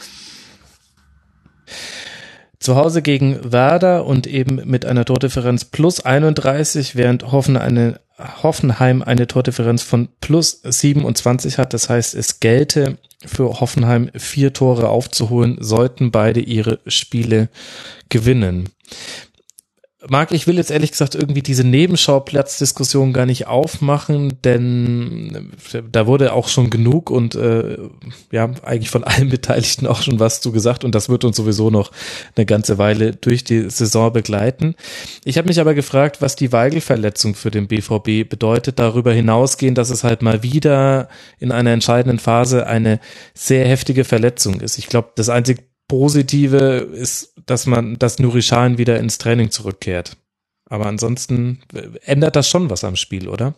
Zu 2.67 2.75
Hause 2.75 3.01
gegen 3.01 3.53
Werder 3.53 4.07
und 4.07 4.27
eben 4.27 4.61
mit 4.65 4.87
einer 4.87 5.05
Tordifferenz 5.05 5.65
plus 5.65 6.01
31, 6.01 6.97
während 6.97 7.31
Hoffen 7.31 7.57
eine, 7.57 8.01
Hoffenheim 8.19 9.03
eine 9.03 9.29
Tordifferenz 9.29 9.85
von 9.85 10.09
plus 10.21 10.63
27 10.65 11.59
hat. 11.59 11.73
Das 11.75 11.89
heißt, 11.89 12.17
es 12.17 12.41
gelte 12.41 12.99
für 13.25 13.61
Hoffenheim 13.61 14.11
vier 14.17 14.53
Tore 14.53 14.89
aufzuholen, 14.89 15.59
sollten 15.61 16.11
beide 16.11 16.41
ihre 16.41 16.81
Spiele 16.89 17.51
gewinnen. 18.09 18.71
Marc, 20.09 20.33
ich 20.33 20.47
will 20.47 20.57
jetzt 20.57 20.71
ehrlich 20.71 20.91
gesagt 20.91 21.15
irgendwie 21.15 21.43
diese 21.43 21.65
Nebenschauplatzdiskussion 21.65 23.13
gar 23.13 23.27
nicht 23.27 23.47
aufmachen, 23.47 24.39
denn 24.45 25.53
äh, 25.73 25.83
da 25.91 26.07
wurde 26.07 26.33
auch 26.33 26.49
schon 26.49 26.71
genug 26.71 27.11
und 27.11 27.35
äh, 27.35 27.79
ja, 28.31 28.51
eigentlich 28.63 28.91
von 28.91 29.05
allen 29.05 29.29
Beteiligten 29.31 29.87
auch 29.87 30.03
schon 30.03 30.21
was 30.21 30.41
zu 30.41 30.53
gesagt 30.53 30.85
und 30.85 30.95
das 30.95 31.09
wird 31.09 31.25
uns 31.25 31.37
sowieso 31.37 31.71
noch 31.71 31.91
eine 32.37 32.47
ganze 32.47 32.79
Weile 32.79 33.13
durch 33.13 33.45
die 33.45 33.69
Saison 33.71 34.13
begleiten. 34.13 34.75
Ich 35.25 35.39
habe 35.39 35.49
mich 35.49 35.61
aber 35.61 35.75
gefragt, 35.75 36.21
was 36.21 36.37
die 36.37 36.53
Weigel-Verletzung 36.53 37.35
für 37.35 37.51
den 37.51 37.67
BVB 37.67 38.29
bedeutet, 38.29 38.79
darüber 38.79 39.13
hinausgehend, 39.13 39.79
dass 39.79 39.91
es 39.91 40.05
halt 40.05 40.23
mal 40.23 40.43
wieder 40.43 41.09
in 41.39 41.53
einer 41.53 41.71
entscheidenden 41.71 42.19
Phase 42.19 42.67
eine 42.67 43.01
sehr 43.35 43.67
heftige 43.67 44.05
Verletzung 44.05 44.61
ist. 44.61 44.79
Ich 44.79 44.89
glaube, 44.89 45.11
das 45.17 45.29
einzige 45.29 45.63
Positive 45.89 46.57
ist, 46.57 47.35
dass 47.47 47.67
man, 47.67 47.99
dass 47.99 48.19
Nuri 48.19 48.43
Sahin 48.43 48.79
wieder 48.79 48.99
ins 48.99 49.19
Training 49.19 49.51
zurückkehrt. 49.51 50.17
Aber 50.69 50.87
ansonsten 50.87 51.61
ändert 52.05 52.37
das 52.37 52.49
schon 52.49 52.71
was 52.71 52.83
am 52.85 52.97
Spiel, 52.97 53.29
oder? 53.29 53.55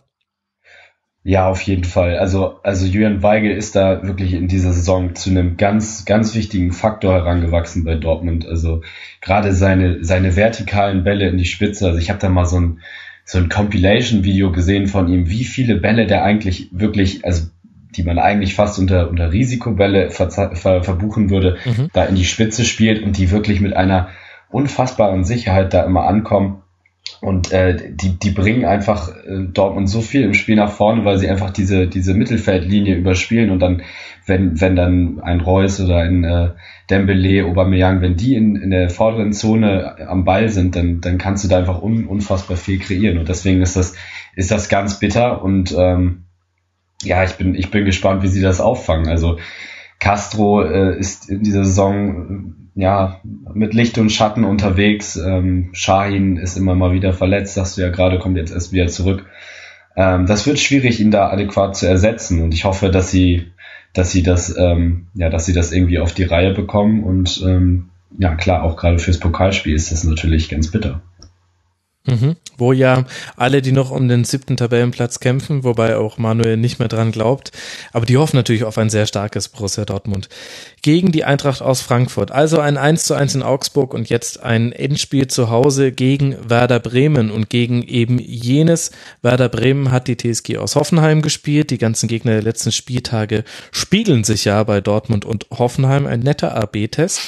Ja, 1.25 1.51
auf 1.51 1.61
jeden 1.63 1.85
Fall. 1.85 2.17
Also, 2.17 2.61
also 2.63 2.87
Julian 2.87 3.23
Weigel 3.23 3.51
ist 3.51 3.77
da 3.77 4.03
wirklich 4.03 4.33
in 4.33 4.49
dieser 4.49 4.73
Saison 4.73 5.15
zu 5.15 5.31
einem 5.31 5.57
ganz, 5.57 6.05
ganz 6.05 6.35
wichtigen 6.35 6.73
Faktor 6.73 7.13
herangewachsen 7.13 7.85
bei 7.85 7.97
Dortmund. 7.97 8.47
Also 8.47 8.83
gerade 9.21 9.53
seine, 9.53 10.05
seine 10.05 10.37
vertikalen 10.37 11.05
Bälle 11.05 11.29
in 11.29 11.37
die 11.37 11.45
Spitze. 11.45 11.87
Also 11.87 11.99
ich 11.99 12.09
habe 12.09 12.21
da 12.21 12.29
mal 12.29 12.47
so 12.47 12.61
ein, 12.61 12.81
so 13.25 13.39
ein 13.39 13.51
Compilation-Video 13.51 14.53
gesehen 14.53 14.87
von 14.87 15.09
ihm, 15.09 15.29
wie 15.29 15.45
viele 15.45 15.77
Bälle 15.77 16.07
der 16.07 16.25
eigentlich 16.25 16.71
wirklich, 16.73 17.25
also 17.27 17.49
die 17.99 18.05
man 18.05 18.19
eigentlich 18.19 18.55
fast 18.55 18.79
unter, 18.79 19.11
unter 19.11 19.33
Risikobälle 19.33 20.11
ver, 20.11 20.31
ver, 20.31 20.83
verbuchen 20.85 21.31
würde, 21.31 21.59
mhm. 21.65 21.89
da 21.93 22.05
in 22.05 22.15
die 22.15 22.25
Spitze 22.25 22.65
spielt 22.65 23.03
und 23.03 23.19
die 23.19 23.33
wirklich 23.33 23.61
mit 23.61 23.75
einer 23.77 24.09
unfassbaren 24.51 25.25
Sicherheit 25.25 25.75
da 25.75 25.85
immer 25.85 26.07
ankommen. 26.07 26.63
Und 27.21 27.53
äh, 27.53 27.77
die, 27.91 28.19
die 28.19 28.31
bringen 28.31 28.65
einfach 28.65 29.09
äh, 29.09 29.47
Dortmund 29.53 29.89
so 29.89 30.01
viel 30.01 30.23
im 30.23 30.35
Spiel 30.35 30.55
nach 30.55 30.71
vorne, 30.71 31.05
weil 31.05 31.19
sie 31.19 31.29
einfach 31.29 31.51
diese, 31.51 31.89
diese 31.89 32.15
Mittelfeldlinie 32.15 32.95
überspielen 32.95 33.51
und 33.51 33.59
dann, 33.59 33.83
wenn, 34.27 34.61
wenn 34.61 34.77
dann 34.77 35.21
ein 35.21 35.41
Reus 35.41 35.81
oder 35.81 35.99
ein 35.99 36.23
äh, 36.23 36.51
Dembele, 36.91 37.47
Aubameyang, 37.47 38.03
wenn 38.03 38.17
die 38.17 38.35
in, 38.35 38.55
in 38.57 38.71
der 38.71 38.91
vorderen 38.91 39.33
Zone 39.33 39.97
am 40.07 40.25
Ball 40.25 40.49
sind, 40.49 40.77
dann, 40.77 41.01
dann 41.01 41.19
kannst 41.19 41.43
du 41.43 41.49
da 41.49 41.59
einfach 41.59 41.83
un, 41.83 42.07
unfassbar 42.07 42.57
viel 42.57 42.79
kreieren. 42.79 43.19
Und 43.19 43.29
deswegen 43.29 43.63
ist 43.63 43.75
das, 43.75 43.97
ist 44.37 44.53
das 44.53 44.69
ganz 44.69 45.01
bitter 45.01 45.43
und 45.43 45.75
ähm, 45.77 46.28
ja, 47.03 47.25
ich 47.25 47.33
bin, 47.33 47.55
ich 47.55 47.71
bin 47.71 47.85
gespannt, 47.85 48.23
wie 48.23 48.29
sie 48.29 48.41
das 48.41 48.61
auffangen. 48.61 49.09
Also 49.09 49.39
Castro 49.99 50.63
äh, 50.63 50.99
ist 50.99 51.29
in 51.29 51.43
dieser 51.43 51.65
Saison 51.65 52.55
äh, 52.77 52.81
ja 52.81 53.21
mit 53.55 53.75
Licht 53.75 53.99
und 53.99 54.11
Schatten 54.11 54.45
unterwegs. 54.45 55.17
Ähm, 55.17 55.71
Shahin 55.73 56.37
ist 56.37 56.57
immer 56.57 56.75
mal 56.75 56.93
wieder 56.93 57.13
verletzt, 57.13 57.55
sagst 57.55 57.77
du 57.77 57.83
ja 57.83 57.91
gerade, 57.91 58.19
kommt 58.19 58.37
jetzt 58.37 58.53
erst 58.53 58.73
wieder 58.73 58.89
zurück. 58.89 59.27
Ähm, 59.97 60.27
das 60.27 60.47
wird 60.47 60.59
schwierig, 60.59 61.01
ihn 61.01 61.11
da 61.11 61.29
adäquat 61.29 61.77
zu 61.77 61.87
ersetzen. 61.87 62.43
Und 62.43 62.55
ich 62.55 62.65
hoffe, 62.65 62.91
dass 62.91 63.11
sie, 63.11 63.53
dass 63.93 64.13
sie 64.13 64.23
das, 64.23 64.57
ähm, 64.57 65.09
ja, 65.15 65.29
dass 65.29 65.47
sie 65.47 65.53
das 65.53 65.73
irgendwie 65.73 65.99
auf 65.99 66.13
die 66.13 66.25
Reihe 66.25 66.55
bekommen. 66.55 67.03
Und 67.03 67.43
ähm, 67.45 67.91
ja, 68.19 68.35
klar, 68.35 68.63
auch 68.63 68.77
gerade 68.77 68.99
fürs 68.99 69.19
Pokalspiel 69.19 69.75
ist 69.75 69.93
das 69.93 70.05
natürlich 70.05 70.49
ganz 70.49 70.71
bitter. 70.71 71.03
Mhm. 72.09 72.37
Wo 72.57 72.73
ja 72.73 73.05
alle, 73.37 73.63
die 73.63 73.73
noch 73.73 73.91
um 73.91 74.09
den 74.09 74.25
siebten 74.25 74.57
Tabellenplatz 74.57 75.21
kämpfen, 75.21 75.63
wobei 75.63 75.97
auch 75.97 76.19
Manuel 76.19 76.57
nicht 76.57 76.81
mehr 76.81 76.89
dran 76.89 77.13
glaubt, 77.13 77.53
aber 77.93 78.05
die 78.05 78.17
hoffen 78.17 78.37
natürlich 78.37 78.65
auf 78.65 78.79
ein 78.79 78.91
sehr 78.91 79.07
starkes 79.07 79.49
Borussia 79.49 79.85
Dortmund 79.85 80.29
gegen 80.83 81.13
die 81.13 81.25
Eintracht 81.25 81.61
aus 81.61 81.81
Frankfurt. 81.81 82.31
Also 82.31 82.61
ein 82.61 82.77
1 82.77 83.05
zu 83.05 83.15
1 83.15 83.35
in 83.35 83.43
Augsburg 83.43 83.95
und 83.95 84.09
jetzt 84.09 84.43
ein 84.43 84.73
Endspiel 84.73 85.27
zu 85.27 85.51
Hause 85.51 85.93
gegen 85.93 86.37
Werder 86.49 86.81
Bremen 86.81 87.31
und 87.31 87.51
gegen 87.51 87.83
eben 87.83 88.19
jenes 88.19 88.91
Werder 89.23 89.49
Bremen 89.49 89.91
hat 89.91 90.09
die 90.09 90.17
TSG 90.17 90.59
aus 90.59 90.77
Hoffenheim 90.77 91.23
gespielt. 91.23 91.71
Die 91.71 91.79
ganzen 91.79 92.09
Gegner 92.09 92.33
der 92.33 92.43
letzten 92.43 92.73
Spieltage 92.73 93.45
spiegeln 93.73 94.25
sich 94.25 94.45
ja 94.45 94.63
bei 94.65 94.81
Dortmund 94.81 95.25
und 95.25 95.47
Hoffenheim. 95.51 96.07
Ein 96.07 96.21
netter 96.21 96.55
AB-Test. 96.55 97.21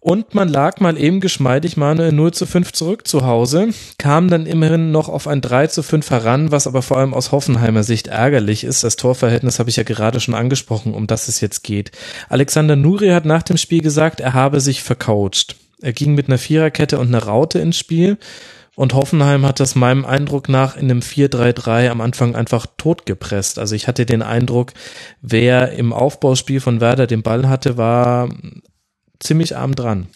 Und 0.00 0.34
man 0.34 0.48
lag 0.48 0.80
mal 0.80 0.96
eben 0.96 1.20
geschmeidig 1.20 1.76
eine 1.76 2.10
0 2.10 2.32
zu 2.32 2.46
5 2.46 2.72
zurück 2.72 3.06
zu 3.06 3.26
Hause, 3.26 3.68
kam 3.98 4.28
dann 4.28 4.46
immerhin 4.46 4.92
noch 4.92 5.10
auf 5.10 5.28
ein 5.28 5.42
3 5.42 5.66
zu 5.66 5.82
5 5.82 6.10
heran, 6.10 6.50
was 6.50 6.66
aber 6.66 6.80
vor 6.80 6.96
allem 6.96 7.12
aus 7.12 7.32
Hoffenheimer 7.32 7.82
Sicht 7.82 8.06
ärgerlich 8.06 8.64
ist. 8.64 8.82
Das 8.82 8.96
Torverhältnis 8.96 9.58
habe 9.58 9.68
ich 9.68 9.76
ja 9.76 9.82
gerade 9.82 10.18
schon 10.18 10.34
angesprochen, 10.34 10.94
um 10.94 11.06
das 11.06 11.28
es 11.28 11.42
jetzt 11.42 11.64
geht. 11.64 11.92
Alexander 12.30 12.76
Nuri 12.76 13.08
hat 13.08 13.26
nach 13.26 13.42
dem 13.42 13.58
Spiel 13.58 13.82
gesagt, 13.82 14.20
er 14.20 14.32
habe 14.32 14.60
sich 14.60 14.82
vercoacht. 14.82 15.56
Er 15.82 15.92
ging 15.92 16.14
mit 16.14 16.28
einer 16.28 16.38
Viererkette 16.38 16.98
und 16.98 17.08
einer 17.08 17.24
Raute 17.24 17.58
ins 17.58 17.78
Spiel. 17.78 18.16
Und 18.76 18.94
Hoffenheim 18.94 19.44
hat 19.44 19.60
das 19.60 19.74
meinem 19.74 20.06
Eindruck 20.06 20.48
nach 20.48 20.76
in 20.76 20.90
einem 20.90 21.00
4-3-3 21.00 21.90
am 21.90 22.00
Anfang 22.00 22.34
einfach 22.34 22.66
totgepresst. 22.78 23.58
Also 23.58 23.74
ich 23.74 23.86
hatte 23.86 24.06
den 24.06 24.22
Eindruck, 24.22 24.72
wer 25.20 25.72
im 25.72 25.92
Aufbauspiel 25.92 26.60
von 26.60 26.80
Werder 26.80 27.06
den 27.06 27.22
Ball 27.22 27.48
hatte, 27.48 27.76
war 27.76 28.30
ziemlich 29.20 29.56
arm 29.56 29.76
dran. 29.76 30.08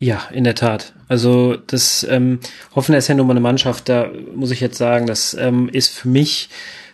Ja, 0.00 0.28
in 0.32 0.44
der 0.44 0.54
Tat. 0.54 0.92
Also 1.08 1.56
das 1.56 2.04
ähm, 2.08 2.40
Hoffenheim 2.74 2.98
ist 2.98 3.08
ja 3.08 3.14
nun 3.14 3.26
mal 3.26 3.32
eine 3.32 3.40
Mannschaft, 3.40 3.88
da 3.88 4.10
muss 4.34 4.50
ich 4.50 4.60
jetzt 4.60 4.78
sagen, 4.78 5.06
das 5.06 5.34
ähm, 5.34 5.68
ist 5.68 5.88
für 5.88 6.08
mich 6.08 6.48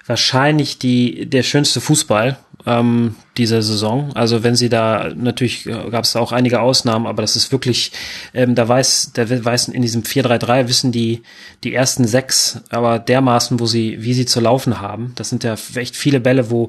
wahrscheinlich 0.06 0.78
die 0.78 1.26
der 1.26 1.42
schönste 1.42 1.80
Fußball, 1.80 2.38
ähm, 2.66 3.14
dieser 3.36 3.62
Saison. 3.62 4.11
Also 4.14 4.42
wenn 4.42 4.56
sie 4.56 4.68
da, 4.68 5.11
natürlich 5.14 5.66
äh, 5.66 5.90
gab 5.90 6.04
es 6.04 6.16
auch 6.16 6.32
einige 6.32 6.61
Ausnahmen, 6.61 7.06
aber 7.06 7.22
das 7.22 7.36
ist 7.36 7.52
wirklich, 7.52 7.92
ähm, 8.34 8.54
da 8.54 8.68
weiß, 8.68 9.12
da 9.14 9.28
weiß 9.28 9.68
in 9.68 9.82
diesem 9.82 10.02
4-3-3 10.02 10.68
wissen 10.68 10.92
die, 10.92 11.22
die 11.64 11.74
ersten 11.74 12.06
sechs, 12.06 12.61
aber 12.70 12.98
dermaßen, 12.98 13.61
wo 13.61 13.66
sie, 13.66 14.02
wie 14.02 14.14
sie 14.14 14.26
zu 14.26 14.40
laufen 14.40 14.80
haben. 14.80 15.12
Das 15.16 15.30
sind 15.30 15.44
ja 15.44 15.56
echt 15.74 15.96
viele 15.96 16.20
Bälle, 16.20 16.50
wo 16.50 16.68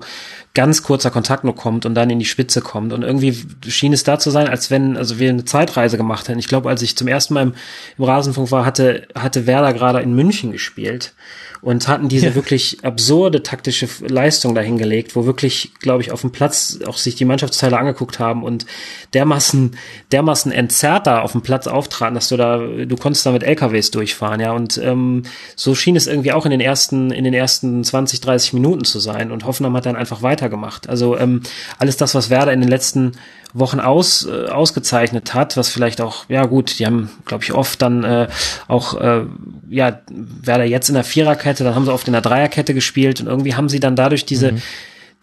ganz 0.54 0.84
kurzer 0.84 1.12
Kontakt 1.12 1.44
nur 1.44 1.56
kommt 1.56 1.86
und 1.86 1.96
dann 1.96 2.10
in 2.10 2.20
die 2.20 2.26
Spitze 2.26 2.62
kommt. 2.62 2.94
Und 2.94 3.04
irgendwie 3.04 3.36
schien 3.68 3.94
es 3.94 4.04
da 4.04 4.20
zu 4.20 4.32
sein, 4.32 4.48
als 4.48 4.70
wenn, 4.70 4.98
also 4.98 5.20
wir 5.20 5.30
eine 5.30 5.46
Zeitreise 5.46 5.98
gemacht 5.98 6.28
hätten. 6.28 6.40
Ich 6.40 6.48
glaube, 6.48 6.70
als 6.70 6.82
ich 6.82 6.98
zum 6.98 7.08
ersten 7.08 7.34
Mal 7.34 7.44
im, 7.44 7.54
im 7.98 8.04
Rasenfunk 8.04 8.52
war, 8.52 8.66
hatte, 8.66 9.08
hatte 9.16 9.48
Werder 9.48 9.74
gerade 9.74 10.02
in 10.02 10.14
München 10.14 10.52
gespielt 10.52 11.14
und 11.62 11.88
hatten 11.88 12.10
diese 12.10 12.28
ja. 12.28 12.36
wirklich 12.36 12.84
absurde 12.84 13.44
taktische 13.44 13.88
Leistung 14.08 14.56
dahingelegt, 14.56 15.16
wo 15.16 15.26
wirklich, 15.26 15.72
glaube 15.80 16.02
ich, 16.02 16.12
auf 16.12 16.22
dem 16.22 16.32
Platz 16.32 16.80
auch 16.86 16.98
sich 16.98 17.16
die 17.16 17.26
Mannschaftsteile 17.26 17.78
angeguckt 17.78 18.20
haben 18.20 18.44
und 18.44 18.66
dermaßen, 19.14 19.78
dermaßen 20.12 20.52
entzerrt 20.52 21.06
da 21.06 21.22
auf 21.22 21.34
dem 21.34 21.42
Platz 21.42 21.68
auftraten, 21.68 22.16
dass 22.16 22.30
du 22.30 22.38
da, 22.38 22.58
du 22.58 22.96
konntest 22.96 23.26
da 23.26 23.32
mit 23.32 23.44
LKWs 23.44 23.92
durchfahren, 23.92 24.40
ja, 24.40 24.54
und 24.54 24.80
ähm, 24.80 25.24
so 25.56 25.76
schien 25.76 25.96
es 25.96 26.08
irgendwie 26.08 26.32
auch 26.32 26.46
in 26.46 26.52
den 26.52 26.62
ersten, 26.62 27.12
in 27.12 27.24
den 27.24 27.34
ersten 27.34 27.84
20, 27.84 28.22
30 28.22 28.54
Minuten 28.54 28.84
zu 28.84 29.00
sein 29.00 29.32
und 29.32 29.46
Hoffenheim 29.46 29.76
hat 29.76 29.86
dann 29.86 29.96
einfach 29.96 30.24
weitergemacht. 30.24 30.90
Also 30.90 31.18
ähm, 31.18 31.42
alles 31.78 31.98
das, 31.98 32.16
was 32.16 32.30
Werder 32.30 32.54
in 32.54 32.62
den 32.62 32.70
letzten 32.70 33.14
Wochen 33.54 33.80
aus, 33.80 34.26
äh, 34.26 34.48
ausgezeichnet 34.48 35.34
hat, 35.34 35.58
was 35.58 35.70
vielleicht 35.70 36.02
auch, 36.02 36.26
ja 36.30 36.46
gut, 36.46 36.80
die 36.80 36.86
haben, 36.86 37.10
glaube 37.26 37.44
ich, 37.44 37.54
oft 37.54 37.82
dann 37.82 38.04
äh, 38.04 38.28
auch, 38.68 39.00
äh, 39.00 39.24
ja, 39.70 40.00
Werder 40.10 40.66
jetzt 40.66 40.90
in 40.90 40.96
der 40.96 41.04
Viererkette, 41.04 41.64
dann 41.64 41.76
haben 41.76 41.86
sie 41.86 41.94
oft 41.94 42.08
in 42.08 42.14
der 42.14 42.22
Dreierkette 42.22 42.74
gespielt 42.74 43.22
und 43.22 43.28
irgendwie 43.28 43.56
haben 43.56 43.70
sie 43.70 43.80
dann 43.80 43.96
dadurch 43.96 44.26
diese, 44.26 44.54
mhm 44.54 44.62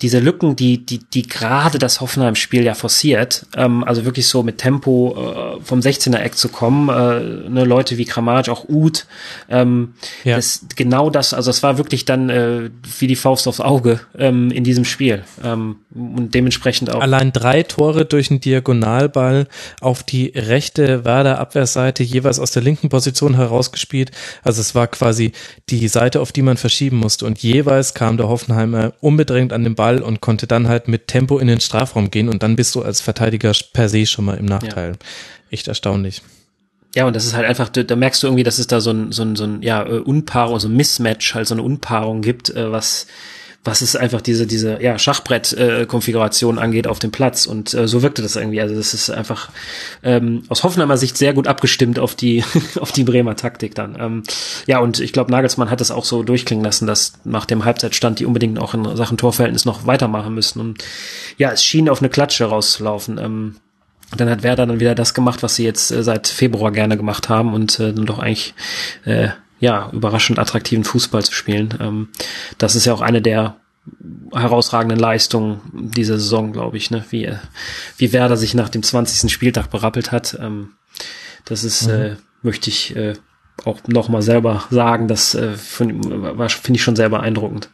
diese 0.01 0.21
Lücken, 0.21 0.55
die, 0.55 0.85
die, 0.85 1.01
die 1.01 1.23
gerade 1.23 1.79
das 1.79 2.01
Hoffenheim-Spiel 2.01 2.63
ja 2.63 2.75
forciert, 2.75 3.47
ähm, 3.57 3.83
also 3.83 4.05
wirklich 4.05 4.29
so 4.29 4.45
mit 4.45 4.59
Tempo 4.59 5.57
äh, 5.59 5.61
vom 5.65 5.81
16er-Eck 5.81 6.37
zu 6.37 6.51
kommen, 6.51 6.89
äh, 6.89 7.49
ne, 7.51 7.65
Leute 7.65 7.99
wie 7.99 8.05
Kramaric, 8.05 8.49
auch 8.49 8.69
Uth, 8.69 9.07
ähm, 9.49 9.95
ja. 10.23 10.37
das, 10.37 10.67
genau 10.77 11.11
das, 11.11 11.35
also 11.35 11.51
es 11.51 11.65
war 11.65 11.79
wirklich 11.79 12.05
dann 12.05 12.31
äh, 12.31 12.71
wie 12.99 13.09
die 13.09 13.17
Faust 13.17 13.49
aufs 13.49 13.61
Auge 13.61 14.01
ähm, 14.17 14.53
in 14.53 14.63
diesem 14.63 14.85
Spiel 14.85 15.25
ähm, 15.43 15.77
und 15.93 16.33
dementsprechend 16.33 16.95
auch. 16.95 17.01
Allein 17.01 17.33
drei 17.33 17.65
Tore 17.65 18.05
durch 18.05 18.31
einen 18.31 18.41
Diagonalball 18.41 19.49
auf 19.81 20.05
die 20.05 20.33
rechte 20.35 21.05
Werder-Abwehrseite, 21.05 22.05
jeweils 22.05 22.39
aus 22.39 22.53
der 22.53 22.63
linken 22.63 22.89
Position 22.89 23.35
herausgespielt, 23.35 24.13
also 24.45 24.61
es 24.61 24.77
war 24.77 24.87
quasi 24.87 25.33
die 25.71 25.89
Seite, 25.89 26.21
auf 26.21 26.31
die 26.31 26.43
man 26.43 26.57
verschieben 26.57 26.99
musste 26.99 27.27
und 27.27 27.43
jeweils 27.43 27.95
kam 27.95 28.17
der 28.17 28.29
Hoffenheimer 28.29 28.93
unbedingt 29.01 29.53
an 29.53 29.65
den 29.65 29.75
Ball 29.75 29.88
Ball 29.89 30.03
und 30.03 30.21
konnte 30.21 30.47
dann 30.47 30.69
halt 30.69 30.89
mit 30.89 31.07
Tempo 31.07 31.39
in 31.39 31.47
den 31.47 31.61
Strafraum 31.61 32.11
gehen 32.11 32.29
und 32.29 32.43
dann 32.43 32.57
bist 32.57 32.75
du 32.75 32.83
als 32.83 33.01
Verteidiger 33.01 33.53
per 33.73 33.89
se 33.89 34.05
schon 34.05 34.27
mal 34.27 34.37
im 34.37 34.45
Nachteil. 34.45 34.91
Ja. 34.91 34.99
Echt 35.51 35.69
erstaunlich. 35.69 36.23
Ja, 36.95 37.07
und 37.07 37.17
das 37.17 37.25
ist 37.25 37.35
halt 37.35 37.47
einfach, 37.47 37.69
da 37.69 37.97
merkst 37.97 38.23
du 38.23 38.27
irgendwie, 38.27 38.43
dass 38.43 38.59
es 38.59 38.67
da 38.67 38.81
so 38.81 38.91
ein, 38.91 39.13
so 39.13 39.23
ein, 39.23 39.37
so 39.37 39.45
ein 39.45 39.63
ja, 39.63 39.87
äh, 39.87 39.99
Unpaarung, 39.99 40.59
so 40.59 40.69
ein 40.69 40.77
Mismatch, 40.77 41.35
halt 41.35 41.47
so 41.47 41.55
eine 41.55 41.63
Unpaarung 41.63 42.23
gibt, 42.23 42.51
äh, 42.51 42.71
was 42.71 43.07
was 43.65 43.83
es 43.83 43.97
einfach 43.97 44.21
diese, 44.21 44.47
diese 44.47 44.83
ja, 44.83 44.99
Schachbrett-Konfiguration 44.99 46.59
angeht 46.59 46.87
auf 46.87 46.99
dem 46.99 47.11
Platz. 47.11 47.47
Und 47.47 47.75
äh, 47.75 47.89
so 47.89 48.03
wirkte 48.03 48.23
das 48.23 48.37
irgendwie. 48.37 48.61
Also 48.61 48.75
das 48.75 48.95
ist 48.95 49.11
einfach 49.11 49.51
ähm, 50.03 50.45
aus 50.49 50.65
Hoffenheimer 50.65 50.97
Sicht 50.97 51.17
sehr 51.19 51.35
gut 51.35 51.49
abgestimmt 51.49 51.99
auf 51.99 52.15
die, 52.15 52.45
auf 52.81 52.93
die 52.93 53.05
Bremer 53.05 53.37
Taktik 53.37 53.75
dann. 53.75 53.97
Ähm, 54.01 54.23
ja, 54.67 54.79
und 54.79 55.01
ich 55.01 55.13
glaube, 55.13 55.31
Nagelsmann 55.31 55.71
hat 55.71 55.81
es 55.81 55.91
auch 55.91 56.05
so 56.05 56.23
durchklingen 56.23 56.65
lassen, 56.65 56.87
dass 56.87 57.15
nach 57.25 57.45
dem 57.45 57.65
Halbzeitstand 57.65 58.21
die 58.21 58.27
unbedingt 58.27 58.59
auch 58.59 58.75
in 58.75 58.97
Sachen 58.97 59.19
Torverhältnis 59.19 59.65
noch 59.65 59.87
weitermachen 59.87 60.35
müssen. 60.35 60.61
Und 60.61 60.85
ja, 61.37 61.51
es 61.51 61.65
schien 61.65 61.89
auf 61.89 62.01
eine 62.01 62.09
Klatsche 62.09 62.47
rauszulaufen. 62.47 63.19
Ähm, 63.19 63.57
dann 64.17 64.31
hat 64.31 64.43
Werder 64.43 64.67
dann 64.67 64.81
wieder 64.81 64.95
das 64.95 65.13
gemacht, 65.13 65.43
was 65.43 65.57
sie 65.57 65.65
jetzt 65.65 65.91
äh, 65.91 66.03
seit 66.03 66.29
Februar 66.29 66.73
gerne 66.73 66.97
gemacht 66.97 67.29
haben 67.29 67.53
und 67.53 67.79
äh, 67.81 67.93
dann 67.93 68.07
doch 68.07 68.19
eigentlich 68.19 68.55
äh, 69.05 69.29
ja, 69.61 69.91
überraschend 69.93 70.39
attraktiven 70.39 70.85
Fußball 70.85 71.25
zu 71.25 71.33
spielen. 71.33 71.75
Ähm, 71.81 72.09
das 72.59 72.77
ist 72.77 72.85
ja 72.85 72.93
auch 72.93 73.01
eine 73.01 73.23
der 73.23 73.57
herausragenden 74.33 74.99
Leistungen 74.99 75.61
dieser 75.73 76.19
Saison, 76.19 76.53
glaube 76.53 76.77
ich, 76.77 76.91
ne? 76.91 77.05
wie, 77.11 77.33
wie 77.97 78.13
Werder 78.13 78.37
sich 78.37 78.55
nach 78.55 78.69
dem 78.69 78.83
20. 78.83 79.33
Spieltag 79.33 79.71
berappelt 79.71 80.13
hat. 80.13 80.39
Ähm, 80.41 80.71
das 81.45 81.65
ist, 81.65 81.87
mhm. 81.87 81.95
äh, 81.95 82.17
möchte 82.43 82.71
ich 82.71 82.95
äh, 82.97 83.15
auch 83.65 83.81
noch 83.87 84.09
mal 84.09 84.23
selber 84.23 84.65
sagen, 84.71 85.09
das 85.09 85.35
äh, 85.35 85.55
finde 85.57 86.47
ich 86.73 86.83
schon 86.83 86.97
sehr 86.97 87.09
beeindruckend. 87.09 87.71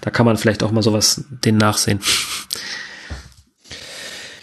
Da 0.00 0.10
kann 0.10 0.26
man 0.26 0.36
vielleicht 0.36 0.62
auch 0.62 0.72
mal 0.72 0.82
sowas 0.82 1.24
den 1.28 1.58
nachsehen. 1.58 2.00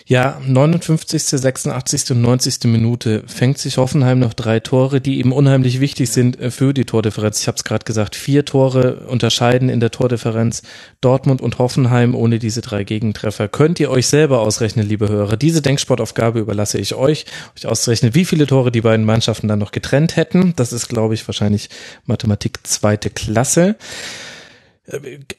Ja, 0.09 0.41
59., 0.43 1.21
86. 1.21 2.09
und 2.13 2.21
90. 2.21 2.63
Minute 2.63 3.21
fängt 3.27 3.59
sich 3.59 3.77
Hoffenheim 3.77 4.17
noch 4.17 4.33
drei 4.33 4.59
Tore, 4.59 5.01
die 5.01 5.19
eben 5.19 5.31
unheimlich 5.31 5.79
wichtig 5.79 6.09
sind 6.09 6.39
äh, 6.39 6.49
für 6.49 6.73
die 6.73 6.85
Tordifferenz. 6.85 7.41
Ich 7.41 7.47
habe 7.47 7.57
es 7.57 7.63
gerade 7.63 7.85
gesagt, 7.85 8.15
vier 8.15 8.43
Tore 8.43 9.01
unterscheiden 9.07 9.69
in 9.69 9.79
der 9.79 9.91
Tordifferenz 9.91 10.63
Dortmund 10.99 11.41
und 11.41 11.59
Hoffenheim 11.59 12.15
ohne 12.15 12.39
diese 12.39 12.61
drei 12.61 12.85
Gegentreffer. 12.85 13.47
Könnt 13.49 13.79
ihr 13.79 13.91
euch 13.91 14.07
selber 14.07 14.39
ausrechnen, 14.39 14.89
liebe 14.89 15.09
Hörer. 15.09 15.37
Diese 15.37 15.61
Denksportaufgabe 15.61 16.39
überlasse 16.39 16.79
ich 16.79 16.95
euch, 16.95 17.25
euch 17.55 17.67
auszurechnen, 17.67 18.15
wie 18.15 18.25
viele 18.25 18.47
Tore 18.47 18.71
die 18.71 18.81
beiden 18.81 19.05
Mannschaften 19.05 19.47
dann 19.47 19.59
noch 19.59 19.71
getrennt 19.71 20.15
hätten. 20.15 20.53
Das 20.55 20.73
ist, 20.73 20.87
glaube 20.87 21.13
ich, 21.13 21.27
wahrscheinlich 21.27 21.69
Mathematik 22.07 22.65
zweite 22.65 23.11
Klasse. 23.11 23.75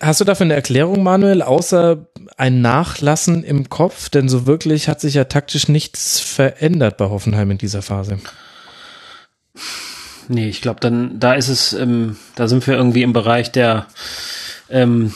Hast 0.01 0.21
du 0.21 0.25
dafür 0.25 0.45
eine 0.45 0.55
Erklärung, 0.55 1.03
Manuel, 1.03 1.43
außer 1.43 2.07
ein 2.37 2.61
Nachlassen 2.61 3.43
im 3.43 3.69
Kopf? 3.69 4.09
Denn 4.09 4.29
so 4.29 4.47
wirklich 4.47 4.89
hat 4.89 5.01
sich 5.01 5.15
ja 5.15 5.25
taktisch 5.25 5.69
nichts 5.69 6.21
verändert 6.21 6.97
bei 6.97 7.07
Hoffenheim 7.07 7.51
in 7.51 7.59
dieser 7.59 7.83
Phase. 7.83 8.19
Nee, 10.29 10.49
ich 10.49 10.61
glaube, 10.61 10.81
dann 10.81 11.19
da 11.19 11.35
ist 11.35 11.49
es, 11.49 11.73
ähm, 11.73 12.17
da 12.37 12.47
sind 12.47 12.67
wir 12.67 12.75
irgendwie 12.75 13.03
im 13.03 13.13
Bereich 13.13 13.51
der 13.51 13.87
ähm, 14.69 15.13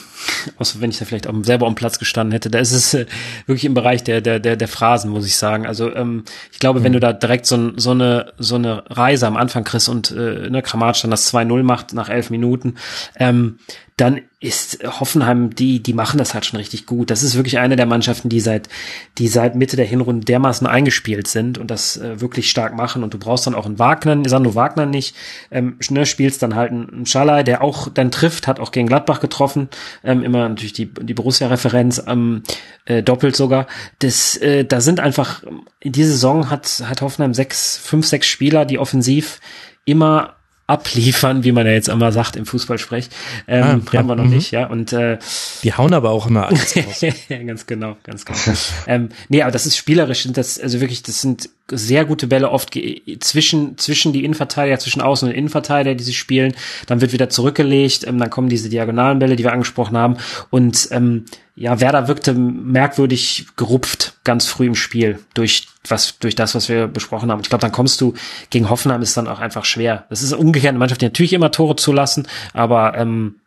außer 0.59 0.81
wenn 0.81 0.91
ich 0.91 0.99
da 0.99 1.05
vielleicht 1.05 1.27
auch 1.27 1.35
selber 1.43 1.67
am 1.67 1.75
Platz 1.75 1.99
gestanden 1.99 2.33
hätte, 2.33 2.51
da 2.51 2.59
ist 2.59 2.73
es 2.73 2.95
äh, 2.95 3.07
wirklich 3.47 3.65
im 3.65 3.75
Bereich 3.75 4.05
der, 4.05 4.21
der, 4.21 4.41
der, 4.41 4.57
der 4.57 4.69
Phrasen, 4.69 5.11
muss 5.11 5.27
ich 5.27 5.37
sagen. 5.37 5.67
Also 5.67 5.95
ähm, 5.95 6.25
ich 6.53 6.59
glaube, 6.59 6.81
mhm. 6.81 6.85
wenn 6.85 6.93
du 6.93 7.01
da 7.01 7.13
direkt 7.13 7.47
so, 7.47 7.73
so, 7.77 7.91
eine, 7.91 8.33
so 8.39 8.57
eine 8.57 8.85
Reise 8.91 9.27
am 9.27 9.37
Anfang 9.37 9.65
kriegst 9.65 9.89
und 9.89 10.11
äh, 10.11 10.51
ne, 10.51 10.63
Kramatsch 10.63 11.03
dann 11.03 11.11
das 11.11 11.33
2-0 11.33 11.63
macht 11.63 11.93
nach 11.93 12.09
elf 12.09 12.31
Minuten, 12.31 12.75
ähm, 13.17 13.59
dann 13.97 14.23
ist 14.41 14.81
Hoffenheim, 15.01 15.55
die, 15.55 15.81
die 15.81 15.93
machen 15.93 16.19
das 16.19 16.35
halt 16.35 16.45
schon 16.45 16.59
richtig 16.59 16.85
gut. 16.85 17.11
Das 17.11 17.23
ist 17.23 17.37
wirklich 17.37 17.59
eine 17.59 17.77
der 17.77 17.87
Mannschaften, 17.87 18.29
die 18.29 18.41
seit, 18.41 18.69
die 19.19 19.29
seit 19.29 19.55
Mitte 19.55 19.77
der 19.77 19.87
Hinrunde 19.87 20.25
dermaßen 20.25 20.67
eingespielt 20.67 21.29
sind 21.29 21.59
und 21.59 21.71
das 21.71 21.97
äh, 21.97 22.21
wirklich 22.21 22.51
stark 22.51 22.75
machen. 22.75 23.05
Und 23.05 23.15
du 23.15 23.19
brauchst 23.19 23.47
dann 23.47 23.55
auch 23.55 23.67
einen 23.67 23.79
Wagner, 23.79 24.29
Sandro 24.29 24.57
Wagner 24.57 24.85
nicht, 24.85 25.15
ähm, 25.53 25.79
ne, 25.91 26.07
spielst 26.07 26.43
dann 26.43 26.57
halt 26.57 26.73
einen 26.73 27.07
Schalai, 27.07 27.45
der 27.45 27.63
auch 27.63 27.89
dann 27.89 28.11
trifft, 28.11 28.49
hat 28.49 28.59
auch 28.59 28.73
gegen 28.73 28.89
Gladbach 28.89 29.21
getroffen, 29.21 29.69
ähm, 30.03 30.14
immer 30.23 30.49
natürlich 30.49 30.73
die, 30.73 30.87
die 30.87 31.15
Borussia-Referenz, 31.15 32.03
ähm, 32.07 32.43
äh, 32.85 33.03
doppelt 33.03 33.37
sogar. 33.37 33.67
Das, 33.99 34.37
äh, 34.37 34.65
da 34.65 34.81
sind 34.81 35.01
einfach, 35.01 35.43
in 35.81 35.93
dieser 35.93 36.13
Saison 36.13 36.51
hat, 36.51 36.83
hat 36.87 37.01
Hoffenheim 37.03 37.35
sechs, 37.35 37.77
fünf, 37.77 38.07
sechs 38.07 38.27
Spieler, 38.27 38.65
die 38.65 38.79
offensiv 38.79 39.41
immer 39.85 40.37
abliefern, 40.67 41.45
wie 41.45 41.53
man 41.53 41.67
ja 41.67 41.73
jetzt 41.73 41.89
immer 41.89 42.11
sagt 42.11 42.37
im 42.37 42.47
Fußballsprech. 42.47 43.11
Ähm, 43.47 43.83
ah, 43.87 43.99
haben 43.99 44.09
wir 44.09 44.17
noch 44.17 44.25
mhm. 44.25 44.31
nicht, 44.31 44.51
ja. 44.51 44.67
Und 44.67 44.95
äh, 44.95 45.19
die 45.63 45.75
hauen 45.75 45.93
aber 45.93 46.11
auch 46.11 46.27
immer 46.27 46.47
alles 46.47 46.75
raus. 46.87 47.05
ganz 47.29 47.67
genau, 47.67 47.97
ganz 48.03 48.25
genau. 48.25 48.39
ähm, 48.87 49.11
nee, 49.29 49.43
aber 49.43 49.51
das 49.51 49.67
ist 49.67 49.77
spielerisch, 49.77 50.27
das 50.33 50.59
also 50.59 50.81
wirklich, 50.81 51.03
das 51.03 51.21
sind 51.21 51.51
sehr 51.71 52.05
gute 52.07 52.27
Bälle 52.27 52.51
oft 52.51 52.79
zwischen 53.21 53.77
zwischen 53.77 54.13
die 54.13 54.25
Innenverteidiger, 54.25 54.79
zwischen 54.79 55.03
Außen- 55.03 55.25
und 55.25 55.33
Innenverteidiger, 55.33 55.95
die 55.95 56.05
sie 56.05 56.15
spielen. 56.15 56.55
Dann 56.87 57.03
wird 57.03 57.13
wieder 57.13 57.29
zurückgelegt, 57.29 58.07
ähm, 58.07 58.19
dann 58.19 58.31
kommen 58.31 58.49
diese 58.49 58.71
diagonalen 58.71 59.19
Bälle, 59.19 59.37
die 59.37 59.45
wir 59.45 59.53
angesprochen 59.53 59.99
haben. 59.99 60.17
Und 60.49 60.89
ähm, 60.93 61.27
ja, 61.57 61.79
Werder 61.81 62.09
wirkte 62.09 62.33
merkwürdig 62.33 63.47
gerupft 63.57 64.19
ganz 64.25 64.47
früh 64.47 64.67
im 64.67 64.75
Spiel 64.75 65.21
durch 65.35 65.69
was 65.89 66.19
durch 66.19 66.35
das, 66.35 66.55
was 66.55 66.69
wir 66.69 66.87
besprochen 66.87 67.31
haben. 67.31 67.41
Ich 67.41 67.49
glaube, 67.49 67.63
dann 67.63 67.73
kommst 67.73 68.01
du 68.01 68.15
gegen 68.51 68.71
Hoffenheim 68.71 69.03
ist 69.03 69.17
dann 69.17 69.29
auch 69.29 69.41
einfach 69.41 69.65
schwer. 69.65 70.07
Das 70.11 70.23
ist 70.23 70.33
umgekehrt 70.33 70.71
eine 70.71 70.79
Mannschaft, 70.79 71.01
die 71.01 71.07
natürlich 71.07 71.33
immer 71.33 71.51
Tore 71.51 71.77
zulassen, 71.77 72.27
aber 72.53 72.97
ähm, 72.97 73.41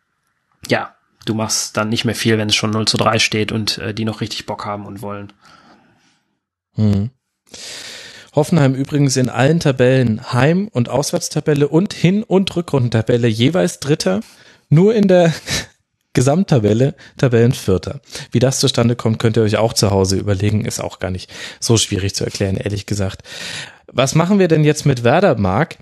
ja, 0.68 0.94
du 1.24 1.34
machst 1.34 1.76
dann 1.76 1.88
nicht 1.88 2.04
mehr 2.04 2.14
viel, 2.14 2.38
wenn 2.38 2.48
es 2.48 2.54
schon 2.54 2.70
0 2.70 2.86
zu 2.86 2.96
3 2.96 3.18
steht 3.18 3.52
und 3.52 3.78
äh, 3.78 3.94
die 3.94 4.04
noch 4.04 4.20
richtig 4.20 4.46
Bock 4.46 4.64
haben 4.64 4.86
und 4.86 5.02
wollen. 5.02 5.32
Hm. 6.74 7.10
Hoffenheim 8.34 8.74
übrigens 8.74 9.16
in 9.16 9.28
allen 9.28 9.58
Tabellen 9.58 10.32
Heim- 10.32 10.68
und 10.68 10.88
Auswärtstabelle 10.88 11.68
und 11.68 11.92
Hin- 11.92 12.22
und 12.22 12.54
Rückrundentabelle 12.54 13.26
jeweils 13.26 13.80
Dritter. 13.80 14.20
Nur 14.68 14.94
in 14.94 15.08
der 15.08 15.32
Gesamttabelle 16.14 16.94
Tabellenvierter. 17.16 18.00
Wie 18.32 18.38
das 18.38 18.60
zustande 18.60 18.96
kommt, 18.96 19.18
könnt 19.18 19.36
ihr 19.36 19.42
euch 19.42 19.56
auch 19.56 19.72
zu 19.72 19.90
Hause 19.90 20.16
überlegen. 20.16 20.64
Ist 20.64 20.80
auch 20.80 20.98
gar 20.98 21.10
nicht 21.10 21.30
so 21.60 21.76
schwierig 21.76 22.14
zu 22.14 22.24
erklären, 22.24 22.56
ehrlich 22.56 22.86
gesagt. 22.86 23.22
Was 23.92 24.14
machen 24.14 24.38
wir 24.38 24.48
denn 24.48 24.64
jetzt 24.64 24.86
mit 24.86 25.04
Werder, 25.04 25.36
Marc? 25.36 25.78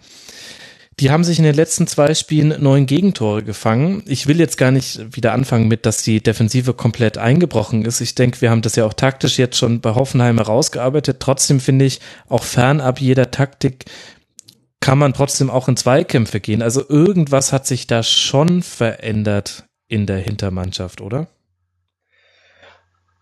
Die 0.98 1.10
haben 1.10 1.24
sich 1.24 1.38
in 1.38 1.44
den 1.44 1.54
letzten 1.54 1.86
zwei 1.86 2.14
Spielen 2.14 2.54
neun 2.62 2.86
Gegentore 2.86 3.42
gefangen. 3.42 4.02
Ich 4.06 4.26
will 4.28 4.40
jetzt 4.40 4.56
gar 4.56 4.70
nicht 4.70 5.14
wieder 5.14 5.34
anfangen 5.34 5.68
mit, 5.68 5.84
dass 5.84 6.02
die 6.02 6.22
Defensive 6.22 6.72
komplett 6.72 7.18
eingebrochen 7.18 7.84
ist. 7.84 8.00
Ich 8.00 8.14
denke, 8.14 8.40
wir 8.40 8.50
haben 8.50 8.62
das 8.62 8.76
ja 8.76 8.86
auch 8.86 8.94
taktisch 8.94 9.38
jetzt 9.38 9.58
schon 9.58 9.82
bei 9.82 9.94
Hoffenheim 9.94 10.38
herausgearbeitet. 10.38 11.18
Trotzdem 11.20 11.60
finde 11.60 11.84
ich, 11.84 12.00
auch 12.28 12.44
fernab 12.44 12.98
jeder 12.98 13.30
Taktik 13.30 13.84
kann 14.80 14.98
man 14.98 15.12
trotzdem 15.12 15.50
auch 15.50 15.68
in 15.68 15.76
Zweikämpfe 15.76 16.40
gehen. 16.40 16.62
Also 16.62 16.82
irgendwas 16.88 17.52
hat 17.52 17.66
sich 17.66 17.86
da 17.86 18.02
schon 18.02 18.62
verändert 18.62 19.65
in 19.88 20.06
der 20.06 20.18
Hintermannschaft, 20.18 21.00
oder? 21.00 21.28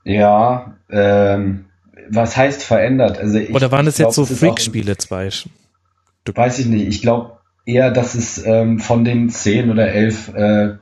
Ja, 0.05 0.77
ähm, 0.91 1.67
was 2.11 2.37
heißt 2.37 2.63
verändert? 2.63 3.19
Also 3.19 3.39
ich, 3.39 3.55
oder 3.55 3.71
waren 3.71 3.87
es 3.87 3.99
jetzt 3.99 4.15
so 4.15 4.27
Freak-Spiele 4.27 4.97
zwei? 4.99 5.31
Weiß 6.27 6.59
ich 6.59 6.67
nicht. 6.67 6.89
Ich 6.89 7.03
glaube 7.03 7.39
eher, 7.67 7.91
dass 7.91 8.15
es 8.15 8.45
ähm, 8.45 8.79
von 8.79 9.05
den 9.05 9.31
zehn 9.31 9.71
oder 9.71 9.89
elf 9.89 10.29
äh, 10.35 10.75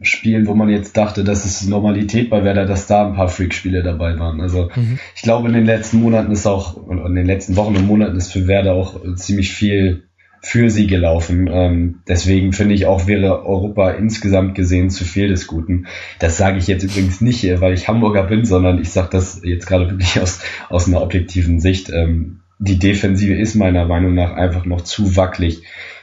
Spielen, 0.00 0.46
wo 0.46 0.54
man 0.54 0.68
jetzt 0.68 0.96
dachte, 0.96 1.24
das 1.24 1.44
ist 1.44 1.68
Normalität 1.68 2.30
bei 2.30 2.44
Werder, 2.44 2.66
dass 2.66 2.86
da 2.86 3.06
ein 3.06 3.14
paar 3.14 3.28
Freak-Spiele 3.28 3.82
dabei 3.82 4.18
waren. 4.18 4.40
Also 4.40 4.70
mhm. 4.74 4.98
ich 5.14 5.22
glaube, 5.22 5.48
in 5.48 5.54
den 5.54 5.66
letzten 5.66 6.00
Monaten 6.00 6.30
ist 6.30 6.46
auch, 6.46 6.74
und 6.76 7.04
in 7.04 7.14
den 7.16 7.26
letzten 7.26 7.56
Wochen 7.56 7.76
und 7.76 7.86
Monaten 7.86 8.16
ist 8.16 8.32
für 8.32 8.46
Werder 8.46 8.74
auch 8.74 9.00
ziemlich 9.16 9.52
viel 9.52 10.04
für 10.42 10.70
sie 10.70 10.88
gelaufen. 10.88 11.48
Ähm, 11.50 12.00
deswegen 12.08 12.52
finde 12.52 12.74
ich 12.74 12.86
auch, 12.86 13.06
wäre 13.06 13.46
Europa 13.46 13.92
insgesamt 13.92 14.56
gesehen 14.56 14.90
zu 14.90 15.04
viel 15.04 15.28
des 15.28 15.46
Guten. 15.46 15.86
Das 16.18 16.36
sage 16.36 16.58
ich 16.58 16.66
jetzt 16.66 16.82
übrigens 16.82 17.20
nicht, 17.20 17.44
weil 17.60 17.74
ich 17.74 17.86
Hamburger 17.86 18.24
bin, 18.24 18.44
sondern 18.44 18.80
ich 18.80 18.90
sage 18.90 19.08
das 19.12 19.40
jetzt 19.44 19.66
gerade 19.66 19.88
wirklich 19.88 20.20
aus, 20.20 20.40
aus 20.68 20.88
einer 20.88 21.00
objektiven 21.00 21.60
Sicht. 21.60 21.90
Ähm, 21.90 22.40
die 22.58 22.78
Defensive 22.78 23.34
ist 23.34 23.54
meiner 23.54 23.86
Meinung 23.86 24.14
nach 24.14 24.32
einfach 24.32 24.64
noch 24.64 24.80
zu 24.82 25.16
wackelig, 25.16 25.62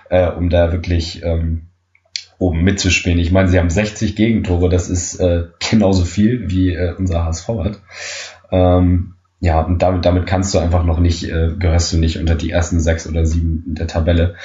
äh, 0.09 0.29
um 0.29 0.49
da 0.49 0.71
wirklich 0.71 1.21
ähm, 1.23 1.67
oben 2.37 2.63
mitzuspielen. 2.63 3.19
Ich 3.19 3.31
meine, 3.31 3.49
sie 3.49 3.59
haben 3.59 3.69
60 3.69 4.15
Gegentore, 4.15 4.69
das 4.69 4.89
ist 4.89 5.19
äh, 5.19 5.47
genauso 5.69 6.05
viel 6.05 6.49
wie 6.49 6.73
äh, 6.73 6.95
unser 6.97 7.25
HSV 7.25 7.47
hat. 7.49 7.81
Ähm, 8.51 9.15
ja, 9.41 9.61
und 9.61 9.81
damit, 9.81 10.05
damit 10.05 10.27
kannst 10.27 10.53
du 10.53 10.59
einfach 10.59 10.83
noch 10.83 10.99
nicht, 10.99 11.23
äh, 11.23 11.51
gehörst 11.57 11.93
du 11.93 11.97
nicht 11.97 12.19
unter 12.19 12.35
die 12.35 12.49
ersten 12.49 12.81
sechs 12.81 13.07
oder 13.07 13.25
sieben 13.25 13.63
der 13.67 13.87
Tabelle. 13.87 14.35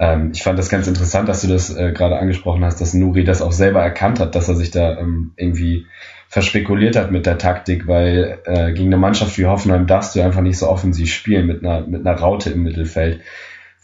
Ähm, 0.00 0.32
ich 0.34 0.42
fand 0.42 0.58
das 0.58 0.68
ganz 0.68 0.88
interessant, 0.88 1.28
dass 1.28 1.42
du 1.42 1.48
das 1.48 1.74
äh, 1.74 1.92
gerade 1.92 2.18
angesprochen 2.18 2.64
hast, 2.64 2.80
dass 2.80 2.92
Nuri 2.92 3.22
das 3.22 3.42
auch 3.42 3.52
selber 3.52 3.80
erkannt 3.80 4.18
hat, 4.18 4.34
dass 4.34 4.48
er 4.48 4.56
sich 4.56 4.72
da 4.72 4.98
ähm, 4.98 5.32
irgendwie 5.36 5.86
verspekuliert 6.28 6.96
hat 6.96 7.12
mit 7.12 7.26
der 7.26 7.38
Taktik, 7.38 7.86
weil 7.86 8.38
äh, 8.44 8.72
gegen 8.72 8.88
eine 8.88 8.96
Mannschaft 8.96 9.38
wie 9.38 9.46
Hoffenheim 9.46 9.86
darfst 9.86 10.16
du 10.16 10.20
einfach 10.20 10.40
nicht 10.40 10.58
so 10.58 10.68
offensiv 10.68 11.12
spielen 11.12 11.46
mit 11.46 11.64
einer, 11.64 11.86
mit 11.86 12.04
einer 12.06 12.18
Raute 12.18 12.50
im 12.50 12.64
Mittelfeld, 12.64 13.20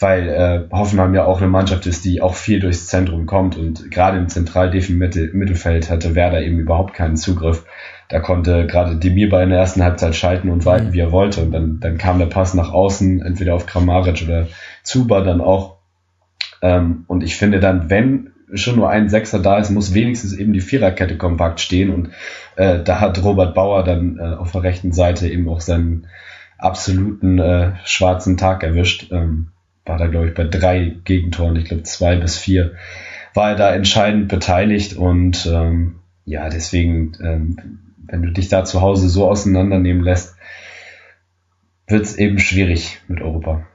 weil 0.01 0.29
äh, 0.29 0.75
Hoffenheim 0.75 1.15
ja 1.15 1.25
auch 1.25 1.39
eine 1.39 1.49
Mannschaft 1.49 1.87
ist, 1.87 2.05
die 2.05 2.21
auch 2.21 2.35
viel 2.35 2.59
durchs 2.59 2.87
Zentrum 2.87 3.27
kommt 3.27 3.57
und 3.57 3.91
gerade 3.91 4.19
im 4.19 4.29
zentral 4.29 4.71
Mittelfeld 4.71 5.91
hatte 5.91 6.15
Werder 6.17 6.43
eben 6.43 6.59
überhaupt 6.59 6.95
keinen 6.95 7.17
Zugriff 7.17 7.65
da 8.09 8.21
konnte 8.21 8.67
gerade 8.67 8.97
Demir 8.97 9.29
bei 9.29 9.43
in 9.43 9.51
der 9.51 9.59
ersten 9.59 9.83
Halbzeit 9.83 10.15
schalten 10.15 10.49
und 10.49 10.65
walten, 10.65 10.89
mhm. 10.89 10.93
wie 10.93 11.01
er 11.01 11.13
wollte. 11.13 11.43
Und 11.43 11.53
dann, 11.53 11.81
dann 11.81 11.99
kam 11.99 12.19
der 12.19 12.27
Pass 12.27 12.55
nach 12.55 12.73
außen, 12.73 13.23
entweder 13.23 13.55
auf 13.55 13.67
Kramaric 13.67 14.23
oder 14.23 14.47
Zuba 14.83 15.23
dann 15.23 15.41
auch. 15.41 15.77
Ähm, 16.63 17.05
und 17.09 17.23
ich 17.23 17.37
finde 17.37 17.61
dann, 17.61 17.91
wenn 17.91 18.31
schon 18.55 18.77
nur 18.77 18.91
ein 18.91 19.09
Sechser 19.09 19.41
da 19.41 19.59
ist, 19.59 19.71
muss 19.71 19.95
wenigstens 19.95 20.33
eben 20.33 20.53
die 20.53 20.61
Viererkette 20.61 21.17
kompakt 21.17 21.61
stehen. 21.61 21.91
Und 21.91 22.11
äh, 22.55 22.83
da 22.83 23.01
hat 23.01 23.23
Robert 23.25 23.55
Bauer 23.55 23.83
dann 23.83 24.19
äh, 24.19 24.37
auf 24.37 24.53
der 24.53 24.63
rechten 24.63 24.93
Seite 24.93 25.29
eben 25.29 25.49
auch 25.49 25.61
seinen 25.61 26.07
absoluten 26.59 27.39
äh, 27.39 27.73
schwarzen 27.85 28.37
Tag 28.37 28.63
erwischt. 28.63 29.11
Ähm, 29.11 29.49
war 29.85 29.99
da, 29.99 30.07
glaube 30.07 30.29
ich, 30.29 30.35
bei 30.35 30.45
drei 30.45 30.97
Gegentoren, 31.05 31.57
ich 31.57 31.67
glaube 31.67 31.83
zwei 31.83 32.17
bis 32.17 32.37
vier, 32.37 32.73
war 33.35 33.51
er 33.51 33.57
da 33.57 33.75
entscheidend 33.75 34.29
beteiligt 34.29 34.97
und 34.97 35.47
ähm, 35.47 35.97
ja, 36.25 36.49
deswegen 36.49 37.13
ähm, 37.23 37.79
wenn 38.09 38.23
du 38.23 38.33
dich 38.33 38.49
da 38.49 38.65
zu 38.65 38.81
Hause 38.81 39.09
so 39.09 39.29
auseinandernehmen 39.29 40.03
lässt, 40.03 40.37
wird 41.87 42.05
es 42.05 42.17
eben 42.17 42.39
schwierig 42.39 43.01
mit 43.09 43.21
Europa. 43.21 43.67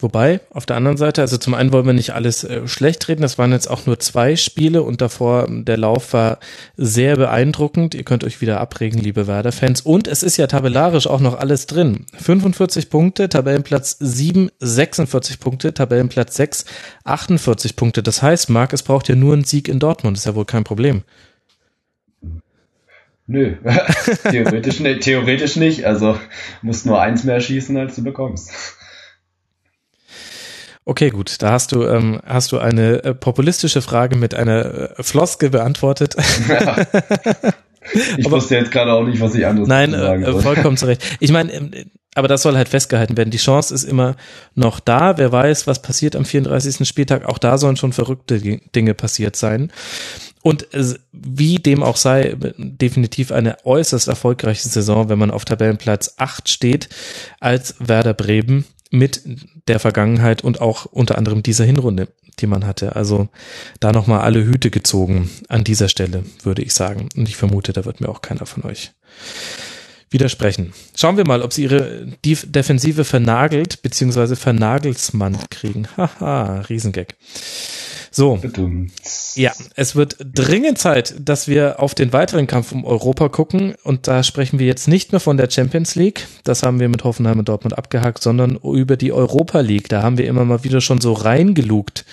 Wobei, 0.00 0.40
auf 0.50 0.66
der 0.66 0.76
anderen 0.76 0.98
Seite, 0.98 1.22
also 1.22 1.38
zum 1.38 1.54
einen 1.54 1.72
wollen 1.72 1.86
wir 1.86 1.94
nicht 1.94 2.12
alles 2.12 2.44
äh, 2.44 2.68
schlecht 2.68 3.08
reden, 3.08 3.22
das 3.22 3.38
waren 3.38 3.52
jetzt 3.52 3.70
auch 3.70 3.86
nur 3.86 3.98
zwei 4.00 4.36
Spiele 4.36 4.82
und 4.82 5.00
davor, 5.00 5.46
der 5.48 5.78
Lauf 5.78 6.12
war 6.12 6.40
sehr 6.76 7.16
beeindruckend. 7.16 7.94
Ihr 7.94 8.02
könnt 8.02 8.22
euch 8.22 8.42
wieder 8.42 8.60
abregen, 8.60 8.98
liebe 8.98 9.26
Werder-Fans. 9.26 9.80
Und 9.80 10.06
es 10.06 10.22
ist 10.22 10.36
ja 10.36 10.46
tabellarisch 10.46 11.06
auch 11.06 11.20
noch 11.20 11.38
alles 11.38 11.66
drin. 11.66 12.04
45 12.18 12.90
Punkte, 12.90 13.30
Tabellenplatz 13.30 13.96
7, 13.98 14.50
46 14.58 15.40
Punkte, 15.40 15.72
Tabellenplatz 15.72 16.36
6, 16.36 16.66
48 17.04 17.76
Punkte. 17.76 18.02
Das 18.02 18.20
heißt, 18.20 18.50
Marc, 18.50 18.74
es 18.74 18.82
braucht 18.82 19.08
ja 19.08 19.14
nur 19.14 19.32
einen 19.32 19.44
Sieg 19.44 19.68
in 19.68 19.78
Dortmund, 19.78 20.18
ist 20.18 20.26
ja 20.26 20.34
wohl 20.34 20.44
kein 20.44 20.64
Problem. 20.64 21.04
Nö, 23.26 23.56
theoretisch, 24.30 24.80
nicht, 24.80 25.00
theoretisch 25.02 25.56
nicht. 25.56 25.84
Also 25.84 26.18
musst 26.62 26.84
nur 26.84 27.00
eins 27.00 27.24
mehr 27.24 27.40
schießen, 27.40 27.76
als 27.76 27.96
du 27.96 28.04
bekommst. 28.04 28.50
Okay, 30.86 31.08
gut, 31.08 31.40
da 31.40 31.52
hast 31.52 31.72
du 31.72 31.84
ähm, 31.84 32.20
hast 32.26 32.52
du 32.52 32.58
eine 32.58 33.02
äh, 33.02 33.14
populistische 33.14 33.80
Frage 33.80 34.16
mit 34.16 34.34
einer 34.34 34.98
äh, 34.98 35.02
Floske 35.02 35.50
beantwortet. 35.50 36.16
Ja. 36.48 36.86
Ich 38.16 38.24
aber, 38.24 38.36
wusste 38.36 38.56
jetzt 38.56 38.70
gerade 38.70 38.92
auch 38.94 39.04
nicht, 39.04 39.20
was 39.20 39.34
ich 39.34 39.44
anderes 39.46 39.68
nein, 39.68 39.90
sagen 39.90 40.22
Nein, 40.22 40.36
äh, 40.36 40.40
vollkommen 40.40 40.78
zurecht. 40.78 41.02
Ich 41.20 41.30
meine, 41.30 41.52
ähm, 41.52 41.70
aber 42.14 42.28
das 42.28 42.42
soll 42.42 42.56
halt 42.56 42.68
festgehalten 42.68 43.16
werden. 43.16 43.30
Die 43.30 43.38
Chance 43.38 43.74
ist 43.74 43.84
immer 43.84 44.16
noch 44.54 44.80
da. 44.80 45.18
Wer 45.18 45.32
weiß, 45.32 45.66
was 45.66 45.82
passiert 45.82 46.16
am 46.16 46.24
34. 46.24 46.86
Spieltag. 46.88 47.26
Auch 47.26 47.38
da 47.38 47.58
sollen 47.58 47.76
schon 47.76 47.92
verrückte 47.92 48.40
Dinge 48.40 48.94
passiert 48.94 49.36
sein. 49.36 49.72
Und 50.44 50.68
wie 51.10 51.56
dem 51.56 51.82
auch 51.82 51.96
sei, 51.96 52.36
definitiv 52.58 53.32
eine 53.32 53.64
äußerst 53.64 54.08
erfolgreiche 54.08 54.68
Saison, 54.68 55.08
wenn 55.08 55.18
man 55.18 55.30
auf 55.30 55.46
Tabellenplatz 55.46 56.16
8 56.18 56.50
steht, 56.50 56.90
als 57.40 57.76
Werder 57.78 58.12
Bremen 58.12 58.66
mit 58.90 59.22
der 59.68 59.80
Vergangenheit 59.80 60.44
und 60.44 60.60
auch 60.60 60.84
unter 60.84 61.16
anderem 61.16 61.42
dieser 61.42 61.64
Hinrunde, 61.64 62.08
die 62.40 62.46
man 62.46 62.66
hatte. 62.66 62.94
Also 62.94 63.30
da 63.80 63.90
nochmal 63.92 64.20
alle 64.20 64.44
Hüte 64.44 64.70
gezogen 64.70 65.30
an 65.48 65.64
dieser 65.64 65.88
Stelle, 65.88 66.24
würde 66.42 66.60
ich 66.60 66.74
sagen. 66.74 67.08
Und 67.16 67.26
ich 67.26 67.36
vermute, 67.36 67.72
da 67.72 67.86
wird 67.86 68.02
mir 68.02 68.10
auch 68.10 68.20
keiner 68.20 68.44
von 68.44 68.64
euch 68.64 68.92
widersprechen. 70.10 70.74
Schauen 70.94 71.16
wir 71.16 71.26
mal, 71.26 71.40
ob 71.40 71.54
sie 71.54 71.62
ihre 71.62 72.06
Defensive 72.22 73.04
vernagelt 73.04 73.80
bzw. 73.80 74.36
Vernagelsmann 74.36 75.38
kriegen. 75.48 75.88
Haha, 75.96 76.60
Riesengag. 76.68 77.14
So. 78.14 78.38
Ja, 79.34 79.52
es 79.74 79.96
wird 79.96 80.16
dringend 80.20 80.78
Zeit, 80.78 81.16
dass 81.18 81.48
wir 81.48 81.80
auf 81.80 81.96
den 81.96 82.12
weiteren 82.12 82.46
Kampf 82.46 82.70
um 82.70 82.84
Europa 82.84 83.28
gucken. 83.28 83.74
Und 83.82 84.06
da 84.06 84.22
sprechen 84.22 84.60
wir 84.60 84.66
jetzt 84.66 84.86
nicht 84.86 85.10
mehr 85.10 85.18
von 85.18 85.36
der 85.36 85.50
Champions 85.50 85.96
League. 85.96 86.28
Das 86.44 86.62
haben 86.62 86.78
wir 86.78 86.88
mit 86.88 87.02
Hoffenheim 87.02 87.40
und 87.40 87.48
Dortmund 87.48 87.76
abgehakt, 87.76 88.22
sondern 88.22 88.56
über 88.56 88.96
die 88.96 89.12
Europa 89.12 89.58
League. 89.60 89.88
Da 89.88 90.04
haben 90.04 90.16
wir 90.16 90.28
immer 90.28 90.44
mal 90.44 90.62
wieder 90.62 90.80
schon 90.80 91.00
so 91.00 91.12
reingelugt. 91.12 92.04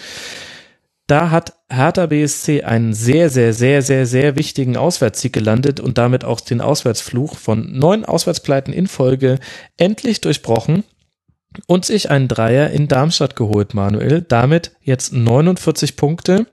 Da 1.05 1.29
hat 1.29 1.53
Hertha 1.69 2.07
BSC 2.07 2.63
einen 2.63 2.93
sehr, 2.93 3.29
sehr, 3.29 3.53
sehr, 3.53 3.83
sehr, 3.83 4.07
sehr 4.07 4.35
wichtigen 4.35 4.77
Auswärtssieg 4.77 5.33
gelandet 5.33 5.79
und 5.79 5.99
damit 5.99 6.23
auch 6.23 6.41
den 6.41 6.61
Auswärtsfluch 6.61 7.37
von 7.37 7.77
neun 7.77 8.05
Auswärtspleiten 8.05 8.73
in 8.73 8.87
Folge 8.87 9.37
endlich 9.77 10.21
durchbrochen 10.21 10.83
und 11.67 11.85
sich 11.85 12.09
einen 12.09 12.27
Dreier 12.27 12.69
in 12.69 12.87
Darmstadt 12.87 13.35
geholt, 13.35 13.73
Manuel. 13.73 14.21
Damit 14.21 14.71
jetzt 14.81 15.13
49 15.13 15.95
Punkte 15.95 16.47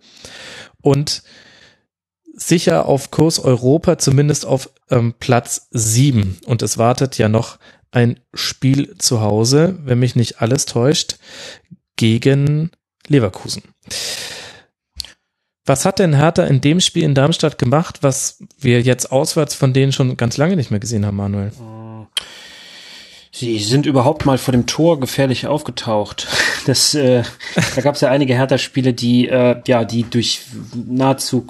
und 0.82 1.22
sicher 2.34 2.86
auf 2.86 3.10
Kurs 3.10 3.38
Europa, 3.38 3.98
zumindest 3.98 4.46
auf 4.46 4.70
ähm, 4.90 5.14
Platz 5.18 5.68
7. 5.70 6.38
Und 6.46 6.62
es 6.62 6.78
wartet 6.78 7.18
ja 7.18 7.28
noch 7.28 7.58
ein 7.90 8.20
Spiel 8.34 8.96
zu 8.98 9.20
Hause, 9.20 9.78
wenn 9.82 9.98
mich 9.98 10.16
nicht 10.16 10.40
alles 10.40 10.66
täuscht, 10.66 11.16
gegen 11.96 12.70
Leverkusen. 13.06 13.62
Was 15.64 15.84
hat 15.84 15.98
denn 15.98 16.16
Hertha 16.16 16.44
in 16.44 16.60
dem 16.60 16.80
Spiel 16.80 17.02
in 17.02 17.14
Darmstadt 17.14 17.58
gemacht, 17.58 17.98
was 18.02 18.42
wir 18.58 18.80
jetzt 18.80 19.12
auswärts 19.12 19.54
von 19.54 19.72
denen 19.72 19.92
schon 19.92 20.16
ganz 20.16 20.36
lange 20.36 20.56
nicht 20.56 20.70
mehr 20.70 20.80
gesehen 20.80 21.04
haben, 21.04 21.16
Manuel? 21.16 21.52
Sie 23.38 23.60
sind 23.60 23.86
überhaupt 23.86 24.26
mal 24.26 24.36
vor 24.36 24.50
dem 24.50 24.66
Tor 24.66 24.98
gefährlich 24.98 25.46
aufgetaucht. 25.46 26.26
Das, 26.66 26.94
äh, 26.94 27.22
da 27.76 27.80
gab 27.80 27.94
es 27.94 28.02
ja 28.02 28.10
einige 28.10 28.34
Hertha-Spiele, 28.34 28.92
die 28.92 29.26
äh, 29.26 29.56
ja, 29.66 29.84
die 29.84 30.02
durch 30.02 30.42
nahezu 30.74 31.46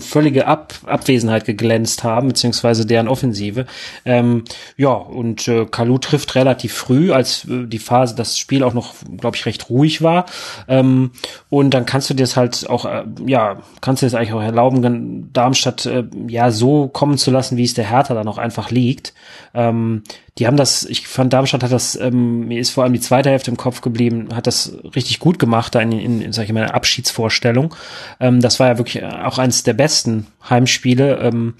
völlige 0.00 0.46
Ab 0.46 0.74
Abwesenheit 0.86 1.44
geglänzt 1.44 2.04
haben, 2.04 2.28
beziehungsweise 2.28 2.86
deren 2.86 3.08
Offensive. 3.08 3.66
Ähm, 4.04 4.44
ja, 4.76 4.92
und 4.92 5.48
äh, 5.48 5.64
Kalu 5.64 5.98
trifft 5.98 6.34
relativ 6.34 6.74
früh, 6.74 7.12
als 7.12 7.44
äh, 7.46 7.66
die 7.66 7.78
Phase, 7.78 8.14
das 8.14 8.38
Spiel 8.38 8.62
auch 8.62 8.74
noch, 8.74 8.94
glaube 9.16 9.36
ich, 9.36 9.46
recht 9.46 9.70
ruhig 9.70 10.02
war. 10.02 10.26
Ähm, 10.68 11.12
und 11.48 11.70
dann 11.70 11.86
kannst 11.86 12.10
du 12.10 12.14
dir 12.14 12.22
das 12.22 12.36
halt 12.36 12.68
auch, 12.68 12.84
äh, 12.84 13.04
ja, 13.26 13.62
kannst 13.80 14.02
du 14.02 14.06
dir 14.06 14.10
das 14.10 14.20
eigentlich 14.20 14.34
auch 14.34 14.42
erlauben, 14.42 15.32
Darmstadt 15.32 15.86
äh, 15.86 16.04
ja 16.28 16.50
so 16.50 16.88
kommen 16.88 17.18
zu 17.18 17.30
lassen, 17.30 17.56
wie 17.56 17.64
es 17.64 17.74
der 17.74 17.90
Hertha 17.90 18.14
dann 18.14 18.28
auch 18.28 18.38
einfach 18.38 18.70
liegt. 18.70 19.14
Ähm, 19.56 20.02
die 20.38 20.46
haben 20.46 20.56
das, 20.56 20.84
ich 20.84 21.08
fand 21.08 21.32
Darmstadt 21.32 21.62
hat 21.62 21.72
das, 21.72 21.98
ähm, 21.98 22.46
mir 22.46 22.60
ist 22.60 22.70
vor 22.70 22.84
allem 22.84 22.92
die 22.92 23.00
zweite 23.00 23.30
Hälfte 23.30 23.50
im 23.50 23.56
Kopf 23.56 23.80
geblieben, 23.80 24.28
hat 24.34 24.46
das 24.46 24.76
richtig 24.94 25.18
gut 25.18 25.38
gemacht 25.38 25.74
da 25.74 25.80
in, 25.80 25.92
in, 25.92 26.20
in 26.20 26.32
sag 26.32 26.44
ich 26.44 26.52
mal, 26.52 26.66
Abschiedsvorstellung. 26.66 27.74
Ähm, 28.20 28.40
das 28.40 28.60
war 28.60 28.68
ja 28.68 28.78
wirklich 28.78 29.02
auch 29.04 29.38
eines 29.38 29.62
der 29.62 29.72
besten 29.72 30.26
Heimspiele, 30.48 31.18
ähm, 31.20 31.54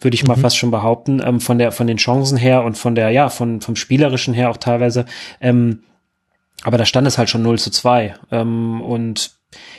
würde 0.00 0.14
ich 0.14 0.26
mal 0.26 0.36
mhm. 0.36 0.40
fast 0.40 0.56
schon 0.56 0.70
behaupten, 0.70 1.22
ähm, 1.24 1.40
von 1.40 1.58
der, 1.58 1.70
von 1.70 1.86
den 1.86 1.98
Chancen 1.98 2.38
her 2.38 2.64
und 2.64 2.78
von 2.78 2.94
der, 2.94 3.10
ja, 3.10 3.28
von, 3.28 3.60
vom 3.60 3.76
Spielerischen 3.76 4.34
her 4.34 4.50
auch 4.50 4.56
teilweise. 4.56 5.04
Ähm, 5.40 5.80
aber 6.62 6.78
da 6.78 6.86
stand 6.86 7.06
es 7.06 7.18
halt 7.18 7.28
schon 7.28 7.42
0 7.42 7.58
zu 7.58 7.70
2. 7.70 8.14
Ähm, 8.30 8.80
und 8.80 9.32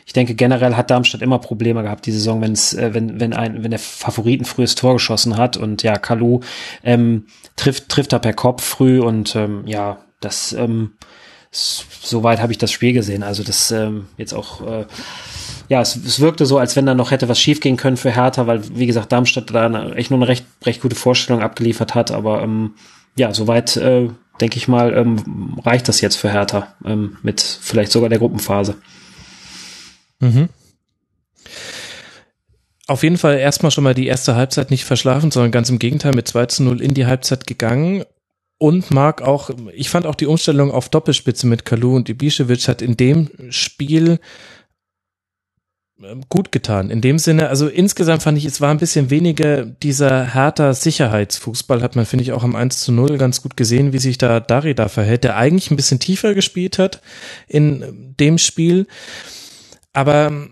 ich 0.06 0.14
denke, 0.14 0.36
generell 0.36 0.76
hat 0.76 0.90
Darmstadt 0.90 1.22
immer 1.22 1.40
Probleme 1.40 1.84
gehabt, 1.84 2.06
die 2.06 2.12
Saison, 2.12 2.42
wenn's, 2.42 2.74
äh, 2.74 2.94
wenn, 2.94 3.20
wenn 3.20 3.34
ein, 3.34 3.64
wenn 3.64 3.72
der 3.72 3.80
Favoriten 3.80 4.46
frühes 4.46 4.76
Tor 4.76 4.94
geschossen 4.94 5.38
hat 5.38 5.58
und 5.58 5.84
ja, 5.84 5.98
Kalu 5.98 6.42
ähm, 6.84 7.26
trifft, 7.56 7.90
trifft 7.90 8.14
er 8.14 8.20
per 8.20 8.34
Kopf 8.34 8.64
früh 8.64 9.00
und 9.00 9.36
ähm, 9.36 9.64
ja, 9.66 9.98
das 10.20 10.54
ähm, 10.54 10.94
soweit 11.52 12.42
habe 12.42 12.52
ich 12.52 12.58
das 12.58 12.72
Spiel 12.72 12.94
gesehen. 12.94 13.24
Also 13.24 13.44
das 13.44 13.72
ähm, 13.72 14.08
jetzt 14.18 14.34
auch 14.34 14.62
äh, 14.66 14.86
ja, 15.68 15.82
es, 15.82 15.96
es 15.96 16.20
wirkte 16.20 16.46
so, 16.46 16.58
als 16.58 16.76
wenn 16.76 16.86
da 16.86 16.94
noch 16.94 17.12
hätte 17.12 17.30
was 17.30 17.40
schiefgehen 17.40 17.78
können 17.78 17.98
für 17.98 18.12
Hertha, 18.12 18.48
weil, 18.48 18.62
wie 18.78 18.86
gesagt, 18.86 19.12
Darmstadt 19.12 19.54
da 19.54 19.66
eine, 19.66 19.96
echt 19.96 20.12
nur 20.12 20.20
eine 20.20 20.28
recht, 20.28 20.46
recht 20.64 20.82
gute 20.82 20.96
Vorstellung 20.96 21.42
abgeliefert 21.42 21.96
hat. 21.96 22.12
Aber 22.12 22.42
ähm, 22.42 22.76
ja, 23.16 23.34
soweit, 23.34 23.76
äh, 23.78 24.10
denke 24.42 24.58
ich 24.58 24.68
mal, 24.68 24.96
ähm, 24.96 25.60
reicht 25.64 25.88
das 25.88 26.02
jetzt 26.02 26.18
für 26.18 26.32
Hertha 26.32 26.68
ähm, 26.86 27.18
mit 27.24 27.42
vielleicht 27.42 27.92
sogar 27.92 28.10
der 28.10 28.20
Gruppenphase. 28.20 28.76
Mhm. 30.20 30.50
Auf 32.88 33.04
jeden 33.04 33.18
Fall 33.18 33.38
erstmal 33.38 33.72
schon 33.72 33.84
mal 33.84 33.96
die 33.96 34.08
erste 34.08 34.36
Halbzeit 34.36 34.70
nicht 34.70 34.86
verschlafen, 34.86 35.32
sondern 35.32 35.52
ganz 35.52 35.70
im 35.70 35.80
Gegenteil 35.80 36.14
mit 36.14 36.28
2 36.28 36.46
zu 36.48 36.64
0 36.64 36.82
in 36.82 36.94
die 36.94 37.08
Halbzeit 37.08 37.48
gegangen. 37.48 38.04
Und 38.58 38.92
mag 38.92 39.22
auch, 39.22 39.50
ich 39.74 39.90
fand 39.90 40.06
auch 40.06 40.16
die 40.16 40.28
Umstellung 40.28 40.72
auf 40.72 40.88
Doppelspitze 40.88 41.46
mit 41.46 41.66
Kalu 41.66 41.96
und 41.96 42.10
Ibišević 42.10 42.70
hat 42.70 42.82
in 42.82 42.96
dem 42.96 43.30
Spiel 43.50 44.20
ähm, 46.02 46.24
gut 46.30 46.52
getan. 46.52 46.90
In 46.90 47.02
dem 47.02 47.20
Sinne, 47.20 47.50
also 47.50 47.68
insgesamt 47.68 48.24
fand 48.24 48.38
ich, 48.38 48.46
es 48.46 48.62
war 48.62 48.72
ein 48.72 48.78
bisschen 48.78 49.10
weniger 49.10 49.66
dieser 49.66 50.24
härter 50.24 50.74
Sicherheitsfußball, 50.74 51.82
hat 51.82 51.96
man, 51.96 52.06
finde 52.06 52.24
ich, 52.24 52.32
auch 52.32 52.44
am 52.44 52.56
1 52.56 52.80
zu 52.80 52.92
0 52.92 53.18
ganz 53.18 53.42
gut 53.42 53.58
gesehen, 53.58 53.94
wie 53.94 54.00
sich 54.00 54.18
da 54.18 54.40
Darida 54.40 54.88
verhält, 54.88 55.24
der 55.24 55.38
eigentlich 55.38 55.72
ein 55.72 55.78
bisschen 55.78 56.00
tiefer 56.00 56.34
gespielt 56.34 56.80
hat 56.80 57.02
in 57.48 58.14
dem 58.20 58.38
Spiel. 58.38 58.88
Aber 59.96 60.50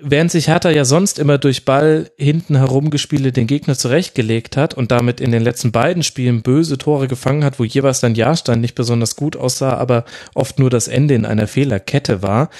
während 0.00 0.30
sich 0.30 0.48
Hertha 0.48 0.70
ja 0.70 0.84
sonst 0.84 1.18
immer 1.18 1.36
durch 1.36 1.64
Ball 1.64 2.10
hinten 2.16 2.56
herumgespiele 2.56 3.32
den 3.32 3.46
Gegner 3.46 3.76
zurechtgelegt 3.76 4.56
hat 4.56 4.74
und 4.74 4.92
damit 4.92 5.20
in 5.20 5.32
den 5.32 5.42
letzten 5.42 5.72
beiden 5.72 6.02
Spielen 6.02 6.42
böse 6.42 6.78
Tore 6.78 7.08
gefangen 7.08 7.44
hat, 7.44 7.58
wo 7.58 7.64
jeweils 7.64 8.00
dann 8.00 8.14
Jahrstein 8.14 8.60
nicht 8.60 8.76
besonders 8.76 9.16
gut 9.16 9.36
aussah, 9.36 9.74
aber 9.74 10.04
oft 10.34 10.58
nur 10.58 10.70
das 10.70 10.86
Ende 10.86 11.14
in 11.14 11.26
einer 11.26 11.48
Fehlerkette 11.48 12.22
war, 12.22 12.50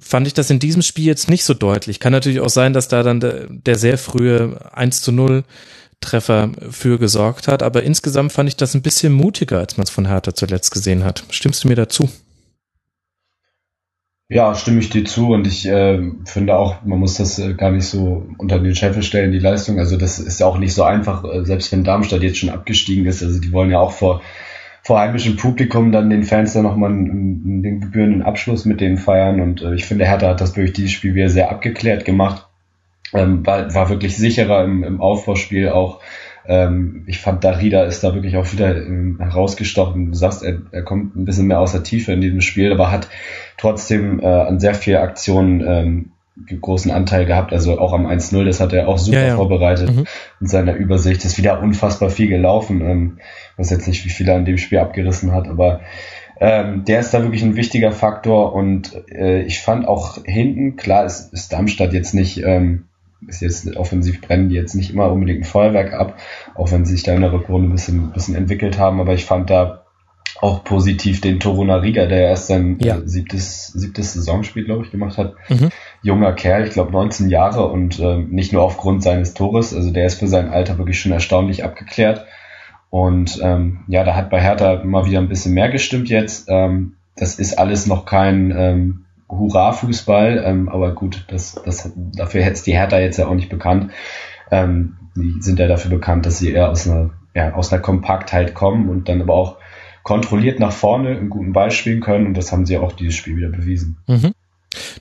fand 0.00 0.26
ich 0.26 0.34
das 0.34 0.48
in 0.48 0.60
diesem 0.60 0.82
Spiel 0.82 1.04
jetzt 1.04 1.28
nicht 1.28 1.44
so 1.44 1.52
deutlich. 1.52 2.00
Kann 2.00 2.12
natürlich 2.12 2.40
auch 2.40 2.48
sein, 2.48 2.72
dass 2.72 2.88
da 2.88 3.02
dann 3.02 3.20
der, 3.20 3.46
der 3.48 3.76
sehr 3.76 3.98
frühe 3.98 4.72
1 4.72 5.02
zu 5.02 5.12
0 5.12 5.44
Treffer 6.00 6.52
für 6.70 6.98
gesorgt 6.98 7.48
hat, 7.48 7.62
aber 7.62 7.82
insgesamt 7.82 8.32
fand 8.32 8.48
ich 8.48 8.56
das 8.56 8.72
ein 8.72 8.80
bisschen 8.80 9.12
mutiger, 9.12 9.58
als 9.58 9.76
man 9.76 9.84
es 9.84 9.90
von 9.90 10.06
Hertha 10.06 10.34
zuletzt 10.34 10.70
gesehen 10.70 11.04
hat. 11.04 11.24
Stimmst 11.28 11.64
du 11.64 11.68
mir 11.68 11.74
dazu? 11.74 12.08
Ja, 14.32 14.54
stimme 14.54 14.78
ich 14.78 14.90
dir 14.90 15.04
zu 15.04 15.32
und 15.32 15.48
ich 15.48 15.66
äh, 15.66 15.98
finde 16.24 16.56
auch, 16.56 16.84
man 16.84 17.00
muss 17.00 17.14
das 17.16 17.40
äh, 17.40 17.54
gar 17.54 17.72
nicht 17.72 17.86
so 17.86 18.28
unter 18.38 18.60
den 18.60 18.76
Scheffel 18.76 19.02
stellen, 19.02 19.32
die 19.32 19.40
Leistung. 19.40 19.80
Also 19.80 19.96
das 19.96 20.20
ist 20.20 20.38
ja 20.38 20.46
auch 20.46 20.56
nicht 20.56 20.72
so 20.72 20.84
einfach, 20.84 21.24
äh, 21.24 21.44
selbst 21.44 21.72
wenn 21.72 21.82
Darmstadt 21.82 22.22
jetzt 22.22 22.38
schon 22.38 22.48
abgestiegen 22.48 23.06
ist. 23.06 23.24
Also 23.24 23.40
die 23.40 23.50
wollen 23.50 23.72
ja 23.72 23.80
auch 23.80 23.90
vor, 23.90 24.22
vor 24.84 25.00
heimischem 25.00 25.34
Publikum 25.34 25.90
dann 25.90 26.10
den 26.10 26.22
Fans 26.22 26.52
dann 26.52 26.62
nochmal 26.62 26.92
einen, 26.92 27.64
den 27.64 27.80
gebührenden 27.80 28.22
Abschluss 28.22 28.64
mit 28.66 28.80
denen 28.80 28.98
feiern. 28.98 29.40
Und 29.40 29.62
äh, 29.62 29.74
ich 29.74 29.84
finde, 29.84 30.06
Hertha 30.06 30.28
hat 30.28 30.40
das 30.40 30.52
durch 30.52 30.72
dieses 30.72 30.92
Spiel 30.92 31.16
wieder 31.16 31.28
sehr 31.28 31.50
abgeklärt 31.50 32.04
gemacht. 32.04 32.46
Ähm, 33.12 33.44
war, 33.44 33.74
war 33.74 33.88
wirklich 33.88 34.16
sicherer 34.16 34.62
im, 34.62 34.84
im 34.84 35.00
Aufbauspiel 35.00 35.70
auch 35.70 35.98
ähm, 36.46 37.04
ich 37.06 37.18
fand, 37.18 37.44
Darida 37.44 37.84
ist 37.84 38.02
da 38.02 38.14
wirklich 38.14 38.36
auch 38.36 38.52
wieder 38.52 38.74
herausgestochen. 39.18 40.12
Du 40.12 40.16
sagst, 40.16 40.42
er, 40.42 40.58
er 40.70 40.82
kommt 40.82 41.16
ein 41.16 41.24
bisschen 41.24 41.46
mehr 41.46 41.60
aus 41.60 41.72
der 41.72 41.82
Tiefe 41.82 42.12
in 42.12 42.20
diesem 42.20 42.40
Spiel, 42.40 42.72
aber 42.72 42.90
hat 42.90 43.08
trotzdem 43.56 44.20
äh, 44.20 44.26
an 44.26 44.60
sehr 44.60 44.74
vielen 44.74 44.98
Aktionen 44.98 45.62
ähm, 45.66 46.12
großen 46.60 46.90
Anteil 46.90 47.26
gehabt, 47.26 47.52
also 47.52 47.78
auch 47.78 47.92
am 47.92 48.06
1-0, 48.06 48.44
das 48.44 48.60
hat 48.60 48.72
er 48.72 48.88
auch 48.88 48.98
super 48.98 49.20
ja, 49.20 49.26
ja. 49.28 49.36
vorbereitet 49.36 49.94
mhm. 49.94 50.06
in 50.40 50.46
seiner 50.46 50.74
Übersicht. 50.74 51.24
Ist 51.24 51.38
wieder 51.38 51.60
unfassbar 51.60 52.10
viel 52.10 52.28
gelaufen. 52.28 52.80
Ähm, 52.80 53.18
weiß 53.56 53.70
jetzt 53.70 53.86
nicht, 53.86 54.04
wie 54.04 54.10
viel 54.10 54.28
er 54.28 54.38
in 54.38 54.44
dem 54.44 54.58
Spiel 54.58 54.78
abgerissen 54.78 55.32
hat, 55.32 55.48
aber 55.48 55.80
ähm, 56.40 56.84
der 56.86 57.00
ist 57.00 57.12
da 57.12 57.22
wirklich 57.22 57.42
ein 57.42 57.56
wichtiger 57.56 57.92
Faktor 57.92 58.54
und 58.54 58.96
äh, 59.10 59.42
ich 59.42 59.60
fand 59.60 59.86
auch 59.86 60.24
hinten, 60.24 60.76
klar 60.76 61.04
ist, 61.04 61.32
ist 61.34 61.52
Darmstadt 61.52 61.92
jetzt 61.92 62.14
nicht 62.14 62.42
ähm, 62.42 62.86
ist 63.26 63.40
jetzt 63.40 63.76
offensiv 63.76 64.20
brennen 64.20 64.48
die 64.48 64.54
jetzt 64.54 64.74
nicht 64.74 64.92
immer 64.92 65.10
unbedingt 65.10 65.40
ein 65.40 65.44
Feuerwerk 65.44 65.92
ab, 65.92 66.18
auch 66.54 66.70
wenn 66.72 66.84
sie 66.84 66.92
sich 66.92 67.02
da 67.02 67.14
in 67.14 67.20
der 67.20 67.32
Rückrunde 67.32 67.68
ein 67.68 67.72
bisschen, 67.72 68.08
ein 68.08 68.12
bisschen 68.12 68.34
entwickelt 68.34 68.78
haben, 68.78 69.00
aber 69.00 69.14
ich 69.14 69.24
fand 69.24 69.50
da 69.50 69.84
auch 70.40 70.64
positiv 70.64 71.20
den 71.20 71.38
Toruna 71.38 71.76
Riga, 71.76 72.06
der 72.06 72.28
erst 72.28 72.46
sein 72.46 72.78
ja. 72.80 72.98
siebtes, 73.04 73.68
siebtes 73.68 74.14
Saisonspiel, 74.14 74.64
glaube 74.64 74.84
ich, 74.84 74.90
gemacht 74.90 75.18
hat. 75.18 75.34
Mhm. 75.48 75.68
Junger 76.02 76.32
Kerl, 76.32 76.66
ich 76.66 76.72
glaube 76.72 76.92
19 76.92 77.28
Jahre 77.28 77.66
und 77.68 77.98
äh, 77.98 78.16
nicht 78.16 78.52
nur 78.52 78.62
aufgrund 78.62 79.02
seines 79.02 79.34
Tores, 79.34 79.74
also 79.74 79.90
der 79.90 80.06
ist 80.06 80.18
für 80.18 80.28
sein 80.28 80.48
Alter 80.48 80.78
wirklich 80.78 80.98
schon 80.98 81.12
erstaunlich 81.12 81.62
abgeklärt. 81.62 82.24
Und 82.88 83.38
ähm, 83.42 83.84
ja, 83.86 84.02
da 84.02 84.16
hat 84.16 84.30
bei 84.30 84.40
Hertha 84.40 84.74
immer 84.74 85.06
wieder 85.06 85.18
ein 85.18 85.28
bisschen 85.28 85.52
mehr 85.52 85.68
gestimmt 85.68 86.08
jetzt. 86.08 86.46
Ähm, 86.48 86.96
das 87.16 87.38
ist 87.38 87.58
alles 87.58 87.86
noch 87.86 88.06
kein 88.06 88.52
ähm, 88.56 89.04
Hurra-Fußball, 89.30 90.42
ähm, 90.44 90.68
aber 90.68 90.94
gut, 90.94 91.24
das, 91.28 91.60
das, 91.64 91.92
dafür 91.96 92.42
hätte 92.42 92.54
es 92.54 92.62
die 92.62 92.72
Hertha 92.72 92.98
jetzt 92.98 93.18
ja 93.18 93.26
auch 93.26 93.34
nicht 93.34 93.48
bekannt. 93.48 93.92
Ähm, 94.50 94.96
die 95.16 95.40
sind 95.40 95.58
ja 95.58 95.68
dafür 95.68 95.90
bekannt, 95.90 96.26
dass 96.26 96.38
sie 96.38 96.52
eher 96.52 96.70
aus 96.70 96.88
einer, 96.88 97.10
ja, 97.34 97.54
aus 97.54 97.72
einer 97.72 97.82
Kompaktheit 97.82 98.54
kommen 98.54 98.88
und 98.88 99.08
dann 99.08 99.20
aber 99.22 99.34
auch 99.34 99.56
kontrolliert 100.02 100.58
nach 100.58 100.72
vorne 100.72 101.10
einen 101.10 101.30
guten 101.30 101.52
Ball 101.52 101.70
spielen 101.70 102.00
können 102.00 102.26
und 102.26 102.36
das 102.36 102.52
haben 102.52 102.66
sie 102.66 102.78
auch 102.78 102.92
dieses 102.92 103.14
Spiel 103.14 103.36
wieder 103.36 103.50
bewiesen. 103.50 103.98
Mhm. 104.06 104.32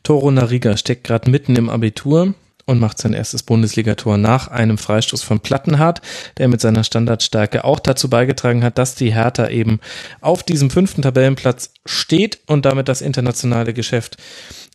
Toro 0.04 0.32
Nariga 0.32 0.78
steckt 0.78 1.04
gerade 1.04 1.30
mitten 1.30 1.56
im 1.56 1.70
Abitur 1.70 2.34
und 2.70 2.80
macht 2.80 3.00
sein 3.00 3.14
erstes 3.14 3.42
Bundesligator 3.42 4.20
nach 4.20 4.48
einem 4.48 4.78
Freistoß 4.78 5.24
von 5.24 5.40
Plattenhardt, 5.40 6.02
der 6.38 6.48
mit 6.48 6.62
seiner 6.62 6.84
Standardstärke 6.84 7.64
auch 7.64 7.80
dazu 7.80 8.12
beigetragen 8.12 8.64
hat, 8.64 8.78
dass 8.78 8.94
die 8.94 9.12
Hertha 9.12 9.48
eben 9.48 9.80
auf 10.22 10.44
diesem 10.44 10.70
fünften 10.70 11.02
Tabellenplatz 11.02 11.74
steht 11.88 12.42
und 12.46 12.66
damit 12.66 12.88
das 12.88 13.02
internationale 13.02 13.74
Geschäft 13.74 14.18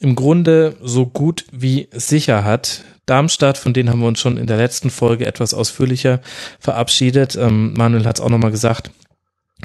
im 0.01 0.17
Grunde 0.17 0.75
so 0.83 1.07
gut 1.07 1.45
wie 1.53 1.89
sicher 1.93 2.43
hat. 2.43 2.83
Darmstadt, 3.07 3.59
von 3.59 3.73
denen 3.73 3.91
haben 3.91 4.01
wir 4.01 4.09
uns 4.09 4.19
schon 4.19 4.39
in 4.39 4.49
der 4.49 4.57
letzten 4.57 4.91
Folge 4.91 5.27
etwas 5.27 5.55
ausführlicher 5.55 6.21
verabschiedet. 6.59 7.37
Ähm, 7.37 7.75
Manuel 7.75 8.07
hat 8.07 8.19
es 8.19 8.25
auch 8.25 8.29
nochmal 8.29 8.51
gesagt. 8.51 8.91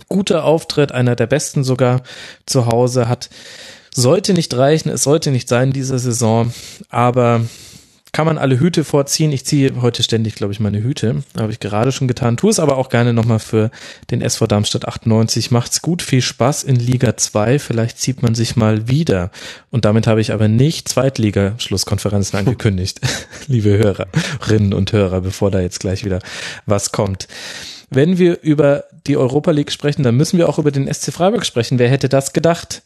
Guter 0.07 0.43
Auftritt, 0.43 0.91
einer 0.91 1.15
der 1.15 1.25
besten 1.25 1.63
sogar 1.63 2.03
zu 2.45 2.67
Hause, 2.67 3.09
hat 3.09 3.31
sollte 3.91 4.33
nicht 4.33 4.55
reichen, 4.55 4.89
es 4.89 5.01
sollte 5.01 5.31
nicht 5.31 5.49
sein 5.49 5.73
diese 5.73 5.97
Saison, 5.97 6.53
aber 6.89 7.41
kann 8.11 8.25
man 8.25 8.37
alle 8.37 8.59
Hüte 8.59 8.83
vorziehen. 8.83 9.31
Ich 9.31 9.45
ziehe 9.45 9.81
heute 9.81 10.03
ständig, 10.03 10.35
glaube 10.35 10.53
ich, 10.53 10.59
meine 10.59 10.81
Hüte. 10.81 11.23
Habe 11.37 11.51
ich 11.51 11.59
gerade 11.59 11.91
schon 11.91 12.07
getan. 12.07 12.37
Tu 12.37 12.49
es 12.49 12.59
aber 12.59 12.77
auch 12.77 12.89
gerne 12.89 13.13
nochmal 13.13 13.39
für 13.39 13.69
den 14.09 14.21
SV 14.21 14.47
Darmstadt 14.47 14.87
98. 14.87 15.51
Macht's 15.51 15.81
gut, 15.81 16.01
viel 16.01 16.21
Spaß 16.21 16.63
in 16.63 16.75
Liga 16.75 17.17
2. 17.17 17.59
Vielleicht 17.59 17.99
zieht 17.99 18.23
man 18.23 18.35
sich 18.35 18.55
mal 18.55 18.87
wieder. 18.87 19.31
Und 19.69 19.85
damit 19.85 20.07
habe 20.07 20.21
ich 20.21 20.33
aber 20.33 20.47
nicht 20.47 20.87
Zweitliga-Schlusskonferenzen 20.89 22.39
angekündigt, 22.39 22.99
liebe 23.47 23.77
Hörerinnen 23.77 24.73
und 24.73 24.91
Hörer, 24.91 25.21
bevor 25.21 25.51
da 25.51 25.59
jetzt 25.59 25.79
gleich 25.79 26.03
wieder 26.03 26.19
was 26.65 26.91
kommt. 26.91 27.27
Wenn 27.91 28.17
wir 28.19 28.41
über 28.41 28.85
die 29.07 29.17
Europa 29.17 29.51
League 29.51 29.71
sprechen, 29.71 30.03
dann 30.03 30.15
müssen 30.15 30.37
wir 30.37 30.47
auch 30.47 30.59
über 30.59 30.71
den 30.71 30.91
SC 30.91 31.11
Freiburg 31.11 31.45
sprechen. 31.45 31.79
Wer 31.79 31.89
hätte 31.89 32.07
das 32.07 32.33
gedacht? 32.33 32.83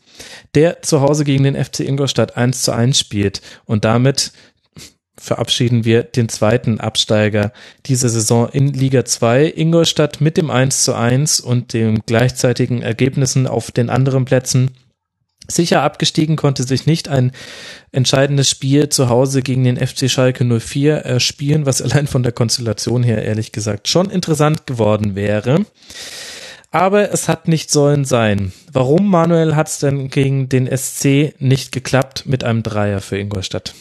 Der 0.56 0.82
zu 0.82 1.02
Hause 1.02 1.26
gegen 1.26 1.44
den 1.44 1.62
FC 1.62 1.82
Ingolstadt 1.82 2.38
1 2.38 2.62
zu 2.62 2.72
1 2.72 2.98
spielt 2.98 3.42
und 3.66 3.84
damit 3.84 4.32
verabschieden 5.24 5.86
wir 5.86 6.04
den 6.04 6.28
zweiten 6.28 6.82
Absteiger 6.82 7.54
dieser 7.86 8.10
Saison 8.10 8.50
in 8.50 8.74
Liga 8.74 9.06
2. 9.06 9.54
Ingolstadt 9.56 10.20
mit 10.20 10.36
dem 10.36 10.52
1 10.52 10.84
zu 10.84 10.94
1 10.94 11.40
und 11.40 11.72
den 11.72 12.02
gleichzeitigen 12.06 12.82
Ergebnissen 12.82 13.48
auf 13.48 13.72
den 13.72 13.90
anderen 13.90 14.26
Plätzen. 14.26 14.72
Sicher 15.48 15.82
abgestiegen 15.82 16.36
konnte 16.36 16.64
sich 16.64 16.86
nicht 16.86 17.08
ein 17.08 17.32
entscheidendes 17.92 18.50
Spiel 18.50 18.90
zu 18.90 19.08
Hause 19.08 19.42
gegen 19.42 19.64
den 19.64 19.78
FC 19.78 20.10
Schalke 20.10 20.44
04 20.44 20.98
erspielen, 20.98 21.66
was 21.66 21.82
allein 21.82 22.08
von 22.08 22.24
der 22.24 22.32
Konstellation 22.34 23.02
her 23.04 23.24
ehrlich 23.24 23.54
gesagt 23.54 23.88
schon 23.88 24.10
interessant 24.10 24.68
geworden 24.68 25.16
wäre. 25.16 25.66
Aber 26.72 27.12
es 27.12 27.30
hat 27.30 27.48
nicht 27.48 27.72
sollen 27.72 28.04
sein. 28.04 28.52
Warum, 28.72 29.10
Manuel, 29.10 29.56
hat 29.56 29.70
es 29.70 29.80
denn 29.80 30.10
gegen 30.10 30.50
den 30.50 30.66
SC 30.76 31.34
nicht 31.40 31.72
geklappt 31.72 32.26
mit 32.26 32.44
einem 32.44 32.64
Dreier 32.64 33.00
für 33.00 33.18
Ingolstadt? 33.18 33.74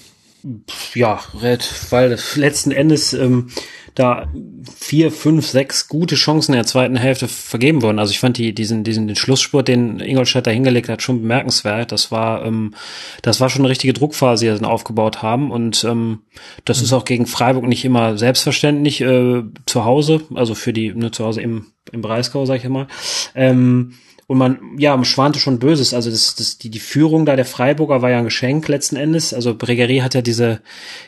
Ja, 0.95 1.21
Red, 1.41 1.69
weil 1.91 2.19
letzten 2.37 2.73
Endes 2.73 3.13
ähm, 3.13 3.49
da 3.95 4.29
vier, 4.75 5.13
fünf, 5.13 5.47
sechs 5.47 5.89
gute 5.89 6.15
Chancen 6.15 6.53
in 6.53 6.59
der 6.59 6.67
zweiten 6.67 6.97
Hälfte 6.97 7.29
vergeben 7.29 7.83
wurden. 7.83 7.99
Also 7.99 8.11
ich 8.11 8.21
fand 8.21 8.39
die, 8.39 8.55
diesen, 8.55 8.85
diesen 8.85 9.07
den 9.07 9.17
Schlussspurt, 9.17 9.69
den 9.69 10.01
Ingolstadt 10.01 10.47
da 10.47 10.51
hingelegt 10.51 10.89
hat, 10.89 11.03
schon 11.03 11.21
bemerkenswert. 11.21 11.93
Das 11.93 12.11
war, 12.11 12.45
ähm, 12.45 12.75
das 13.21 13.41
war 13.41 13.51
schon 13.51 13.63
eine 13.63 13.69
richtige 13.69 13.93
Druckphase, 13.93 14.45
die 14.45 14.51
sie 14.51 14.59
dann 14.59 14.71
aufgebaut 14.71 15.23
haben. 15.23 15.51
Und 15.51 15.85
ähm, 15.85 16.23
das 16.65 16.79
mhm. 16.79 16.85
ist 16.85 16.93
auch 16.93 17.05
gegen 17.05 17.27
Freiburg 17.27 17.65
nicht 17.65 17.85
immer 17.85 18.17
selbstverständlich 18.17 19.01
äh, 19.03 19.43
zu 19.67 19.85
Hause, 19.85 20.23
also 20.35 20.55
für 20.55 20.73
die, 20.73 20.95
ne, 20.95 21.11
zu 21.11 21.25
Hause 21.25 21.43
im, 21.43 21.67
im 21.93 22.01
Breisgau, 22.01 22.47
sag 22.47 22.57
ich 22.57 22.69
mal. 22.69 22.87
Ähm, 23.35 23.95
und 24.27 24.39
man, 24.39 24.59
ja, 24.79 25.03
schwante 25.05 25.39
schon 25.39 25.59
Böses. 25.59 25.95
Also 25.95 26.11
das, 26.11 26.35
das, 26.35 26.57
die, 26.57 26.71
die 26.71 26.79
Führung 26.79 27.27
da 27.27 27.37
der 27.37 27.45
Freiburger 27.45 28.03
war 28.03 28.11
ja 28.11 28.19
ein 28.19 28.25
Geschenk 28.25 28.69
letzten 28.69 28.97
Endes. 28.97 29.35
Also 29.35 29.55
Bregerie 29.55 30.03
hat 30.03 30.15
ja 30.15 30.23
diese, 30.23 30.61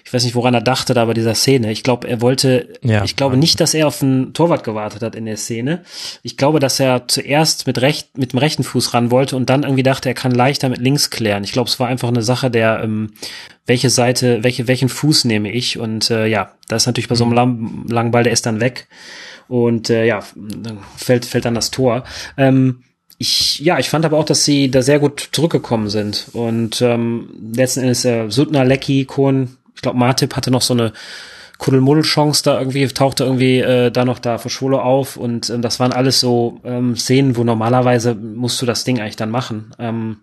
ich 0.05 0.12
weiß 0.12 0.24
nicht, 0.24 0.35
woran 0.35 0.55
er 0.55 0.61
dachte, 0.61 0.95
da 0.95 1.05
bei 1.05 1.15
dieser 1.15 1.35
Szene. 1.35 1.70
Ich 1.70 1.82
glaube, 1.82 2.09
er 2.09 2.20
wollte, 2.20 2.69
ja, 2.82 3.05
ich 3.05 3.16
glaube 3.16 3.36
nicht, 3.36 3.61
dass 3.61 3.73
er 3.73 3.86
auf 3.86 4.03
einen 4.03 4.35
Torwart 4.35 4.65
gewartet 4.65 5.03
hat 5.03 5.15
in 5.15 5.27
der 5.27 5.36
Szene. 5.36 5.85
Ich 6.23 6.36
glaube, 6.36 6.59
dass 6.59 6.81
er 6.81 7.07
zuerst 7.09 7.66
mit 7.66 7.81
recht, 7.81 8.19
mit 8.19 8.32
dem 8.32 8.39
rechten 8.39 8.65
Fuß 8.65 8.95
ran 8.95 9.11
wollte 9.11 9.36
und 9.36 9.49
dann 9.49 9.62
irgendwie 9.62 9.82
dachte, 9.82 10.09
er 10.09 10.15
kann 10.15 10.32
leichter 10.32 10.69
mit 10.69 10.81
links 10.81 11.11
klären. 11.11 11.45
Ich 11.45 11.53
glaube, 11.53 11.70
es 11.70 11.78
war 11.78 11.89
einfach 11.89 12.09
eine 12.09 12.23
Sache 12.23 12.51
der, 12.51 12.82
ähm, 12.82 13.12
welche 13.66 13.91
Seite, 13.91 14.43
welche, 14.43 14.69
welchen 14.69 14.89
Fuß 14.89 15.24
nehme 15.24 15.51
ich? 15.51 15.78
Und 15.78 16.11
äh, 16.11 16.27
ja, 16.27 16.53
da 16.69 16.77
ist 16.77 16.86
natürlich 16.86 17.09
bei 17.09 17.15
so 17.15 17.24
einem 17.24 17.32
mhm. 17.32 17.86
langen 17.89 18.11
Ball, 18.11 18.24
der 18.24 18.32
ist 18.32 18.47
dann 18.47 18.61
weg. 18.61 18.89
Und 19.49 19.89
äh, 19.91 20.05
ja, 20.05 20.20
dann 20.35 20.78
fällt, 20.97 21.24
fällt 21.24 21.45
dann 21.45 21.55
das 21.55 21.70
Tor. 21.70 22.05
Ähm, 22.36 22.82
ich, 23.19 23.61
ja, 23.61 23.78
ich 23.78 23.91
fand 23.91 24.05
aber 24.05 24.19
auch, 24.19 24.24
dass 24.24 24.45
sie 24.45 24.70
da 24.70 24.82
sehr 24.82 24.99
gut 24.99 25.28
zurückgekommen 25.32 25.89
sind. 25.89 26.27
Und 26.32 26.82
ähm, 26.82 27.28
letzten 27.55 27.81
Endes 27.81 28.05
äh, 28.05 28.28
Sutner, 28.28 28.65
Lecky, 28.65 29.05
Kohn, 29.05 29.57
ich 29.74 29.82
glaube, 29.82 29.99
Martip 29.99 30.36
hatte 30.36 30.51
noch 30.51 30.62
so 30.62 30.74
eine 30.74 30.93
Kuddelmuddel-Chance 31.59 32.43
da 32.45 32.59
irgendwie, 32.59 32.86
tauchte 32.89 33.24
irgendwie 33.24 33.61
äh, 33.61 33.91
da 33.91 34.05
noch 34.05 34.19
da 34.19 34.39
für 34.39 34.51
Schwolo 34.51 34.81
auf 34.81 35.16
und 35.16 35.51
ähm, 35.51 35.62
das 35.62 35.78
waren 35.78 35.93
alles 35.93 36.20
so 36.20 36.61
ähm, 36.65 36.97
Szenen, 36.97 37.36
wo 37.36 37.45
normalerweise 37.45 38.15
musst 38.15 38.61
du 38.61 38.66
das 38.66 38.85
Ding 38.85 39.01
eigentlich 39.01 39.16
dann 39.16 39.31
machen. 39.31 39.73
Ähm, 39.78 40.16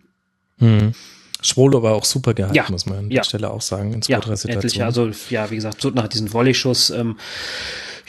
hm. 0.60 0.94
Schwolo 1.42 1.82
war 1.82 1.96
auch 1.96 2.06
super 2.06 2.34
gehalten, 2.34 2.56
ja, 2.56 2.66
muss 2.70 2.86
man 2.86 3.00
an 3.00 3.10
der 3.10 3.24
Stelle 3.24 3.50
auch 3.50 3.62
sagen, 3.62 3.94
in 3.94 4.02
zwei, 4.02 4.14
ja, 4.14 4.20
drei 4.20 4.36
Situationen. 4.36 4.86
also 4.86 5.10
ja, 5.30 5.50
wie 5.50 5.56
gesagt, 5.56 5.82
Sutner 5.82 6.04
hat 6.04 6.14
diesen 6.14 6.32
Volley-Schuss, 6.32 6.92
ähm, 6.92 7.18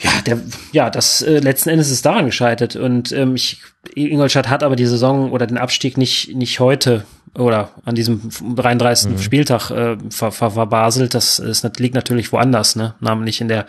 ja, 0.03 0.11
der, 0.25 0.39
ja, 0.71 0.89
das 0.89 1.21
äh, 1.21 1.39
letzten 1.39 1.69
Endes 1.69 1.89
ist 1.89 2.05
daran 2.05 2.25
gescheitert 2.25 2.75
und 2.75 3.11
ähm, 3.11 3.35
ich, 3.35 3.61
Ingolstadt 3.95 4.49
hat 4.49 4.63
aber 4.63 4.75
die 4.75 4.85
Saison 4.85 5.31
oder 5.31 5.47
den 5.47 5.57
Abstieg 5.57 5.97
nicht 5.97 6.35
nicht 6.35 6.59
heute 6.59 7.05
oder 7.35 7.71
an 7.83 7.95
diesem 7.95 8.21
33. 8.55 9.11
Mhm. 9.11 9.19
Spieltag 9.19 9.71
äh, 9.71 9.97
ver, 10.09 10.31
ver, 10.31 10.51
verbaselt. 10.51 11.15
Das, 11.15 11.41
das 11.43 11.63
liegt 11.79 11.95
natürlich 11.95 12.31
woanders, 12.31 12.75
ne? 12.75 12.93
Namentlich 12.99 13.41
in 13.41 13.47
der 13.47 13.65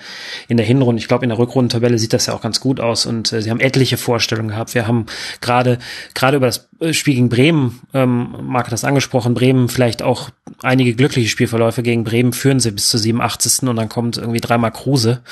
in 0.48 0.58
der 0.58 0.66
Hinrunde. 0.66 1.00
Ich 1.00 1.08
glaube, 1.08 1.24
in 1.24 1.30
der 1.30 1.38
Rückrundentabelle 1.38 1.98
sieht 1.98 2.12
das 2.12 2.26
ja 2.26 2.34
auch 2.34 2.42
ganz 2.42 2.60
gut 2.60 2.78
aus 2.78 3.06
und 3.06 3.32
äh, 3.32 3.40
sie 3.40 3.50
haben 3.50 3.60
etliche 3.60 3.96
Vorstellungen 3.96 4.48
gehabt. 4.48 4.74
Wir 4.74 4.86
haben 4.86 5.06
gerade 5.40 5.78
gerade 6.12 6.36
über 6.36 6.46
das 6.46 6.68
Spiel 6.92 7.14
gegen 7.14 7.28
Bremen, 7.30 7.80
ähm, 7.94 8.34
Marc 8.42 8.66
hat 8.66 8.72
das 8.72 8.84
angesprochen, 8.84 9.32
Bremen 9.32 9.68
vielleicht 9.68 10.02
auch 10.02 10.30
einige 10.62 10.94
glückliche 10.94 11.28
Spielverläufe 11.28 11.82
gegen 11.82 12.04
Bremen 12.04 12.32
führen 12.32 12.60
sie 12.60 12.72
bis 12.72 12.90
zur 12.90 13.00
87. 13.00 13.68
und 13.68 13.76
dann 13.76 13.88
kommt 13.88 14.18
irgendwie 14.18 14.40
dreimal 14.40 14.72
Kruse 14.72 15.22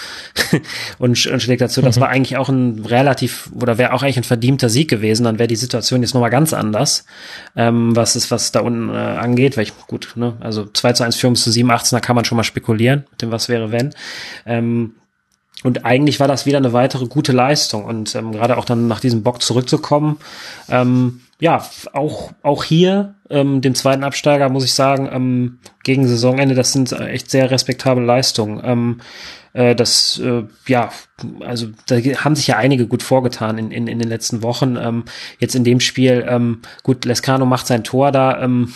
und, 0.99 1.17
schlägt 1.17 1.61
dazu. 1.61 1.83
Das 1.83 1.97
mhm. 1.97 2.01
war 2.01 2.09
eigentlich 2.09 2.37
auch 2.37 2.49
ein 2.49 2.85
relativ 2.85 3.51
oder 3.55 3.79
wäre 3.79 3.93
auch 3.93 4.03
eigentlich 4.03 4.19
ein 4.19 4.25
verdienter 4.25 4.69
Sieg 4.69 4.89
gewesen. 4.89 5.25
Dann 5.25 5.39
wäre 5.39 5.49
die 5.49 5.57
Situation 5.57 6.03
jetzt 6.03 6.15
nochmal 6.15 6.31
ganz 6.31 6.53
anders, 6.53 7.05
ähm, 7.57 7.95
was 7.97 8.17
ist, 8.17 8.31
was 8.31 8.53
da 8.53 8.61
unten 8.61 8.91
äh, 8.91 8.93
angeht. 8.93 9.57
Weil 9.57 9.65
ich, 9.65 9.77
gut, 9.87 10.13
ne, 10.17 10.35
also 10.41 10.67
2 10.67 10.93
zu 10.95 11.05
1 11.05 11.17
Führung 11.17 11.37
zu 11.37 11.51
87, 11.51 11.91
da 11.91 12.01
kann 12.01 12.17
man 12.17 12.25
schon 12.25 12.37
mal 12.37 12.45
spekulieren, 12.45 13.05
mit 13.11 13.23
dem 13.23 13.31
was 13.31 13.49
wäre, 13.49 13.73
wenn. 13.73 13.95
Ähm, 14.47 14.95
und 15.63 15.85
eigentlich 15.85 16.19
war 16.19 16.29
das 16.29 16.47
wieder 16.47 16.59
eine 16.59 16.73
weitere 16.73 17.07
gute 17.07 17.33
Leistung. 17.33 17.85
Und 17.85 18.15
ähm, 18.15 18.33
gerade 18.33 18.57
auch 18.57 18.65
dann 18.65 18.89
nach 18.89 19.01
diesem 19.01 19.23
Bock 19.23 19.43
zurückzukommen, 19.43 20.19
ähm, 20.69 21.21
ja, 21.41 21.67
auch, 21.93 22.33
auch 22.43 22.65
hier, 22.65 23.15
ähm, 23.29 23.61
dem 23.61 23.75
zweiten 23.75 24.05
Absteiger, 24.05 24.49
muss 24.49 24.65
ich 24.65 24.75
sagen, 24.75 25.09
ähm, 25.13 25.59
gegen 25.83 26.07
Saisonende, 26.07 26.55
das 26.55 26.73
sind 26.73 26.93
echt 26.93 27.31
sehr 27.31 27.51
respektable 27.51 28.05
Leistungen. 28.05 28.61
Ähm, 28.65 29.01
äh, 29.53 29.75
das, 29.75 30.19
äh, 30.19 30.45
ja, 30.67 30.91
also 31.41 31.69
da 31.87 31.97
haben 31.97 32.35
sich 32.35 32.47
ja 32.47 32.57
einige 32.57 32.87
gut 32.87 33.03
vorgetan 33.03 33.59
in, 33.59 33.71
in, 33.71 33.87
in 33.87 33.99
den 33.99 34.09
letzten 34.09 34.43
Wochen. 34.43 34.77
Ähm, 34.77 35.05
jetzt 35.39 35.55
in 35.55 35.65
dem 35.65 35.81
Spiel, 35.81 36.25
ähm, 36.27 36.63
gut, 36.83 37.05
Lescano 37.05 37.45
macht 37.45 37.67
sein 37.67 37.85
Tor 37.85 38.13
da, 38.13 38.43
ähm, 38.43 38.73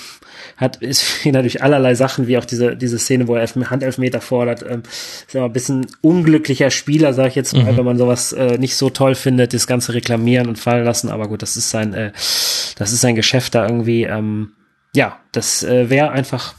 hat 0.57 0.77
ist 0.77 1.05
natürlich 1.25 1.63
allerlei 1.63 1.95
Sachen, 1.95 2.27
wie 2.27 2.37
auch 2.39 2.45
diese 2.45 2.77
diese 2.77 2.99
Szene, 2.99 3.27
wo 3.27 3.37
er 3.37 3.47
Handelfmeter 3.47 4.21
fordert. 4.21 4.65
Ähm, 4.69 4.83
ist 5.27 5.35
immer 5.35 5.47
ein 5.47 5.53
bisschen 5.53 5.87
unglücklicher 6.03 6.71
Spieler, 6.71 7.15
sage 7.15 7.29
ich 7.29 7.35
jetzt 7.35 7.55
mal, 7.55 7.73
mhm. 7.73 7.77
wenn 7.79 7.85
man 7.85 7.99
sowas 7.99 8.33
äh, 8.33 8.59
nicht 8.59 8.77
so 8.77 8.91
toll 8.91 9.15
findet, 9.15 9.55
das 9.55 9.67
ganze 9.67 9.95
reklamieren 9.95 10.49
und 10.49 10.59
fallen 10.59 10.85
lassen. 10.85 11.11
Aber 11.11 11.29
gut, 11.29 11.43
das 11.43 11.57
ist 11.57 11.71
sein 11.71 11.95
äh, 11.95 12.13
das 12.13 12.93
ist 12.93 13.01
sein 13.01 13.15
Geschäft 13.17 13.55
da 13.55 13.67
irgendwie. 13.67 14.05
Ähm, 14.05 14.53
ja, 14.95 15.19
das 15.33 15.63
äh, 15.63 15.91
wäre 15.91 16.11
einfach 16.11 16.55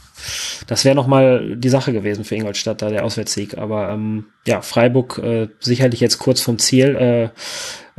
das 0.66 0.84
wäre 0.84 0.94
nochmal 0.94 1.56
die 1.56 1.68
Sache 1.68 1.92
gewesen 1.92 2.24
für 2.24 2.34
Ingolstadt, 2.34 2.82
da 2.82 2.90
der 2.90 3.04
Auswärtssieg. 3.04 3.58
Aber 3.58 3.90
ähm, 3.90 4.26
ja, 4.46 4.60
Freiburg 4.62 5.18
äh, 5.18 5.48
sicherlich 5.60 6.00
jetzt 6.00 6.18
kurz 6.18 6.40
vom 6.40 6.58
Ziel, 6.58 6.96
äh, 6.96 7.24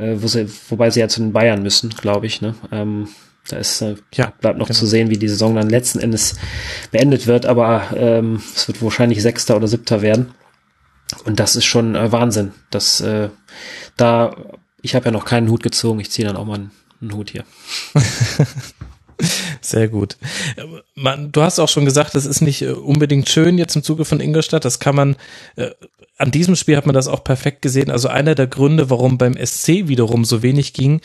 äh, 0.02 0.22
wo 0.22 0.26
sie, 0.26 0.48
wobei 0.68 0.90
sie 0.90 1.00
ja 1.00 1.08
zu 1.08 1.20
den 1.20 1.32
Bayern 1.32 1.62
müssen, 1.62 1.90
glaube 1.90 2.26
ich. 2.26 2.40
Ne? 2.40 2.54
Ähm, 2.72 3.08
da 3.48 3.56
ist, 3.56 3.80
äh, 3.80 3.96
ja, 4.14 4.32
bleibt 4.40 4.58
noch 4.58 4.68
genau. 4.68 4.78
zu 4.78 4.86
sehen, 4.86 5.10
wie 5.10 5.18
die 5.18 5.28
Saison 5.28 5.54
dann 5.54 5.70
letzten 5.70 5.98
Endes 5.98 6.36
beendet 6.90 7.26
wird, 7.26 7.46
aber 7.46 7.84
ähm, 7.94 8.42
es 8.54 8.68
wird 8.68 8.82
wahrscheinlich 8.82 9.22
Sechster 9.22 9.56
oder 9.56 9.68
Siebter 9.68 10.02
werden. 10.02 10.34
Und 11.24 11.40
das 11.40 11.56
ist 11.56 11.64
schon 11.64 11.94
äh, 11.94 12.12
Wahnsinn. 12.12 12.52
Das, 12.70 13.00
äh, 13.00 13.30
da, 13.96 14.36
ich 14.82 14.94
habe 14.94 15.06
ja 15.06 15.10
noch 15.10 15.24
keinen 15.24 15.48
Hut 15.48 15.62
gezogen, 15.62 16.00
ich 16.00 16.10
ziehe 16.10 16.26
dann 16.26 16.36
auch 16.36 16.44
mal 16.44 16.54
einen, 16.54 16.70
einen 17.00 17.14
Hut 17.14 17.30
hier. 17.30 17.44
Sehr 19.70 19.86
gut. 19.86 20.16
Man, 20.96 21.30
du 21.30 21.42
hast 21.42 21.60
auch 21.60 21.68
schon 21.68 21.84
gesagt, 21.84 22.16
das 22.16 22.26
ist 22.26 22.40
nicht 22.40 22.62
äh, 22.62 22.70
unbedingt 22.72 23.28
schön 23.28 23.56
jetzt 23.56 23.76
im 23.76 23.84
Zuge 23.84 24.04
von 24.04 24.18
Ingolstadt. 24.18 24.64
Das 24.64 24.80
kann 24.80 24.96
man, 24.96 25.16
äh, 25.54 25.70
an 26.18 26.32
diesem 26.32 26.56
Spiel 26.56 26.76
hat 26.76 26.86
man 26.86 26.94
das 26.94 27.06
auch 27.06 27.22
perfekt 27.22 27.62
gesehen. 27.62 27.88
Also 27.88 28.08
einer 28.08 28.34
der 28.34 28.48
Gründe, 28.48 28.90
warum 28.90 29.16
beim 29.16 29.34
SC 29.34 29.86
wiederum 29.86 30.24
so 30.24 30.42
wenig 30.42 30.72
ging, 30.72 31.00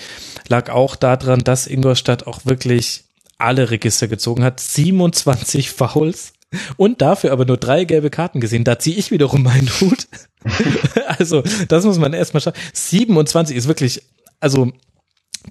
lag 0.48 0.72
auch 0.72 0.96
daran, 0.96 1.42
dass 1.42 1.68
Ingolstadt 1.68 2.26
auch 2.26 2.40
wirklich 2.46 3.04
alle 3.38 3.70
Register 3.70 4.08
gezogen 4.08 4.44
hat. 4.44 4.60
27 4.60 5.70
Fouls 5.70 6.34
und 6.76 7.04
dafür 7.04 7.32
aber 7.34 7.46
nur 7.46 7.58
drei 7.58 7.86
gelbe 7.86 8.10
Karten 8.10 8.40
gesehen. 8.40 8.64
Da 8.64 8.80
ziehe 8.80 8.98
ich 8.98 9.12
wiederum 9.12 9.44
meinen 9.44 9.70
Hut. 9.80 10.08
also, 11.20 11.44
das 11.68 11.86
muss 11.86 12.00
man 12.00 12.14
erstmal 12.14 12.42
schauen. 12.42 12.54
27 12.74 13.56
ist 13.56 13.68
wirklich, 13.68 14.02
also 14.40 14.72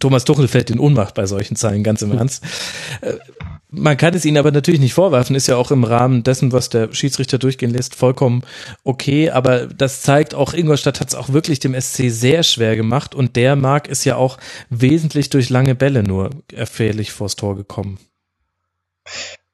Thomas 0.01 0.25
Tuchel 0.25 0.49
fällt 0.49 0.71
in 0.71 0.79
Ohnmacht 0.79 1.15
bei 1.15 1.27
solchen 1.27 1.57
Zahlen, 1.57 1.83
ganz 1.83 2.03
im 2.03 2.13
Ernst. 2.13 2.45
Äh, 3.01 3.15
man 3.77 3.97
kann 3.97 4.15
es 4.15 4.25
ihnen 4.25 4.37
aber 4.37 4.53
natürlich 4.53 4.81
nicht 4.81 4.95
vorwerfen, 4.95 5.35
ist 5.35 5.49
ja 5.49 5.57
auch 5.57 5.71
im 5.71 5.85
Rahmen 5.85 6.23
dessen, 6.23 6.53
was 6.53 6.69
der 6.69 6.93
Schiedsrichter 6.93 7.39
durchgehen 7.39 7.71
lässt, 7.71 7.95
vollkommen 7.95 8.43
okay. 8.85 9.31
Aber 9.31 9.67
das 9.67 10.03
zeigt 10.03 10.35
auch, 10.35 10.55
Ingolstadt 10.55 11.01
hat 11.01 11.09
es 11.09 11.15
auch 11.15 11.31
wirklich 11.31 11.59
dem 11.59 11.79
SC 11.79 12.05
sehr 12.09 12.43
schwer 12.45 12.77
gemacht 12.77 13.15
und 13.15 13.37
der 13.37 13.57
Mark 13.57 13.89
ist 13.89 14.05
ja 14.05 14.17
auch 14.17 14.39
wesentlich 14.71 15.31
durch 15.31 15.51
lange 15.51 15.75
Bälle 15.75 16.03
nur 16.03 16.31
erfährlich 16.53 17.13
vors 17.13 17.37
Tor 17.37 17.57
gekommen. 17.57 17.99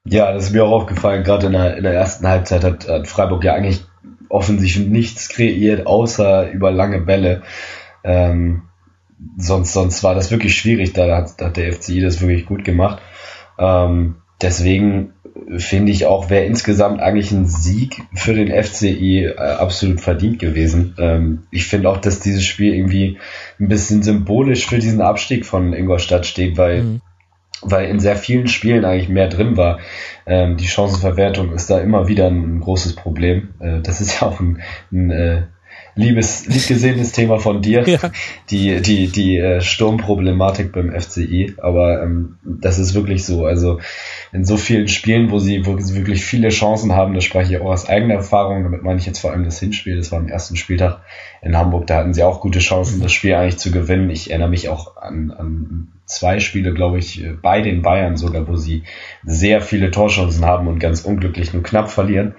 Ja, 0.05 0.33
das 0.33 0.45
ist 0.45 0.51
mir 0.51 0.65
auch 0.65 0.71
aufgefallen, 0.71 1.23
gerade 1.23 1.47
in 1.47 1.53
der, 1.53 1.77
in 1.77 1.83
der 1.83 1.93
ersten 1.93 2.27
Halbzeit 2.27 2.63
hat, 2.63 2.87
hat 2.87 3.07
Freiburg 3.07 3.43
ja 3.43 3.53
eigentlich 3.53 3.83
offensichtlich 4.29 4.87
nichts 4.87 5.29
kreiert, 5.29 5.85
außer 5.85 6.49
über 6.51 6.71
lange 6.71 7.01
Bälle. 7.01 7.43
Ähm, 8.03 8.63
sonst, 9.37 9.73
sonst 9.73 10.03
war 10.03 10.15
das 10.15 10.31
wirklich 10.31 10.55
schwierig. 10.55 10.93
Da 10.93 11.17
hat, 11.17 11.41
hat 11.41 11.57
der 11.57 11.73
FCI 11.73 12.01
das 12.01 12.21
wirklich 12.21 12.45
gut 12.45 12.63
gemacht. 12.63 13.01
Ähm, 13.57 14.15
deswegen 14.41 15.13
finde 15.57 15.91
ich 15.91 16.05
auch, 16.05 16.29
wäre 16.29 16.45
insgesamt 16.45 17.01
eigentlich 17.01 17.31
ein 17.31 17.45
Sieg 17.45 18.01
für 18.13 18.33
den 18.33 18.51
FCI 18.63 19.25
äh, 19.25 19.37
absolut 19.37 20.01
verdient 20.01 20.39
gewesen. 20.39 20.95
Ähm, 20.97 21.43
ich 21.51 21.67
finde 21.67 21.89
auch, 21.89 21.97
dass 21.97 22.19
dieses 22.19 22.45
Spiel 22.45 22.73
irgendwie 22.73 23.17
ein 23.59 23.67
bisschen 23.67 24.03
symbolisch 24.03 24.67
für 24.67 24.79
diesen 24.79 25.01
Abstieg 25.01 25.45
von 25.45 25.73
Ingolstadt 25.73 26.25
steht, 26.25 26.57
weil 26.57 26.83
mhm. 26.83 27.01
weil 27.61 27.89
in 27.89 27.99
sehr 27.99 28.15
vielen 28.15 28.47
Spielen 28.47 28.85
eigentlich 28.85 29.09
mehr 29.09 29.29
drin 29.29 29.57
war. 29.57 29.79
Ähm, 30.25 30.57
die 30.57 30.67
Chancenverwertung 30.67 31.53
ist 31.53 31.69
da 31.69 31.79
immer 31.79 32.07
wieder 32.07 32.27
ein 32.27 32.59
großes 32.59 32.95
Problem. 32.95 33.49
Äh, 33.59 33.81
das 33.81 34.01
ist 34.01 34.21
ja 34.21 34.27
auch 34.27 34.39
ein, 34.39 34.61
ein 34.91 35.11
äh, 35.11 35.43
liebes, 35.95 36.45
liebgesehenes 36.47 37.11
Thema 37.11 37.39
von 37.39 37.61
dir, 37.61 37.87
ja. 37.87 37.99
die, 38.49 38.81
die, 38.81 39.07
die 39.07 39.37
äh, 39.37 39.61
Sturmproblematik 39.61 40.71
beim 40.71 40.91
FCI. 40.91 41.55
Aber 41.61 42.01
ähm, 42.01 42.37
das 42.43 42.79
ist 42.79 42.93
wirklich 42.93 43.25
so. 43.25 43.45
Also 43.45 43.79
in 44.31 44.45
so 44.45 44.57
vielen 44.57 44.87
Spielen, 44.87 45.31
wo 45.31 45.39
sie, 45.39 45.65
wo 45.65 45.77
sie 45.79 45.95
wirklich 45.95 46.23
viele 46.23 46.49
Chancen 46.49 46.93
haben, 46.93 47.13
das 47.13 47.23
spreche 47.23 47.55
ich 47.55 47.61
auch 47.61 47.71
aus 47.71 47.87
eigener 47.87 48.15
Erfahrung, 48.15 48.63
damit 48.63 48.83
meine 48.83 48.99
ich 48.99 49.05
jetzt 49.05 49.19
vor 49.19 49.31
allem 49.31 49.43
das 49.43 49.59
Hinspiel, 49.59 49.97
das 49.97 50.11
war 50.11 50.19
am 50.19 50.27
ersten 50.27 50.55
Spieltag 50.55 51.01
in 51.41 51.57
Hamburg, 51.57 51.87
da 51.87 51.97
hatten 51.97 52.13
sie 52.13 52.23
auch 52.23 52.41
gute 52.41 52.59
Chancen, 52.59 53.01
das 53.01 53.11
Spiel 53.11 53.33
eigentlich 53.33 53.57
zu 53.57 53.71
gewinnen. 53.71 54.09
Ich 54.09 54.29
erinnere 54.29 54.49
mich 54.49 54.69
auch 54.69 54.97
an, 54.97 55.31
an 55.31 55.87
zwei 56.05 56.39
Spiele, 56.39 56.73
glaube 56.73 56.99
ich, 56.99 57.25
bei 57.41 57.61
den 57.61 57.81
Bayern 57.81 58.17
sogar, 58.17 58.47
wo 58.47 58.55
sie 58.55 58.83
sehr 59.23 59.61
viele 59.61 59.91
Torchancen 59.91 60.45
haben 60.45 60.67
und 60.67 60.79
ganz 60.79 61.01
unglücklich 61.01 61.53
nur 61.53 61.63
knapp 61.63 61.89
verlieren. 61.89 62.35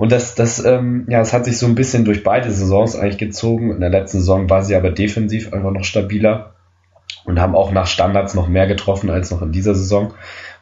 Und 0.00 0.12
das, 0.12 0.34
das, 0.34 0.64
ähm, 0.64 1.04
ja, 1.10 1.20
es 1.20 1.34
hat 1.34 1.44
sich 1.44 1.58
so 1.58 1.66
ein 1.66 1.74
bisschen 1.74 2.06
durch 2.06 2.24
beide 2.24 2.50
Saisons 2.50 2.96
eigentlich 2.96 3.18
gezogen. 3.18 3.70
In 3.70 3.80
der 3.80 3.90
letzten 3.90 4.20
Saison 4.20 4.48
war 4.48 4.62
sie 4.62 4.74
aber 4.74 4.90
defensiv 4.90 5.52
einfach 5.52 5.72
noch 5.72 5.84
stabiler 5.84 6.54
und 7.26 7.38
haben 7.38 7.54
auch 7.54 7.70
nach 7.70 7.86
Standards 7.86 8.32
noch 8.32 8.48
mehr 8.48 8.66
getroffen 8.66 9.10
als 9.10 9.30
noch 9.30 9.42
in 9.42 9.52
dieser 9.52 9.74
Saison, 9.74 10.14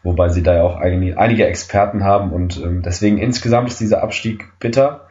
wobei 0.03 0.29
sie 0.29 0.43
da 0.43 0.57
ja 0.57 0.63
auch 0.65 0.75
einige, 0.75 1.17
einige 1.17 1.47
Experten 1.47 2.03
haben 2.03 2.33
und 2.33 2.61
ähm, 2.61 2.83
deswegen 2.83 3.19
insgesamt 3.19 3.69
ist 3.69 3.79
dieser 3.79 4.03
Abstieg 4.03 4.45
bitter. 4.59 5.07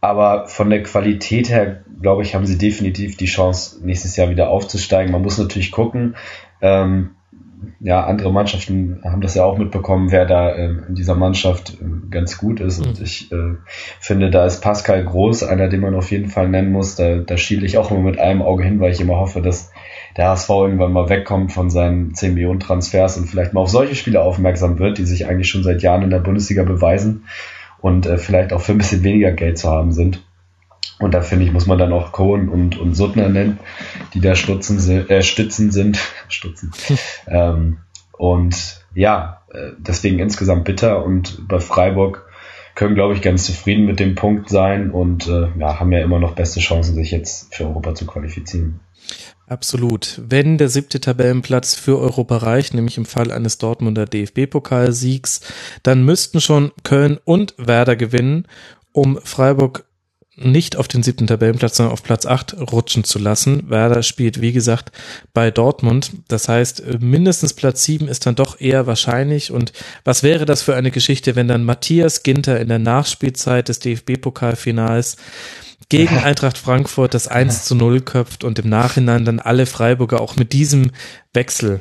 Aber 0.00 0.46
von 0.46 0.70
der 0.70 0.84
Qualität 0.84 1.50
her, 1.50 1.82
glaube 2.00 2.22
ich, 2.22 2.36
haben 2.36 2.46
sie 2.46 2.58
definitiv 2.58 3.16
die 3.16 3.26
Chance, 3.26 3.84
nächstes 3.84 4.14
Jahr 4.14 4.30
wieder 4.30 4.48
aufzusteigen. 4.48 5.10
Man 5.10 5.22
muss 5.22 5.38
natürlich 5.38 5.72
gucken, 5.72 6.14
ähm, 6.60 7.15
ja, 7.80 8.04
andere 8.04 8.32
Mannschaften 8.32 9.00
haben 9.04 9.20
das 9.20 9.34
ja 9.34 9.44
auch 9.44 9.58
mitbekommen, 9.58 10.10
wer 10.10 10.26
da 10.26 10.54
ähm, 10.54 10.84
in 10.88 10.94
dieser 10.94 11.14
Mannschaft 11.14 11.74
äh, 11.80 12.10
ganz 12.10 12.38
gut 12.38 12.60
ist. 12.60 12.78
Und 12.78 12.98
mhm. 12.98 13.04
ich 13.04 13.32
äh, 13.32 13.54
finde, 14.00 14.30
da 14.30 14.46
ist 14.46 14.60
Pascal 14.60 15.04
Groß 15.04 15.44
einer, 15.44 15.68
den 15.68 15.80
man 15.80 15.94
auf 15.94 16.10
jeden 16.10 16.28
Fall 16.28 16.48
nennen 16.48 16.72
muss. 16.72 16.96
Da, 16.96 17.16
da 17.16 17.36
schiele 17.36 17.66
ich 17.66 17.78
auch 17.78 17.90
immer 17.90 18.00
mit 18.00 18.18
einem 18.18 18.42
Auge 18.42 18.64
hin, 18.64 18.80
weil 18.80 18.92
ich 18.92 19.00
immer 19.00 19.16
hoffe, 19.16 19.42
dass 19.42 19.70
der 20.16 20.28
HSV 20.28 20.48
irgendwann 20.48 20.92
mal 20.92 21.08
wegkommt 21.08 21.52
von 21.52 21.70
seinen 21.70 22.14
10 22.14 22.34
Millionen 22.34 22.60
Transfers 22.60 23.16
und 23.18 23.26
vielleicht 23.26 23.52
mal 23.52 23.60
auf 23.60 23.70
solche 23.70 23.94
Spiele 23.94 24.22
aufmerksam 24.22 24.78
wird, 24.78 24.98
die 24.98 25.04
sich 25.04 25.26
eigentlich 25.26 25.48
schon 25.48 25.62
seit 25.62 25.82
Jahren 25.82 26.02
in 26.02 26.10
der 26.10 26.20
Bundesliga 26.20 26.62
beweisen 26.62 27.24
und 27.78 28.06
äh, 28.06 28.18
vielleicht 28.18 28.52
auch 28.52 28.60
für 28.60 28.72
ein 28.72 28.78
bisschen 28.78 29.04
weniger 29.04 29.32
Geld 29.32 29.58
zu 29.58 29.70
haben 29.70 29.92
sind. 29.92 30.25
Und 30.98 31.12
da 31.12 31.20
finde 31.20 31.44
ich, 31.44 31.52
muss 31.52 31.66
man 31.66 31.78
dann 31.78 31.92
auch 31.92 32.12
Cohen 32.12 32.48
und, 32.48 32.78
und 32.78 32.94
Suttner 32.94 33.28
nennen, 33.28 33.58
die 34.14 34.20
da 34.20 34.34
Stutzen, 34.34 34.78
äh, 35.08 35.22
Stützen 35.22 35.70
sind. 35.70 35.98
Stutzen. 36.28 36.72
ähm, 37.26 37.78
und 38.12 38.84
ja, 38.94 39.42
äh, 39.52 39.72
deswegen 39.78 40.18
insgesamt 40.18 40.64
bitter 40.64 41.04
und 41.04 41.46
bei 41.48 41.60
Freiburg 41.60 42.26
können, 42.74 42.94
glaube 42.94 43.14
ich, 43.14 43.22
ganz 43.22 43.44
zufrieden 43.44 43.86
mit 43.86 44.00
dem 44.00 44.14
Punkt 44.14 44.50
sein 44.50 44.90
und 44.90 45.26
äh, 45.26 45.48
ja, 45.58 45.80
haben 45.80 45.92
ja 45.92 46.00
immer 46.00 46.18
noch 46.18 46.34
beste 46.34 46.60
Chancen, 46.60 46.94
sich 46.94 47.10
jetzt 47.10 47.54
für 47.54 47.64
Europa 47.64 47.94
zu 47.94 48.06
qualifizieren. 48.06 48.80
Absolut. 49.48 50.20
Wenn 50.26 50.58
der 50.58 50.68
siebte 50.68 51.00
Tabellenplatz 51.00 51.74
für 51.74 51.98
Europa 51.98 52.38
reicht, 52.38 52.74
nämlich 52.74 52.98
im 52.98 53.06
Fall 53.06 53.30
eines 53.30 53.58
Dortmunder 53.58 54.04
DFB-Pokalsiegs, 54.04 55.40
dann 55.82 56.04
müssten 56.04 56.40
schon 56.40 56.72
Köln 56.82 57.18
und 57.24 57.54
Werder 57.56 57.96
gewinnen, 57.96 58.46
um 58.92 59.18
Freiburg 59.22 59.85
nicht 60.36 60.76
auf 60.76 60.86
den 60.86 61.02
siebten 61.02 61.26
Tabellenplatz, 61.26 61.76
sondern 61.76 61.94
auf 61.94 62.02
Platz 62.02 62.26
acht 62.26 62.54
rutschen 62.54 63.04
zu 63.04 63.18
lassen. 63.18 63.70
Werder 63.70 64.02
spielt, 64.02 64.40
wie 64.40 64.52
gesagt, 64.52 64.92
bei 65.32 65.50
Dortmund. 65.50 66.12
Das 66.28 66.48
heißt, 66.48 67.00
mindestens 67.00 67.54
Platz 67.54 67.84
sieben 67.84 68.06
ist 68.06 68.26
dann 68.26 68.34
doch 68.34 68.60
eher 68.60 68.86
wahrscheinlich. 68.86 69.50
Und 69.50 69.72
was 70.04 70.22
wäre 70.22 70.44
das 70.44 70.62
für 70.62 70.76
eine 70.76 70.90
Geschichte, 70.90 71.36
wenn 71.36 71.48
dann 71.48 71.64
Matthias 71.64 72.22
Ginter 72.22 72.60
in 72.60 72.68
der 72.68 72.78
Nachspielzeit 72.78 73.68
des 73.68 73.80
DFB-Pokalfinals 73.80 75.16
gegen 75.88 76.18
Eintracht 76.18 76.58
Frankfurt 76.58 77.14
das 77.14 77.28
1 77.28 77.64
zu 77.64 77.74
0 77.74 78.00
köpft 78.02 78.44
und 78.44 78.58
im 78.58 78.68
Nachhinein 78.68 79.24
dann 79.24 79.40
alle 79.40 79.66
Freiburger 79.66 80.20
auch 80.20 80.36
mit 80.36 80.52
diesem 80.52 80.90
Wechsel 81.32 81.80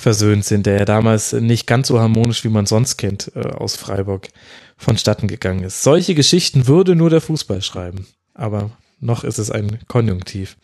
versöhnt 0.00 0.44
sind, 0.44 0.66
der 0.66 0.78
ja 0.78 0.84
damals 0.84 1.32
nicht 1.32 1.66
ganz 1.66 1.88
so 1.88 2.00
harmonisch, 2.00 2.44
wie 2.44 2.48
man 2.48 2.66
sonst 2.66 2.96
kennt, 2.96 3.32
äh, 3.34 3.40
aus 3.40 3.76
Freiburg 3.76 4.28
vonstatten 4.82 5.28
gegangen 5.28 5.64
ist. 5.64 5.82
Solche 5.82 6.14
Geschichten 6.14 6.66
würde 6.66 6.94
nur 6.94 7.10
der 7.10 7.20
Fußball 7.20 7.62
schreiben. 7.62 8.06
Aber 8.34 8.70
noch 9.00 9.24
ist 9.24 9.38
es 9.38 9.50
ein 9.50 9.80
Konjunktiv. 9.88 10.56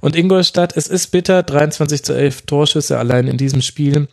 Und 0.00 0.16
Ingolstadt, 0.16 0.76
es 0.76 0.88
ist 0.88 1.08
bitter, 1.08 1.42
23 1.42 2.02
zu 2.02 2.12
11 2.12 2.42
Torschüsse 2.42 2.98
allein 2.98 3.28
in 3.28 3.36
diesem 3.36 3.62
Spiel. 3.62 4.08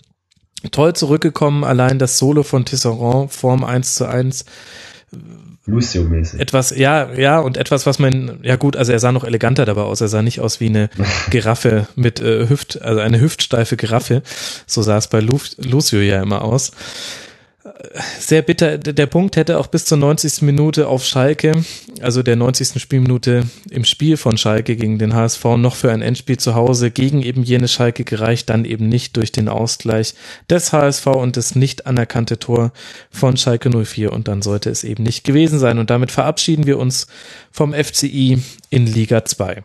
Toll 0.71 0.93
zurückgekommen, 0.93 1.63
allein 1.63 1.97
das 1.97 2.19
Solo 2.19 2.43
von 2.43 2.65
Tisserand, 2.65 3.33
Form 3.33 3.63
1 3.63 3.95
zu 3.95 4.07
1. 4.07 4.45
Lucio-mäßig. 5.65 6.39
Etwas, 6.39 6.75
ja, 6.75 7.11
ja, 7.13 7.39
und 7.39 7.57
etwas, 7.57 7.85
was 7.85 7.97
man, 7.97 8.39
ja 8.43 8.55
gut, 8.55 8.75
also 8.75 8.91
er 8.91 8.99
sah 8.99 9.11
noch 9.11 9.23
eleganter 9.23 9.65
dabei 9.65 9.81
aus. 9.81 10.01
Er 10.01 10.07
sah 10.07 10.21
nicht 10.21 10.39
aus 10.39 10.59
wie 10.59 10.67
eine 10.67 10.89
Giraffe 11.31 11.87
mit 11.95 12.19
äh, 12.19 12.47
Hüft, 12.49 12.81
also 12.81 12.99
eine 12.99 13.19
hüftsteife 13.19 13.77
Giraffe. 13.77 14.21
So 14.67 14.81
sah 14.81 14.97
es 14.97 15.07
bei 15.07 15.19
Lu 15.19 15.39
Lucio 15.57 15.99
ja 15.99 16.21
immer 16.21 16.43
aus 16.43 16.71
sehr 18.19 18.41
bitter. 18.41 18.77
Der 18.77 19.05
Punkt 19.05 19.35
hätte 19.35 19.59
auch 19.59 19.67
bis 19.67 19.85
zur 19.85 19.97
90. 19.97 20.41
Minute 20.41 20.87
auf 20.87 21.05
Schalke, 21.05 21.53
also 22.01 22.23
der 22.23 22.35
90. 22.35 22.81
Spielminute 22.81 23.43
im 23.69 23.85
Spiel 23.85 24.17
von 24.17 24.37
Schalke 24.37 24.75
gegen 24.75 24.97
den 24.97 25.13
HSV, 25.13 25.43
noch 25.57 25.75
für 25.75 25.91
ein 25.91 26.01
Endspiel 26.01 26.37
zu 26.37 26.55
Hause 26.55 26.89
gegen 26.89 27.21
eben 27.21 27.43
jene 27.43 27.67
Schalke 27.67 28.03
gereicht, 28.03 28.49
dann 28.49 28.65
eben 28.65 28.89
nicht 28.89 29.15
durch 29.17 29.31
den 29.31 29.47
Ausgleich 29.47 30.15
des 30.49 30.73
HSV 30.73 31.05
und 31.07 31.37
das 31.37 31.55
nicht 31.55 31.85
anerkannte 31.85 32.39
Tor 32.39 32.71
von 33.11 33.37
Schalke 33.37 33.69
04 33.69 34.11
und 34.11 34.27
dann 34.27 34.41
sollte 34.41 34.69
es 34.69 34.83
eben 34.83 35.03
nicht 35.03 35.23
gewesen 35.23 35.59
sein. 35.59 35.77
Und 35.77 35.89
damit 35.89 36.11
verabschieden 36.11 36.65
wir 36.65 36.79
uns 36.79 37.07
vom 37.51 37.73
FCI 37.73 38.41
in 38.69 38.87
Liga 38.87 39.23
2. 39.23 39.63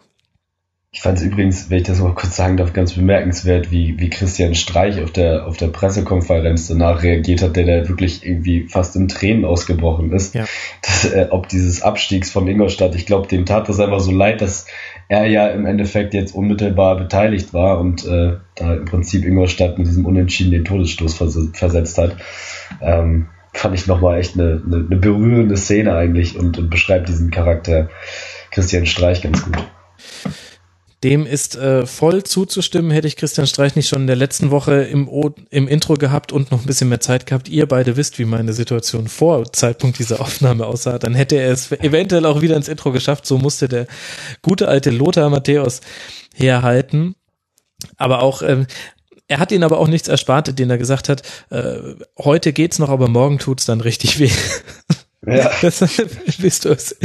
Ich 0.93 1.03
fand 1.03 1.19
es 1.19 1.25
übrigens, 1.25 1.69
wenn 1.69 1.79
ich 1.79 1.85
das 1.85 2.01
mal 2.01 2.15
kurz 2.15 2.37
sagen 2.37 2.57
darf, 2.57 2.73
ganz 2.73 2.95
bemerkenswert, 2.95 3.71
wie, 3.71 4.01
wie 4.01 4.09
Christian 4.09 4.55
Streich 4.55 5.03
auf 5.03 5.11
der, 5.11 5.47
auf 5.47 5.59
der 5.59 5.67
Pressekonferenz 5.67 6.69
danach 6.69 7.03
reagiert 7.03 7.43
hat, 7.43 7.57
der 7.57 7.67
da 7.67 7.89
wirklich 7.89 8.25
irgendwie 8.25 8.67
fast 8.69 8.97
in 8.97 9.07
Tränen 9.07 9.45
ausgebrochen 9.45 10.11
ist. 10.13 10.35
Ja. 10.35 10.47
Das, 10.81 11.05
äh, 11.05 11.27
ob 11.29 11.49
dieses 11.49 11.83
Abstiegs 11.83 12.31
von 12.31 12.49
Ingolstadt, 12.49 12.95
ich 12.95 13.05
glaube, 13.05 13.29
dem 13.29 13.45
tat 13.45 13.69
das 13.69 13.79
einfach 13.79 14.01
so 14.01 14.11
leid, 14.11 14.41
dass 14.41 14.67
er 15.09 15.27
ja 15.27 15.49
im 15.49 15.67
Endeffekt 15.67 16.15
jetzt 16.15 16.35
unmittelbar 16.35 16.97
beteiligt 16.97 17.53
war 17.53 17.79
und 17.79 18.07
äh, 18.07 18.39
da 18.55 18.75
im 18.75 18.87
Prinzip 18.87 19.27
Ingolstadt 19.27 19.77
mit 19.77 19.87
diesem 19.87 20.07
Unentschieden 20.07 20.53
den 20.53 20.65
Todesstoß 20.65 21.15
vers 21.15 21.39
versetzt 21.53 21.99
hat. 21.99 22.17
Ähm, 22.81 23.27
fand 23.53 23.75
ich 23.75 23.87
nochmal 23.87 24.19
echt 24.19 24.35
eine, 24.35 24.63
eine, 24.65 24.77
eine 24.77 24.97
berührende 24.97 25.57
Szene 25.57 25.95
eigentlich 25.95 26.39
und, 26.39 26.59
und 26.59 26.71
beschreibt 26.71 27.09
diesen 27.09 27.31
Charakter 27.31 27.91
Christian 28.51 28.87
Streich 28.87 29.23
ganz 29.23 29.45
gut. 29.45 29.57
Dem 31.07 31.25
ist 31.25 31.55
äh, 31.55 31.87
voll 31.87 32.25
zuzustimmen. 32.25 32.91
Hätte 32.91 33.07
ich 33.07 33.15
Christian 33.15 33.47
Streich 33.47 33.77
nicht 33.77 33.89
schon 33.89 34.01
in 34.01 34.07
der 34.09 34.17
letzten 34.17 34.51
Woche 34.51 34.83
im, 34.83 35.09
o 35.09 35.33
im 35.51 35.69
Intro 35.69 35.95
gehabt 35.95 36.33
und 36.33 36.51
noch 36.51 36.59
ein 36.59 36.67
bisschen 36.67 36.89
mehr 36.89 36.99
Zeit 36.99 37.27
gehabt, 37.27 37.49
ihr 37.49 37.67
beide 37.67 37.97
wisst, 37.97 38.19
wie 38.19 38.25
meine 38.25 38.53
Situation 38.53 39.07
vor 39.07 39.53
Zeitpunkt 39.53 40.01
dieser 40.01 40.21
Aufnahme 40.21 40.67
aussah, 40.67 40.99
dann 40.99 41.15
hätte 41.15 41.37
er 41.37 41.53
es 41.53 41.71
eventuell 41.71 42.27
auch 42.27 42.41
wieder 42.41 42.57
ins 42.57 42.67
Intro 42.67 42.91
geschafft. 42.91 43.25
So 43.25 43.39
musste 43.39 43.69
der 43.69 43.87
gute 44.43 44.67
alte 44.67 44.91
Lothar 44.91 45.31
Matthäus 45.31 45.81
herhalten. 46.35 47.15
Aber 47.97 48.23
auch, 48.23 48.43
ähm, 48.43 48.67
er 49.29 49.39
hat 49.39 49.53
ihn 49.53 49.63
aber 49.63 49.79
auch 49.79 49.87
nichts 49.87 50.09
erspart, 50.09 50.59
den 50.59 50.71
er 50.71 50.79
gesagt 50.79 51.09
hat, 51.09 51.23
äh, 51.51 51.95
heute 52.19 52.53
geht's 52.53 52.81
noch, 52.81 52.89
aber 52.89 53.07
morgen 53.07 53.39
tut's 53.39 53.65
dann 53.65 53.81
richtig 53.81 54.19
weh. 54.19 54.33
Ja. 55.27 55.51
Das, 55.61 55.81
bist 56.39 56.65
du 56.65 56.71
es. 56.71 56.97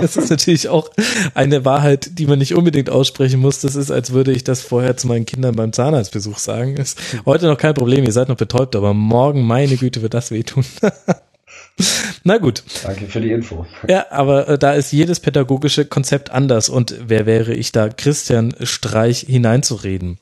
das 0.00 0.16
ist 0.16 0.30
natürlich 0.30 0.68
auch 0.68 0.90
eine 1.34 1.64
Wahrheit, 1.64 2.18
die 2.18 2.26
man 2.26 2.38
nicht 2.38 2.54
unbedingt 2.54 2.90
aussprechen 2.90 3.40
muss. 3.40 3.60
Das 3.60 3.76
ist, 3.76 3.90
als 3.90 4.12
würde 4.12 4.32
ich 4.32 4.42
das 4.42 4.62
vorher 4.62 4.96
zu 4.96 5.06
meinen 5.06 5.26
Kindern 5.26 5.54
beim 5.54 5.72
Zahnarztbesuch 5.72 6.38
sagen. 6.38 6.76
Ist 6.76 6.98
heute 7.24 7.46
noch 7.46 7.58
kein 7.58 7.74
Problem, 7.74 8.04
ihr 8.04 8.12
seid 8.12 8.28
noch 8.28 8.36
betäubt, 8.36 8.74
aber 8.74 8.92
morgen, 8.92 9.42
meine 9.42 9.76
Güte, 9.76 10.02
wird 10.02 10.14
das 10.14 10.30
wehtun. 10.30 10.64
Na 12.24 12.38
gut. 12.38 12.62
Danke 12.82 13.06
für 13.06 13.20
die 13.20 13.30
Info. 13.30 13.66
Ja, 13.88 14.06
aber 14.10 14.48
äh, 14.48 14.58
da 14.58 14.72
ist 14.72 14.92
jedes 14.92 15.20
pädagogische 15.20 15.84
Konzept 15.84 16.30
anders 16.30 16.68
und 16.68 16.94
wer 17.06 17.26
wäre 17.26 17.52
ich 17.54 17.72
da, 17.72 17.88
Christian 17.88 18.54
Streich 18.62 19.20
hineinzureden? 19.20 20.18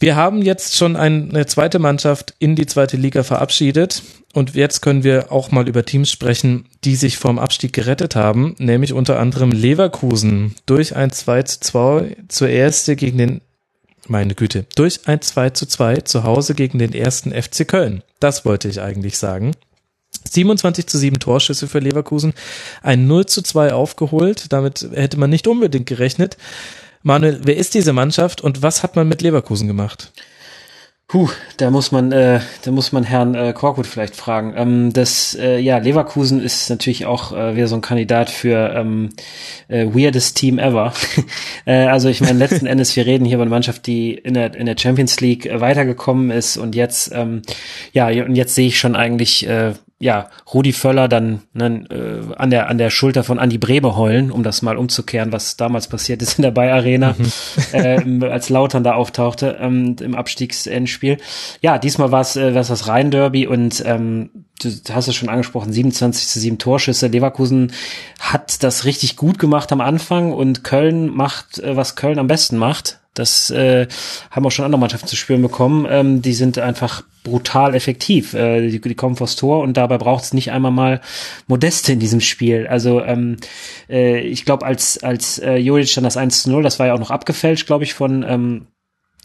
Wir 0.00 0.16
haben 0.16 0.40
jetzt 0.40 0.76
schon 0.76 0.96
eine 0.96 1.44
zweite 1.44 1.78
Mannschaft 1.78 2.34
in 2.38 2.56
die 2.56 2.64
zweite 2.64 2.96
Liga 2.96 3.22
verabschiedet 3.22 4.02
und 4.32 4.54
jetzt 4.54 4.80
können 4.80 5.04
wir 5.04 5.30
auch 5.30 5.50
mal 5.50 5.68
über 5.68 5.84
Teams 5.84 6.10
sprechen, 6.10 6.64
die 6.84 6.96
sich 6.96 7.18
vom 7.18 7.38
Abstieg 7.38 7.74
gerettet 7.74 8.16
haben, 8.16 8.54
nämlich 8.58 8.94
unter 8.94 9.20
anderem 9.20 9.52
Leverkusen 9.52 10.54
durch 10.64 10.96
ein 10.96 11.12
2 11.12 11.42
zu 11.42 11.60
2 11.60 12.16
zur 12.28 12.48
erste 12.48 12.96
gegen 12.96 13.18
den 13.18 13.40
meine 14.08 14.34
Güte, 14.34 14.64
durch 14.74 15.06
ein 15.06 15.20
2 15.20 15.50
zu 15.50 15.66
2 15.66 15.96
zu 15.98 16.24
Hause 16.24 16.54
gegen 16.54 16.78
den 16.78 16.94
ersten 16.94 17.30
FC 17.30 17.68
Köln. 17.68 18.02
Das 18.20 18.46
wollte 18.46 18.68
ich 18.68 18.80
eigentlich 18.80 19.18
sagen. 19.18 19.52
27 20.24 20.86
zu 20.86 20.96
7 20.96 21.18
Torschüsse 21.18 21.68
für 21.68 21.78
Leverkusen, 21.78 22.32
ein 22.82 23.06
0 23.06 23.26
zu 23.26 23.42
2 23.42 23.74
aufgeholt, 23.74 24.46
damit 24.50 24.88
hätte 24.94 25.18
man 25.18 25.28
nicht 25.28 25.46
unbedingt 25.46 25.86
gerechnet. 25.86 26.38
Manuel, 27.02 27.40
wer 27.44 27.56
ist 27.56 27.74
diese 27.74 27.92
Mannschaft 27.92 28.40
und 28.40 28.62
was 28.62 28.82
hat 28.82 28.96
man 28.96 29.08
mit 29.08 29.22
Leverkusen 29.22 29.66
gemacht? 29.66 30.12
Puh, 31.10 31.28
da 31.56 31.72
muss 31.72 31.90
man, 31.90 32.12
äh, 32.12 32.38
da 32.62 32.70
muss 32.70 32.92
man 32.92 33.02
Herrn 33.02 33.34
äh, 33.34 33.52
Korkut 33.52 33.88
vielleicht 33.88 34.14
fragen. 34.14 34.54
Ähm, 34.56 34.92
das, 34.92 35.34
äh, 35.34 35.58
ja, 35.58 35.78
Leverkusen 35.78 36.40
ist 36.40 36.70
natürlich 36.70 37.04
auch 37.04 37.32
äh, 37.32 37.56
wieder 37.56 37.66
so 37.66 37.74
ein 37.74 37.80
Kandidat 37.80 38.30
für 38.30 38.72
ähm, 38.76 39.08
äh, 39.66 39.86
weirdest 39.86 40.36
Team 40.36 40.60
ever. 40.60 40.92
äh, 41.66 41.86
also 41.86 42.08
ich 42.08 42.20
meine, 42.20 42.38
letzten 42.38 42.66
Endes, 42.68 42.94
wir 42.94 43.06
reden 43.06 43.24
hier 43.24 43.38
über 43.38 43.42
eine 43.42 43.50
Mannschaft, 43.50 43.88
die 43.88 44.14
in 44.14 44.34
der 44.34 44.54
in 44.54 44.66
der 44.66 44.76
Champions 44.78 45.20
League 45.20 45.46
äh, 45.46 45.60
weitergekommen 45.60 46.30
ist 46.30 46.56
und 46.56 46.76
jetzt, 46.76 47.10
ähm, 47.12 47.42
ja, 47.92 48.06
und 48.06 48.36
jetzt 48.36 48.54
sehe 48.54 48.68
ich 48.68 48.78
schon 48.78 48.94
eigentlich 48.94 49.48
äh, 49.48 49.72
ja, 50.02 50.30
Rudi 50.52 50.72
Völler 50.72 51.08
dann 51.08 51.42
ne, 51.52 51.84
äh, 51.90 52.34
an 52.34 52.48
der 52.48 52.70
an 52.70 52.78
der 52.78 52.88
Schulter 52.88 53.22
von 53.22 53.38
Andy 53.38 53.58
Brebe 53.58 53.96
heulen, 53.96 54.30
um 54.30 54.42
das 54.42 54.62
mal 54.62 54.78
umzukehren, 54.78 55.30
was 55.30 55.58
damals 55.58 55.88
passiert 55.88 56.22
ist 56.22 56.38
in 56.38 56.42
der 56.42 56.52
Bayer 56.52 56.76
Arena, 56.76 57.14
mhm. 57.18 58.22
äh, 58.22 58.26
als 58.26 58.48
Lautern 58.48 58.82
da 58.82 58.94
auftauchte 58.94 59.58
ähm, 59.60 59.96
im 60.00 60.14
Abstiegsendspiel. 60.14 61.18
Ja, 61.60 61.78
diesmal 61.78 62.10
war 62.10 62.22
es 62.22 62.34
äh, 62.34 62.54
war's 62.54 62.68
das 62.68 62.88
Rhein-Derby 62.88 63.46
und 63.46 63.82
ähm, 63.84 64.30
du 64.62 64.70
hast 64.90 65.08
es 65.08 65.14
schon 65.14 65.28
angesprochen, 65.28 65.70
27 65.70 66.28
zu 66.28 66.40
7 66.40 66.56
Torschüsse. 66.56 67.08
Leverkusen 67.08 67.72
hat 68.20 68.62
das 68.62 68.86
richtig 68.86 69.16
gut 69.16 69.38
gemacht 69.38 69.70
am 69.70 69.82
Anfang 69.82 70.32
und 70.32 70.64
Köln 70.64 71.14
macht, 71.14 71.58
äh, 71.58 71.76
was 71.76 71.94
Köln 71.94 72.18
am 72.18 72.26
besten 72.26 72.56
macht. 72.56 72.99
Das 73.14 73.50
äh, 73.50 73.88
haben 74.30 74.46
auch 74.46 74.50
schon 74.50 74.64
andere 74.64 74.80
Mannschaften 74.80 75.08
zu 75.08 75.16
spüren 75.16 75.42
bekommen. 75.42 75.86
Ähm, 75.90 76.22
die 76.22 76.32
sind 76.32 76.58
einfach 76.58 77.02
brutal 77.24 77.74
effektiv. 77.74 78.34
Äh, 78.34 78.68
die, 78.68 78.80
die 78.80 78.94
kommen 78.94 79.16
vors 79.16 79.34
Tor 79.36 79.60
und 79.60 79.76
dabei 79.76 79.98
braucht 79.98 80.24
es 80.24 80.32
nicht 80.32 80.52
einmal 80.52 80.70
mal 80.70 81.00
Modeste 81.48 81.92
in 81.92 81.98
diesem 81.98 82.20
Spiel. 82.20 82.66
Also 82.68 83.02
ähm, 83.02 83.36
äh, 83.88 84.20
ich 84.20 84.44
glaube, 84.44 84.64
als, 84.64 85.02
als 85.02 85.38
äh, 85.38 85.56
Juric 85.56 85.92
dann 85.94 86.04
das 86.04 86.16
1 86.16 86.44
zu 86.44 86.50
0, 86.50 86.62
das 86.62 86.78
war 86.78 86.86
ja 86.86 86.94
auch 86.94 87.00
noch 87.00 87.10
abgefälscht, 87.10 87.66
glaube 87.66 87.84
ich, 87.84 87.94
von 87.94 88.22
ähm, 88.22 88.66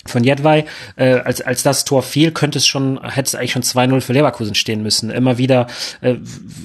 von 0.07 0.23
Jedwai, 0.23 0.65
äh, 0.97 1.15
als, 1.15 1.41
als 1.41 1.63
das 1.63 1.83
Tor 1.83 2.03
fiel, 2.03 2.31
könnte 2.31 2.59
es 2.59 2.67
schon, 2.67 3.01
hätte 3.03 3.27
es 3.27 3.35
eigentlich 3.35 3.53
schon 3.53 3.63
2-0 3.63 4.01
für 4.01 4.13
Leverkusen 4.13 4.53
stehen 4.53 4.83
müssen. 4.83 5.09
Immer 5.09 5.39
wieder, 5.39 5.65
äh, 6.01 6.17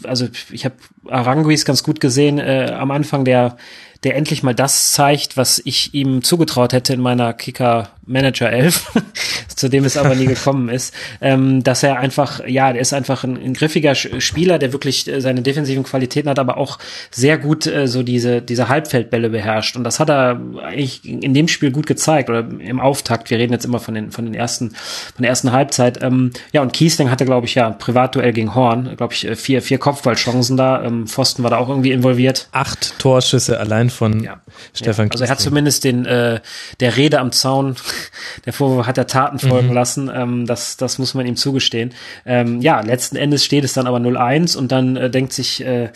also 0.05 0.29
ich 0.51 0.67
habe 0.67 0.75
Aranguis 1.09 1.65
ganz 1.65 1.83
gut 1.83 2.01
gesehen 2.01 2.39
äh, 2.39 2.71
am 2.79 2.91
Anfang, 2.91 3.25
der 3.25 3.57
der 4.03 4.17
endlich 4.17 4.43
mal 4.43 4.55
das 4.55 4.93
zeigt, 4.93 5.37
was 5.37 5.61
ich 5.65 5.93
ihm 5.93 6.23
zugetraut 6.23 6.73
hätte 6.73 6.95
in 6.95 7.01
meiner 7.01 7.35
Kicker 7.35 7.91
Manager 8.07 8.51
11, 8.51 8.93
zu 9.55 9.69
dem 9.69 9.85
es 9.85 9.97
aber 9.97 10.15
nie 10.15 10.27
gekommen 10.27 10.69
ist, 10.69 10.95
ähm, 11.21 11.63
dass 11.63 11.83
er 11.83 11.99
einfach, 11.99 12.47
ja, 12.47 12.73
der 12.73 12.81
ist 12.81 12.93
einfach 12.93 13.25
ein, 13.25 13.37
ein 13.37 13.55
griffiger 13.55 13.95
Spieler, 13.95 14.59
der 14.59 14.73
wirklich 14.73 15.07
äh, 15.07 15.21
seine 15.21 15.43
defensiven 15.43 15.85
Qualitäten 15.85 16.29
hat, 16.29 16.39
aber 16.39 16.57
auch 16.57 16.79
sehr 17.11 17.39
gut 17.39 17.67
äh, 17.67 17.87
so 17.87 18.03
diese, 18.03 18.41
diese 18.41 18.69
Halbfeldbälle 18.69 19.31
beherrscht. 19.31 19.77
Und 19.77 19.85
das 19.85 20.01
hat 20.01 20.09
er 20.11 20.41
eigentlich 20.63 21.05
in 21.05 21.35
dem 21.35 21.47
Spiel 21.47 21.71
gut 21.71 21.87
gezeigt 21.87 22.31
oder 22.31 22.41
im 22.41 22.81
Auftakt. 22.81 23.31
Wir 23.31 23.39
reden 23.39 23.53
jetzt 23.53 23.65
immer 23.65 23.81
von 23.81 23.95
den, 23.95 24.11
von 24.11 24.25
den 24.25 24.35
ersten, 24.35 24.71
von 24.71 25.23
der 25.23 25.29
ersten 25.29 25.53
Halbzeit. 25.53 26.03
Ähm, 26.03 26.33
ja, 26.53 26.63
und 26.63 26.73
Kiesling 26.73 27.11
hatte, 27.11 27.27
glaube 27.27 27.47
ich, 27.47 27.55
ja, 27.55 27.71
Privatduell 27.71 28.33
gegen 28.33 28.55
Horn, 28.55 28.97
glaube 28.97 29.13
ich, 29.13 29.27
äh, 29.27 29.37
vier, 29.37 29.61
vier 29.61 29.79
Kopfballchancen 29.79 30.57
da. 30.57 30.83
Ähm, 30.83 31.07
Pfosten 31.07 31.43
war 31.43 31.51
da 31.51 31.59
auch 31.59 31.69
irgendwie 31.69 31.93
involviert. 31.93 32.49
Acht 32.53 32.99
Torschüsse 32.99 33.61
allein 33.61 33.90
von 33.91 34.23
ja. 34.23 34.41
Stefan 34.75 35.07
ja. 35.07 35.13
Also 35.13 35.25
er 35.25 35.31
hat 35.31 35.41
zumindest 35.41 35.85
den, 35.85 36.07
äh, 36.07 36.41
der 36.81 36.97
Rede 36.97 37.21
am 37.21 37.33
Zaun 37.33 37.77
der 38.47 38.53
Vorwurf 38.53 38.87
hat 38.87 38.97
der 38.97 39.07
Taten 39.07 39.39
folgen 39.39 39.69
mhm. 39.69 39.75
lassen. 39.75 40.11
Ähm, 40.13 40.47
das, 40.47 40.77
das 40.77 40.99
muss 40.99 41.15
man 41.15 41.27
ihm 41.27 41.37
zugestehen. 41.37 41.93
Ähm, 42.25 42.61
ja, 42.61 42.81
letzten 42.81 43.17
Endes 43.17 43.45
steht 43.45 43.65
es 43.65 43.73
dann 43.73 43.87
aber 43.87 43.99
0-1 43.99 44.57
und 44.57 44.73
dann 44.73 44.97
äh, 44.97 45.11
denkt 45.11 45.33
sich, 45.33 45.65
äh, 45.65 45.91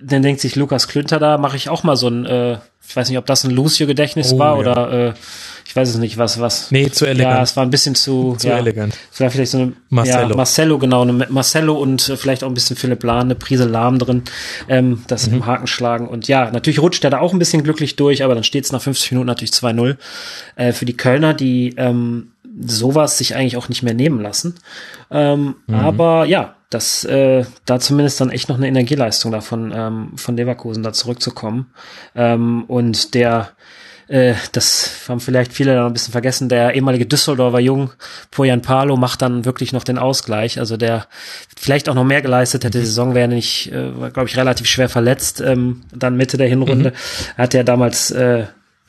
dann 0.00 0.22
denkt 0.22 0.40
sich 0.40 0.56
Lukas 0.56 0.88
Klünter 0.88 1.18
da, 1.18 1.38
mache 1.38 1.56
ich 1.56 1.68
auch 1.68 1.82
mal 1.82 1.96
so 1.96 2.08
ein, 2.08 2.26
äh, 2.26 2.58
ich 2.86 2.94
weiß 2.94 3.08
nicht, 3.08 3.18
ob 3.18 3.26
das 3.26 3.44
ein 3.44 3.50
Lucio-Gedächtnis 3.50 4.32
oh, 4.32 4.38
war 4.38 4.54
ja. 4.54 4.60
oder 4.60 4.92
äh, 4.92 5.14
ich 5.74 5.76
weiß 5.76 5.88
es 5.88 5.96
nicht, 5.96 6.18
was, 6.18 6.38
was. 6.38 6.70
Nee, 6.70 6.88
zu 6.88 7.04
elegant. 7.04 7.34
Ja, 7.34 7.42
es 7.42 7.56
war 7.56 7.64
ein 7.64 7.70
bisschen 7.70 7.96
zu, 7.96 8.36
zu 8.38 8.46
ja, 8.46 8.58
elegant. 8.58 8.96
Vielleicht 9.10 9.50
so 9.50 9.58
eine 9.58 9.72
Marcello. 9.88 10.30
Ja, 10.30 10.36
Marcello, 10.36 10.78
genau, 10.78 11.02
eine 11.02 11.26
Marcello 11.30 11.74
und 11.74 12.08
äh, 12.08 12.16
vielleicht 12.16 12.44
auch 12.44 12.48
ein 12.48 12.54
bisschen 12.54 12.76
Philipp 12.76 13.02
Lahn, 13.02 13.22
eine 13.22 13.34
Prise 13.34 13.64
Lahm 13.64 13.98
drin, 13.98 14.22
ähm, 14.68 15.02
das 15.08 15.26
mhm. 15.26 15.34
im 15.34 15.46
Haken 15.46 15.66
schlagen. 15.66 16.06
Und 16.06 16.28
ja, 16.28 16.48
natürlich 16.52 16.78
rutscht 16.78 17.02
er 17.02 17.10
da 17.10 17.18
auch 17.18 17.32
ein 17.32 17.40
bisschen 17.40 17.64
glücklich 17.64 17.96
durch, 17.96 18.22
aber 18.22 18.36
dann 18.36 18.44
steht 18.44 18.64
es 18.64 18.70
nach 18.70 18.82
50 18.82 19.10
Minuten 19.10 19.26
natürlich 19.26 19.50
2-0 19.50 19.96
äh, 20.54 20.70
für 20.70 20.84
die 20.84 20.96
Kölner, 20.96 21.34
die 21.34 21.74
ähm, 21.76 22.28
sowas 22.64 23.18
sich 23.18 23.34
eigentlich 23.34 23.56
auch 23.56 23.68
nicht 23.68 23.82
mehr 23.82 23.94
nehmen 23.94 24.20
lassen. 24.20 24.54
Ähm, 25.10 25.56
mhm. 25.66 25.74
Aber 25.74 26.24
ja, 26.24 26.54
das 26.70 27.02
äh, 27.02 27.46
da 27.64 27.80
zumindest 27.80 28.20
dann 28.20 28.30
echt 28.30 28.48
noch 28.48 28.58
eine 28.58 28.68
Energieleistung 28.68 29.32
davon 29.32 29.72
ähm, 29.74 30.12
von 30.14 30.36
Leverkusen 30.36 30.84
da 30.84 30.92
zurückzukommen. 30.92 31.66
Ähm, 32.14 32.62
und 32.68 33.14
der 33.14 33.50
äh, 34.14 34.34
das 34.52 35.08
haben 35.08 35.18
vielleicht 35.18 35.52
viele 35.52 35.74
noch 35.74 35.86
ein 35.86 35.92
bisschen 35.92 36.12
vergessen, 36.12 36.48
der 36.48 36.74
ehemalige 36.74 37.04
Düsseldorfer 37.04 37.58
Jung, 37.58 37.90
Poyan 38.30 38.62
Palo, 38.62 38.96
macht 38.96 39.22
dann 39.22 39.44
wirklich 39.44 39.72
noch 39.72 39.82
den 39.82 39.98
Ausgleich. 39.98 40.60
Also 40.60 40.76
der 40.76 41.08
vielleicht 41.56 41.88
auch 41.88 41.96
noch 41.96 42.04
mehr 42.04 42.22
geleistet 42.22 42.62
hätte. 42.62 42.78
Die 42.78 42.86
Saison 42.86 43.16
wäre 43.16 43.26
nicht, 43.26 43.72
äh, 43.72 43.90
glaube 44.12 44.28
ich, 44.28 44.36
relativ 44.36 44.68
schwer 44.68 44.88
verletzt, 44.88 45.40
ähm, 45.40 45.82
dann 45.92 46.16
Mitte 46.16 46.36
der 46.36 46.46
Hinrunde. 46.46 46.90
Mhm. 46.90 47.38
Hat 47.42 47.54
er 47.54 47.64
damals 47.64 48.12
äh, 48.12 48.44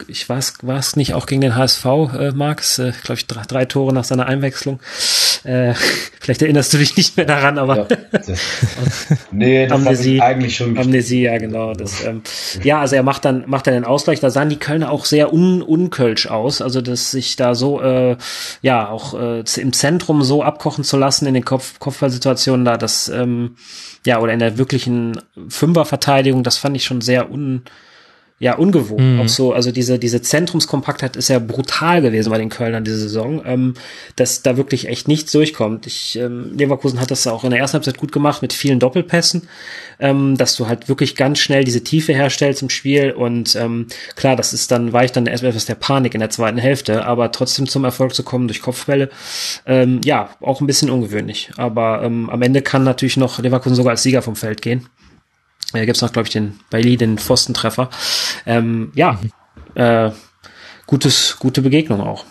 ich 0.08 0.28
weiß, 0.28 0.56
war 0.64 0.78
es 0.78 0.96
nicht 0.96 1.14
auch 1.14 1.26
gegen 1.26 1.42
den 1.42 1.56
HSV, 1.56 1.86
äh, 1.86 2.32
Marx, 2.32 2.80
äh, 2.80 2.92
glaube 3.04 3.20
ich, 3.20 3.28
drei, 3.28 3.44
drei 3.44 3.66
Tore 3.66 3.94
nach 3.94 4.04
seiner 4.04 4.26
Einwechslung. 4.26 4.80
Äh, 5.46 5.74
vielleicht 6.20 6.42
erinnerst 6.42 6.74
du 6.74 6.78
dich 6.78 6.98
nicht 6.98 7.16
mehr 7.16 7.26
daran, 7.26 7.58
aber 7.58 7.78
ja, 7.78 7.98
das, 8.12 8.28
nee, 9.32 9.68
das 9.68 9.72
Amnesie, 9.72 10.20
eigentlich 10.20 10.58
schon 10.58 10.78
Amnesie, 10.78 11.22
ja 11.24 11.38
genau. 11.38 11.74
Das, 11.74 12.04
ähm, 12.04 12.24
ja, 12.64 12.82
also 12.82 12.96
er 12.96 13.04
macht 13.04 13.24
dann 13.24 13.46
macht 13.48 13.68
dann 13.68 13.74
den 13.74 13.86
Ausgleich. 13.86 14.20
Da 14.20 14.30
sahen 14.30 14.50
die 14.50 14.60
Kölner 14.60 14.92
auch 14.92 15.06
sehr 15.06 15.34
un, 15.34 15.62
unkölsch 15.62 16.28
aus, 16.28 16.62
also 16.62 16.82
dass 16.82 17.12
sich 17.12 17.38
da 17.38 17.56
so 17.56 17.82
äh, 17.82 18.18
ja 18.62 18.90
auch 18.90 19.14
äh, 19.14 19.44
im 19.58 19.72
Zentrum 19.72 20.24
so 20.24 20.44
abkochen 20.44 20.84
zu 20.84 20.98
lassen 20.98 21.26
in 21.26 21.34
den 21.34 21.46
Kopf 21.46 21.80
Kopfballsituationen 21.80 22.66
da, 22.66 22.76
das 22.76 23.08
ähm, 23.08 23.56
ja 24.06 24.20
oder 24.20 24.34
in 24.34 24.40
der 24.40 24.58
wirklichen 24.58 25.22
Fünferverteidigung, 25.48 26.44
das 26.44 26.58
fand 26.58 26.76
ich 26.76 26.84
schon 26.84 27.00
sehr 27.02 27.32
un 27.32 27.64
ja 28.38 28.56
ungewohnt. 28.56 29.02
Mhm. 29.02 29.22
Auch 29.22 29.30
so, 29.30 29.54
also 29.54 29.72
diese, 29.72 29.98
diese 29.98 30.22
Zentrumskompaktheit 30.22 31.16
ist 31.16 31.30
ja 31.30 31.40
brutal 31.40 32.02
gewesen 32.02 32.30
bei 32.30 32.38
den 32.38 32.50
Kölnern 32.50 32.84
diese 32.84 32.98
Saison, 32.98 33.42
ähm, 33.46 33.76
dass 34.18 34.42
da 34.42 34.58
wirklich 34.58 34.90
echt 34.90 35.08
nichts 35.08 35.32
durchkommt. 35.32 35.88
Ich, 35.88 36.18
ähm, 36.18 36.52
Leverkusen 36.58 37.00
hat 37.00 37.12
das 37.12 37.28
auch 37.28 37.46
in 37.46 37.52
der 37.52 37.60
ersten 37.60 37.76
Halbzeit 37.76 37.98
gut 37.98 38.12
gemacht 38.12 38.42
mit 38.42 38.52
vielen 38.52 38.80
Doppelpässen, 38.80 39.48
ähm, 40.00 40.36
dass 40.38 40.58
du 40.58 40.68
halt 40.68 40.90
wirklich 40.90 41.16
ganz 41.16 41.40
schnell 41.40 41.64
diese 41.64 41.84
Tiefe 41.84 42.14
herstellst 42.14 42.62
im 42.62 42.70
Spiel 42.70 43.12
und 43.12 43.56
ähm, 43.56 43.88
klar, 44.18 44.36
das 44.36 44.52
ist 44.52 44.70
dann, 44.70 44.92
war 44.92 45.06
ich 45.06 45.14
dann 45.14 45.28
etwas 45.28 45.66
der 45.66 45.76
Panik 45.76 46.14
in 46.14 46.20
der 46.20 46.30
zweiten 46.30 46.58
Hälfte, 46.58 47.06
aber 47.06 47.32
trotzdem 47.32 47.68
zum 47.70 47.86
Erfolg 47.86 48.14
zu 48.14 48.24
kommen 48.24 48.50
durch 48.50 48.62
Kopfbälle, 48.62 49.10
ähm, 49.66 50.02
ja, 50.04 50.30
auch 50.42 50.60
ein 50.60 50.68
bisschen 50.68 50.90
ungewöhnlich. 50.90 51.52
Aber 51.56 52.04
ähm, 52.04 52.30
am 52.30 52.42
Ende 52.42 52.62
kann 52.62 52.84
natürlich 52.84 53.16
noch 53.16 53.40
Leverkusen 53.40 53.76
sogar 53.76 53.92
als 53.92 54.04
Sieger 54.04 54.22
vom 54.22 54.36
Feld 54.36 54.62
gehen. 54.62 54.90
Da 55.74 55.86
gibt's 55.86 56.02
noch, 56.02 56.12
glaube 56.14 56.28
ich, 56.28 56.34
den 56.34 56.60
Bailey, 56.70 56.98
den 56.98 57.18
Pfostentreffer. 57.18 57.90
Ähm, 58.46 58.92
ja, 58.96 59.20
äh, 59.76 60.12
gutes, 60.86 61.38
gute 61.40 61.62
Begegnung 61.62 62.02
auch. 62.02 62.26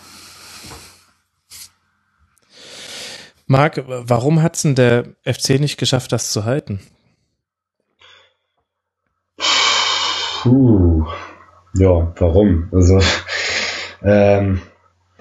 Marc, 3.47 3.83
warum 3.85 4.41
hat's 4.41 4.63
denn 4.63 4.73
der 4.73 5.05
FC 5.23 5.59
nicht 5.59 5.77
geschafft, 5.77 6.11
das 6.11 6.31
zu 6.31 6.45
halten? 6.45 6.79
Puh. 10.41 11.05
Ja, 11.75 12.13
warum? 12.17 12.69
Also 12.71 12.99
ähm, 14.01 14.61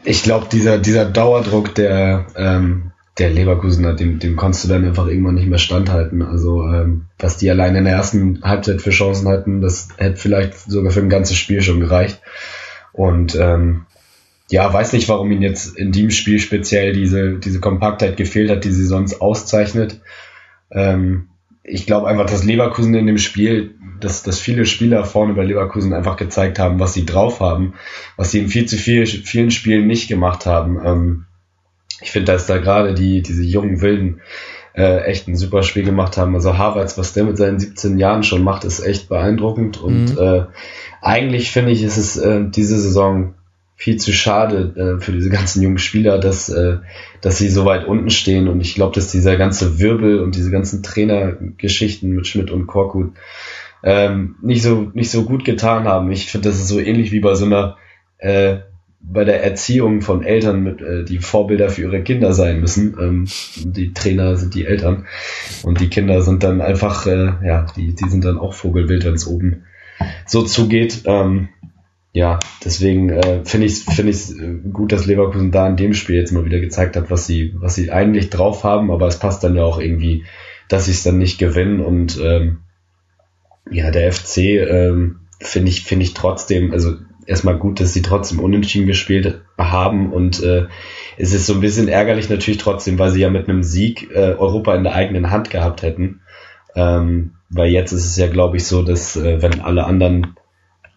ich 0.05 0.23
glaube, 0.23 0.47
dieser, 0.51 0.79
dieser 0.79 1.05
Dauerdruck, 1.05 1.75
der 1.75 2.27
ähm, 2.37 2.93
der 3.19 3.31
Leverkusener, 3.31 3.95
dem, 3.95 4.19
dem 4.19 4.35
konntest 4.35 4.65
du 4.65 4.69
dann 4.69 4.85
einfach 4.85 5.07
irgendwann 5.07 5.37
nicht 5.37 5.49
mehr 5.49 5.59
standhalten. 5.59 6.23
Also 6.23 6.67
ähm, 6.67 7.07
was 7.19 7.37
die 7.37 7.49
allein 7.49 7.77
in 7.77 7.85
der 7.85 7.95
ersten 7.95 8.43
Halbzeit 8.43 8.83
für 8.83 8.91
Chancen 8.91 9.29
hatten, 9.29 9.61
das 9.61 9.89
hätte 9.97 10.17
vielleicht 10.17 10.59
sogar 10.59 10.91
für 10.91 11.01
ein 11.01 11.09
ganzes 11.09 11.37
Spiel 11.37 11.63
schon 11.63 11.81
gereicht. 11.81 12.21
Und 12.93 13.37
ähm, 13.37 13.87
ja, 14.51 14.73
weiß 14.73 14.93
nicht, 14.93 15.09
warum 15.09 15.31
ihn 15.31 15.43
jetzt 15.43 15.77
in 15.77 15.93
dem 15.93 16.11
Spiel 16.11 16.41
speziell 16.41 16.93
diese, 16.93 17.39
diese 17.39 17.61
Kompaktheit 17.61 18.17
gefehlt 18.17 18.51
hat, 18.51 18.65
die 18.65 18.73
sie 18.73 18.87
sonst 18.87 19.21
auszeichnet. 19.21 20.01
Ähm, 20.71 21.29
ich 21.63 21.87
glaube 21.87 22.09
einfach, 22.09 22.27
dass 22.27 22.45
Leverkusen 22.45 22.95
in 22.95 23.07
dem 23.07 23.19
Spiel, 23.19 23.77
dass, 24.01 24.23
dass 24.23 24.39
viele 24.39 24.67
Spieler 24.67 25.05
vorne 25.05 25.35
bei 25.35 25.45
Leverkusen 25.45 25.95
einfach 25.95 26.17
gezeigt 26.17 26.59
haben, 26.59 26.79
was 26.79 26.93
sie 26.93 27.07
drauf 27.07 27.41
haben, 27.41 27.75
was 28.17 28.33
sie 28.33 28.41
in 28.41 28.49
viel 28.49 28.67
zu 28.67 28.77
viel, 28.77 29.07
vielen 29.07 29.51
Spielen 29.51 29.87
nicht 29.87 30.09
gemacht 30.09 30.47
haben. 30.47 30.81
Ähm, 30.85 31.25
ich 32.01 32.11
finde, 32.11 32.33
dass 32.33 32.47
da 32.47 32.59
gerade 32.59 32.95
die, 32.95 33.23
diese 33.23 33.43
jungen 33.43 33.81
Wilden 33.81 34.21
äh, 34.75 35.03
echt 35.05 35.29
ein 35.29 35.37
super 35.37 35.63
Spiel 35.63 35.85
gemacht 35.85 36.17
haben. 36.17 36.35
Also 36.35 36.59
Harvards, 36.59 36.99
was 36.99 37.13
der 37.13 37.25
mit 37.25 37.37
seinen 37.37 37.61
17 37.61 37.99
Jahren 37.99 38.23
schon 38.23 38.43
macht, 38.43 38.65
ist 38.65 38.85
echt 38.85 39.09
beeindruckend. 39.09 39.81
Und 39.81 40.15
mhm. 40.15 40.19
äh, 40.19 40.45
eigentlich 41.01 41.51
finde 41.51 41.71
ich, 41.71 41.83
ist 41.83 41.97
es 41.97 42.17
äh, 42.17 42.45
diese 42.49 42.79
Saison 42.79 43.35
viel 43.77 43.97
zu 43.97 44.13
schade 44.13 44.97
äh, 44.99 45.01
für 45.01 45.13
diese 45.13 45.31
ganzen 45.31 45.63
jungen 45.63 45.79
Spieler, 45.79 46.19
dass, 46.19 46.49
äh, 46.49 46.79
dass 47.21 47.39
sie 47.39 47.49
so 47.49 47.65
weit 47.65 47.87
unten 47.87 48.11
stehen. 48.11 48.49
Und 48.49 48.61
ich 48.61 48.75
glaube, 48.75 48.95
dass 48.95 49.11
dieser 49.11 49.37
ganze 49.37 49.79
Wirbel 49.79 50.21
und 50.21 50.37
diese 50.37 50.51
ganzen 50.51 50.83
Trainergeschichten 50.83 52.11
mit 52.11 52.27
Schmidt 52.27 52.51
und 52.51 52.67
Korkut 52.67 53.13
ähm, 53.85 54.37
nicht 54.41 54.63
so 54.63 54.91
nicht 54.95 55.11
so 55.11 55.25
gut 55.25 55.45
getan 55.45 55.85
haben. 55.85 56.11
Ich 56.11 56.31
finde, 56.31 56.49
das 56.49 56.59
ist 56.59 56.69
so 56.69 56.81
ähnlich 56.81 57.13
wie 57.13 57.21
bei 57.21 57.35
so 57.35 57.45
einer 57.45 57.77
äh, 58.19 58.59
bei 59.07 59.25
der 59.25 59.45
Erziehung 59.45 60.01
von 60.01 60.23
Eltern, 60.23 60.63
mit, 60.63 60.81
äh, 60.81 61.05
die 61.05 61.19
Vorbilder 61.19 61.69
für 61.69 61.83
ihre 61.83 62.03
Kinder 62.03 62.33
sein 62.33 62.61
müssen. 62.61 62.97
Ähm, 63.01 63.27
die 63.65 63.93
Trainer 63.93 64.37
sind 64.37 64.55
die 64.55 64.65
Eltern 64.65 65.07
und 65.63 65.81
die 65.81 65.89
Kinder 65.89 66.23
sind 66.23 66.43
dann 66.43 66.61
einfach, 66.61 67.07
äh, 67.07 67.33
ja, 67.45 67.67
die, 67.77 67.95
die 67.95 68.09
sind 68.09 68.25
dann 68.25 68.39
auch 68.39 68.55
Vogelwild, 68.55 69.05
wenn 69.05 69.15
es 69.15 69.27
oben 69.27 69.65
so 70.27 70.43
zugeht. 70.43 71.03
Ähm, 71.05 71.49
ja, 72.13 72.39
deswegen 72.65 73.11
äh, 73.11 73.45
finde 73.45 73.67
ich 73.67 73.85
finde 73.85 74.13
ich 74.13 74.31
äh, 74.31 74.71
gut, 74.73 74.93
dass 74.93 75.07
Leverkusen 75.07 75.51
da 75.51 75.67
in 75.67 75.77
dem 75.77 75.95
Spiel 75.95 76.17
jetzt 76.17 76.31
mal 76.31 76.45
wieder 76.45 76.61
gezeigt 76.61 76.97
hat, 76.97 77.11
was 77.11 77.27
sie 77.27 77.55
was 77.57 77.75
sie 77.75 77.91
eigentlich 77.91 78.31
drauf 78.31 78.63
haben, 78.63 78.91
aber 78.91 79.09
es 79.09 79.19
passt 79.19 79.43
dann 79.43 79.57
ja 79.57 79.65
auch 79.65 79.81
irgendwie, 79.81 80.25
dass 80.69 80.85
sie 80.85 80.93
es 80.93 81.03
dann 81.03 81.19
nicht 81.19 81.39
gewinnen 81.39 81.81
und 81.81 82.19
ähm, 82.23 82.59
ja, 83.71 83.91
der 83.91 84.13
FC 84.13 84.39
ähm, 84.39 85.21
finde 85.41 85.71
ich 85.71 85.83
finde 85.83 86.05
ich 86.05 86.15
trotzdem, 86.15 86.71
also 86.71 86.95
erstmal 87.27 87.57
gut, 87.57 87.81
dass 87.81 87.93
sie 87.93 88.03
trotzdem 88.03 88.41
unentschieden 88.41 88.87
gespielt 88.87 89.43
haben 89.59 90.13
und 90.13 90.43
äh, 90.43 90.67
es 91.17 91.33
ist 91.33 91.47
so 91.47 91.55
ein 91.55 91.61
bisschen 91.61 91.89
ärgerlich 91.89 92.29
natürlich 92.29 92.59
trotzdem, 92.59 92.99
weil 92.99 93.11
sie 93.11 93.21
ja 93.21 93.31
mit 93.31 93.49
einem 93.49 93.63
Sieg 93.63 94.11
äh, 94.13 94.35
Europa 94.35 94.75
in 94.75 94.85
der 94.85 94.95
eigenen 94.95 95.31
Hand 95.31 95.51
gehabt 95.51 95.83
hätten. 95.83 96.21
Ähm, 96.75 97.33
weil 97.51 97.71
jetzt 97.71 97.93
ist 97.93 98.05
es 98.05 98.17
ja, 98.17 98.27
glaube 98.27 98.57
ich, 98.57 98.67
so, 98.67 98.83
dass 98.83 99.17
äh, 99.17 99.41
wenn 99.41 99.61
alle 99.61 99.85
anderen 99.85 100.35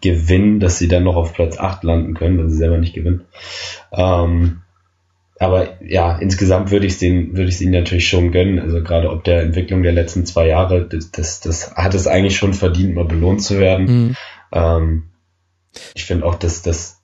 gewinnen, 0.01 0.59
dass 0.59 0.77
sie 0.77 0.87
dann 0.87 1.03
noch 1.03 1.15
auf 1.15 1.33
Platz 1.33 1.57
8 1.59 1.83
landen 1.83 2.13
können, 2.13 2.37
wenn 2.37 2.49
sie 2.49 2.57
selber 2.57 2.77
nicht 2.77 2.93
gewinnen. 2.93 3.25
Ähm, 3.91 4.61
aber 5.39 5.83
ja, 5.83 6.17
insgesamt 6.17 6.71
würde 6.71 6.87
ich 6.87 6.93
es 6.93 6.99
denen, 6.99 7.37
würde 7.37 7.49
ich 7.49 7.61
ihnen 7.61 7.71
natürlich 7.71 8.07
schon 8.07 8.31
gönnen. 8.31 8.59
Also 8.59 8.81
gerade 8.81 9.11
ob 9.11 9.23
der 9.23 9.41
Entwicklung 9.41 9.83
der 9.83 9.91
letzten 9.91 10.25
zwei 10.25 10.47
Jahre, 10.47 10.87
das, 10.87 11.11
das, 11.11 11.39
das 11.41 11.75
hat 11.75 11.93
es 11.93 12.07
eigentlich 12.07 12.37
schon 12.37 12.53
verdient, 12.53 12.95
mal 12.95 13.05
belohnt 13.05 13.43
zu 13.43 13.59
werden. 13.59 13.85
Mhm. 13.85 14.15
Ähm, 14.51 15.03
ich 15.95 16.05
finde 16.05 16.25
auch, 16.25 16.35
dass 16.35 16.61
das, 16.61 16.97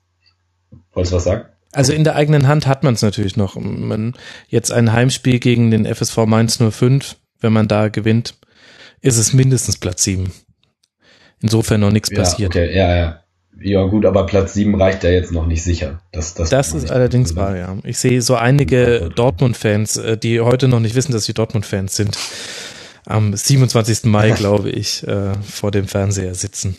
wolltest 0.92 1.12
du 1.12 1.16
was 1.16 1.24
sagen? 1.24 1.44
Also 1.72 1.92
in 1.92 2.04
der 2.04 2.14
eigenen 2.14 2.46
Hand 2.46 2.66
hat 2.66 2.84
man 2.84 2.94
es 2.94 3.02
natürlich 3.02 3.36
noch. 3.36 3.56
Man 3.56 4.14
jetzt 4.48 4.70
ein 4.70 4.92
Heimspiel 4.92 5.40
gegen 5.40 5.70
den 5.72 5.92
FSV 5.92 6.18
Mainz 6.26 6.58
05, 6.58 7.16
wenn 7.40 7.52
man 7.52 7.66
da 7.66 7.88
gewinnt, 7.88 8.34
ist 9.00 9.18
es 9.18 9.32
mindestens 9.32 9.76
Platz 9.76 10.04
7. 10.04 10.32
Insofern 11.42 11.80
noch 11.80 11.90
nichts 11.90 12.10
ja, 12.10 12.18
passiert. 12.18 12.54
Okay, 12.54 12.74
ja, 12.74 12.96
ja. 12.96 13.20
Ja, 13.60 13.84
gut, 13.84 14.04
aber 14.04 14.26
Platz 14.26 14.54
7 14.54 14.74
reicht 14.80 15.04
ja 15.04 15.10
jetzt 15.10 15.30
noch 15.30 15.46
nicht 15.46 15.62
sicher. 15.62 16.00
Das, 16.10 16.34
das, 16.34 16.50
das 16.50 16.74
ist 16.74 16.90
allerdings 16.90 17.36
wahr, 17.36 17.56
ja. 17.56 17.76
Ich 17.84 17.98
sehe 17.98 18.20
so 18.20 18.34
einige 18.34 19.10
Dortmund-Fans, 19.14 19.96
äh, 19.96 20.16
die 20.16 20.40
heute 20.40 20.66
noch 20.66 20.80
nicht 20.80 20.96
wissen, 20.96 21.12
dass 21.12 21.24
sie 21.24 21.34
Dortmund-Fans 21.34 21.94
sind, 21.94 22.18
am 23.06 23.34
27. 23.34 24.04
Mai, 24.04 24.30
glaube 24.36 24.70
ich, 24.70 25.06
äh, 25.06 25.34
vor 25.42 25.70
dem 25.70 25.86
Fernseher 25.86 26.34
sitzen. 26.34 26.76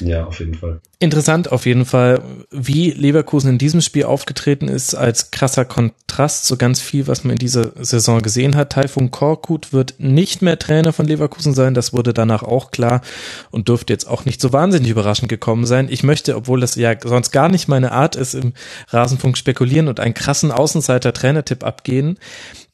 Ja, 0.00 0.24
auf 0.24 0.38
jeden 0.38 0.54
Fall. 0.54 0.80
Interessant 1.00 1.50
auf 1.50 1.66
jeden 1.66 1.84
Fall, 1.84 2.22
wie 2.50 2.92
Leverkusen 2.92 3.50
in 3.50 3.58
diesem 3.58 3.80
Spiel 3.80 4.04
aufgetreten 4.04 4.68
ist, 4.68 4.94
als 4.94 5.32
krasser 5.32 5.64
Kontrast 5.64 6.46
zu 6.46 6.56
ganz 6.56 6.80
viel, 6.80 7.08
was 7.08 7.24
man 7.24 7.32
in 7.32 7.38
dieser 7.38 7.72
Saison 7.84 8.22
gesehen 8.22 8.54
hat. 8.56 8.72
Taifun 8.72 9.10
Korkut 9.10 9.72
wird 9.72 9.96
nicht 9.98 10.42
mehr 10.42 10.58
Trainer 10.58 10.92
von 10.92 11.06
Leverkusen 11.06 11.52
sein, 11.52 11.74
das 11.74 11.92
wurde 11.92 12.14
danach 12.14 12.44
auch 12.44 12.70
klar 12.70 13.02
und 13.50 13.68
dürfte 13.68 13.92
jetzt 13.92 14.06
auch 14.06 14.24
nicht 14.24 14.40
so 14.40 14.52
wahnsinnig 14.52 14.90
überraschend 14.90 15.28
gekommen 15.28 15.66
sein. 15.66 15.88
Ich 15.90 16.04
möchte, 16.04 16.36
obwohl 16.36 16.60
das 16.60 16.76
ja 16.76 16.94
sonst 17.02 17.32
gar 17.32 17.48
nicht 17.48 17.66
meine 17.66 17.92
Art 17.92 18.14
ist, 18.14 18.34
im 18.34 18.52
Rasenfunk 18.88 19.36
spekulieren 19.36 19.88
und 19.88 19.98
einen 19.98 20.14
krassen 20.14 20.52
Außenseiter-Trainertipp 20.52 21.64
abgehen. 21.64 22.18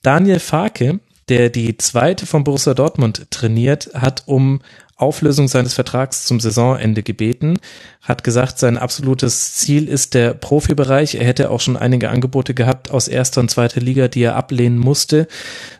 Daniel 0.02 0.38
Farke, 0.38 1.00
der 1.30 1.48
die 1.48 1.76
zweite 1.78 2.26
von 2.26 2.44
Borussia 2.44 2.74
Dortmund 2.74 3.26
trainiert, 3.30 3.90
hat 3.94 4.24
um 4.26 4.60
Auflösung 5.00 5.48
seines 5.48 5.74
Vertrags 5.74 6.24
zum 6.24 6.40
Saisonende 6.40 7.02
gebeten, 7.02 7.58
hat 8.02 8.24
gesagt, 8.24 8.58
sein 8.58 8.78
absolutes 8.78 9.54
Ziel 9.54 9.88
ist 9.88 10.14
der 10.14 10.34
Profibereich. 10.34 11.14
Er 11.14 11.24
hätte 11.24 11.50
auch 11.50 11.60
schon 11.60 11.76
einige 11.76 12.10
Angebote 12.10 12.54
gehabt 12.54 12.90
aus 12.90 13.08
erster 13.08 13.40
und 13.40 13.50
zweiter 13.50 13.80
Liga, 13.80 14.08
die 14.08 14.22
er 14.22 14.36
ablehnen 14.36 14.78
musste, 14.78 15.28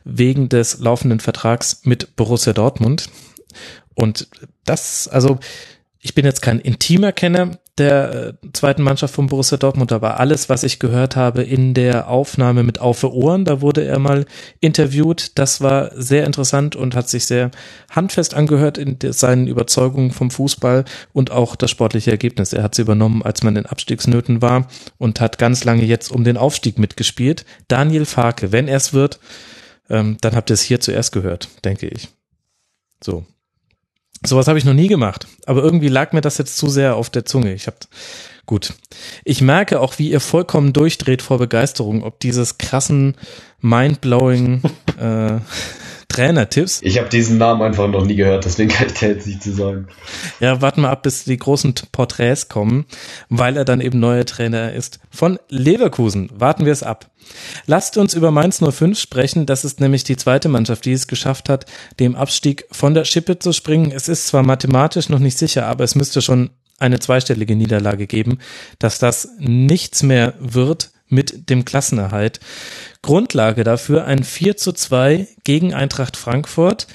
wegen 0.04 0.48
des 0.48 0.80
laufenden 0.80 1.20
Vertrags 1.20 1.82
mit 1.84 2.16
Borussia 2.16 2.52
Dortmund. 2.52 3.08
Und 3.94 4.28
das, 4.64 5.08
also 5.08 5.38
ich 6.00 6.14
bin 6.14 6.24
jetzt 6.24 6.42
kein 6.42 6.60
intimer 6.60 7.12
Kenner 7.12 7.58
der 7.80 8.36
äh, 8.42 8.50
zweiten 8.52 8.82
Mannschaft 8.82 9.14
von 9.14 9.26
Borussia 9.26 9.58
Dortmund, 9.58 9.90
aber 9.90 10.20
alles, 10.20 10.48
was 10.48 10.62
ich 10.62 10.78
gehört 10.78 11.16
habe 11.16 11.42
in 11.42 11.74
der 11.74 12.08
Aufnahme 12.08 12.62
mit 12.62 12.80
Aufe 12.80 13.12
Ohren, 13.12 13.44
da 13.44 13.60
wurde 13.60 13.84
er 13.84 13.98
mal 13.98 14.26
interviewt, 14.60 15.38
das 15.38 15.60
war 15.60 15.90
sehr 15.94 16.24
interessant 16.24 16.76
und 16.76 16.94
hat 16.94 17.08
sich 17.08 17.24
sehr 17.24 17.50
handfest 17.90 18.34
angehört 18.34 18.78
in 18.78 18.98
seinen 19.12 19.48
Überzeugungen 19.48 20.12
vom 20.12 20.30
Fußball 20.30 20.84
und 21.12 21.32
auch 21.32 21.56
das 21.56 21.70
sportliche 21.70 22.10
Ergebnis. 22.12 22.52
Er 22.52 22.62
hat 22.62 22.74
sie 22.74 22.82
übernommen, 22.82 23.22
als 23.22 23.42
man 23.42 23.56
in 23.56 23.66
Abstiegsnöten 23.66 24.42
war 24.42 24.68
und 24.98 25.20
hat 25.20 25.38
ganz 25.38 25.64
lange 25.64 25.84
jetzt 25.84 26.12
um 26.12 26.22
den 26.22 26.36
Aufstieg 26.36 26.78
mitgespielt. 26.78 27.44
Daniel 27.66 28.04
Farke, 28.04 28.52
wenn 28.52 28.68
er 28.68 28.76
es 28.76 28.92
wird, 28.92 29.18
ähm, 29.88 30.18
dann 30.20 30.36
habt 30.36 30.50
ihr 30.50 30.54
es 30.54 30.62
hier 30.62 30.80
zuerst 30.80 31.12
gehört, 31.12 31.48
denke 31.64 31.88
ich. 31.88 32.08
So, 33.02 33.24
Sowas 34.24 34.48
habe 34.48 34.58
ich 34.58 34.64
noch 34.64 34.74
nie 34.74 34.88
gemacht, 34.88 35.26
aber 35.46 35.62
irgendwie 35.62 35.88
lag 35.88 36.12
mir 36.12 36.20
das 36.20 36.36
jetzt 36.38 36.58
zu 36.58 36.68
sehr 36.68 36.96
auf 36.96 37.08
der 37.08 37.24
Zunge. 37.24 37.54
Ich 37.54 37.66
habe 37.66 37.78
gut. 38.44 38.74
Ich 39.24 39.40
merke 39.40 39.80
auch, 39.80 39.98
wie 39.98 40.10
ihr 40.10 40.20
vollkommen 40.20 40.72
durchdreht 40.72 41.22
vor 41.22 41.38
Begeisterung, 41.38 42.02
ob 42.02 42.20
dieses 42.20 42.58
krassen 42.58 43.16
mindblowing 43.60 44.62
äh, 44.98 45.38
Trainertipps. 46.10 46.80
Ich 46.82 46.98
habe 46.98 47.08
diesen 47.08 47.38
Namen 47.38 47.62
einfach 47.62 47.88
noch 47.88 48.04
nie 48.04 48.16
gehört, 48.16 48.44
deswegen 48.44 48.68
kann 48.70 48.88
ich 48.88 48.94
da 48.94 49.06
jetzt 49.06 49.26
nicht 49.26 49.42
zu 49.42 49.52
sagen. 49.52 49.88
Ja, 50.40 50.60
warten 50.60 50.82
wir 50.82 50.90
ab, 50.90 51.02
bis 51.02 51.24
die 51.24 51.38
großen 51.38 51.74
Porträts 51.92 52.48
kommen, 52.48 52.84
weil 53.28 53.56
er 53.56 53.64
dann 53.64 53.80
eben 53.80 54.00
neuer 54.00 54.26
Trainer 54.26 54.72
ist. 54.72 55.00
Von 55.10 55.38
Leverkusen. 55.48 56.30
Warten 56.34 56.66
wir 56.66 56.72
es 56.72 56.82
ab. 56.82 57.10
Lasst 57.66 57.96
uns 57.96 58.14
über 58.14 58.30
Mainz 58.30 58.60
05 58.60 58.98
sprechen. 58.98 59.46
Das 59.46 59.64
ist 59.64 59.80
nämlich 59.80 60.04
die 60.04 60.16
zweite 60.16 60.48
Mannschaft, 60.48 60.84
die 60.84 60.92
es 60.92 61.06
geschafft 61.06 61.48
hat, 61.48 61.66
dem 62.00 62.16
Abstieg 62.16 62.66
von 62.72 62.94
der 62.94 63.04
Schippe 63.04 63.38
zu 63.38 63.52
springen. 63.52 63.92
Es 63.92 64.08
ist 64.08 64.26
zwar 64.26 64.42
mathematisch 64.42 65.08
noch 65.08 65.20
nicht 65.20 65.38
sicher, 65.38 65.66
aber 65.66 65.84
es 65.84 65.94
müsste 65.94 66.22
schon 66.22 66.50
eine 66.78 66.98
zweistellige 66.98 67.54
Niederlage 67.54 68.06
geben, 68.06 68.38
dass 68.78 68.98
das 68.98 69.28
nichts 69.38 70.02
mehr 70.02 70.34
wird 70.40 70.90
mit 71.10 71.50
dem 71.50 71.64
Klassenerhalt. 71.64 72.40
Grundlage 73.02 73.64
dafür 73.64 74.04
ein 74.04 74.24
4 74.24 74.56
zu 74.56 74.72
2 74.72 75.28
gegen 75.44 75.74
Eintracht 75.74 76.16
Frankfurt, 76.16 76.86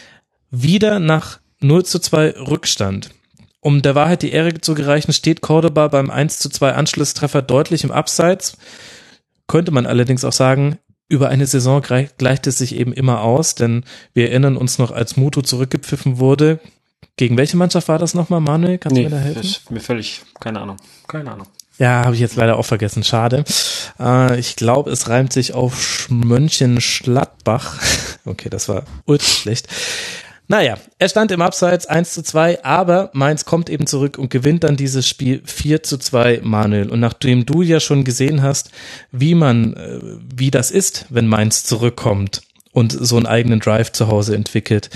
wieder 0.51 0.99
nach 0.99 1.39
0 1.59 1.85
zu 1.85 1.99
2 1.99 2.31
Rückstand. 2.31 3.11
Um 3.59 3.81
der 3.81 3.95
Wahrheit 3.95 4.21
die 4.21 4.31
Ehre 4.31 4.53
zu 4.61 4.75
gereichen, 4.75 5.11
steht 5.11 5.41
Cordoba 5.41 5.87
beim 5.87 6.11
1 6.11 6.39
zu 6.39 6.49
2 6.49 6.73
Anschlusstreffer 6.73 7.41
deutlich 7.41 7.83
im 7.83 7.91
Abseits. 7.91 8.57
Könnte 9.47 9.71
man 9.71 9.85
allerdings 9.85 10.23
auch 10.23 10.33
sagen, 10.33 10.77
über 11.07 11.29
eine 11.29 11.45
Saison 11.45 11.81
gleicht 11.81 12.47
es 12.47 12.57
sich 12.57 12.75
eben 12.75 12.93
immer 12.93 13.21
aus, 13.21 13.55
denn 13.55 13.83
wir 14.13 14.29
erinnern 14.29 14.57
uns 14.57 14.77
noch, 14.77 14.91
als 14.91 15.17
Muto 15.17 15.41
zurückgepfiffen 15.41 16.17
wurde. 16.19 16.59
Gegen 17.17 17.37
welche 17.37 17.57
Mannschaft 17.57 17.87
war 17.87 17.99
das 17.99 18.13
nochmal, 18.13 18.41
Manuel? 18.41 18.77
Kannst 18.77 18.95
nee, 18.95 19.03
du 19.03 19.09
mir 19.09 19.15
da 19.15 19.21
helfen? 19.21 19.41
Ist 19.41 19.71
mir 19.71 19.79
völlig, 19.79 20.21
keine 20.39 20.61
Ahnung, 20.61 20.77
keine 21.07 21.31
Ahnung. 21.31 21.47
Ja, 21.77 22.05
habe 22.05 22.15
ich 22.15 22.21
jetzt 22.21 22.37
leider 22.37 22.57
auch 22.57 22.65
vergessen. 22.65 23.03
Schade. 23.03 23.43
Äh, 23.99 24.39
ich 24.39 24.55
glaube, 24.55 24.91
es 24.91 25.09
reimt 25.09 25.33
sich 25.33 25.53
auf 25.53 26.07
Mönchen-Schlattbach. 26.09 27.81
Okay, 28.27 28.49
das 28.49 28.67
war 28.67 28.85
ultra 29.05 29.27
schlecht. 29.27 29.67
Naja, 30.47 30.79
er 30.97 31.09
stand 31.09 31.31
im 31.31 31.43
Abseits 31.43 31.85
1 31.85 32.11
zu 32.11 32.23
2, 32.23 32.63
aber 32.63 33.11
Mainz 33.13 33.45
kommt 33.45 33.69
eben 33.69 33.85
zurück 33.85 34.17
und 34.17 34.31
gewinnt 34.31 34.63
dann 34.63 34.77
dieses 34.77 35.07
Spiel 35.07 35.43
4 35.45 35.83
zu 35.83 35.99
2, 35.99 36.41
Manuel. 36.43 36.89
Und 36.89 37.01
nachdem 37.01 37.45
du 37.45 37.61
ja 37.61 37.79
schon 37.79 38.03
gesehen 38.03 38.41
hast, 38.41 38.71
wie 39.11 39.35
man, 39.35 39.75
äh, 39.75 39.99
wie 40.35 40.49
das 40.49 40.71
ist, 40.71 41.05
wenn 41.09 41.27
Mainz 41.27 41.65
zurückkommt 41.65 42.41
und 42.71 42.91
so 42.91 43.15
einen 43.17 43.27
eigenen 43.27 43.59
Drive 43.59 43.91
zu 43.91 44.07
Hause 44.07 44.35
entwickelt, 44.35 44.89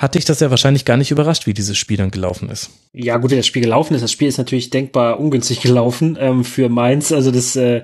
hat 0.00 0.14
dich 0.14 0.24
das 0.24 0.40
ja 0.40 0.48
wahrscheinlich 0.48 0.86
gar 0.86 0.96
nicht 0.96 1.10
überrascht, 1.10 1.46
wie 1.46 1.52
dieses 1.52 1.76
Spiel 1.76 1.98
dann 1.98 2.10
gelaufen 2.10 2.48
ist. 2.48 2.70
Ja, 2.94 3.18
gut, 3.18 3.32
wie 3.32 3.36
das 3.36 3.46
Spiel 3.46 3.60
gelaufen 3.60 3.94
ist. 3.94 4.00
Das 4.00 4.10
Spiel 4.10 4.28
ist 4.28 4.38
natürlich 4.38 4.70
denkbar 4.70 5.20
ungünstig 5.20 5.60
gelaufen 5.62 6.16
ähm, 6.18 6.42
für 6.42 6.70
Mainz. 6.70 7.12
Also 7.12 7.30
das, 7.30 7.54
äh, 7.54 7.82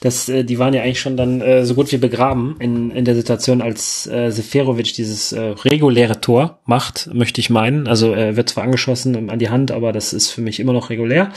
das, 0.00 0.28
äh, 0.28 0.44
die 0.44 0.60
waren 0.60 0.74
ja 0.74 0.82
eigentlich 0.82 1.00
schon 1.00 1.16
dann 1.16 1.40
äh, 1.40 1.66
so 1.66 1.74
gut 1.74 1.90
wie 1.90 1.96
begraben 1.96 2.54
in, 2.60 2.92
in 2.92 3.04
der 3.04 3.16
Situation, 3.16 3.62
als 3.62 4.06
äh, 4.06 4.30
Seferovic 4.30 4.94
dieses 4.94 5.32
äh, 5.32 5.54
reguläre 5.64 6.20
Tor 6.20 6.60
macht, 6.66 7.10
möchte 7.12 7.40
ich 7.40 7.50
meinen. 7.50 7.88
Also 7.88 8.12
er 8.12 8.28
äh, 8.28 8.36
wird 8.36 8.48
zwar 8.48 8.62
angeschossen 8.62 9.28
an 9.28 9.38
die 9.40 9.50
Hand, 9.50 9.72
aber 9.72 9.90
das 9.90 10.12
ist 10.12 10.30
für 10.30 10.42
mich 10.42 10.60
immer 10.60 10.72
noch 10.72 10.88
regulär. 10.88 11.32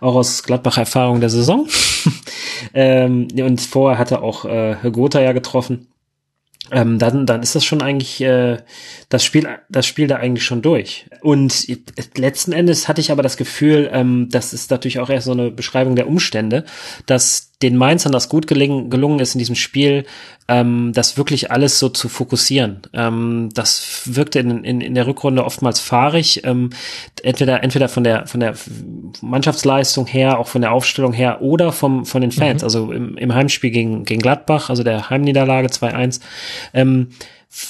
Auch 0.00 0.14
aus 0.14 0.42
Gladbacher 0.42 0.80
Erfahrung 0.80 1.20
der 1.20 1.28
Saison. 1.28 1.68
ähm, 2.72 3.28
und 3.36 3.60
vorher 3.60 3.98
hat 3.98 4.10
er 4.10 4.22
auch 4.22 4.46
äh, 4.46 4.76
Gotha 4.90 5.20
ja 5.20 5.32
getroffen 5.32 5.88
ähm, 6.72 6.98
dann, 6.98 7.26
dann 7.26 7.42
ist 7.42 7.54
das 7.54 7.64
schon 7.64 7.82
eigentlich 7.82 8.20
äh, 8.20 8.58
das 9.08 9.24
Spiel, 9.24 9.48
das 9.68 9.86
Spiel 9.86 10.06
da 10.06 10.16
eigentlich 10.16 10.44
schon 10.44 10.62
durch. 10.62 11.06
Und 11.20 11.66
letzten 12.16 12.52
Endes 12.52 12.88
hatte 12.88 13.00
ich 13.00 13.12
aber 13.12 13.22
das 13.22 13.36
Gefühl, 13.36 13.88
ähm, 13.92 14.28
das 14.30 14.52
ist 14.52 14.70
natürlich 14.70 14.98
auch 14.98 15.10
erst 15.10 15.26
so 15.26 15.32
eine 15.32 15.50
Beschreibung 15.50 15.96
der 15.96 16.08
Umstände, 16.08 16.64
dass 17.06 17.52
den 17.62 17.76
Mainzern 17.76 18.12
das 18.12 18.28
gut 18.28 18.46
gelingen, 18.46 18.90
gelungen 18.90 19.18
ist 19.18 19.34
in 19.34 19.38
diesem 19.38 19.54
Spiel, 19.54 20.04
ähm, 20.46 20.92
das 20.92 21.16
wirklich 21.16 21.50
alles 21.50 21.78
so 21.78 21.88
zu 21.88 22.08
fokussieren. 22.08 22.82
Ähm, 22.92 23.48
das 23.54 24.02
wirkte 24.04 24.40
in, 24.40 24.62
in, 24.62 24.80
in 24.82 24.94
der 24.94 25.06
Rückrunde 25.06 25.44
oftmals 25.44 25.80
fahrig, 25.80 26.42
ähm, 26.44 26.70
entweder 27.22 27.62
entweder 27.62 27.88
von 27.88 28.04
der 28.04 28.26
von 28.26 28.40
der 28.40 28.54
Mannschaftsleistung 29.22 30.06
her, 30.06 30.38
auch 30.38 30.48
von 30.48 30.60
der 30.60 30.72
Aufstellung 30.72 31.14
her 31.14 31.40
oder 31.40 31.72
vom 31.72 32.04
von 32.04 32.20
den 32.20 32.32
Fans. 32.32 32.60
Mhm. 32.60 32.66
Also 32.66 32.92
im, 32.92 33.16
im 33.16 33.34
Heimspiel 33.34 33.70
gegen 33.70 34.04
gegen 34.04 34.20
Gladbach, 34.20 34.68
also 34.68 34.82
der 34.82 35.08
Heimniederlage 35.08 35.68
2-1, 35.68 36.20
ähm, 36.74 37.08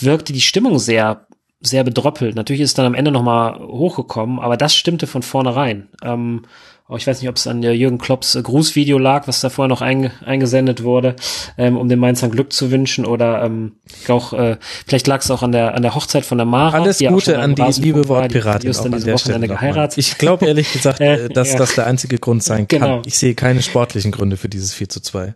wirkte 0.01 0.33
die 0.33 0.41
Stimmung 0.41 0.81
sehr 0.81 1.27
sehr 1.61 1.85
bedröppelt. 1.85 2.35
Natürlich 2.35 2.63
ist 2.63 2.71
es 2.71 2.75
dann 2.75 2.87
am 2.87 2.95
Ende 2.95 3.13
nochmal 3.13 3.59
hochgekommen, 3.61 4.41
aber 4.41 4.57
das 4.57 4.75
stimmte 4.75 5.07
von 5.07 5.23
vornherein. 5.23 5.89
Ähm, 6.03 6.43
Oh, 6.89 6.97
ich 6.97 7.05
weiß 7.05 7.21
nicht, 7.21 7.29
ob 7.29 7.35
es 7.35 7.49
an 7.49 7.63
der 7.63 7.77
Jürgen 7.77 7.99
Klopps 7.99 8.37
äh, 8.37 8.43
Grußvideo 8.43 8.97
lag, 8.99 9.27
was 9.27 9.41
da 9.41 9.51
vorher 9.51 9.69
noch 9.69 9.81
einge 9.81 10.13
eingesendet 10.25 10.85
wurde, 10.85 11.17
ähm, 11.59 11.77
um 11.77 11.89
den 11.89 11.99
Mainzern 11.99 12.31
Glück 12.31 12.53
zu 12.53 12.71
wünschen 12.71 13.05
oder 13.05 13.43
ähm, 13.43 13.73
auch 14.07 14.33
äh, 14.33 14.57
vielleicht 14.87 15.09
lag 15.09 15.21
es 15.21 15.31
auch 15.33 15.43
an 15.43 15.51
der 15.51 15.75
an 15.75 15.83
der 15.83 15.97
Hochzeit 15.97 16.25
von 16.25 16.39
der 16.39 16.45
Mara. 16.45 16.79
Alles 16.79 17.01
Gute 17.01 17.41
an 17.41 17.57
die 17.57 17.81
liebe 17.81 18.09
Wortpiratin. 18.09 18.71
Die, 18.71 19.05
die 19.05 19.13
Wochenende 19.13 19.49
geheiratet. 19.49 19.99
Ich 19.99 20.17
glaube 20.17 20.47
ehrlich 20.47 20.73
gesagt, 20.73 21.01
äh, 21.01 21.29
dass 21.29 21.53
ja. 21.53 21.59
das 21.59 21.75
der 21.75 21.89
einzige 21.89 22.19
Grund 22.19 22.45
sein 22.45 22.69
kann. 22.69 22.81
Genau. 22.81 23.03
Ich 23.05 23.19
sehe 23.19 23.35
keine 23.35 23.63
sportlichen 23.63 24.13
Gründe 24.13 24.37
für 24.37 24.49
dieses 24.49 24.73
4 24.73 24.89
zu 24.89 25.01
2. 25.01 25.35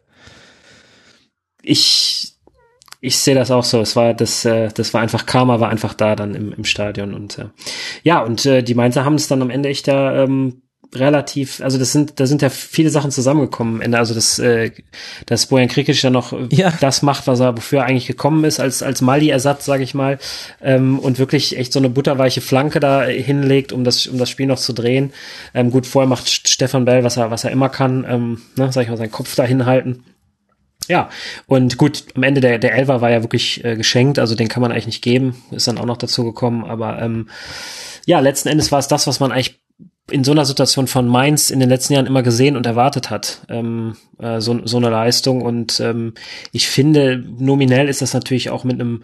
Ich 1.63 2.35
ich 3.01 3.19
sehe 3.19 3.35
das 3.35 3.51
auch 3.51 3.65
so. 3.65 3.81
Es 3.81 3.97
war 3.97 4.15
das, 4.15 4.45
äh, 4.45 4.69
das 4.69 4.95
war 4.95 5.01
einfach 5.01 5.27
Karma, 5.27 5.59
war 5.59 5.71
einfach 5.71 5.95
da 5.95 6.15
dann 6.15 6.37
im, 6.37 6.53
im 6.53 6.65
Stadion 6.65 7.13
und 7.13 7.39
äh, 7.39 7.47
ja 8.05 8.21
und 8.23 8.47
äh, 8.47 8.63
die 8.63 8.75
Mainzer 8.75 9.05
haben 9.05 9.17
es 9.17 9.27
dann 9.27 9.43
am 9.43 9.51
Ende 9.51 9.69
echt 9.69 9.89
da 9.89 10.23
ähm, 10.23 10.63
relativ, 10.95 11.61
also 11.61 11.79
das 11.79 11.93
sind, 11.93 12.19
da 12.19 12.27
sind 12.27 12.43
ja 12.43 12.49
viele 12.49 12.91
Sachen 12.91 13.11
zusammengekommen 13.11 13.81
Ende. 13.81 13.99
Also 13.99 14.15
dass, 14.15 14.39
äh, 14.39 14.73
dass 15.27 15.47
Bojan 15.47 15.69
Krikic 15.69 16.03
ja 16.03 16.11
noch 16.11 16.35
ja. 16.51 16.73
das 16.81 17.03
macht, 17.03 17.27
was 17.27 17.41
er, 17.41 17.57
wofür 17.57 17.81
er 17.81 17.85
eigentlich 17.87 18.07
gekommen 18.07 18.45
ist, 18.45 18.61
als, 18.61 18.83
als 18.83 19.01
Mali-Ersatz, 19.01 19.65
sage 19.65 19.85
ich 19.85 19.95
mal, 19.95 20.19
ähm, 20.61 20.99
und 20.99 21.19
wirklich 21.19 21.57
echt 21.57 21.73
so 21.73 21.79
eine 21.79 21.91
butterweiche 21.91 22.41
Flanke 22.41 22.81
da 22.81 23.05
hinlegt, 23.05 23.73
um 23.73 23.85
das, 23.85 24.07
um 24.07 24.19
das 24.19 24.31
Spiel 24.31 24.47
noch 24.47 24.59
zu 24.59 24.73
drehen. 24.73 25.13
Ähm, 25.55 25.71
gut, 25.71 25.87
vorher 25.87 26.09
macht 26.09 26.29
Stefan 26.29 26.85
Bell, 26.85 27.05
was 27.05 27.17
er, 27.17 27.31
was 27.31 27.45
er 27.45 27.51
immer 27.51 27.69
kann, 27.69 28.05
ähm, 28.09 28.43
ne, 28.57 28.73
sag 28.73 28.83
ich 28.83 28.89
mal, 28.89 28.97
seinen 28.97 29.13
Kopf 29.13 29.35
da 29.37 29.45
hinhalten. 29.45 30.05
Ja, 30.89 31.09
und 31.47 31.77
gut, 31.77 32.05
am 32.17 32.25
Ende 32.25 32.41
der, 32.41 32.59
der 32.59 32.75
Elfer 32.75 33.01
war 33.01 33.11
ja 33.11 33.23
wirklich 33.23 33.65
äh, 33.65 33.77
geschenkt, 33.77 34.19
also 34.19 34.35
den 34.35 34.49
kann 34.49 34.61
man 34.61 34.73
eigentlich 34.73 34.87
nicht 34.87 35.03
geben, 35.03 35.41
ist 35.53 35.69
dann 35.69 35.79
auch 35.79 35.85
noch 35.85 35.99
dazu 35.99 36.25
gekommen, 36.25 36.65
aber 36.65 37.01
ähm, 37.01 37.29
ja, 38.07 38.19
letzten 38.19 38.49
Endes 38.49 38.73
war 38.73 38.81
es 38.81 38.89
das, 38.89 39.07
was 39.07 39.21
man 39.21 39.31
eigentlich 39.31 39.61
in 40.11 40.25
so 40.25 40.33
einer 40.33 40.45
Situation 40.45 40.87
von 40.87 41.09
Mainz 41.09 41.51
in 41.51 41.61
den 41.61 41.69
letzten 41.69 41.95
Jahren 41.95 42.07
immer 42.07 42.23
gesehen 42.23 42.57
und 42.57 42.67
erwartet 42.67 43.11
hat, 43.11 43.41
ähm, 43.49 43.97
äh, 44.19 44.41
so, 44.41 44.61
so 44.67 44.77
eine 44.77 44.91
Leistung. 44.91 45.43
Und 45.43 45.81
ähm, 45.81 46.15
ich 46.53 46.69
finde, 46.69 47.23
nominell 47.39 47.89
ist 47.89 48.03
das 48.03 48.15
natürlich 48.15 48.51
auch 48.51 48.65
mit 48.65 48.81
einem 48.81 49.03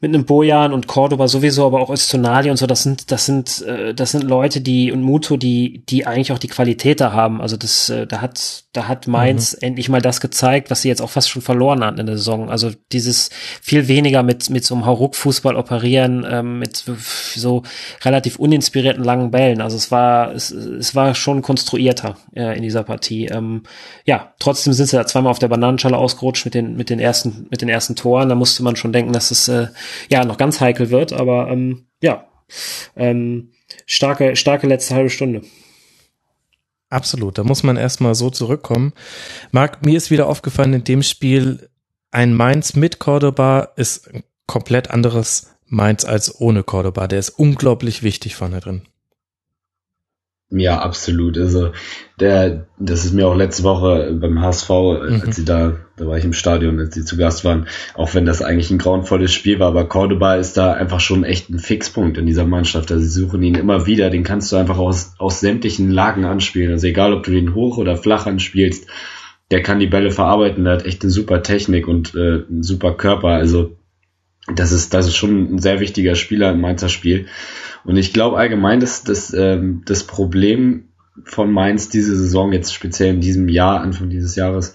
mit 0.00 0.14
einem 0.14 0.24
Bojan 0.24 0.72
und 0.72 0.86
Cordoba 0.86 1.26
sowieso, 1.26 1.66
aber 1.66 1.80
auch 1.80 1.90
Öztonali 1.90 2.50
und 2.50 2.56
so, 2.56 2.66
das 2.66 2.84
sind, 2.84 3.10
das 3.10 3.26
sind, 3.26 3.62
äh, 3.62 3.94
das 3.94 4.12
sind 4.12 4.22
Leute, 4.22 4.60
die 4.60 4.92
und 4.92 5.02
Muto, 5.02 5.36
die, 5.36 5.82
die 5.88 6.06
eigentlich 6.06 6.30
auch 6.30 6.38
die 6.38 6.46
Qualität 6.46 7.00
da 7.00 7.12
haben. 7.12 7.40
Also 7.40 7.56
das, 7.56 7.90
äh, 7.90 8.06
da 8.06 8.20
hat, 8.20 8.64
da 8.72 8.86
hat 8.86 9.08
Mainz 9.08 9.54
mhm. 9.54 9.66
endlich 9.66 9.88
mal 9.88 10.00
das 10.00 10.20
gezeigt, 10.20 10.70
was 10.70 10.82
sie 10.82 10.88
jetzt 10.88 11.02
auch 11.02 11.10
fast 11.10 11.28
schon 11.28 11.42
verloren 11.42 11.82
hatten 11.82 11.98
in 11.98 12.06
der 12.06 12.16
Saison. 12.16 12.48
Also 12.48 12.70
dieses 12.92 13.30
viel 13.60 13.88
weniger 13.88 14.22
mit, 14.22 14.50
mit 14.50 14.64
so 14.64 14.76
einem 14.76 14.86
Hauruck-Fußball 14.86 15.56
operieren, 15.56 16.24
ähm, 16.30 16.60
mit 16.60 16.84
so 17.34 17.64
relativ 18.04 18.38
uninspirierten 18.38 19.02
langen 19.02 19.32
Bällen. 19.32 19.60
Also 19.60 19.76
es 19.76 19.90
war, 19.90 20.32
es, 20.32 20.52
es 20.52 20.94
war 20.94 21.16
schon 21.16 21.42
konstruierter 21.42 22.16
äh, 22.36 22.56
in 22.56 22.62
dieser 22.62 22.84
Partie. 22.84 23.26
Ähm, 23.26 23.64
ja, 24.04 24.32
trotzdem 24.38 24.72
sind 24.74 24.86
sie 24.86 24.96
da 24.96 25.06
zweimal 25.06 25.32
auf 25.32 25.40
der 25.40 25.48
Bananenschale 25.48 25.96
ausgerutscht 25.96 26.44
mit 26.44 26.54
den, 26.54 26.76
mit 26.76 26.88
den 26.88 27.00
ersten, 27.00 27.48
mit 27.50 27.62
den 27.62 27.68
ersten 27.68 27.96
Toren. 27.96 28.28
Da 28.28 28.36
musste 28.36 28.62
man 28.62 28.76
schon 28.76 28.92
denken, 28.92 29.12
dass 29.12 29.32
es, 29.32 29.48
äh, 29.48 29.66
ja 30.10 30.24
noch 30.24 30.36
ganz 30.36 30.60
heikel 30.60 30.90
wird, 30.90 31.12
aber 31.12 31.48
ähm, 31.48 31.86
ja, 32.02 32.26
ähm, 32.96 33.52
starke, 33.86 34.36
starke 34.36 34.66
letzte 34.66 34.94
halbe 34.94 35.10
Stunde. 35.10 35.42
Absolut, 36.90 37.36
da 37.36 37.44
muss 37.44 37.62
man 37.62 37.76
erstmal 37.76 38.14
so 38.14 38.30
zurückkommen. 38.30 38.94
Marc, 39.52 39.84
mir 39.84 39.96
ist 39.96 40.10
wieder 40.10 40.26
aufgefallen, 40.26 40.72
in 40.72 40.84
dem 40.84 41.02
Spiel 41.02 41.68
ein 42.10 42.34
Mainz 42.34 42.74
mit 42.74 42.98
Cordoba 42.98 43.72
ist 43.76 44.08
ein 44.08 44.24
komplett 44.46 44.90
anderes 44.90 45.54
Mainz 45.66 46.04
als 46.06 46.40
ohne 46.40 46.62
Cordoba. 46.62 47.06
Der 47.06 47.18
ist 47.18 47.30
unglaublich 47.30 48.02
wichtig 48.02 48.34
vorne 48.34 48.60
drin. 48.60 48.82
Ja, 50.50 50.78
absolut. 50.80 51.36
Also 51.36 51.72
der, 52.18 52.66
das 52.78 53.04
ist 53.04 53.12
mir 53.12 53.28
auch 53.28 53.36
letzte 53.36 53.64
Woche 53.64 54.16
beim 54.18 54.40
HSV, 54.40 54.70
mhm. 54.70 55.22
als 55.24 55.36
sie 55.36 55.44
da, 55.44 55.76
da 55.96 56.06
war 56.06 56.16
ich 56.16 56.24
im 56.24 56.32
Stadion, 56.32 56.78
als 56.78 56.94
sie 56.94 57.04
zu 57.04 57.18
Gast 57.18 57.44
waren, 57.44 57.66
auch 57.94 58.14
wenn 58.14 58.24
das 58.24 58.40
eigentlich 58.40 58.70
ein 58.70 58.78
grauenvolles 58.78 59.32
Spiel 59.32 59.58
war, 59.58 59.68
aber 59.68 59.84
Cordoba 59.86 60.36
ist 60.36 60.56
da 60.56 60.72
einfach 60.72 61.00
schon 61.00 61.24
echt 61.24 61.50
ein 61.50 61.58
Fixpunkt 61.58 62.16
in 62.16 62.24
dieser 62.24 62.46
Mannschaft. 62.46 62.90
Also 62.90 63.02
sie 63.02 63.20
suchen 63.20 63.42
ihn 63.42 63.56
immer 63.56 63.84
wieder, 63.84 64.08
den 64.08 64.24
kannst 64.24 64.50
du 64.50 64.56
einfach 64.56 64.78
aus, 64.78 65.12
aus 65.18 65.40
sämtlichen 65.40 65.90
Lagen 65.90 66.24
anspielen. 66.24 66.72
Also 66.72 66.86
egal, 66.86 67.12
ob 67.12 67.24
du 67.24 67.30
den 67.30 67.54
hoch 67.54 67.76
oder 67.76 67.98
flach 67.98 68.24
anspielst, 68.24 68.86
der 69.50 69.62
kann 69.62 69.80
die 69.80 69.86
Bälle 69.86 70.10
verarbeiten, 70.10 70.64
der 70.64 70.74
hat 70.74 70.86
echt 70.86 71.02
eine 71.02 71.10
super 71.10 71.42
Technik 71.42 71.88
und 71.88 72.14
äh, 72.14 72.44
einen 72.48 72.62
super 72.62 72.94
Körper. 72.94 73.28
Also 73.28 73.77
das 74.54 74.72
ist, 74.72 74.94
das 74.94 75.06
ist 75.06 75.16
schon 75.16 75.54
ein 75.54 75.58
sehr 75.58 75.80
wichtiger 75.80 76.14
Spieler 76.14 76.50
im 76.50 76.60
Mainzer 76.60 76.88
Spiel. 76.88 77.26
Und 77.84 77.96
ich 77.96 78.12
glaube 78.12 78.36
allgemein, 78.38 78.80
dass 78.80 79.04
das, 79.04 79.32
ähm, 79.32 79.82
das 79.84 80.04
Problem 80.04 80.84
von 81.24 81.50
Mainz 81.50 81.88
diese 81.88 82.16
Saison, 82.16 82.52
jetzt 82.52 82.74
speziell 82.74 83.14
in 83.14 83.20
diesem 83.20 83.48
Jahr, 83.48 83.80
Anfang 83.80 84.10
dieses 84.10 84.36
Jahres, 84.36 84.74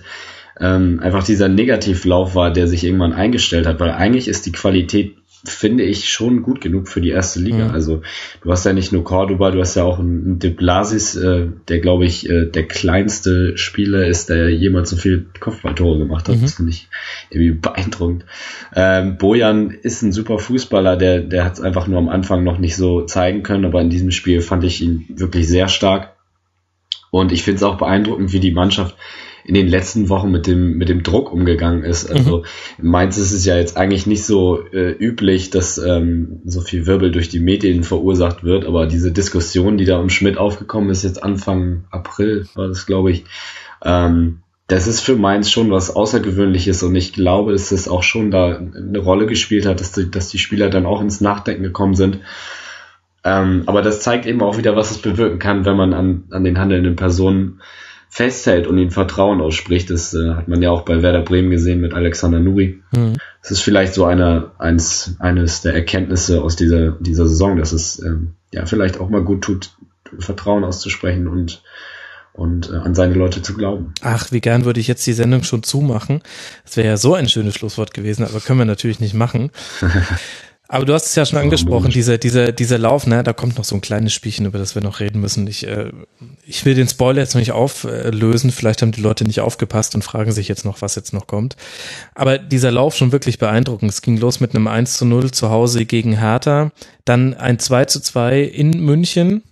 ähm, 0.59 0.99
einfach 1.01 1.23
dieser 1.23 1.47
Negativlauf 1.47 2.35
war, 2.35 2.51
der 2.51 2.67
sich 2.67 2.83
irgendwann 2.83 3.13
eingestellt 3.13 3.65
hat, 3.65 3.79
weil 3.79 3.91
eigentlich 3.91 4.27
ist 4.27 4.45
die 4.45 4.51
Qualität 4.51 5.15
finde 5.45 5.83
ich 5.83 6.09
schon 6.09 6.41
gut 6.41 6.61
genug 6.61 6.87
für 6.87 7.01
die 7.01 7.09
erste 7.09 7.39
Liga. 7.39 7.67
Mhm. 7.67 7.71
Also 7.71 8.01
du 8.41 8.51
hast 8.51 8.65
ja 8.65 8.71
nicht 8.71 8.93
nur 8.93 9.03
Cordoba, 9.03 9.51
du 9.51 9.59
hast 9.59 9.75
ja 9.75 9.83
auch 9.83 9.99
einen 9.99 10.39
De 10.39 10.49
Blasis, 10.49 11.15
äh, 11.15 11.47
der 11.67 11.79
glaube 11.79 12.05
ich 12.05 12.29
äh, 12.29 12.45
der 12.45 12.65
kleinste 12.65 13.57
Spieler 13.57 14.07
ist, 14.07 14.29
der 14.29 14.49
jemals 14.49 14.89
so 14.89 14.95
viel 14.95 15.25
Kopfballtore 15.39 15.97
gemacht 15.97 16.29
hat. 16.29 16.37
Mhm. 16.37 16.41
Das 16.41 16.53
finde 16.53 16.71
ich 16.71 16.87
irgendwie 17.29 17.51
beeindruckend. 17.51 18.25
Ähm, 18.73 19.17
Bojan 19.17 19.71
ist 19.71 20.01
ein 20.01 20.13
super 20.13 20.39
Fußballer, 20.39 20.95
der, 20.95 21.19
der 21.19 21.43
hat 21.43 21.53
es 21.53 21.61
einfach 21.61 21.87
nur 21.87 21.99
am 21.99 22.09
Anfang 22.09 22.45
noch 22.45 22.57
nicht 22.57 22.77
so 22.77 23.01
zeigen 23.01 23.43
können, 23.43 23.65
aber 23.65 23.81
in 23.81 23.89
diesem 23.89 24.11
Spiel 24.11 24.39
fand 24.39 24.63
ich 24.63 24.81
ihn 24.81 25.05
wirklich 25.09 25.47
sehr 25.47 25.67
stark. 25.67 26.13
Und 27.11 27.31
ich 27.31 27.43
finde 27.43 27.57
es 27.57 27.63
auch 27.63 27.77
beeindruckend, 27.77 28.31
wie 28.31 28.39
die 28.39 28.53
Mannschaft 28.53 28.95
in 29.45 29.55
den 29.55 29.67
letzten 29.67 30.09
Wochen 30.09 30.31
mit 30.31 30.47
dem, 30.47 30.77
mit 30.77 30.89
dem 30.89 31.03
Druck 31.03 31.31
umgegangen 31.31 31.83
ist. 31.83 32.09
Also 32.09 32.37
mhm. 32.37 32.43
in 32.79 32.87
Mainz 32.87 33.17
ist 33.17 33.31
es 33.31 33.45
ja 33.45 33.57
jetzt 33.57 33.75
eigentlich 33.75 34.07
nicht 34.07 34.25
so 34.25 34.65
äh, 34.71 34.91
üblich, 34.91 35.49
dass 35.49 35.77
ähm, 35.77 36.41
so 36.45 36.61
viel 36.61 36.85
Wirbel 36.85 37.11
durch 37.11 37.29
die 37.29 37.39
Medien 37.39 37.83
verursacht 37.83 38.43
wird, 38.43 38.65
aber 38.65 38.85
diese 38.85 39.11
Diskussion, 39.11 39.77
die 39.77 39.85
da 39.85 39.99
um 39.99 40.09
Schmidt 40.09 40.37
aufgekommen 40.37 40.89
ist, 40.89 41.03
jetzt 41.03 41.23
Anfang 41.23 41.85
April 41.91 42.47
war 42.55 42.67
das, 42.67 42.85
glaube 42.85 43.11
ich, 43.11 43.25
ähm, 43.83 44.39
das 44.67 44.87
ist 44.87 45.01
für 45.01 45.15
Mainz 45.15 45.51
schon 45.51 45.71
was 45.71 45.93
Außergewöhnliches 45.93 46.81
und 46.83 46.95
ich 46.95 47.11
glaube, 47.11 47.51
dass 47.51 47.71
es 47.71 47.89
auch 47.89 48.03
schon 48.03 48.31
da 48.31 48.57
eine 48.57 48.99
Rolle 48.99 49.25
gespielt 49.25 49.65
hat, 49.65 49.81
dass 49.81 49.91
die, 49.91 50.09
dass 50.09 50.29
die 50.29 50.39
Spieler 50.39 50.69
dann 50.69 50.85
auch 50.85 51.01
ins 51.01 51.19
Nachdenken 51.19 51.63
gekommen 51.63 51.95
sind. 51.95 52.19
Ähm, 53.25 53.63
aber 53.65 53.81
das 53.81 54.01
zeigt 54.01 54.25
eben 54.25 54.41
auch 54.41 54.57
wieder, 54.57 54.75
was 54.75 54.91
es 54.91 54.97
bewirken 54.99 55.39
kann, 55.39 55.65
wenn 55.65 55.75
man 55.75 55.93
an, 55.93 56.23
an 56.31 56.43
den 56.43 56.59
handelnden 56.59 56.95
Personen 56.95 57.61
festhält 58.13 58.67
und 58.67 58.77
ihm 58.77 58.91
Vertrauen 58.91 59.41
ausspricht. 59.41 59.89
Das 59.89 60.13
äh, 60.13 60.35
hat 60.35 60.47
man 60.47 60.61
ja 60.61 60.69
auch 60.69 60.83
bei 60.83 61.01
Werder 61.01 61.23
Bremen 61.23 61.49
gesehen 61.49 61.81
mit 61.81 61.95
Alexander 61.95 62.39
Nuri. 62.39 62.79
Mhm. 62.91 63.15
Das 63.41 63.49
ist 63.49 63.61
vielleicht 63.61 63.95
so 63.95 64.05
eine, 64.05 64.51
eins, 64.59 65.15
eines 65.17 65.61
der 65.61 65.73
Erkenntnisse 65.73 66.43
aus 66.43 66.55
dieser, 66.55 66.91
dieser 66.91 67.27
Saison, 67.27 67.57
dass 67.57 67.71
es 67.71 67.99
ähm, 68.03 68.35
ja 68.51 68.67
vielleicht 68.67 68.99
auch 68.99 69.09
mal 69.09 69.23
gut 69.23 69.41
tut, 69.41 69.71
Vertrauen 70.19 70.63
auszusprechen 70.63 71.27
und 71.27 71.63
und 72.33 72.71
äh, 72.71 72.77
an 72.77 72.95
seine 72.95 73.13
Leute 73.13 73.43
zu 73.43 73.53
glauben. 73.53 73.93
Ach, 74.01 74.31
wie 74.31 74.41
gern 74.41 74.65
würde 74.65 74.79
ich 74.79 74.87
jetzt 74.87 75.05
die 75.05 75.13
Sendung 75.13 75.43
schon 75.43 75.61
zumachen. 75.61 76.23
Das 76.65 76.77
wäre 76.77 76.87
ja 76.87 76.97
so 76.97 77.13
ein 77.13 77.29
schönes 77.29 77.53
Schlusswort 77.53 77.93
gewesen, 77.93 78.25
aber 78.25 78.39
können 78.39 78.57
wir 78.57 78.65
natürlich 78.65 78.99
nicht 78.99 79.13
machen. 79.13 79.51
Aber 80.69 80.85
du 80.85 80.93
hast 80.93 81.07
es 81.07 81.15
ja 81.15 81.25
schon 81.25 81.39
angesprochen, 81.39 81.91
dieser, 81.91 82.17
dieser, 82.17 82.51
dieser 82.53 82.77
Lauf, 82.77 83.05
ne, 83.05 83.21
da 83.21 83.33
kommt 83.33 83.57
noch 83.57 83.65
so 83.65 83.75
ein 83.75 83.81
kleines 83.81 84.13
Spielchen, 84.13 84.45
über 84.45 84.57
das 84.57 84.75
wir 84.75 84.81
noch 84.81 85.01
reden 85.01 85.19
müssen. 85.19 85.45
Ich, 85.45 85.67
äh, 85.67 85.91
ich 86.47 86.63
will 86.63 86.73
den 86.73 86.87
Spoiler 86.87 87.21
jetzt 87.21 87.35
noch 87.35 87.41
nicht 87.41 87.51
auflösen, 87.51 88.51
vielleicht 88.51 88.81
haben 88.81 88.93
die 88.93 89.01
Leute 89.01 89.25
nicht 89.25 89.41
aufgepasst 89.41 89.93
und 89.93 90.03
fragen 90.03 90.31
sich 90.31 90.47
jetzt 90.47 90.63
noch, 90.63 90.81
was 90.81 90.95
jetzt 90.95 91.13
noch 91.13 91.27
kommt. 91.27 91.57
Aber 92.15 92.37
dieser 92.37 92.71
Lauf 92.71 92.95
schon 92.95 93.11
wirklich 93.11 93.39
beeindruckend. 93.39 93.91
Es 93.91 94.01
ging 94.01 94.17
los 94.17 94.39
mit 94.39 94.55
einem 94.55 94.67
1 94.67 94.97
zu 94.97 95.05
0 95.05 95.31
zu 95.31 95.49
Hause 95.49 95.85
gegen 95.85 96.17
Hertha, 96.17 96.71
dann 97.03 97.33
ein 97.33 97.59
2 97.59 97.85
zu 97.85 97.99
2 97.99 98.41
in 98.41 98.71
München 98.79 99.43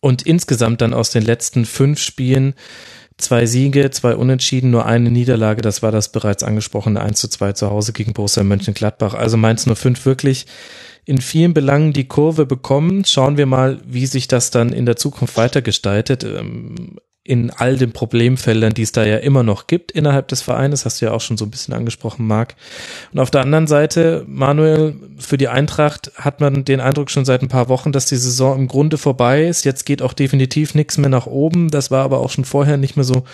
und 0.00 0.22
insgesamt 0.22 0.80
dann 0.80 0.94
aus 0.94 1.10
den 1.10 1.22
letzten 1.22 1.64
fünf 1.64 2.00
Spielen 2.00 2.54
zwei 3.18 3.46
Siege, 3.46 3.90
zwei 3.90 4.16
Unentschieden, 4.16 4.70
nur 4.70 4.86
eine 4.86 5.10
Niederlage. 5.10 5.60
Das 5.60 5.82
war 5.82 5.92
das 5.92 6.10
bereits 6.10 6.42
angesprochene 6.42 7.00
1 7.00 7.20
zu 7.20 7.28
2 7.28 7.52
zu 7.52 7.70
Hause 7.70 7.92
gegen 7.92 8.14
Borussia 8.14 8.42
Mönchengladbach. 8.44 9.14
Also 9.14 9.36
Mainz 9.36 9.66
05 9.72 10.06
wirklich 10.06 10.46
in 11.04 11.20
vielen 11.20 11.54
Belangen 11.54 11.92
die 11.92 12.06
Kurve 12.06 12.46
bekommen. 12.46 13.04
Schauen 13.04 13.36
wir 13.36 13.46
mal, 13.46 13.80
wie 13.84 14.06
sich 14.06 14.28
das 14.28 14.50
dann 14.50 14.72
in 14.72 14.86
der 14.86 14.96
Zukunft 14.96 15.36
weitergestaltet. 15.36 16.22
Ähm, 16.24 16.98
in 17.28 17.50
all 17.50 17.76
den 17.76 17.92
Problemfeldern, 17.92 18.72
die 18.72 18.80
es 18.80 18.92
da 18.92 19.04
ja 19.04 19.18
immer 19.18 19.42
noch 19.42 19.66
gibt 19.66 19.92
innerhalb 19.92 20.28
des 20.28 20.40
Vereines, 20.40 20.86
hast 20.86 21.02
du 21.02 21.04
ja 21.04 21.12
auch 21.12 21.20
schon 21.20 21.36
so 21.36 21.44
ein 21.44 21.50
bisschen 21.50 21.74
angesprochen, 21.74 22.26
Marc. 22.26 22.54
Und 23.12 23.20
auf 23.20 23.30
der 23.30 23.42
anderen 23.42 23.66
Seite, 23.66 24.24
Manuel, 24.26 24.96
für 25.18 25.36
die 25.36 25.48
Eintracht 25.48 26.10
hat 26.14 26.40
man 26.40 26.64
den 26.64 26.80
Eindruck 26.80 27.10
schon 27.10 27.26
seit 27.26 27.42
ein 27.42 27.48
paar 27.48 27.68
Wochen, 27.68 27.92
dass 27.92 28.06
die 28.06 28.16
Saison 28.16 28.58
im 28.58 28.66
Grunde 28.66 28.96
vorbei 28.96 29.44
ist. 29.44 29.66
Jetzt 29.66 29.84
geht 29.84 30.00
auch 30.00 30.14
definitiv 30.14 30.74
nichts 30.74 30.96
mehr 30.96 31.10
nach 31.10 31.26
oben. 31.26 31.70
Das 31.70 31.90
war 31.90 32.02
aber 32.02 32.20
auch 32.20 32.30
schon 32.30 32.46
vorher 32.46 32.78
nicht 32.78 32.96
mehr 32.96 33.04
so 33.04 33.24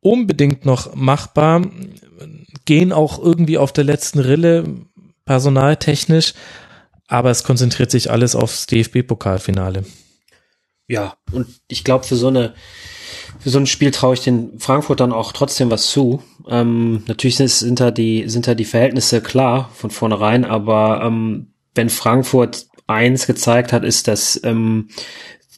unbedingt 0.00 0.66
noch 0.66 0.96
machbar. 0.96 1.62
Gehen 2.64 2.92
auch 2.92 3.22
irgendwie 3.22 3.56
auf 3.56 3.72
der 3.72 3.84
letzten 3.84 4.18
Rille, 4.18 4.64
personaltechnisch, 5.26 6.34
aber 7.06 7.30
es 7.30 7.44
konzentriert 7.44 7.92
sich 7.92 8.10
alles 8.10 8.34
aufs 8.34 8.66
DFB-Pokalfinale. 8.66 9.84
Ja, 10.88 11.14
und 11.30 11.46
ich 11.68 11.84
glaube, 11.84 12.04
für 12.04 12.16
so 12.16 12.26
eine 12.26 12.54
für 13.42 13.50
so 13.50 13.58
ein 13.58 13.66
Spiel 13.66 13.90
traue 13.90 14.14
ich 14.14 14.20
den 14.20 14.58
Frankfurtern 14.60 15.12
auch 15.12 15.32
trotzdem 15.32 15.70
was 15.70 15.88
zu. 15.90 16.22
Ähm, 16.48 17.02
natürlich 17.06 17.36
sind, 17.36 17.50
sind 17.50 17.80
da 17.80 17.90
die 17.90 18.28
sind 18.28 18.46
da 18.46 18.54
die 18.54 18.64
Verhältnisse 18.64 19.20
klar 19.20 19.70
von 19.74 19.90
vornherein, 19.90 20.44
aber 20.44 21.02
ähm, 21.04 21.48
wenn 21.74 21.90
Frankfurt 21.90 22.66
eins 22.86 23.26
gezeigt 23.26 23.72
hat, 23.72 23.82
ist, 23.82 24.06
dass 24.06 24.40
ähm, 24.44 24.88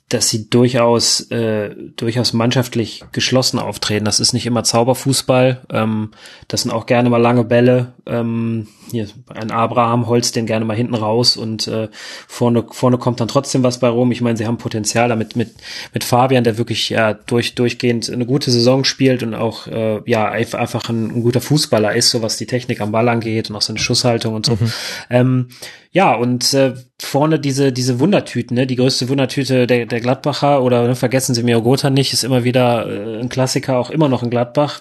dass 0.09 0.31
sie 0.31 0.49
durchaus 0.49 1.31
äh, 1.31 1.75
durchaus 1.97 2.33
mannschaftlich 2.33 3.05
geschlossen 3.13 3.59
auftreten. 3.59 4.05
Das 4.05 4.21
ist 4.21 4.33
nicht 4.33 4.47
immer 4.47 4.65
Zauberfußball. 4.65 5.67
Ähm, 5.71 6.13
das 6.49 6.63
sind 6.63 6.71
auch 6.71 6.87
gerne 6.87 7.11
mal 7.11 7.21
lange 7.21 7.45
Bälle. 7.45 7.95
Ähm, 8.07 8.69
hier 8.95 9.09
ein 9.29 9.51
Abraham 9.51 10.07
holzt 10.07 10.37
den 10.37 10.47
gerne 10.47 10.65
mal 10.65 10.77
hinten 10.77 10.95
raus 10.95 11.37
und 11.37 11.69
äh, 11.69 11.89
vorne 12.27 12.65
vorne 12.71 12.99
kommt 12.99 13.21
dann 13.21 13.29
trotzdem 13.29 13.63
was 13.63 13.81
bei 13.81 13.89
rum. 13.89 14.13
Ich 14.13 14.21
meine, 14.21 14.37
sie 14.37 14.47
haben 14.47 14.59
Potenzial 14.59 15.09
damit 15.09 15.37
mit 15.37 15.55
mit 15.93 16.05
Fabian, 16.05 16.45
der 16.45 16.59
wirklich 16.59 16.89
ja 16.89 17.15
durch 17.15 17.55
durchgehend 17.55 18.11
eine 18.11 18.27
gute 18.27 18.51
Saison 18.51 18.85
spielt 18.85 19.23
und 19.23 19.35
auch 19.35 19.67
äh, 19.67 20.01
ja 20.07 20.31
einfach 20.31 20.89
ein, 20.89 21.11
ein 21.11 21.23
guter 21.23 21.41
Fußballer 21.41 21.95
ist, 21.95 22.11
so 22.11 22.23
was 22.23 22.37
die 22.37 22.47
Technik 22.47 22.81
am 22.81 22.93
Ball 22.93 23.09
angeht 23.09 23.51
und 23.51 23.57
auch 23.57 23.63
seine 23.63 23.79
Schusshaltung 23.79 24.35
und 24.35 24.47
so. 24.47 24.53
Mhm. 24.53 24.73
Ähm, 25.11 25.49
ja, 25.95 26.13
und 26.13 26.53
äh, 26.55 26.75
vorne 27.01 27.39
diese, 27.39 27.73
diese 27.73 28.01
Wundertüten, 28.01 28.57
ne? 28.57 28.67
die 28.67 28.75
größte 28.75 29.09
Wundertüte 29.09 29.69
der, 29.69 29.87
der 29.87 30.01
Gladbacher 30.01 30.61
oder 30.63 30.89
ne, 30.89 30.97
vergessen 30.97 31.35
Sie 31.37 31.45
mir 31.45 31.61
Gotha 31.61 31.89
nicht, 31.89 32.13
ist 32.13 32.25
immer 32.25 32.43
wieder 32.43 32.87
äh, 32.89 33.21
ein 33.21 33.29
Klassiker, 33.29 33.79
auch 33.79 33.91
immer 33.91 34.09
noch 34.09 34.25
in 34.25 34.31
Gladbach. 34.31 34.81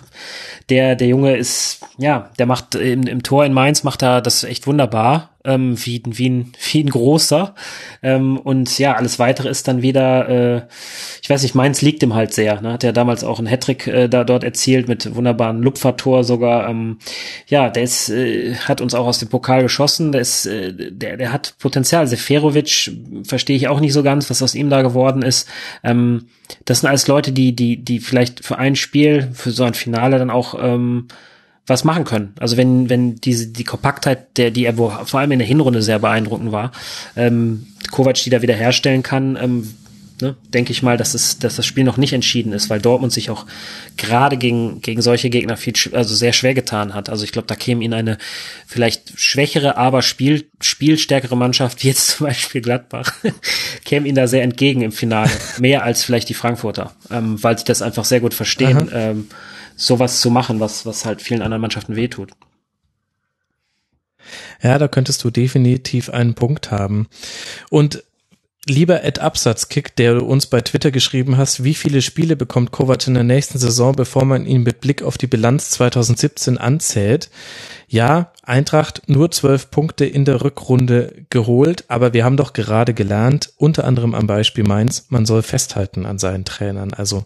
Der, 0.69 0.95
der 0.95 1.07
Junge 1.07 1.35
ist, 1.35 1.81
ja, 1.99 2.31
der 2.40 2.48
macht 2.48 2.73
im, 2.73 3.03
im 3.03 3.22
Tor 3.22 3.45
in 3.45 3.53
Mainz 3.53 3.84
macht 3.84 4.02
er 4.04 4.22
das 4.22 4.44
echt 4.44 4.68
wunderbar 4.68 5.34
ähm, 5.46 5.76
wie, 5.86 6.02
wie, 6.06 6.30
ein, 6.30 6.54
wie 6.72 6.84
ein 6.84 6.90
großer. 6.90 7.56
Ähm, 8.02 8.38
und 8.38 8.78
ja, 8.80 8.94
alles 8.94 9.20
weitere 9.20 9.50
ist 9.50 9.68
dann 9.68 9.82
wieder, 9.82 10.30
äh, 10.30 10.62
ich 11.22 11.30
weiß 11.30 11.44
nicht, 11.44 11.56
meins 11.56 11.82
liegt 11.82 12.04
ihm 12.04 12.14
halt 12.14 12.34
sehr. 12.34 12.62
Ne? 12.62 12.74
Hat 12.74 12.84
ja 12.84 12.92
damals 12.92 13.24
auch 13.24 13.40
einen 13.40 13.48
Hattrick 13.48 13.88
äh, 13.88 14.08
da 14.08 14.24
dort 14.24 14.44
erzielt 14.44 14.88
mit 14.88 15.16
wunderbaren 15.16 15.62
Lupfertor 15.62 16.24
sogar. 16.24 16.70
Ähm, 16.70 17.00
ja, 17.48 17.70
der 17.70 17.84
ist, 17.84 18.10
äh, 18.10 18.56
hat 18.56 18.82
uns 18.82 18.94
auch 18.94 19.08
aus 19.08 19.20
dem 19.20 19.30
Pokal 19.30 19.64
geschossen. 19.64 20.12
Der 20.12 20.22
ist, 20.22 20.46
äh, 20.46 20.74
der, 20.74 21.18
der 21.18 21.32
hat 21.32 21.56
Potenzial. 21.60 22.08
Seferovic 22.08 22.92
verstehe 23.26 23.58
ich 23.58 23.68
auch 23.68 23.80
nicht 23.80 23.94
so 23.94 24.04
ganz, 24.04 24.30
was 24.30 24.42
aus 24.42 24.56
ihm 24.56 24.70
da 24.70 24.82
geworden 24.82 25.22
ist. 25.22 25.50
Ähm, 25.84 26.28
das 26.66 26.82
sind 26.82 26.90
alles 26.90 27.08
Leute, 27.08 27.32
die, 27.32 27.56
die, 27.56 27.84
die 27.84 28.00
vielleicht 28.00 28.46
für 28.46 28.58
ein 28.58 28.76
Spiel, 28.76 29.30
für 29.34 29.52
so 29.52 29.64
ein 29.64 29.74
Finale 29.74 30.20
dann 30.20 30.30
auch 30.30 30.56
ähm, 30.60 31.08
was 31.65 31.84
machen 31.84 32.03
können. 32.03 32.34
Also 32.40 32.57
wenn, 32.57 32.90
wenn 32.90 33.15
diese, 33.15 33.48
die 33.48 33.64
Kompaktheit, 33.64 34.38
der, 34.38 34.52
die 34.52 34.65
er 34.65 34.76
vor 34.76 35.19
allem 35.19 35.31
in 35.31 35.40
der 35.40 35.48
Hinrunde 35.48 35.81
sehr 35.81 35.99
beeindruckend 35.99 36.52
war, 36.52 36.72
ähm, 37.15 37.68
Kovac 37.91 38.15
die 38.15 38.30
da 38.30 38.41
wieder 38.41 38.53
herstellen 38.53 39.03
kann, 39.03 39.38
ähm, 39.41 39.73
ne, 40.22 40.35
denke 40.53 40.72
ich 40.72 40.84
mal, 40.84 40.98
dass, 40.98 41.14
es, 41.14 41.40
dass 41.40 41.56
das 41.56 41.65
Spiel 41.65 41.85
noch 41.85 41.95
nicht 41.95 42.11
entschieden 42.11 42.52
ist, 42.52 42.69
weil 42.69 42.81
Dortmund 42.81 43.14
sich 43.14 43.30
auch 43.30 43.45
gerade 43.95 44.35
gegen, 44.35 44.81
gegen 44.81 45.02
solche 45.02 45.30
Gegner 45.30 45.56
viel, 45.56 45.73
also 45.94 46.14
sehr 46.14 46.34
schwer 46.34 46.53
getan 46.53 46.94
hat. 46.94 47.10
Also 47.10 47.23
ich 47.23 47.31
glaube, 47.31 47.48
da 47.48 47.56
käme 47.56 47.84
ihnen 47.84 47.94
eine 47.94 48.18
vielleicht 48.68 49.14
schwächere, 49.18 49.77
aber 49.77 50.02
Spiel, 50.02 50.49
spielstärkere 50.60 51.38
Mannschaft, 51.38 51.84
wie 51.84 51.88
jetzt 51.88 52.07
zum 52.18 52.27
Beispiel 52.27 52.61
Gladbach, 52.61 53.14
käme 53.85 54.07
ihnen 54.07 54.15
da 54.15 54.27
sehr 54.27 54.44
entgegen 54.44 54.81
im 54.81 54.91
Finale. 54.91 55.31
Mehr 55.60 55.84
als 55.84 56.03
vielleicht 56.03 56.27
die 56.27 56.34
Frankfurter, 56.34 56.91
ähm, 57.10 57.41
weil 57.41 57.57
sie 57.57 57.65
das 57.65 57.81
einfach 57.81 58.03
sehr 58.03 58.19
gut 58.19 58.34
verstehen. 58.34 58.90
Ähm, 58.94 59.27
sowas 59.76 60.22
zu 60.22 60.30
machen, 60.30 60.60
was, 60.60 60.86
was 60.86 61.06
halt 61.06 61.22
vielen 61.22 61.41
anderen 61.41 61.62
Mannschaften 61.62 61.95
wehtut. 61.95 62.32
Ja, 64.62 64.78
da 64.78 64.88
könntest 64.88 65.24
du 65.24 65.30
definitiv 65.30 66.10
einen 66.10 66.34
Punkt 66.34 66.72
haben. 66.72 67.08
Und 67.70 68.04
lieber 68.66 69.04
Ed 69.04 69.20
Absatzkick, 69.20 69.95
der 69.95 70.16
du 70.16 70.26
uns 70.26 70.45
bei 70.45 70.62
Twitter 70.62 70.91
geschrieben 70.91 71.38
hast, 71.38 71.64
wie 71.64 71.74
viele 71.74 72.02
Spiele 72.02 72.36
bekommt 72.36 72.72
Kovac 72.72 73.08
in 73.08 73.14
der 73.14 73.24
nächsten 73.24 73.60
Saison, 73.60 73.94
bevor 73.94 74.26
man 74.26 74.45
ihn 74.45 74.64
mit 74.64 74.80
Blick 74.80 75.02
auf 75.02 75.18
die 75.18 75.28
Bilanz 75.28 75.72
2017 75.72 76.58
anzählt? 76.58 77.30
Ja, 77.88 78.32
Eintracht 78.41 79.04
nur 79.08 79.32
zwölf 79.32 79.70
Punkte 79.70 80.06
in 80.06 80.26
der 80.26 80.44
Rückrunde 80.44 81.26
geholt, 81.30 81.86
aber 81.90 82.14
wir 82.14 82.24
haben 82.24 82.38
doch 82.38 82.54
gerade 82.54 82.94
gelernt, 82.94 83.54
unter 83.58 83.84
anderem 83.84 84.16
am 84.16 84.28
Beispiel 84.28 84.64
Mainz, 84.64 85.08
man 85.10 85.26
soll 85.26 85.44
festhalten 85.44 86.06
an 86.06 86.18
seinen 86.18 86.45
Trainern. 86.45 86.94
Also, 86.94 87.26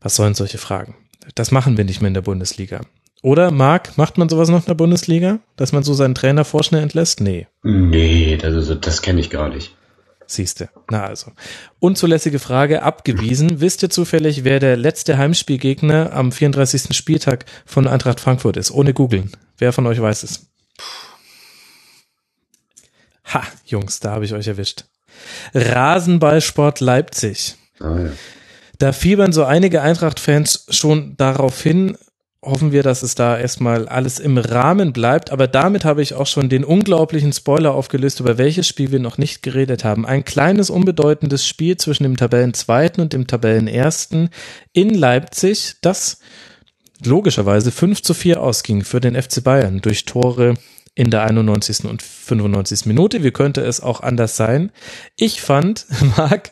was 0.00 0.16
sollen 0.16 0.34
solche 0.34 0.58
Fragen? 0.58 0.96
Das 1.34 1.50
machen 1.50 1.76
wir 1.76 1.84
nicht 1.84 2.00
mehr 2.00 2.08
in 2.08 2.14
der 2.14 2.22
Bundesliga. 2.22 2.80
Oder, 3.22 3.52
Marc, 3.52 3.96
macht 3.96 4.18
man 4.18 4.28
sowas 4.28 4.48
noch 4.48 4.60
in 4.60 4.66
der 4.66 4.74
Bundesliga? 4.74 5.38
Dass 5.56 5.72
man 5.72 5.84
so 5.84 5.94
seinen 5.94 6.16
Trainer 6.16 6.44
vorschnell 6.44 6.82
entlässt? 6.82 7.20
Nee. 7.20 7.46
Nee, 7.62 8.36
das, 8.36 8.80
das 8.80 9.02
kenne 9.02 9.20
ich 9.20 9.30
gar 9.30 9.48
nicht. 9.48 9.76
Siehste. 10.26 10.70
Na 10.90 11.04
also. 11.04 11.30
Unzulässige 11.78 12.38
Frage 12.38 12.82
abgewiesen. 12.82 13.60
Wisst 13.60 13.82
ihr 13.82 13.90
zufällig, 13.90 14.44
wer 14.44 14.58
der 14.58 14.76
letzte 14.76 15.18
Heimspielgegner 15.18 16.12
am 16.12 16.32
34. 16.32 16.96
Spieltag 16.96 17.44
von 17.64 17.86
Eintracht 17.86 18.18
Frankfurt 18.18 18.56
ist? 18.56 18.70
Ohne 18.70 18.94
googeln. 18.94 19.30
Wer 19.58 19.72
von 19.72 19.86
euch 19.86 20.00
weiß 20.00 20.24
es? 20.24 20.46
Ha, 23.32 23.42
Jungs, 23.66 24.00
da 24.00 24.12
habe 24.12 24.24
ich 24.24 24.32
euch 24.32 24.48
erwischt. 24.48 24.84
Rasenballsport 25.54 26.80
Leipzig. 26.80 27.56
Ah, 27.78 27.98
ja. 27.98 28.12
Da 28.82 28.90
fiebern 28.90 29.30
so 29.30 29.44
einige 29.44 29.80
Eintracht-Fans 29.80 30.66
schon 30.70 31.16
darauf 31.16 31.62
hin, 31.62 31.96
hoffen 32.44 32.72
wir, 32.72 32.82
dass 32.82 33.04
es 33.04 33.14
da 33.14 33.38
erstmal 33.38 33.86
alles 33.86 34.18
im 34.18 34.38
Rahmen 34.38 34.92
bleibt. 34.92 35.30
Aber 35.30 35.46
damit 35.46 35.84
habe 35.84 36.02
ich 36.02 36.14
auch 36.14 36.26
schon 36.26 36.48
den 36.48 36.64
unglaublichen 36.64 37.32
Spoiler 37.32 37.74
aufgelöst, 37.74 38.18
über 38.18 38.38
welches 38.38 38.66
Spiel 38.66 38.90
wir 38.90 38.98
noch 38.98 39.18
nicht 39.18 39.44
geredet 39.44 39.84
haben. 39.84 40.04
Ein 40.04 40.24
kleines, 40.24 40.68
unbedeutendes 40.68 41.46
Spiel 41.46 41.76
zwischen 41.76 42.02
dem 42.02 42.16
Tabellenzweiten 42.16 43.00
und 43.00 43.12
dem 43.12 43.28
Tabellenersten 43.28 44.30
in 44.72 44.92
Leipzig, 44.92 45.76
das 45.80 46.18
logischerweise 47.04 47.70
5 47.70 48.02
zu 48.02 48.14
4 48.14 48.42
ausging 48.42 48.82
für 48.82 49.00
den 49.00 49.14
FC 49.14 49.44
Bayern 49.44 49.80
durch 49.80 50.06
Tore 50.06 50.54
in 50.96 51.12
der 51.12 51.22
91. 51.22 51.84
und 51.84 52.02
95. 52.02 52.86
Minute. 52.86 53.22
Wie 53.22 53.30
könnte 53.30 53.60
es 53.60 53.80
auch 53.80 54.00
anders 54.00 54.36
sein? 54.36 54.72
Ich 55.14 55.40
fand, 55.40 55.86
Marc, 56.16 56.50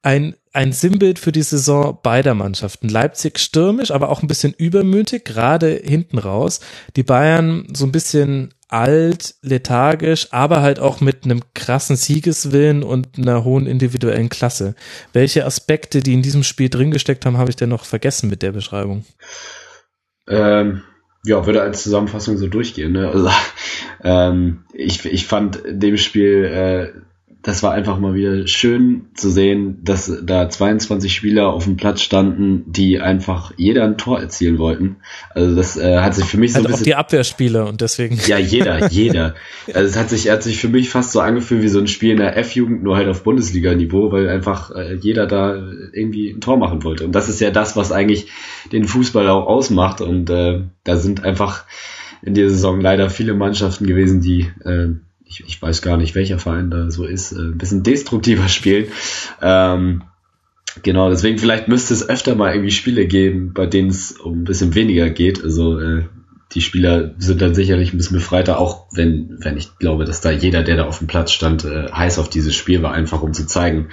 ein 0.00 0.34
ein 0.58 0.72
Sinnbild 0.72 1.20
für 1.20 1.30
die 1.30 1.44
Saison 1.44 2.00
beider 2.02 2.34
Mannschaften. 2.34 2.88
Leipzig 2.88 3.38
stürmisch, 3.38 3.92
aber 3.92 4.08
auch 4.08 4.22
ein 4.22 4.26
bisschen 4.26 4.52
übermütig, 4.52 5.24
gerade 5.24 5.68
hinten 5.68 6.18
raus. 6.18 6.58
Die 6.96 7.04
Bayern 7.04 7.68
so 7.72 7.84
ein 7.84 7.92
bisschen 7.92 8.52
alt, 8.66 9.36
lethargisch, 9.40 10.32
aber 10.32 10.60
halt 10.60 10.80
auch 10.80 11.00
mit 11.00 11.24
einem 11.24 11.42
krassen 11.54 11.94
Siegeswillen 11.94 12.82
und 12.82 13.18
einer 13.18 13.44
hohen 13.44 13.66
individuellen 13.66 14.30
Klasse. 14.30 14.74
Welche 15.12 15.46
Aspekte, 15.46 16.00
die 16.00 16.14
in 16.14 16.22
diesem 16.22 16.42
Spiel 16.42 16.70
drin 16.70 16.90
gesteckt 16.90 17.24
haben, 17.24 17.38
habe 17.38 17.50
ich 17.50 17.56
denn 17.56 17.68
noch 17.68 17.84
vergessen 17.84 18.28
mit 18.28 18.42
der 18.42 18.50
Beschreibung? 18.50 19.04
Ähm, 20.26 20.82
ja, 21.24 21.46
würde 21.46 21.62
als 21.62 21.84
Zusammenfassung 21.84 22.36
so 22.36 22.48
durchgehen. 22.48 22.90
Ne? 22.90 23.08
Also, 23.08 23.30
ähm, 24.02 24.64
ich, 24.74 25.04
ich 25.04 25.24
fand 25.24 25.62
dem 25.68 25.96
Spiel 25.96 26.44
äh, 26.44 27.07
das 27.42 27.62
war 27.62 27.72
einfach 27.72 27.98
mal 27.98 28.14
wieder 28.14 28.46
schön 28.48 29.06
zu 29.14 29.30
sehen, 29.30 29.78
dass 29.84 30.12
da 30.22 30.48
22 30.48 31.14
Spieler 31.14 31.48
auf 31.48 31.64
dem 31.64 31.76
Platz 31.76 32.02
standen, 32.02 32.64
die 32.66 33.00
einfach 33.00 33.52
jeder 33.56 33.84
ein 33.84 33.96
Tor 33.96 34.20
erzielen 34.20 34.58
wollten. 34.58 34.96
Also 35.30 35.54
das 35.54 35.76
äh, 35.76 35.98
hat 35.98 36.16
sich 36.16 36.24
für 36.24 36.36
mich 36.36 36.52
so 36.52 36.58
also 36.58 36.68
ein 36.68 36.72
bisschen... 36.72 36.82
auch 36.82 36.86
die 36.86 36.94
Abwehrspieler 36.96 37.68
und 37.68 37.80
deswegen... 37.80 38.18
Ja, 38.26 38.38
jeder, 38.38 38.88
jeder. 38.90 39.34
Also 39.72 39.88
es 39.88 39.96
hat 39.96 40.10
sich, 40.10 40.28
hat 40.30 40.42
sich 40.42 40.58
für 40.58 40.68
mich 40.68 40.90
fast 40.90 41.12
so 41.12 41.20
angefühlt 41.20 41.62
wie 41.62 41.68
so 41.68 41.78
ein 41.78 41.86
Spiel 41.86 42.10
in 42.10 42.16
der 42.16 42.36
F-Jugend, 42.36 42.82
nur 42.82 42.96
halt 42.96 43.08
auf 43.08 43.22
Bundesliga-Niveau, 43.22 44.10
weil 44.10 44.28
einfach 44.28 44.72
äh, 44.72 44.94
jeder 44.94 45.26
da 45.26 45.54
irgendwie 45.92 46.30
ein 46.30 46.40
Tor 46.40 46.56
machen 46.56 46.82
wollte. 46.82 47.04
Und 47.04 47.12
das 47.12 47.28
ist 47.28 47.40
ja 47.40 47.52
das, 47.52 47.76
was 47.76 47.92
eigentlich 47.92 48.26
den 48.72 48.84
Fußball 48.84 49.28
auch 49.28 49.46
ausmacht. 49.46 50.00
Und 50.00 50.28
äh, 50.28 50.62
da 50.82 50.96
sind 50.96 51.24
einfach 51.24 51.66
in 52.20 52.34
dieser 52.34 52.50
Saison 52.50 52.80
leider 52.80 53.10
viele 53.10 53.34
Mannschaften 53.34 53.86
gewesen, 53.86 54.20
die... 54.20 54.50
Äh, 54.64 54.96
ich, 55.28 55.44
ich 55.46 55.60
weiß 55.60 55.82
gar 55.82 55.96
nicht, 55.96 56.14
welcher 56.14 56.38
Verein 56.38 56.70
da 56.70 56.90
so 56.90 57.04
ist, 57.04 57.32
äh, 57.32 57.36
ein 57.36 57.58
bisschen 57.58 57.82
destruktiver 57.82 58.48
spielen. 58.48 58.86
Ähm, 59.40 60.02
genau, 60.82 61.10
deswegen 61.10 61.38
vielleicht 61.38 61.68
müsste 61.68 61.94
es 61.94 62.08
öfter 62.08 62.34
mal 62.34 62.52
irgendwie 62.52 62.72
Spiele 62.72 63.06
geben, 63.06 63.52
bei 63.52 63.66
denen 63.66 63.90
es 63.90 64.12
um 64.12 64.40
ein 64.40 64.44
bisschen 64.44 64.74
weniger 64.74 65.10
geht. 65.10 65.42
Also 65.42 65.78
äh, 65.78 66.04
die 66.52 66.62
Spieler 66.62 67.14
sind 67.18 67.42
dann 67.42 67.54
sicherlich 67.54 67.92
ein 67.92 67.98
bisschen 67.98 68.16
befreiter, 68.16 68.58
auch 68.58 68.86
wenn, 68.92 69.36
wenn 69.40 69.58
ich 69.58 69.78
glaube, 69.78 70.06
dass 70.06 70.22
da 70.22 70.30
jeder, 70.30 70.62
der 70.62 70.76
da 70.76 70.84
auf 70.86 70.98
dem 70.98 71.06
Platz 71.06 71.32
stand, 71.32 71.64
äh, 71.64 71.90
heiß 71.92 72.18
auf 72.18 72.30
dieses 72.30 72.54
Spiel 72.54 72.82
war, 72.82 72.92
einfach 72.92 73.22
um 73.22 73.34
zu 73.34 73.46
zeigen, 73.46 73.88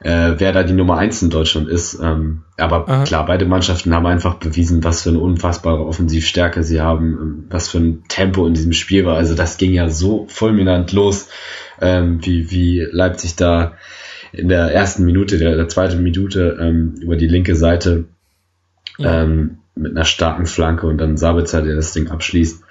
äh, 0.00 0.34
wer 0.38 0.52
da 0.52 0.62
die 0.62 0.72
Nummer 0.72 0.98
eins 0.98 1.22
in 1.22 1.30
Deutschland 1.30 1.68
ist. 1.68 1.98
Ähm, 2.02 2.42
aber 2.56 2.88
Aha. 2.88 3.04
klar, 3.04 3.26
beide 3.26 3.46
Mannschaften 3.46 3.94
haben 3.94 4.06
einfach 4.06 4.34
bewiesen, 4.34 4.84
was 4.84 5.02
für 5.02 5.10
eine 5.10 5.20
unfassbare 5.20 5.84
Offensivstärke 5.86 6.62
sie 6.62 6.80
haben, 6.80 7.18
ähm, 7.20 7.44
was 7.50 7.68
für 7.68 7.78
ein 7.78 8.04
Tempo 8.08 8.46
in 8.46 8.54
diesem 8.54 8.72
Spiel 8.72 9.04
war. 9.04 9.16
Also 9.16 9.34
das 9.34 9.56
ging 9.56 9.72
ja 9.72 9.88
so 9.88 10.26
fulminant 10.28 10.92
los, 10.92 11.28
ähm, 11.80 12.24
wie, 12.24 12.50
wie 12.50 12.86
Leipzig 12.90 13.36
da 13.36 13.74
in 14.32 14.48
der 14.48 14.72
ersten 14.72 15.04
Minute, 15.04 15.38
der, 15.38 15.56
der 15.56 15.68
zweiten 15.68 16.02
Minute 16.02 16.58
ähm, 16.60 16.94
über 17.00 17.16
die 17.16 17.28
linke 17.28 17.56
Seite 17.56 18.04
ja. 18.98 19.22
ähm, 19.22 19.58
mit 19.74 19.92
einer 19.92 20.04
starken 20.04 20.46
Flanke 20.46 20.86
und 20.86 20.98
dann 20.98 21.16
Sabitzer, 21.16 21.62
der 21.62 21.76
das 21.76 21.92
Ding 21.92 22.08
abschließt. 22.08 22.62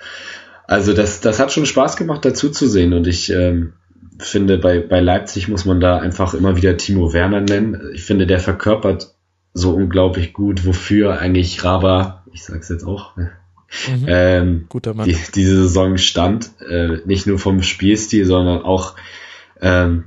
Also 0.68 0.94
das, 0.94 1.22
das 1.22 1.40
hat 1.40 1.52
schon 1.52 1.66
Spaß 1.66 1.96
gemacht, 1.96 2.26
dazu 2.26 2.50
zu 2.50 2.68
sehen 2.68 2.94
und 2.94 3.06
ich 3.08 3.32
ähm, 3.32 3.74
finde, 4.20 4.58
bei, 4.58 4.80
bei 4.80 5.00
Leipzig 5.00 5.48
muss 5.48 5.66
man 5.66 5.80
da 5.80 5.98
einfach 5.98 6.34
immer 6.34 6.56
wieder 6.56 6.78
Timo 6.78 7.14
Werner 7.14 7.42
nennen. 7.42 7.92
Ich 7.94 8.04
finde, 8.04 8.28
der 8.28 8.40
verkörpert 8.40 9.16
so 9.54 9.74
unglaublich 9.74 10.34
gut, 10.34 10.66
wofür 10.66 11.20
eigentlich 11.20 11.64
Raba, 11.64 12.24
ich 12.32 12.44
sag's 12.44 12.70
jetzt 12.70 12.86
auch, 12.86 13.16
ne? 13.16 13.32
mhm. 13.88 14.06
ähm, 14.08 14.66
Guter 14.70 14.94
Mann. 14.94 15.08
Die, 15.08 15.18
diese 15.34 15.64
Saison 15.64 15.98
stand, 15.98 16.52
äh, 16.68 17.00
nicht 17.06 17.28
nur 17.28 17.40
vom 17.40 17.62
Spielstil, 17.62 18.26
sondern 18.26 18.62
auch 18.64 18.96
ähm, 19.62 20.06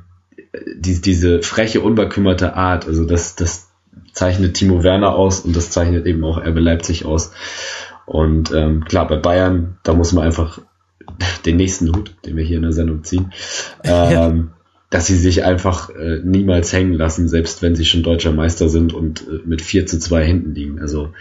die, 0.76 1.00
diese 1.00 1.42
freche, 1.42 1.80
unbekümmerte 1.80 2.54
Art. 2.54 2.86
Also 2.86 3.04
das, 3.04 3.36
das 3.36 3.70
zeichnet 4.12 4.54
Timo 4.54 4.82
Werner 4.82 5.14
aus 5.14 5.40
und 5.40 5.54
das 5.54 5.70
zeichnet 5.70 6.06
eben 6.06 6.24
auch 6.24 6.38
RB 6.38 6.58
Leipzig 6.58 7.04
aus. 7.04 7.32
Und 8.06 8.52
ähm, 8.52 8.84
klar, 8.84 9.06
bei 9.06 9.16
Bayern, 9.16 9.78
da 9.82 9.92
muss 9.92 10.12
man 10.12 10.24
einfach 10.24 10.60
den 11.44 11.56
nächsten 11.56 11.94
Hut, 11.94 12.14
den 12.24 12.36
wir 12.36 12.44
hier 12.44 12.56
in 12.56 12.62
der 12.62 12.72
Sendung 12.72 13.04
ziehen, 13.04 13.32
ähm, 13.84 14.50
dass 14.90 15.06
sie 15.06 15.16
sich 15.16 15.44
einfach 15.44 15.90
äh, 15.90 16.20
niemals 16.24 16.72
hängen 16.72 16.94
lassen, 16.94 17.28
selbst 17.28 17.62
wenn 17.62 17.76
sie 17.76 17.84
schon 17.84 18.02
deutscher 18.02 18.32
Meister 18.32 18.68
sind 18.68 18.94
und 18.94 19.22
äh, 19.22 19.40
mit 19.44 19.62
4 19.62 19.86
zu 19.86 19.98
2 19.98 20.24
hinten 20.24 20.54
liegen. 20.54 20.80
Also 20.80 21.12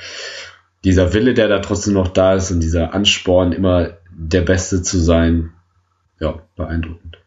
dieser 0.84 1.14
Wille, 1.14 1.34
der 1.34 1.48
da 1.48 1.60
trotzdem 1.60 1.94
noch 1.94 2.08
da 2.08 2.36
ist 2.36 2.52
und 2.52 2.62
dieser 2.62 2.94
Ansporn, 2.94 3.52
immer 3.52 3.98
der 4.12 4.42
Beste 4.42 4.82
zu 4.82 5.00
sein, 5.00 5.52
ja, 6.20 6.40
beeindruckend. 6.56 7.18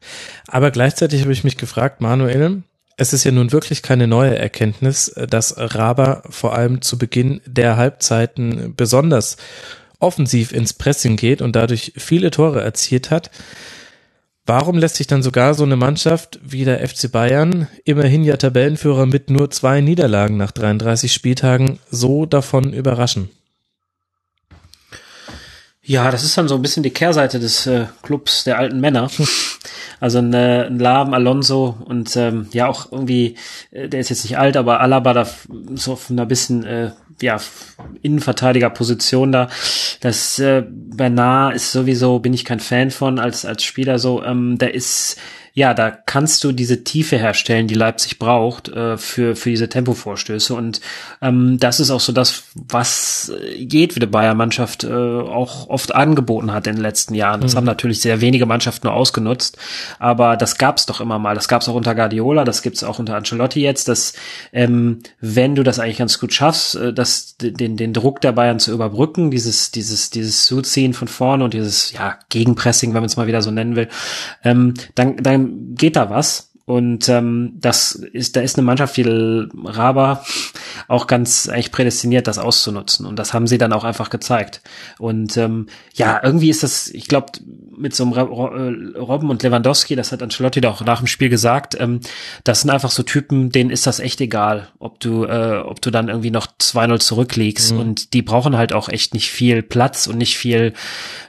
Aber 0.46 0.70
gleichzeitig 0.70 1.22
habe 1.22 1.32
ich 1.32 1.44
mich 1.44 1.56
gefragt, 1.56 2.00
Manuel, 2.00 2.62
es 2.96 3.12
ist 3.12 3.24
ja 3.24 3.32
nun 3.32 3.52
wirklich 3.52 3.82
keine 3.82 4.06
neue 4.06 4.36
Erkenntnis, 4.36 5.14
dass 5.28 5.54
Raber 5.56 6.22
vor 6.28 6.54
allem 6.54 6.82
zu 6.82 6.98
Beginn 6.98 7.40
der 7.46 7.76
Halbzeiten 7.76 8.74
besonders 8.76 9.36
offensiv 10.00 10.52
ins 10.52 10.72
Pressing 10.72 11.16
geht 11.16 11.42
und 11.42 11.54
dadurch 11.54 11.92
viele 11.96 12.30
Tore 12.30 12.62
erzielt 12.62 13.10
hat. 13.10 13.30
Warum 14.46 14.78
lässt 14.78 14.96
sich 14.96 15.06
dann 15.06 15.22
sogar 15.22 15.54
so 15.54 15.62
eine 15.62 15.76
Mannschaft 15.76 16.40
wie 16.42 16.64
der 16.64 16.86
FC 16.86 17.12
Bayern, 17.12 17.68
immerhin 17.84 18.24
ja 18.24 18.36
Tabellenführer 18.36 19.06
mit 19.06 19.30
nur 19.30 19.50
zwei 19.50 19.80
Niederlagen 19.80 20.36
nach 20.36 20.50
33 20.50 21.12
Spieltagen, 21.12 21.78
so 21.90 22.26
davon 22.26 22.72
überraschen? 22.72 23.30
Ja, 25.82 26.10
das 26.10 26.24
ist 26.24 26.36
dann 26.36 26.48
so 26.48 26.54
ein 26.54 26.62
bisschen 26.62 26.82
die 26.82 26.90
Kehrseite 26.90 27.38
des 27.38 27.66
äh, 27.66 27.86
Clubs 28.02 28.44
der 28.44 28.58
alten 28.58 28.80
Männer. 28.80 29.10
Also 30.02 30.16
ein, 30.16 30.32
äh, 30.32 30.64
ein 30.64 30.78
Laben, 30.78 31.12
Alonso 31.12 31.76
und 31.84 32.16
ähm, 32.16 32.48
ja 32.52 32.68
auch 32.68 32.90
irgendwie, 32.90 33.36
äh, 33.70 33.86
der 33.86 34.00
ist 34.00 34.08
jetzt 34.08 34.24
nicht 34.24 34.38
alt, 34.38 34.56
aber 34.56 34.80
Alaba 34.80 35.12
da 35.12 35.28
so 35.74 35.92
auf 35.92 36.10
einer 36.10 36.24
bisschen 36.24 36.64
äh, 36.64 36.92
ja 37.22 37.40
Innenverteidigerposition 38.02 39.32
da. 39.32 39.48
Das 40.00 40.38
äh, 40.38 40.64
Bernard 40.68 41.54
ist 41.54 41.72
sowieso 41.72 42.18
bin 42.18 42.32
ich 42.32 42.44
kein 42.44 42.60
Fan 42.60 42.90
von 42.90 43.18
als 43.18 43.44
als 43.44 43.62
Spieler 43.64 43.98
so. 43.98 44.22
Ähm, 44.22 44.58
der 44.58 44.74
ist 44.74 45.18
ja, 45.52 45.74
da 45.74 45.90
kannst 45.90 46.44
du 46.44 46.52
diese 46.52 46.84
Tiefe 46.84 47.16
herstellen, 47.16 47.66
die 47.66 47.74
Leipzig 47.74 48.18
braucht 48.18 48.68
äh, 48.68 48.96
für 48.96 49.34
für 49.34 49.50
diese 49.50 49.68
Tempovorstöße 49.68 50.54
und 50.54 50.80
ähm, 51.20 51.58
das 51.58 51.80
ist 51.80 51.90
auch 51.90 52.00
so 52.00 52.12
das, 52.12 52.44
was 52.54 53.32
jedwede 53.56 54.06
Bayern-Mannschaft 54.06 54.84
äh, 54.84 54.92
auch 54.92 55.68
oft 55.68 55.94
angeboten 55.94 56.52
hat 56.52 56.66
in 56.66 56.76
den 56.76 56.82
letzten 56.82 57.14
Jahren. 57.14 57.40
Das 57.40 57.54
mhm. 57.54 57.58
haben 57.58 57.64
natürlich 57.64 58.00
sehr 58.00 58.20
wenige 58.20 58.46
Mannschaften 58.46 58.86
nur 58.86 58.94
ausgenutzt, 58.94 59.58
aber 59.98 60.36
das 60.36 60.56
gab's 60.56 60.86
doch 60.86 61.00
immer 61.00 61.18
mal. 61.18 61.34
Das 61.34 61.48
gab's 61.48 61.68
auch 61.68 61.74
unter 61.74 61.94
Guardiola, 61.94 62.44
das 62.44 62.62
gibt's 62.62 62.84
auch 62.84 62.98
unter 62.98 63.16
Ancelotti 63.16 63.60
jetzt, 63.60 63.88
dass 63.88 64.12
ähm, 64.52 65.00
wenn 65.20 65.56
du 65.56 65.62
das 65.62 65.78
eigentlich 65.80 65.98
ganz 65.98 66.20
gut 66.20 66.32
schaffst, 66.32 66.76
äh, 66.76 66.92
dass 66.92 67.36
den 67.40 67.76
den 67.76 67.92
Druck 67.92 68.20
der 68.20 68.32
Bayern 68.32 68.60
zu 68.60 68.72
überbrücken, 68.72 69.30
dieses 69.30 69.72
dieses 69.72 70.10
dieses 70.10 70.46
Zuziehen 70.46 70.94
von 70.94 71.08
vorne 71.08 71.42
und 71.42 71.54
dieses 71.54 71.92
ja 71.92 72.18
Gegenpressing, 72.28 72.94
wenn 72.94 73.00
man 73.00 73.08
es 73.08 73.16
mal 73.16 73.26
wieder 73.26 73.42
so 73.42 73.50
nennen 73.50 73.74
will, 73.74 73.88
ähm, 74.44 74.74
dann 74.94 75.16
dann 75.16 75.39
ähm, 75.40 75.74
geht 75.74 75.96
da 75.96 76.10
was. 76.10 76.50
Und 76.66 77.08
ähm, 77.08 77.54
das 77.56 77.94
ist, 77.94 78.36
da 78.36 78.42
ist 78.42 78.56
eine 78.56 78.64
Mannschaft 78.64 78.96
wie 78.96 79.02
Raba 79.64 80.24
auch 80.88 81.06
ganz 81.06 81.48
eigentlich 81.48 81.72
prädestiniert, 81.72 82.26
das 82.26 82.38
auszunutzen. 82.38 83.06
Und 83.06 83.18
das 83.18 83.34
haben 83.34 83.46
sie 83.46 83.58
dann 83.58 83.72
auch 83.72 83.84
einfach 83.84 84.10
gezeigt. 84.10 84.62
Und 84.98 85.36
ähm, 85.36 85.66
ja, 85.94 86.20
irgendwie 86.22 86.50
ist 86.50 86.62
das, 86.62 86.88
ich 86.88 87.08
glaube, 87.08 87.32
mit 87.76 87.94
so 87.94 88.04
einem 88.04 88.12
äh, 88.12 88.98
Robben 88.98 89.30
und 89.30 89.42
Lewandowski, 89.42 89.96
das 89.96 90.12
hat 90.12 90.22
Ancelotti 90.22 90.64
auch 90.66 90.82
nach 90.82 90.98
dem 90.98 91.06
Spiel 91.06 91.28
gesagt, 91.28 91.76
ähm, 91.80 92.00
das 92.44 92.60
sind 92.60 92.70
einfach 92.70 92.90
so 92.90 93.02
Typen, 93.02 93.50
denen 93.50 93.70
ist 93.70 93.86
das 93.86 94.00
echt 94.00 94.20
egal, 94.20 94.68
ob 94.78 95.00
du, 95.00 95.24
äh, 95.24 95.58
ob 95.64 95.80
du 95.80 95.90
dann 95.90 96.08
irgendwie 96.08 96.30
noch 96.30 96.46
2-0 96.46 97.00
zurückliegst. 97.00 97.72
Mhm. 97.72 97.80
Und 97.80 98.12
die 98.12 98.22
brauchen 98.22 98.56
halt 98.56 98.72
auch 98.72 98.88
echt 98.88 99.14
nicht 99.14 99.30
viel 99.30 99.62
Platz 99.62 100.06
und 100.06 100.18
nicht 100.18 100.36
viel, 100.36 100.74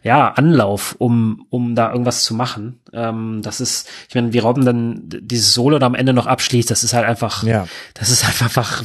ja, 0.03 0.29
Anlauf, 0.29 0.95
um, 0.99 1.45
um 1.49 1.75
da 1.75 1.91
irgendwas 1.91 2.23
zu 2.23 2.33
machen. 2.33 2.79
Ähm, 2.93 3.41
das 3.43 3.61
ist, 3.61 3.87
ich 4.09 4.15
meine, 4.15 4.33
wie 4.33 4.39
Robben 4.39 4.65
dann 4.65 5.01
dieses 5.05 5.53
Solo 5.53 5.79
da 5.79 5.85
am 5.85 5.95
Ende 5.95 6.13
noch 6.13 6.27
abschließt, 6.27 6.69
das 6.69 6.83
ist 6.83 6.93
halt 6.93 7.05
einfach, 7.05 7.43
ja. 7.43 7.67
das 7.93 8.09
ist 8.09 8.25
halt 8.25 8.41
einfach 8.41 8.83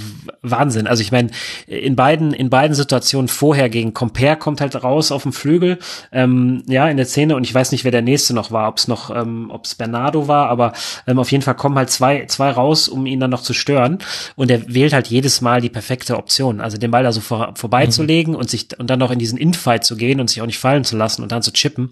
Wahnsinn. 0.56 0.86
Also 0.86 1.02
ich 1.02 1.12
meine, 1.12 1.30
in 1.66 1.96
beiden, 1.96 2.32
in 2.32 2.50
beiden 2.50 2.74
Situationen 2.74 3.28
vorher 3.28 3.68
gegen 3.68 3.94
Compare 3.94 4.36
kommt 4.36 4.60
halt 4.60 4.82
raus 4.82 5.12
auf 5.12 5.22
dem 5.22 5.32
Flügel, 5.32 5.78
ähm, 6.12 6.62
ja, 6.66 6.88
in 6.88 6.96
der 6.96 7.06
Szene 7.06 7.36
und 7.36 7.44
ich 7.44 7.54
weiß 7.54 7.72
nicht, 7.72 7.84
wer 7.84 7.90
der 7.90 8.02
nächste 8.02 8.34
noch 8.34 8.50
war, 8.50 8.68
ob 8.68 8.78
es 8.78 8.88
noch, 8.88 9.14
ähm, 9.14 9.50
ob 9.50 9.64
es 9.64 9.74
Bernardo 9.74 10.28
war, 10.28 10.48
aber 10.48 10.72
ähm, 11.06 11.18
auf 11.18 11.30
jeden 11.30 11.42
Fall 11.42 11.54
kommen 11.54 11.76
halt 11.76 11.90
zwei, 11.90 12.26
zwei 12.26 12.50
raus, 12.50 12.88
um 12.88 13.06
ihn 13.06 13.20
dann 13.20 13.30
noch 13.30 13.42
zu 13.42 13.52
stören 13.52 13.98
und 14.34 14.50
er 14.50 14.62
wählt 14.72 14.92
halt 14.92 15.08
jedes 15.08 15.40
Mal 15.40 15.60
die 15.60 15.70
perfekte 15.70 16.16
Option, 16.16 16.60
also 16.60 16.78
den 16.78 16.90
Ball 16.90 17.02
da 17.02 17.12
so 17.12 17.20
vor, 17.20 17.52
vorbeizulegen 17.54 18.34
mhm. 18.34 18.38
und 18.40 18.50
sich 18.50 18.68
und 18.78 18.88
dann 18.90 18.98
noch 18.98 19.10
in 19.10 19.18
diesen 19.18 19.38
Infight 19.38 19.84
zu 19.84 19.96
gehen 19.96 20.20
und 20.20 20.30
sich 20.30 20.40
auch 20.42 20.46
nicht 20.46 20.58
fallen 20.58 20.84
zu 20.84 20.96
lassen 20.96 21.22
und 21.22 21.32
dann 21.32 21.42
zu 21.42 21.52
chippen. 21.52 21.90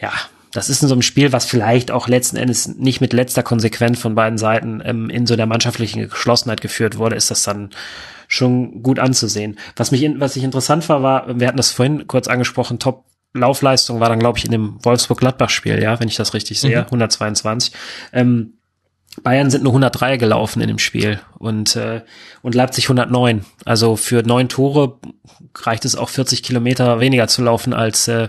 Ja, 0.00 0.10
das 0.52 0.68
ist 0.68 0.82
in 0.82 0.88
so 0.88 0.94
einem 0.94 1.02
Spiel, 1.02 1.32
was 1.32 1.46
vielleicht 1.46 1.90
auch 1.90 2.08
letzten 2.08 2.36
Endes 2.36 2.68
nicht 2.68 3.00
mit 3.00 3.12
letzter 3.12 3.42
Konsequenz 3.42 3.98
von 3.98 4.14
beiden 4.14 4.38
Seiten 4.38 4.82
ähm, 4.84 5.10
in 5.10 5.26
so 5.26 5.34
der 5.34 5.46
mannschaftlichen 5.46 6.08
Geschlossenheit 6.08 6.60
geführt 6.60 6.98
wurde, 6.98 7.16
ist 7.16 7.30
das 7.30 7.42
dann 7.42 7.70
schon 8.28 8.82
gut 8.82 8.98
anzusehen. 8.98 9.58
Was 9.76 9.90
mich, 9.90 10.08
was 10.18 10.36
ich 10.36 10.44
interessant 10.44 10.88
war, 10.88 11.02
war, 11.02 11.40
wir 11.40 11.48
hatten 11.48 11.56
das 11.56 11.70
vorhin 11.70 12.06
kurz 12.06 12.28
angesprochen, 12.28 12.78
Top 12.78 13.04
Laufleistung 13.34 13.98
war 13.98 14.10
dann, 14.10 14.18
glaube 14.18 14.38
ich, 14.38 14.44
in 14.44 14.50
dem 14.50 14.78
Wolfsburg-Gladbach-Spiel, 14.84 15.82
ja, 15.82 15.98
wenn 16.00 16.08
ich 16.08 16.16
das 16.16 16.34
richtig 16.34 16.60
sehe, 16.60 16.80
mhm. 16.80 16.84
122. 16.84 17.72
Ähm, 18.12 18.54
Bayern 19.22 19.50
sind 19.50 19.64
nur 19.64 19.72
103 19.72 20.16
gelaufen 20.16 20.60
in 20.62 20.68
dem 20.68 20.78
Spiel 20.78 21.20
und, 21.38 21.76
äh, 21.76 22.02
und 22.42 22.54
Leipzig 22.54 22.84
109. 22.86 23.44
Also 23.64 23.96
für 23.96 24.22
neun 24.22 24.48
Tore 24.48 24.98
reicht 25.56 25.84
es 25.84 25.96
auch 25.96 26.08
40 26.08 26.42
Kilometer 26.42 27.00
weniger 27.00 27.28
zu 27.28 27.42
laufen 27.42 27.74
als 27.74 28.08
äh, 28.08 28.28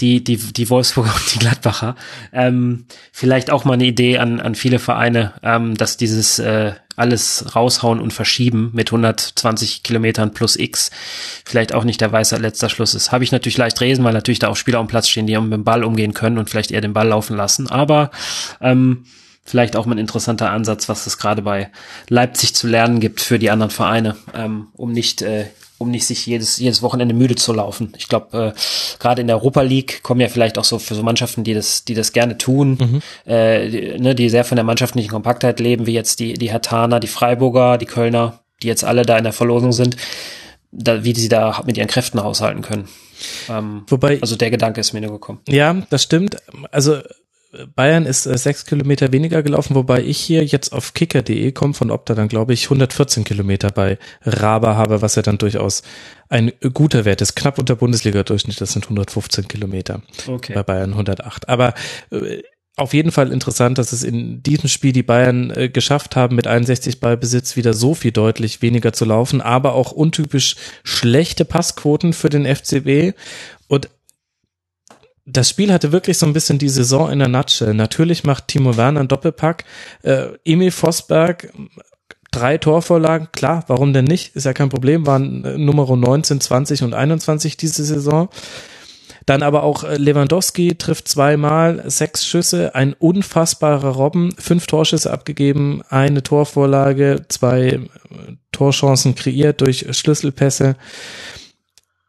die, 0.00 0.22
die, 0.22 0.36
die 0.36 0.70
Wolfsburger 0.70 1.14
und 1.14 1.34
die 1.34 1.38
Gladbacher. 1.38 1.96
Ähm, 2.32 2.86
vielleicht 3.12 3.50
auch 3.50 3.64
mal 3.64 3.74
eine 3.74 3.86
Idee 3.86 4.18
an, 4.18 4.40
an 4.40 4.54
viele 4.54 4.78
Vereine, 4.78 5.32
ähm, 5.42 5.74
dass 5.74 5.96
dieses 5.96 6.38
äh, 6.38 6.72
alles 6.96 7.54
raushauen 7.54 8.00
und 8.00 8.12
verschieben 8.12 8.70
mit 8.72 8.88
120 8.88 9.82
Kilometern 9.82 10.32
plus 10.32 10.56
X 10.56 10.90
vielleicht 11.44 11.74
auch 11.74 11.84
nicht 11.84 12.00
der 12.00 12.10
weiße 12.10 12.36
letzter 12.36 12.70
Schluss 12.70 12.94
ist. 12.94 13.12
Habe 13.12 13.24
ich 13.24 13.32
natürlich 13.32 13.58
leicht 13.58 13.78
lesen, 13.80 14.04
weil 14.04 14.14
natürlich 14.14 14.38
da 14.38 14.48
auch 14.48 14.56
Spieler 14.56 14.78
am 14.78 14.88
Platz 14.88 15.08
stehen, 15.08 15.26
die 15.26 15.38
mit 15.38 15.52
dem 15.52 15.64
Ball 15.64 15.84
umgehen 15.84 16.14
können 16.14 16.38
und 16.38 16.48
vielleicht 16.50 16.70
eher 16.70 16.80
den 16.80 16.94
Ball 16.94 17.08
laufen 17.08 17.36
lassen. 17.36 17.68
Aber 17.68 18.10
ähm, 18.60 19.04
vielleicht 19.44 19.76
auch 19.76 19.86
mal 19.86 19.94
ein 19.94 19.98
interessanter 19.98 20.50
Ansatz, 20.50 20.88
was 20.88 21.06
es 21.06 21.18
gerade 21.18 21.42
bei 21.42 21.70
Leipzig 22.08 22.54
zu 22.54 22.66
lernen 22.66 23.00
gibt 23.00 23.20
für 23.20 23.38
die 23.38 23.50
anderen 23.50 23.70
Vereine, 23.70 24.16
ähm, 24.34 24.68
um 24.74 24.92
nicht 24.92 25.22
äh, 25.22 25.46
um 25.78 25.90
nicht 25.90 26.06
sich 26.06 26.26
jedes, 26.26 26.58
jedes 26.58 26.82
Wochenende 26.82 27.14
müde 27.14 27.34
zu 27.34 27.52
laufen. 27.52 27.92
Ich 27.98 28.08
glaube, 28.08 28.54
äh, 28.54 28.98
gerade 28.98 29.20
in 29.20 29.26
der 29.26 29.36
Europa 29.36 29.62
League 29.62 30.02
kommen 30.02 30.20
ja 30.20 30.28
vielleicht 30.28 30.58
auch 30.58 30.64
so 30.64 30.78
für 30.78 30.94
so 30.94 31.02
Mannschaften, 31.02 31.44
die 31.44 31.54
das, 31.54 31.84
die 31.84 31.94
das 31.94 32.12
gerne 32.12 32.38
tun, 32.38 32.78
mhm. 32.80 33.30
äh, 33.30 33.68
die, 33.68 33.98
ne, 33.98 34.14
die 34.14 34.28
sehr 34.30 34.44
von 34.44 34.56
der 34.56 34.64
mannschaftlichen 34.64 35.10
Kompaktheit 35.10 35.60
leben, 35.60 35.86
wie 35.86 35.92
jetzt 35.92 36.20
die, 36.20 36.34
die 36.34 36.50
Hertaner, 36.50 37.00
die 37.00 37.06
Freiburger, 37.06 37.78
die 37.78 37.86
Kölner, 37.86 38.40
die 38.62 38.68
jetzt 38.68 38.84
alle 38.84 39.02
da 39.02 39.18
in 39.18 39.24
der 39.24 39.32
Verlosung 39.32 39.72
sind, 39.72 39.96
da, 40.72 41.04
wie 41.04 41.14
sie 41.14 41.28
da 41.28 41.62
mit 41.66 41.76
ihren 41.76 41.88
Kräften 41.88 42.22
haushalten 42.22 42.62
können. 42.62 42.88
Ähm, 43.48 43.84
Wobei, 43.88 44.20
also 44.20 44.36
der 44.36 44.50
Gedanke 44.50 44.80
ist 44.80 44.92
mir 44.92 45.00
nur 45.00 45.12
gekommen. 45.12 45.40
Ja, 45.48 45.74
das 45.90 46.02
stimmt. 46.02 46.36
Also 46.70 47.00
Bayern 47.74 48.06
ist 48.06 48.26
äh, 48.26 48.36
sechs 48.36 48.66
Kilometer 48.66 49.12
weniger 49.12 49.42
gelaufen, 49.42 49.74
wobei 49.74 50.02
ich 50.02 50.18
hier 50.18 50.44
jetzt 50.44 50.72
auf 50.72 50.94
kicker.de 50.94 51.52
komme 51.52 51.74
von 51.74 51.90
Opta 51.90 52.14
dann 52.14 52.28
glaube 52.28 52.52
ich 52.52 52.64
114 52.64 53.24
Kilometer 53.24 53.70
bei 53.70 53.98
Raber 54.22 54.76
habe, 54.76 55.02
was 55.02 55.14
ja 55.14 55.22
dann 55.22 55.38
durchaus 55.38 55.82
ein 56.28 56.52
guter 56.74 57.04
Wert 57.04 57.20
ist. 57.20 57.36
Knapp 57.36 57.58
unter 57.58 57.76
Bundesliga-Durchschnitt, 57.76 58.60
das 58.60 58.72
sind 58.72 58.84
115 58.84 59.48
Kilometer. 59.48 60.02
Okay. 60.26 60.54
Bei 60.54 60.62
Bayern 60.62 60.90
108. 60.90 61.48
Aber 61.48 61.74
äh, 62.10 62.42
auf 62.76 62.92
jeden 62.92 63.10
Fall 63.10 63.32
interessant, 63.32 63.78
dass 63.78 63.92
es 63.92 64.02
in 64.02 64.42
diesem 64.42 64.68
Spiel 64.68 64.92
die 64.92 65.02
Bayern 65.02 65.50
äh, 65.50 65.68
geschafft 65.70 66.14
haben, 66.14 66.36
mit 66.36 66.46
61 66.46 67.00
Ballbesitz 67.00 67.56
wieder 67.56 67.72
so 67.72 67.94
viel 67.94 68.12
deutlich 68.12 68.60
weniger 68.60 68.92
zu 68.92 69.06
laufen, 69.06 69.40
aber 69.40 69.74
auch 69.74 69.92
untypisch 69.92 70.56
schlechte 70.84 71.46
Passquoten 71.46 72.12
für 72.12 72.28
den 72.28 72.44
FCB. 72.44 73.16
Und 73.68 73.88
das 75.26 75.50
Spiel 75.50 75.72
hatte 75.72 75.92
wirklich 75.92 76.18
so 76.18 76.26
ein 76.26 76.32
bisschen 76.32 76.58
die 76.58 76.68
Saison 76.68 77.10
in 77.10 77.18
der 77.18 77.28
Nutshell. 77.28 77.74
Natürlich 77.74 78.24
macht 78.24 78.48
Timo 78.48 78.76
Werner 78.76 79.00
einen 79.00 79.08
Doppelpack. 79.08 79.64
Äh, 80.02 80.28
Emil 80.44 80.70
Vosberg 80.70 81.52
drei 82.30 82.58
Torvorlagen, 82.58 83.28
klar, 83.32 83.64
warum 83.66 83.92
denn 83.92 84.04
nicht? 84.04 84.36
Ist 84.36 84.44
ja 84.44 84.52
kein 84.52 84.68
Problem, 84.68 85.06
waren 85.06 85.44
äh, 85.44 85.58
Nummer 85.58 85.94
19, 85.94 86.40
20 86.40 86.82
und 86.82 86.94
21 86.94 87.56
diese 87.56 87.84
Saison. 87.84 88.28
Dann 89.24 89.42
aber 89.42 89.64
auch 89.64 89.84
äh, 89.84 89.96
Lewandowski 89.96 90.76
trifft 90.76 91.08
zweimal, 91.08 91.82
sechs 91.90 92.26
Schüsse, 92.26 92.74
ein 92.74 92.92
unfassbarer 92.92 93.90
Robben, 93.90 94.32
fünf 94.38 94.66
Torschüsse 94.66 95.10
abgegeben, 95.10 95.82
eine 95.88 96.22
Torvorlage, 96.22 97.24
zwei 97.28 97.60
äh, 97.68 97.80
Torchancen 98.52 99.14
kreiert 99.14 99.60
durch 99.60 99.86
Schlüsselpässe. 99.90 100.76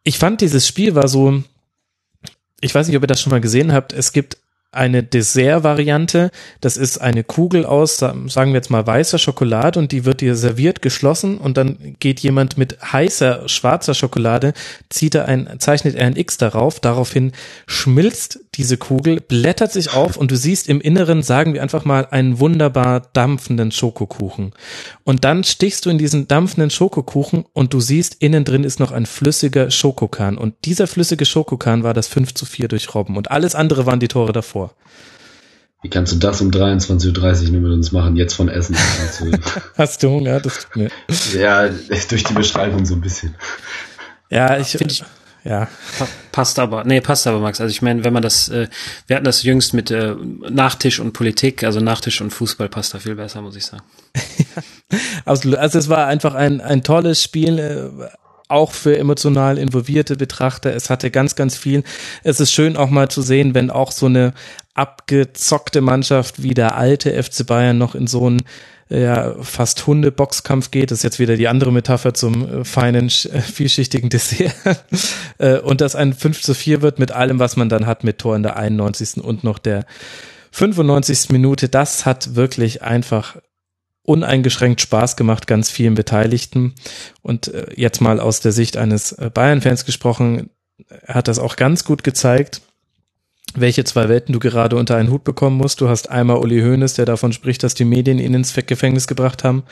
Ich 0.03 0.19
fand 0.19 0.41
dieses 0.41 0.67
Spiel 0.67 0.93
war 0.93 1.07
so, 1.07 1.41
ich 2.61 2.73
weiß 2.73 2.87
nicht, 2.87 2.97
ob 2.97 3.03
ihr 3.03 3.07
das 3.07 3.21
schon 3.21 3.31
mal 3.31 3.41
gesehen 3.41 3.71
habt, 3.73 3.93
es 3.93 4.11
gibt 4.11 4.37
eine 4.71 5.01
Dessert-Variante. 5.01 6.29
Das 6.61 6.77
ist 6.77 6.99
eine 6.99 7.23
Kugel 7.23 7.65
aus, 7.65 7.97
sagen 7.97 8.27
wir 8.27 8.55
jetzt 8.55 8.69
mal 8.69 8.85
weißer 8.85 9.17
Schokolade 9.17 9.79
und 9.79 9.91
die 9.91 10.05
wird 10.05 10.21
dir 10.21 10.35
serviert, 10.35 10.81
geschlossen 10.81 11.37
und 11.37 11.57
dann 11.57 11.95
geht 11.99 12.19
jemand 12.19 12.57
mit 12.57 12.77
heißer 12.81 13.47
schwarzer 13.47 13.93
Schokolade, 13.93 14.53
zieht 14.89 15.15
er 15.15 15.25
ein, 15.25 15.59
zeichnet 15.59 15.95
er 15.95 16.07
ein 16.07 16.15
X 16.15 16.37
darauf, 16.37 16.79
daraufhin 16.79 17.31
schmilzt 17.65 18.39
diese 18.55 18.77
Kugel, 18.77 19.21
blättert 19.21 19.71
sich 19.71 19.93
auf 19.93 20.17
und 20.17 20.31
du 20.31 20.35
siehst 20.35 20.67
im 20.67 20.81
Inneren, 20.81 21.21
sagen 21.21 21.53
wir 21.53 21.61
einfach 21.61 21.85
mal, 21.85 22.07
einen 22.09 22.39
wunderbar 22.39 23.01
dampfenden 23.13 23.71
Schokokuchen. 23.71 24.51
Und 25.03 25.23
dann 25.23 25.43
stichst 25.43 25.85
du 25.85 25.89
in 25.89 25.97
diesen 25.97 26.27
dampfenden 26.27 26.71
Schokokuchen 26.71 27.45
und 27.53 27.73
du 27.73 27.79
siehst, 27.79 28.15
innen 28.19 28.43
drin 28.43 28.63
ist 28.63 28.79
noch 28.79 28.91
ein 28.91 29.05
flüssiger 29.05 29.69
Schokokan. 29.69 30.37
Und 30.37 30.55
dieser 30.65 30.87
flüssige 30.87 31.25
Schokokan 31.25 31.83
war 31.83 31.93
das 31.93 32.07
5 32.07 32.33
zu 32.33 32.45
4 32.45 32.67
durch 32.67 32.93
Robben. 32.95 33.15
Und 33.15 33.29
alles 33.29 33.53
andere 33.53 33.85
waren 33.85 33.99
die 33.99 34.07
Tore 34.07 34.33
davor. 34.33 34.56
Wie 35.83 35.89
kannst 35.89 36.11
du 36.11 36.17
das 36.17 36.41
um 36.41 36.49
23.30 36.49 37.45
Uhr 37.45 37.51
nur 37.51 37.61
mit 37.61 37.71
uns 37.71 37.91
machen? 37.91 38.15
Jetzt 38.15 38.33
von 38.33 38.49
Essen. 38.49 38.75
Hast 39.77 40.01
du 40.01 40.09
Hunger? 40.09 40.39
Das 40.39 40.65
tut 40.65 40.75
mir. 40.75 40.89
Ja, 41.33 41.69
durch 42.09 42.23
die 42.23 42.33
Beschreibung 42.33 42.85
so 42.85 42.95
ein 42.95 43.01
bisschen. 43.01 43.35
Ja, 44.29 44.57
ich, 44.57 44.75
ich 44.81 45.03
ja. 45.43 45.67
passt 46.31 46.59
aber, 46.59 46.83
nee, 46.83 46.99
passt 46.99 47.25
aber, 47.25 47.39
Max. 47.39 47.61
Also 47.61 47.71
ich 47.71 47.81
meine, 47.81 48.03
wenn 48.03 48.11
man 48.11 48.21
das, 48.21 48.49
äh, 48.49 48.67
wir 49.05 49.15
hatten 49.15 49.25
das 49.25 49.43
jüngst 49.43 49.73
mit 49.73 49.91
äh, 49.91 50.15
Nachtisch 50.49 50.99
und 50.99 51.13
Politik, 51.13 51.63
also 51.63 51.79
Nachtisch 51.79 52.19
und 52.19 52.31
Fußball 52.31 52.67
passt 52.67 52.93
da 52.93 52.99
viel 52.99 53.15
besser, 53.15 53.41
muss 53.41 53.55
ich 53.55 53.65
sagen. 53.65 53.83
also, 55.25 55.55
also 55.55 55.79
es 55.79 55.87
war 55.89 56.07
einfach 56.07 56.33
ein, 56.33 56.59
ein 56.59 56.83
tolles 56.83 57.23
Spiel, 57.23 57.59
äh, 57.59 58.07
auch 58.47 58.71
für 58.71 58.97
emotional 58.97 59.57
involvierte 59.57 60.15
Betrachter. 60.15 60.73
Es 60.73 60.89
hatte 60.89 61.11
ganz, 61.11 61.35
ganz 61.35 61.57
viel. 61.57 61.83
Es 62.23 62.39
ist 62.39 62.51
schön 62.51 62.77
auch 62.77 62.89
mal 62.89 63.09
zu 63.09 63.21
sehen, 63.21 63.53
wenn 63.53 63.69
auch 63.69 63.91
so 63.91 64.05
eine 64.05 64.33
abgezockte 64.73 65.81
Mannschaft 65.81 66.41
wie 66.43 66.53
der 66.53 66.75
alte 66.75 67.21
FC 67.21 67.45
Bayern 67.45 67.77
noch 67.77 67.95
in 67.95 68.07
so 68.07 68.29
ein 68.29 68.43
ja 68.89 69.35
fast 69.41 69.85
Hunde-Boxkampf 69.85 70.71
geht. 70.71 70.91
Das 70.91 70.99
ist 70.99 71.03
jetzt 71.03 71.19
wieder 71.19 71.35
die 71.35 71.47
andere 71.47 71.71
Metapher 71.71 72.13
zum 72.13 72.61
äh, 72.61 72.63
feinen, 72.63 73.07
äh, 73.07 73.41
vielschichtigen 73.41 74.09
Dessert. 74.09 74.55
äh, 75.39 75.57
und 75.59 75.81
dass 75.81 75.95
ein 75.95 76.13
5 76.13 76.41
zu 76.41 76.53
4 76.53 76.81
wird 76.81 76.99
mit 76.99 77.11
allem, 77.11 77.39
was 77.39 77.57
man 77.57 77.69
dann 77.69 77.85
hat, 77.85 78.03
mit 78.03 78.19
Tor 78.19 78.35
in 78.35 78.43
der 78.43 78.55
91. 78.55 79.23
und 79.23 79.43
noch 79.43 79.59
der 79.59 79.85
95. 80.51 81.29
Minute. 81.31 81.69
Das 81.69 82.05
hat 82.05 82.35
wirklich 82.35 82.81
einfach 82.81 83.37
uneingeschränkt 84.07 84.79
Spaß 84.79 85.17
gemacht, 85.17 85.47
ganz 85.47 85.69
vielen 85.69 85.93
Beteiligten. 85.93 86.73
Und 87.21 87.49
äh, 87.49 87.67
jetzt 87.75 87.99
mal 88.01 88.19
aus 88.19 88.39
der 88.39 88.53
Sicht 88.53 88.77
eines 88.77 89.11
äh, 89.11 89.29
Bayern-Fans 89.33 89.85
gesprochen, 89.85 90.49
hat 91.05 91.27
das 91.27 91.39
auch 91.39 91.57
ganz 91.57 91.83
gut 91.83 92.03
gezeigt 92.03 92.61
welche 93.55 93.83
zwei 93.83 94.09
Welten 94.09 94.33
du 94.33 94.39
gerade 94.39 94.75
unter 94.75 94.95
einen 94.95 95.09
Hut 95.09 95.23
bekommen 95.23 95.57
musst. 95.57 95.81
Du 95.81 95.89
hast 95.89 96.09
einmal 96.09 96.37
Uli 96.37 96.61
Hoeneß, 96.61 96.93
der 96.93 97.05
davon 97.05 97.33
spricht, 97.33 97.63
dass 97.63 97.73
die 97.73 97.85
Medien 97.85 98.19
ihn 98.19 98.33
ins 98.33 98.53
Gefängnis 98.53 99.07
gebracht 99.07 99.43
haben. 99.43 99.63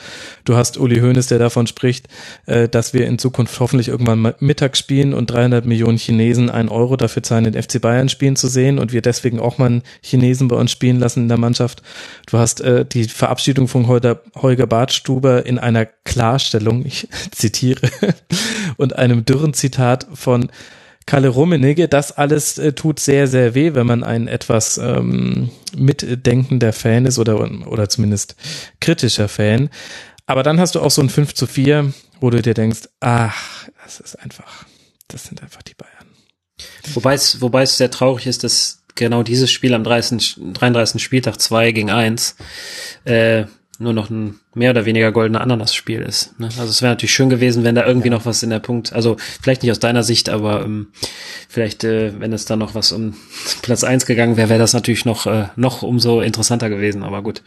Du 0.43 0.55
hast 0.55 0.77
Uli 0.77 0.99
Hoeneß, 0.99 1.27
der 1.27 1.39
davon 1.39 1.67
spricht, 1.67 2.07
äh, 2.45 2.67
dass 2.67 2.93
wir 2.93 3.05
in 3.05 3.19
Zukunft 3.19 3.59
hoffentlich 3.59 3.89
irgendwann 3.89 4.33
Mittag 4.39 4.77
spielen 4.77 5.13
und 5.13 5.29
300 5.29 5.65
Millionen 5.65 5.97
Chinesen 5.97 6.49
einen 6.49 6.69
Euro 6.69 6.95
dafür 6.95 7.23
zahlen, 7.23 7.43
den 7.43 7.61
FC 7.61 7.79
Bayern 7.81 8.09
spielen 8.09 8.35
zu 8.35 8.47
sehen 8.47 8.79
und 8.79 8.93
wir 8.93 9.01
deswegen 9.01 9.39
auch 9.39 9.57
mal 9.57 9.67
einen 9.67 9.83
Chinesen 10.01 10.47
bei 10.47 10.55
uns 10.55 10.71
spielen 10.71 10.99
lassen 10.99 11.23
in 11.23 11.29
der 11.29 11.37
Mannschaft. 11.37 11.81
Du 12.27 12.37
hast 12.37 12.61
äh, 12.61 12.85
die 12.85 13.05
Verabschiedung 13.05 13.67
von 13.67 13.87
Holger, 13.87 14.21
Holger 14.35 14.67
Bartstuber 14.67 15.45
in 15.45 15.59
einer 15.59 15.85
Klarstellung, 15.85 16.85
ich 16.85 17.07
zitiere, 17.31 17.89
und 18.77 18.95
einem 18.95 19.25
dürren 19.25 19.53
Zitat 19.53 20.07
von 20.13 20.49
Kalle 21.05 21.29
Rummenigge, 21.29 21.87
das 21.87 22.11
alles 22.11 22.57
äh, 22.57 22.73
tut 22.73 22.99
sehr, 22.99 23.27
sehr 23.27 23.53
weh, 23.53 23.75
wenn 23.75 23.85
man 23.85 24.03
ein 24.03 24.27
etwas 24.27 24.77
ähm, 24.79 25.51
mitdenkender 25.75 26.73
Fan 26.73 27.05
ist 27.05 27.19
oder, 27.19 27.39
oder 27.67 27.89
zumindest 27.89 28.35
kritischer 28.79 29.27
Fan. 29.27 29.69
Aber 30.25 30.41
dann 30.41 30.59
hast 30.59 30.73
du 30.75 30.81
auch 30.81 30.89
so 30.89 31.01
ein 31.01 31.09
5 31.09 31.35
zu 31.35 31.45
4, 31.45 31.93
wo 32.19 32.31
du 32.31 32.41
dir 32.41 32.55
denkst, 32.55 32.89
ach, 32.99 33.67
das 33.83 33.99
ist 33.99 34.15
einfach, 34.15 34.65
das 35.07 35.25
sind 35.25 35.43
einfach 35.43 35.61
die 35.61 35.75
Bayern. 35.75 35.91
Wobei 36.93 37.13
es, 37.13 37.41
wobei 37.41 37.61
es 37.63 37.77
sehr 37.77 37.91
traurig 37.91 38.25
ist, 38.25 38.43
dass 38.43 38.83
genau 38.95 39.21
dieses 39.21 39.51
Spiel 39.51 39.73
am 39.73 39.83
30, 39.83 40.39
33. 40.53 41.03
Spieltag 41.03 41.39
2 41.39 41.71
gegen 41.71 41.91
1 41.91 42.35
äh, 43.03 43.45
nur 43.79 43.93
noch 43.93 44.09
ein 44.09 44.39
mehr 44.53 44.71
oder 44.71 44.85
weniger 44.85 45.11
goldener 45.11 45.41
Ananas-Spiel 45.41 46.01
ist. 46.01 46.39
Ne? 46.39 46.45
Also 46.45 46.63
es 46.63 46.81
wäre 46.81 46.91
natürlich 46.91 47.13
schön 47.13 47.29
gewesen, 47.29 47.63
wenn 47.63 47.75
da 47.75 47.85
irgendwie 47.85 48.07
ja. 48.07 48.13
noch 48.13 48.25
was 48.25 48.41
in 48.43 48.49
der 48.49 48.59
Punkt, 48.59 48.93
also 48.93 49.17
vielleicht 49.41 49.63
nicht 49.63 49.71
aus 49.71 49.79
deiner 49.79 50.03
Sicht, 50.03 50.29
aber 50.29 50.63
ähm, 50.63 50.87
vielleicht, 51.49 51.83
äh, 51.83 52.19
wenn 52.19 52.31
es 52.33 52.45
da 52.45 52.55
noch 52.55 52.75
was 52.75 52.91
um 52.91 53.15
Platz 53.61 53.83
eins 53.83 54.05
gegangen 54.05 54.37
wäre, 54.37 54.49
wäre 54.49 54.59
das 54.59 54.73
natürlich 54.73 55.05
noch, 55.05 55.25
äh, 55.25 55.47
noch 55.55 55.81
umso 55.81 56.21
interessanter 56.21 56.69
gewesen, 56.69 57.03
aber 57.03 57.21
gut. 57.21 57.41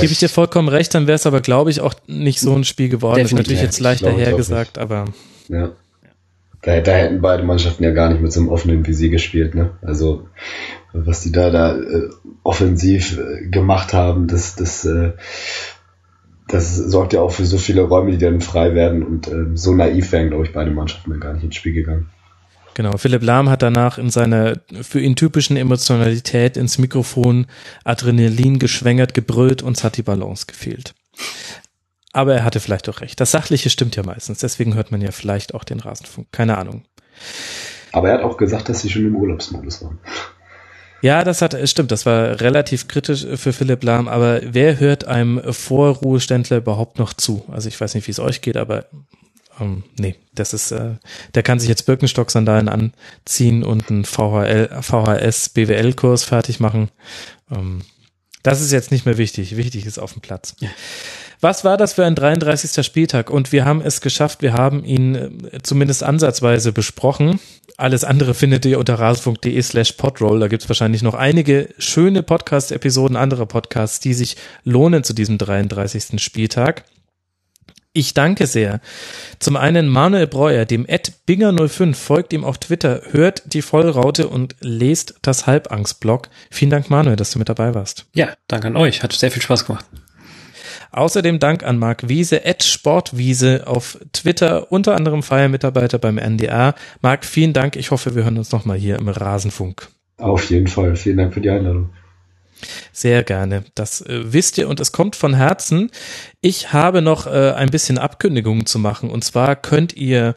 Gebe 0.00 0.12
ich 0.12 0.18
dir 0.18 0.28
vollkommen 0.28 0.68
recht, 0.68 0.94
dann 0.94 1.06
wäre 1.06 1.16
es 1.16 1.26
aber, 1.26 1.40
glaube 1.40 1.70
ich, 1.70 1.80
auch 1.80 1.94
nicht 2.06 2.40
so 2.40 2.54
ein 2.54 2.64
Spiel 2.64 2.88
geworden. 2.88 3.16
Definitiv. 3.16 3.36
Das 3.36 3.40
ist 3.40 3.48
natürlich 3.48 3.62
jetzt 3.62 3.80
leicht 3.80 4.04
dahergesagt, 4.04 4.78
aber. 4.78 5.06
Ja. 5.48 5.72
Da, 6.62 6.80
da 6.80 6.92
hätten 6.92 7.20
beide 7.20 7.42
Mannschaften 7.42 7.82
ja 7.82 7.90
gar 7.90 8.08
nicht 8.08 8.22
mit 8.22 8.32
so 8.32 8.38
einem 8.38 8.48
offenen 8.48 8.86
Visier 8.86 9.10
gespielt, 9.10 9.56
ne? 9.56 9.70
Also 9.82 10.28
was 10.92 11.22
die 11.22 11.32
da 11.32 11.50
da 11.50 11.76
äh, 11.76 12.10
offensiv 12.42 13.18
äh, 13.18 13.46
gemacht 13.46 13.92
haben, 13.92 14.26
das, 14.26 14.56
das, 14.56 14.84
äh, 14.84 15.12
das 16.48 16.76
sorgt 16.76 17.12
ja 17.12 17.20
auch 17.20 17.32
für 17.32 17.46
so 17.46 17.58
viele 17.58 17.82
Räume, 17.82 18.12
die 18.12 18.18
dann 18.18 18.40
frei 18.40 18.74
werden 18.74 19.02
und 19.02 19.28
äh, 19.28 19.46
so 19.54 19.74
naiv 19.74 20.12
wären, 20.12 20.28
glaube 20.28 20.44
ich, 20.44 20.52
beide 20.52 20.70
Mannschaften 20.70 21.18
gar 21.18 21.32
nicht 21.34 21.44
ins 21.44 21.56
Spiel 21.56 21.72
gegangen. 21.72 22.10
Genau, 22.74 22.96
Philipp 22.96 23.22
Lahm 23.22 23.50
hat 23.50 23.62
danach 23.62 23.98
in 23.98 24.08
seiner 24.08 24.58
für 24.80 25.00
ihn 25.00 25.14
typischen 25.14 25.56
Emotionalität 25.58 26.56
ins 26.56 26.78
Mikrofon 26.78 27.46
Adrenalin 27.84 28.58
geschwängert, 28.58 29.12
gebrüllt, 29.12 29.62
uns 29.62 29.84
hat 29.84 29.98
die 29.98 30.02
Balance 30.02 30.46
gefehlt. 30.46 30.94
Aber 32.14 32.34
er 32.34 32.44
hatte 32.44 32.60
vielleicht 32.60 32.88
auch 32.88 33.00
recht. 33.00 33.20
Das 33.20 33.30
Sachliche 33.30 33.68
stimmt 33.68 33.96
ja 33.96 34.02
meistens, 34.02 34.38
deswegen 34.38 34.74
hört 34.74 34.90
man 34.90 35.02
ja 35.02 35.10
vielleicht 35.10 35.54
auch 35.54 35.64
den 35.64 35.80
Rasenfunk. 35.80 36.28
Keine 36.32 36.56
Ahnung. 36.58 36.84
Aber 37.92 38.08
er 38.08 38.14
hat 38.14 38.24
auch 38.24 38.38
gesagt, 38.38 38.68
dass 38.70 38.80
sie 38.80 38.90
schon 38.90 39.06
im 39.06 39.16
Urlaubsmodus 39.16 39.82
waren. 39.84 39.98
Ja, 41.02 41.24
das 41.24 41.42
hat, 41.42 41.56
stimmt, 41.68 41.90
das 41.90 42.06
war 42.06 42.40
relativ 42.40 42.86
kritisch 42.86 43.26
für 43.34 43.52
Philipp 43.52 43.82
Lahm, 43.82 44.08
aber 44.08 44.40
wer 44.44 44.78
hört 44.78 45.04
einem 45.04 45.42
Vorruheständler 45.52 46.58
überhaupt 46.58 46.98
noch 46.98 47.12
zu? 47.12 47.44
Also 47.50 47.68
ich 47.68 47.80
weiß 47.80 47.94
nicht, 47.94 48.06
wie 48.06 48.12
es 48.12 48.20
euch 48.20 48.40
geht, 48.40 48.56
aber 48.56 48.86
ähm, 49.60 49.82
nee, 49.98 50.14
das 50.34 50.54
ist, 50.54 50.70
äh, 50.70 50.94
der 51.34 51.42
kann 51.42 51.58
sich 51.58 51.68
jetzt 51.68 51.86
Birkenstock-Sandalen 51.86 52.68
anziehen 52.68 53.64
und 53.64 53.90
einen 53.90 54.04
VHL, 54.04 54.80
VHS 54.80 55.50
BWL-Kurs 55.50 56.24
fertig 56.24 56.60
machen. 56.60 56.88
Ähm, 57.50 57.82
das 58.42 58.60
ist 58.60 58.72
jetzt 58.72 58.90
nicht 58.90 59.06
mehr 59.06 59.18
wichtig. 59.18 59.56
Wichtig 59.56 59.86
ist 59.86 59.98
auf 59.98 60.12
dem 60.12 60.22
Platz. 60.22 60.54
Ja. 60.60 60.70
Was 61.42 61.64
war 61.64 61.76
das 61.76 61.94
für 61.94 62.06
ein 62.06 62.14
33. 62.14 62.86
Spieltag? 62.86 63.28
Und 63.28 63.50
wir 63.50 63.64
haben 63.64 63.80
es 63.80 64.00
geschafft. 64.00 64.42
Wir 64.42 64.52
haben 64.52 64.84
ihn 64.84 65.16
äh, 65.50 65.58
zumindest 65.60 66.04
ansatzweise 66.04 66.70
besprochen. 66.70 67.40
Alles 67.76 68.04
andere 68.04 68.34
findet 68.34 68.64
ihr 68.64 68.78
unter 68.78 68.94
rasenfunk.de 69.00 69.60
slash 69.60 69.92
podroll. 69.92 70.38
Da 70.38 70.46
gibt 70.46 70.62
es 70.62 70.68
wahrscheinlich 70.68 71.02
noch 71.02 71.14
einige 71.14 71.70
schöne 71.78 72.22
Podcast-Episoden 72.22 73.16
anderer 73.16 73.46
Podcasts, 73.46 73.98
die 73.98 74.14
sich 74.14 74.36
lohnen 74.62 75.02
zu 75.02 75.14
diesem 75.14 75.36
33. 75.36 76.22
Spieltag. 76.22 76.84
Ich 77.92 78.14
danke 78.14 78.46
sehr. 78.46 78.80
Zum 79.40 79.56
einen 79.56 79.88
Manuel 79.88 80.28
Breuer, 80.28 80.64
dem 80.64 80.86
Ed 80.86 81.12
Binger05, 81.26 81.94
folgt 81.94 82.32
ihm 82.32 82.44
auf 82.44 82.58
Twitter, 82.58 83.02
hört 83.10 83.52
die 83.52 83.62
Vollraute 83.62 84.28
und 84.28 84.54
lest 84.60 85.16
das 85.22 85.48
Halbangst-Blog. 85.48 86.28
Vielen 86.52 86.70
Dank, 86.70 86.88
Manuel, 86.88 87.16
dass 87.16 87.32
du 87.32 87.40
mit 87.40 87.48
dabei 87.48 87.74
warst. 87.74 88.06
Ja, 88.14 88.28
danke 88.46 88.68
an 88.68 88.76
euch. 88.76 89.02
Hat 89.02 89.12
sehr 89.12 89.32
viel 89.32 89.42
Spaß 89.42 89.66
gemacht. 89.66 89.84
Außerdem 90.92 91.38
Dank 91.38 91.64
an 91.64 91.78
Marc 91.78 92.08
Wiese, 92.08 92.44
Ed 92.44 92.62
Sportwiese 92.62 93.66
auf 93.66 93.98
Twitter, 94.12 94.70
unter 94.70 94.94
anderem 94.94 95.22
Feiermitarbeiter 95.22 95.98
beim 95.98 96.18
NDR. 96.18 96.74
Marc, 97.00 97.24
vielen 97.24 97.54
Dank. 97.54 97.76
Ich 97.76 97.90
hoffe, 97.90 98.14
wir 98.14 98.24
hören 98.24 98.38
uns 98.38 98.52
nochmal 98.52 98.76
hier 98.76 98.96
im 98.96 99.08
Rasenfunk. 99.08 99.88
Auf 100.18 100.50
jeden 100.50 100.66
Fall. 100.68 100.94
Vielen 100.96 101.16
Dank 101.16 101.34
für 101.34 101.40
die 101.40 101.50
Einladung. 101.50 101.90
Sehr 102.92 103.22
gerne. 103.24 103.64
Das 103.74 104.02
äh, 104.02 104.32
wisst 104.32 104.58
ihr 104.58 104.68
und 104.68 104.80
es 104.80 104.92
kommt 104.92 105.16
von 105.16 105.34
Herzen. 105.34 105.90
Ich 106.44 106.72
habe 106.72 107.02
noch 107.02 107.28
äh, 107.28 107.52
ein 107.52 107.70
bisschen 107.70 107.98
Abkündigungen 107.98 108.66
zu 108.66 108.80
machen. 108.80 109.10
Und 109.10 109.22
zwar 109.22 109.54
könnt 109.54 109.92
ihr 109.94 110.34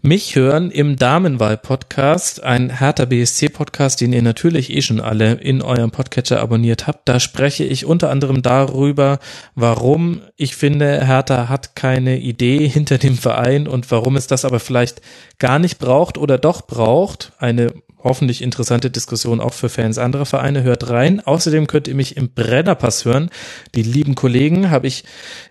mich 0.00 0.34
hören 0.34 0.70
im 0.70 0.96
Damenwahl-Podcast, 0.96 2.42
ein 2.42 2.78
Hertha 2.78 3.04
BSC-Podcast, 3.04 4.00
den 4.00 4.14
ihr 4.14 4.22
natürlich 4.22 4.74
eh 4.74 4.80
schon 4.80 4.98
alle 4.98 5.34
in 5.34 5.60
eurem 5.60 5.90
Podcatcher 5.90 6.40
abonniert 6.40 6.86
habt. 6.86 7.06
Da 7.06 7.20
spreche 7.20 7.64
ich 7.64 7.84
unter 7.84 8.08
anderem 8.08 8.40
darüber, 8.40 9.18
warum 9.54 10.22
ich 10.38 10.56
finde, 10.56 11.06
Hertha 11.06 11.50
hat 11.50 11.76
keine 11.76 12.18
Idee 12.18 12.66
hinter 12.72 12.96
dem 12.96 13.18
Verein 13.18 13.68
und 13.68 13.90
warum 13.90 14.16
es 14.16 14.26
das 14.26 14.46
aber 14.46 14.58
vielleicht 14.58 15.02
gar 15.38 15.58
nicht 15.58 15.78
braucht 15.78 16.16
oder 16.16 16.38
doch 16.38 16.66
braucht. 16.66 17.32
Eine 17.36 17.74
hoffentlich 18.04 18.42
interessante 18.42 18.90
Diskussion 18.90 19.40
auch 19.40 19.52
für 19.52 19.68
Fans 19.68 19.98
anderer 19.98 20.26
Vereine. 20.26 20.62
Hört 20.62 20.90
rein. 20.90 21.20
Außerdem 21.20 21.66
könnt 21.66 21.88
ihr 21.88 21.94
mich 21.94 22.16
im 22.16 22.30
Brennerpass 22.30 23.04
hören. 23.04 23.30
Die 23.74 23.82
lieben 23.82 24.14
Kollegen 24.14 24.70
habe 24.70 24.86
ich 24.86 25.04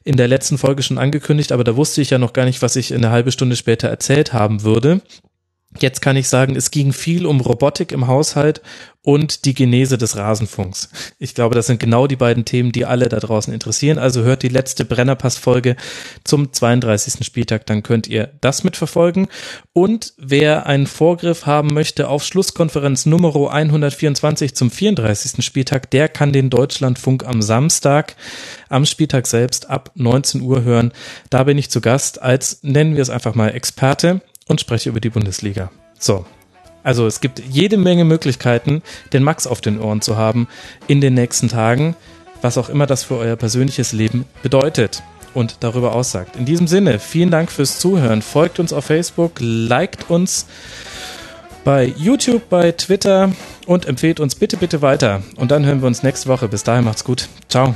in 0.04 0.18
der 0.18 0.28
letzten 0.28 0.58
Folge 0.58 0.84
schon 0.84 0.98
angekündigt, 0.98 1.52
aber 1.52 1.64
da 1.64 1.76
wusste 1.76 2.02
ich 2.02 2.10
ja 2.10 2.18
noch 2.18 2.34
gar 2.34 2.46
nicht, 2.46 2.62
was 2.62 2.76
ich 2.76 2.94
eine 2.94 3.12
halbe 3.12 3.32
Stunde 3.32 3.56
später 3.56 3.88
erzählt 3.88 4.34
haben 4.34 4.64
würde. 4.64 5.02
Jetzt 5.80 6.02
kann 6.02 6.18
ich 6.18 6.28
sagen, 6.28 6.56
es 6.56 6.70
ging 6.70 6.92
viel 6.92 7.26
um 7.26 7.40
Robotik 7.40 7.92
im 7.92 8.08
Haushalt 8.08 8.62
und 9.04 9.46
die 9.46 9.54
Genese 9.54 9.98
des 9.98 10.16
Rasenfunks. 10.16 10.90
Ich 11.18 11.34
glaube, 11.34 11.56
das 11.56 11.66
sind 11.68 11.80
genau 11.80 12.06
die 12.06 12.18
beiden 12.18 12.46
Themen, 12.46 12.72
die 12.72 12.86
alle 12.86 13.10
da 13.10 13.20
draußen 13.20 13.54
interessieren. 13.54 13.98
Also 13.98 14.22
hört 14.22 14.44
die 14.44 14.50
letzte 14.50 14.86
Brennerpass-Folge 14.86 15.76
zum 16.24 16.54
32. 16.54 17.26
Spieltag, 17.26 17.66
dann 17.66 17.84
könnt 17.84 18.08
ihr 18.08 18.32
das 18.42 18.64
mitverfolgen. 18.64 19.28
Und 19.74 20.14
wer 20.18 20.68
einen 20.68 20.88
Vorgriff 20.88 21.46
haben 21.46 21.74
möchte 21.74 22.10
auf 22.10 22.24
Schlusskonferenz 22.24 23.06
Nummer 23.06 23.34
124 23.36 24.54
zum 24.54 24.70
34. 24.70 25.44
Spieltag, 25.44 25.90
der 25.90 26.10
kann 26.10 26.34
den 26.34 26.50
Deutschlandfunk 26.50 27.26
am 27.26 27.42
Samstag 27.42 28.16
am 28.70 28.86
Spieltag 28.86 29.26
selbst 29.26 29.70
ab 29.70 29.92
19 29.96 30.42
Uhr 30.42 30.64
hören. 30.64 30.92
Da 31.30 31.44
bin 31.44 31.58
ich 31.58 31.72
zu 31.72 31.82
Gast 31.82 32.22
als, 32.22 32.60
nennen 32.62 32.96
wir 32.96 33.02
es 33.02 33.10
einfach 33.10 33.36
mal, 33.36 33.50
Experte 33.50 34.22
und 34.52 34.62
spreche 34.62 34.90
über 34.90 35.00
die 35.00 35.10
Bundesliga. 35.10 35.72
So. 35.98 36.26
Also 36.84 37.06
es 37.06 37.22
gibt 37.22 37.42
jede 37.50 37.78
Menge 37.78 38.06
Möglichkeiten, 38.06 38.82
den 39.14 39.24
Max 39.24 39.46
auf 39.46 39.62
den 39.62 39.80
Ohren 39.80 40.02
zu 40.02 40.18
haben 40.18 40.48
in 40.88 41.00
den 41.00 41.14
nächsten 41.14 41.48
Tagen, 41.48 41.96
was 42.42 42.58
auch 42.58 42.70
immer 42.70 42.88
das 42.88 43.04
für 43.04 43.18
euer 43.18 43.36
persönliches 43.36 43.92
Leben 43.92 44.26
bedeutet 44.42 45.04
und 45.34 45.58
darüber 45.60 45.94
aussagt. 45.94 46.36
In 46.36 46.46
diesem 46.46 46.68
Sinne, 46.68 47.00
vielen 47.00 47.30
Dank 47.30 47.52
fürs 47.52 47.80
Zuhören. 47.80 48.22
Folgt 48.22 48.60
uns 48.60 48.74
auf 48.74 48.86
Facebook, 48.86 49.34
liked 49.40 50.10
uns 50.10 50.48
bei 51.64 51.86
YouTube, 51.86 52.50
bei 52.50 52.72
Twitter 52.72 53.32
und 53.68 53.86
empfehlt 53.86 54.20
uns 54.20 54.34
bitte, 54.36 54.58
bitte 54.58 54.82
weiter. 54.82 55.22
Und 55.36 55.52
dann 55.52 55.66
hören 55.66 55.82
wir 55.82 55.88
uns 55.88 56.04
nächste 56.04 56.30
Woche. 56.30 56.48
Bis 56.48 56.64
dahin 56.64 56.84
macht's 56.84 57.04
gut. 57.04 57.30
Ciao. 57.48 57.76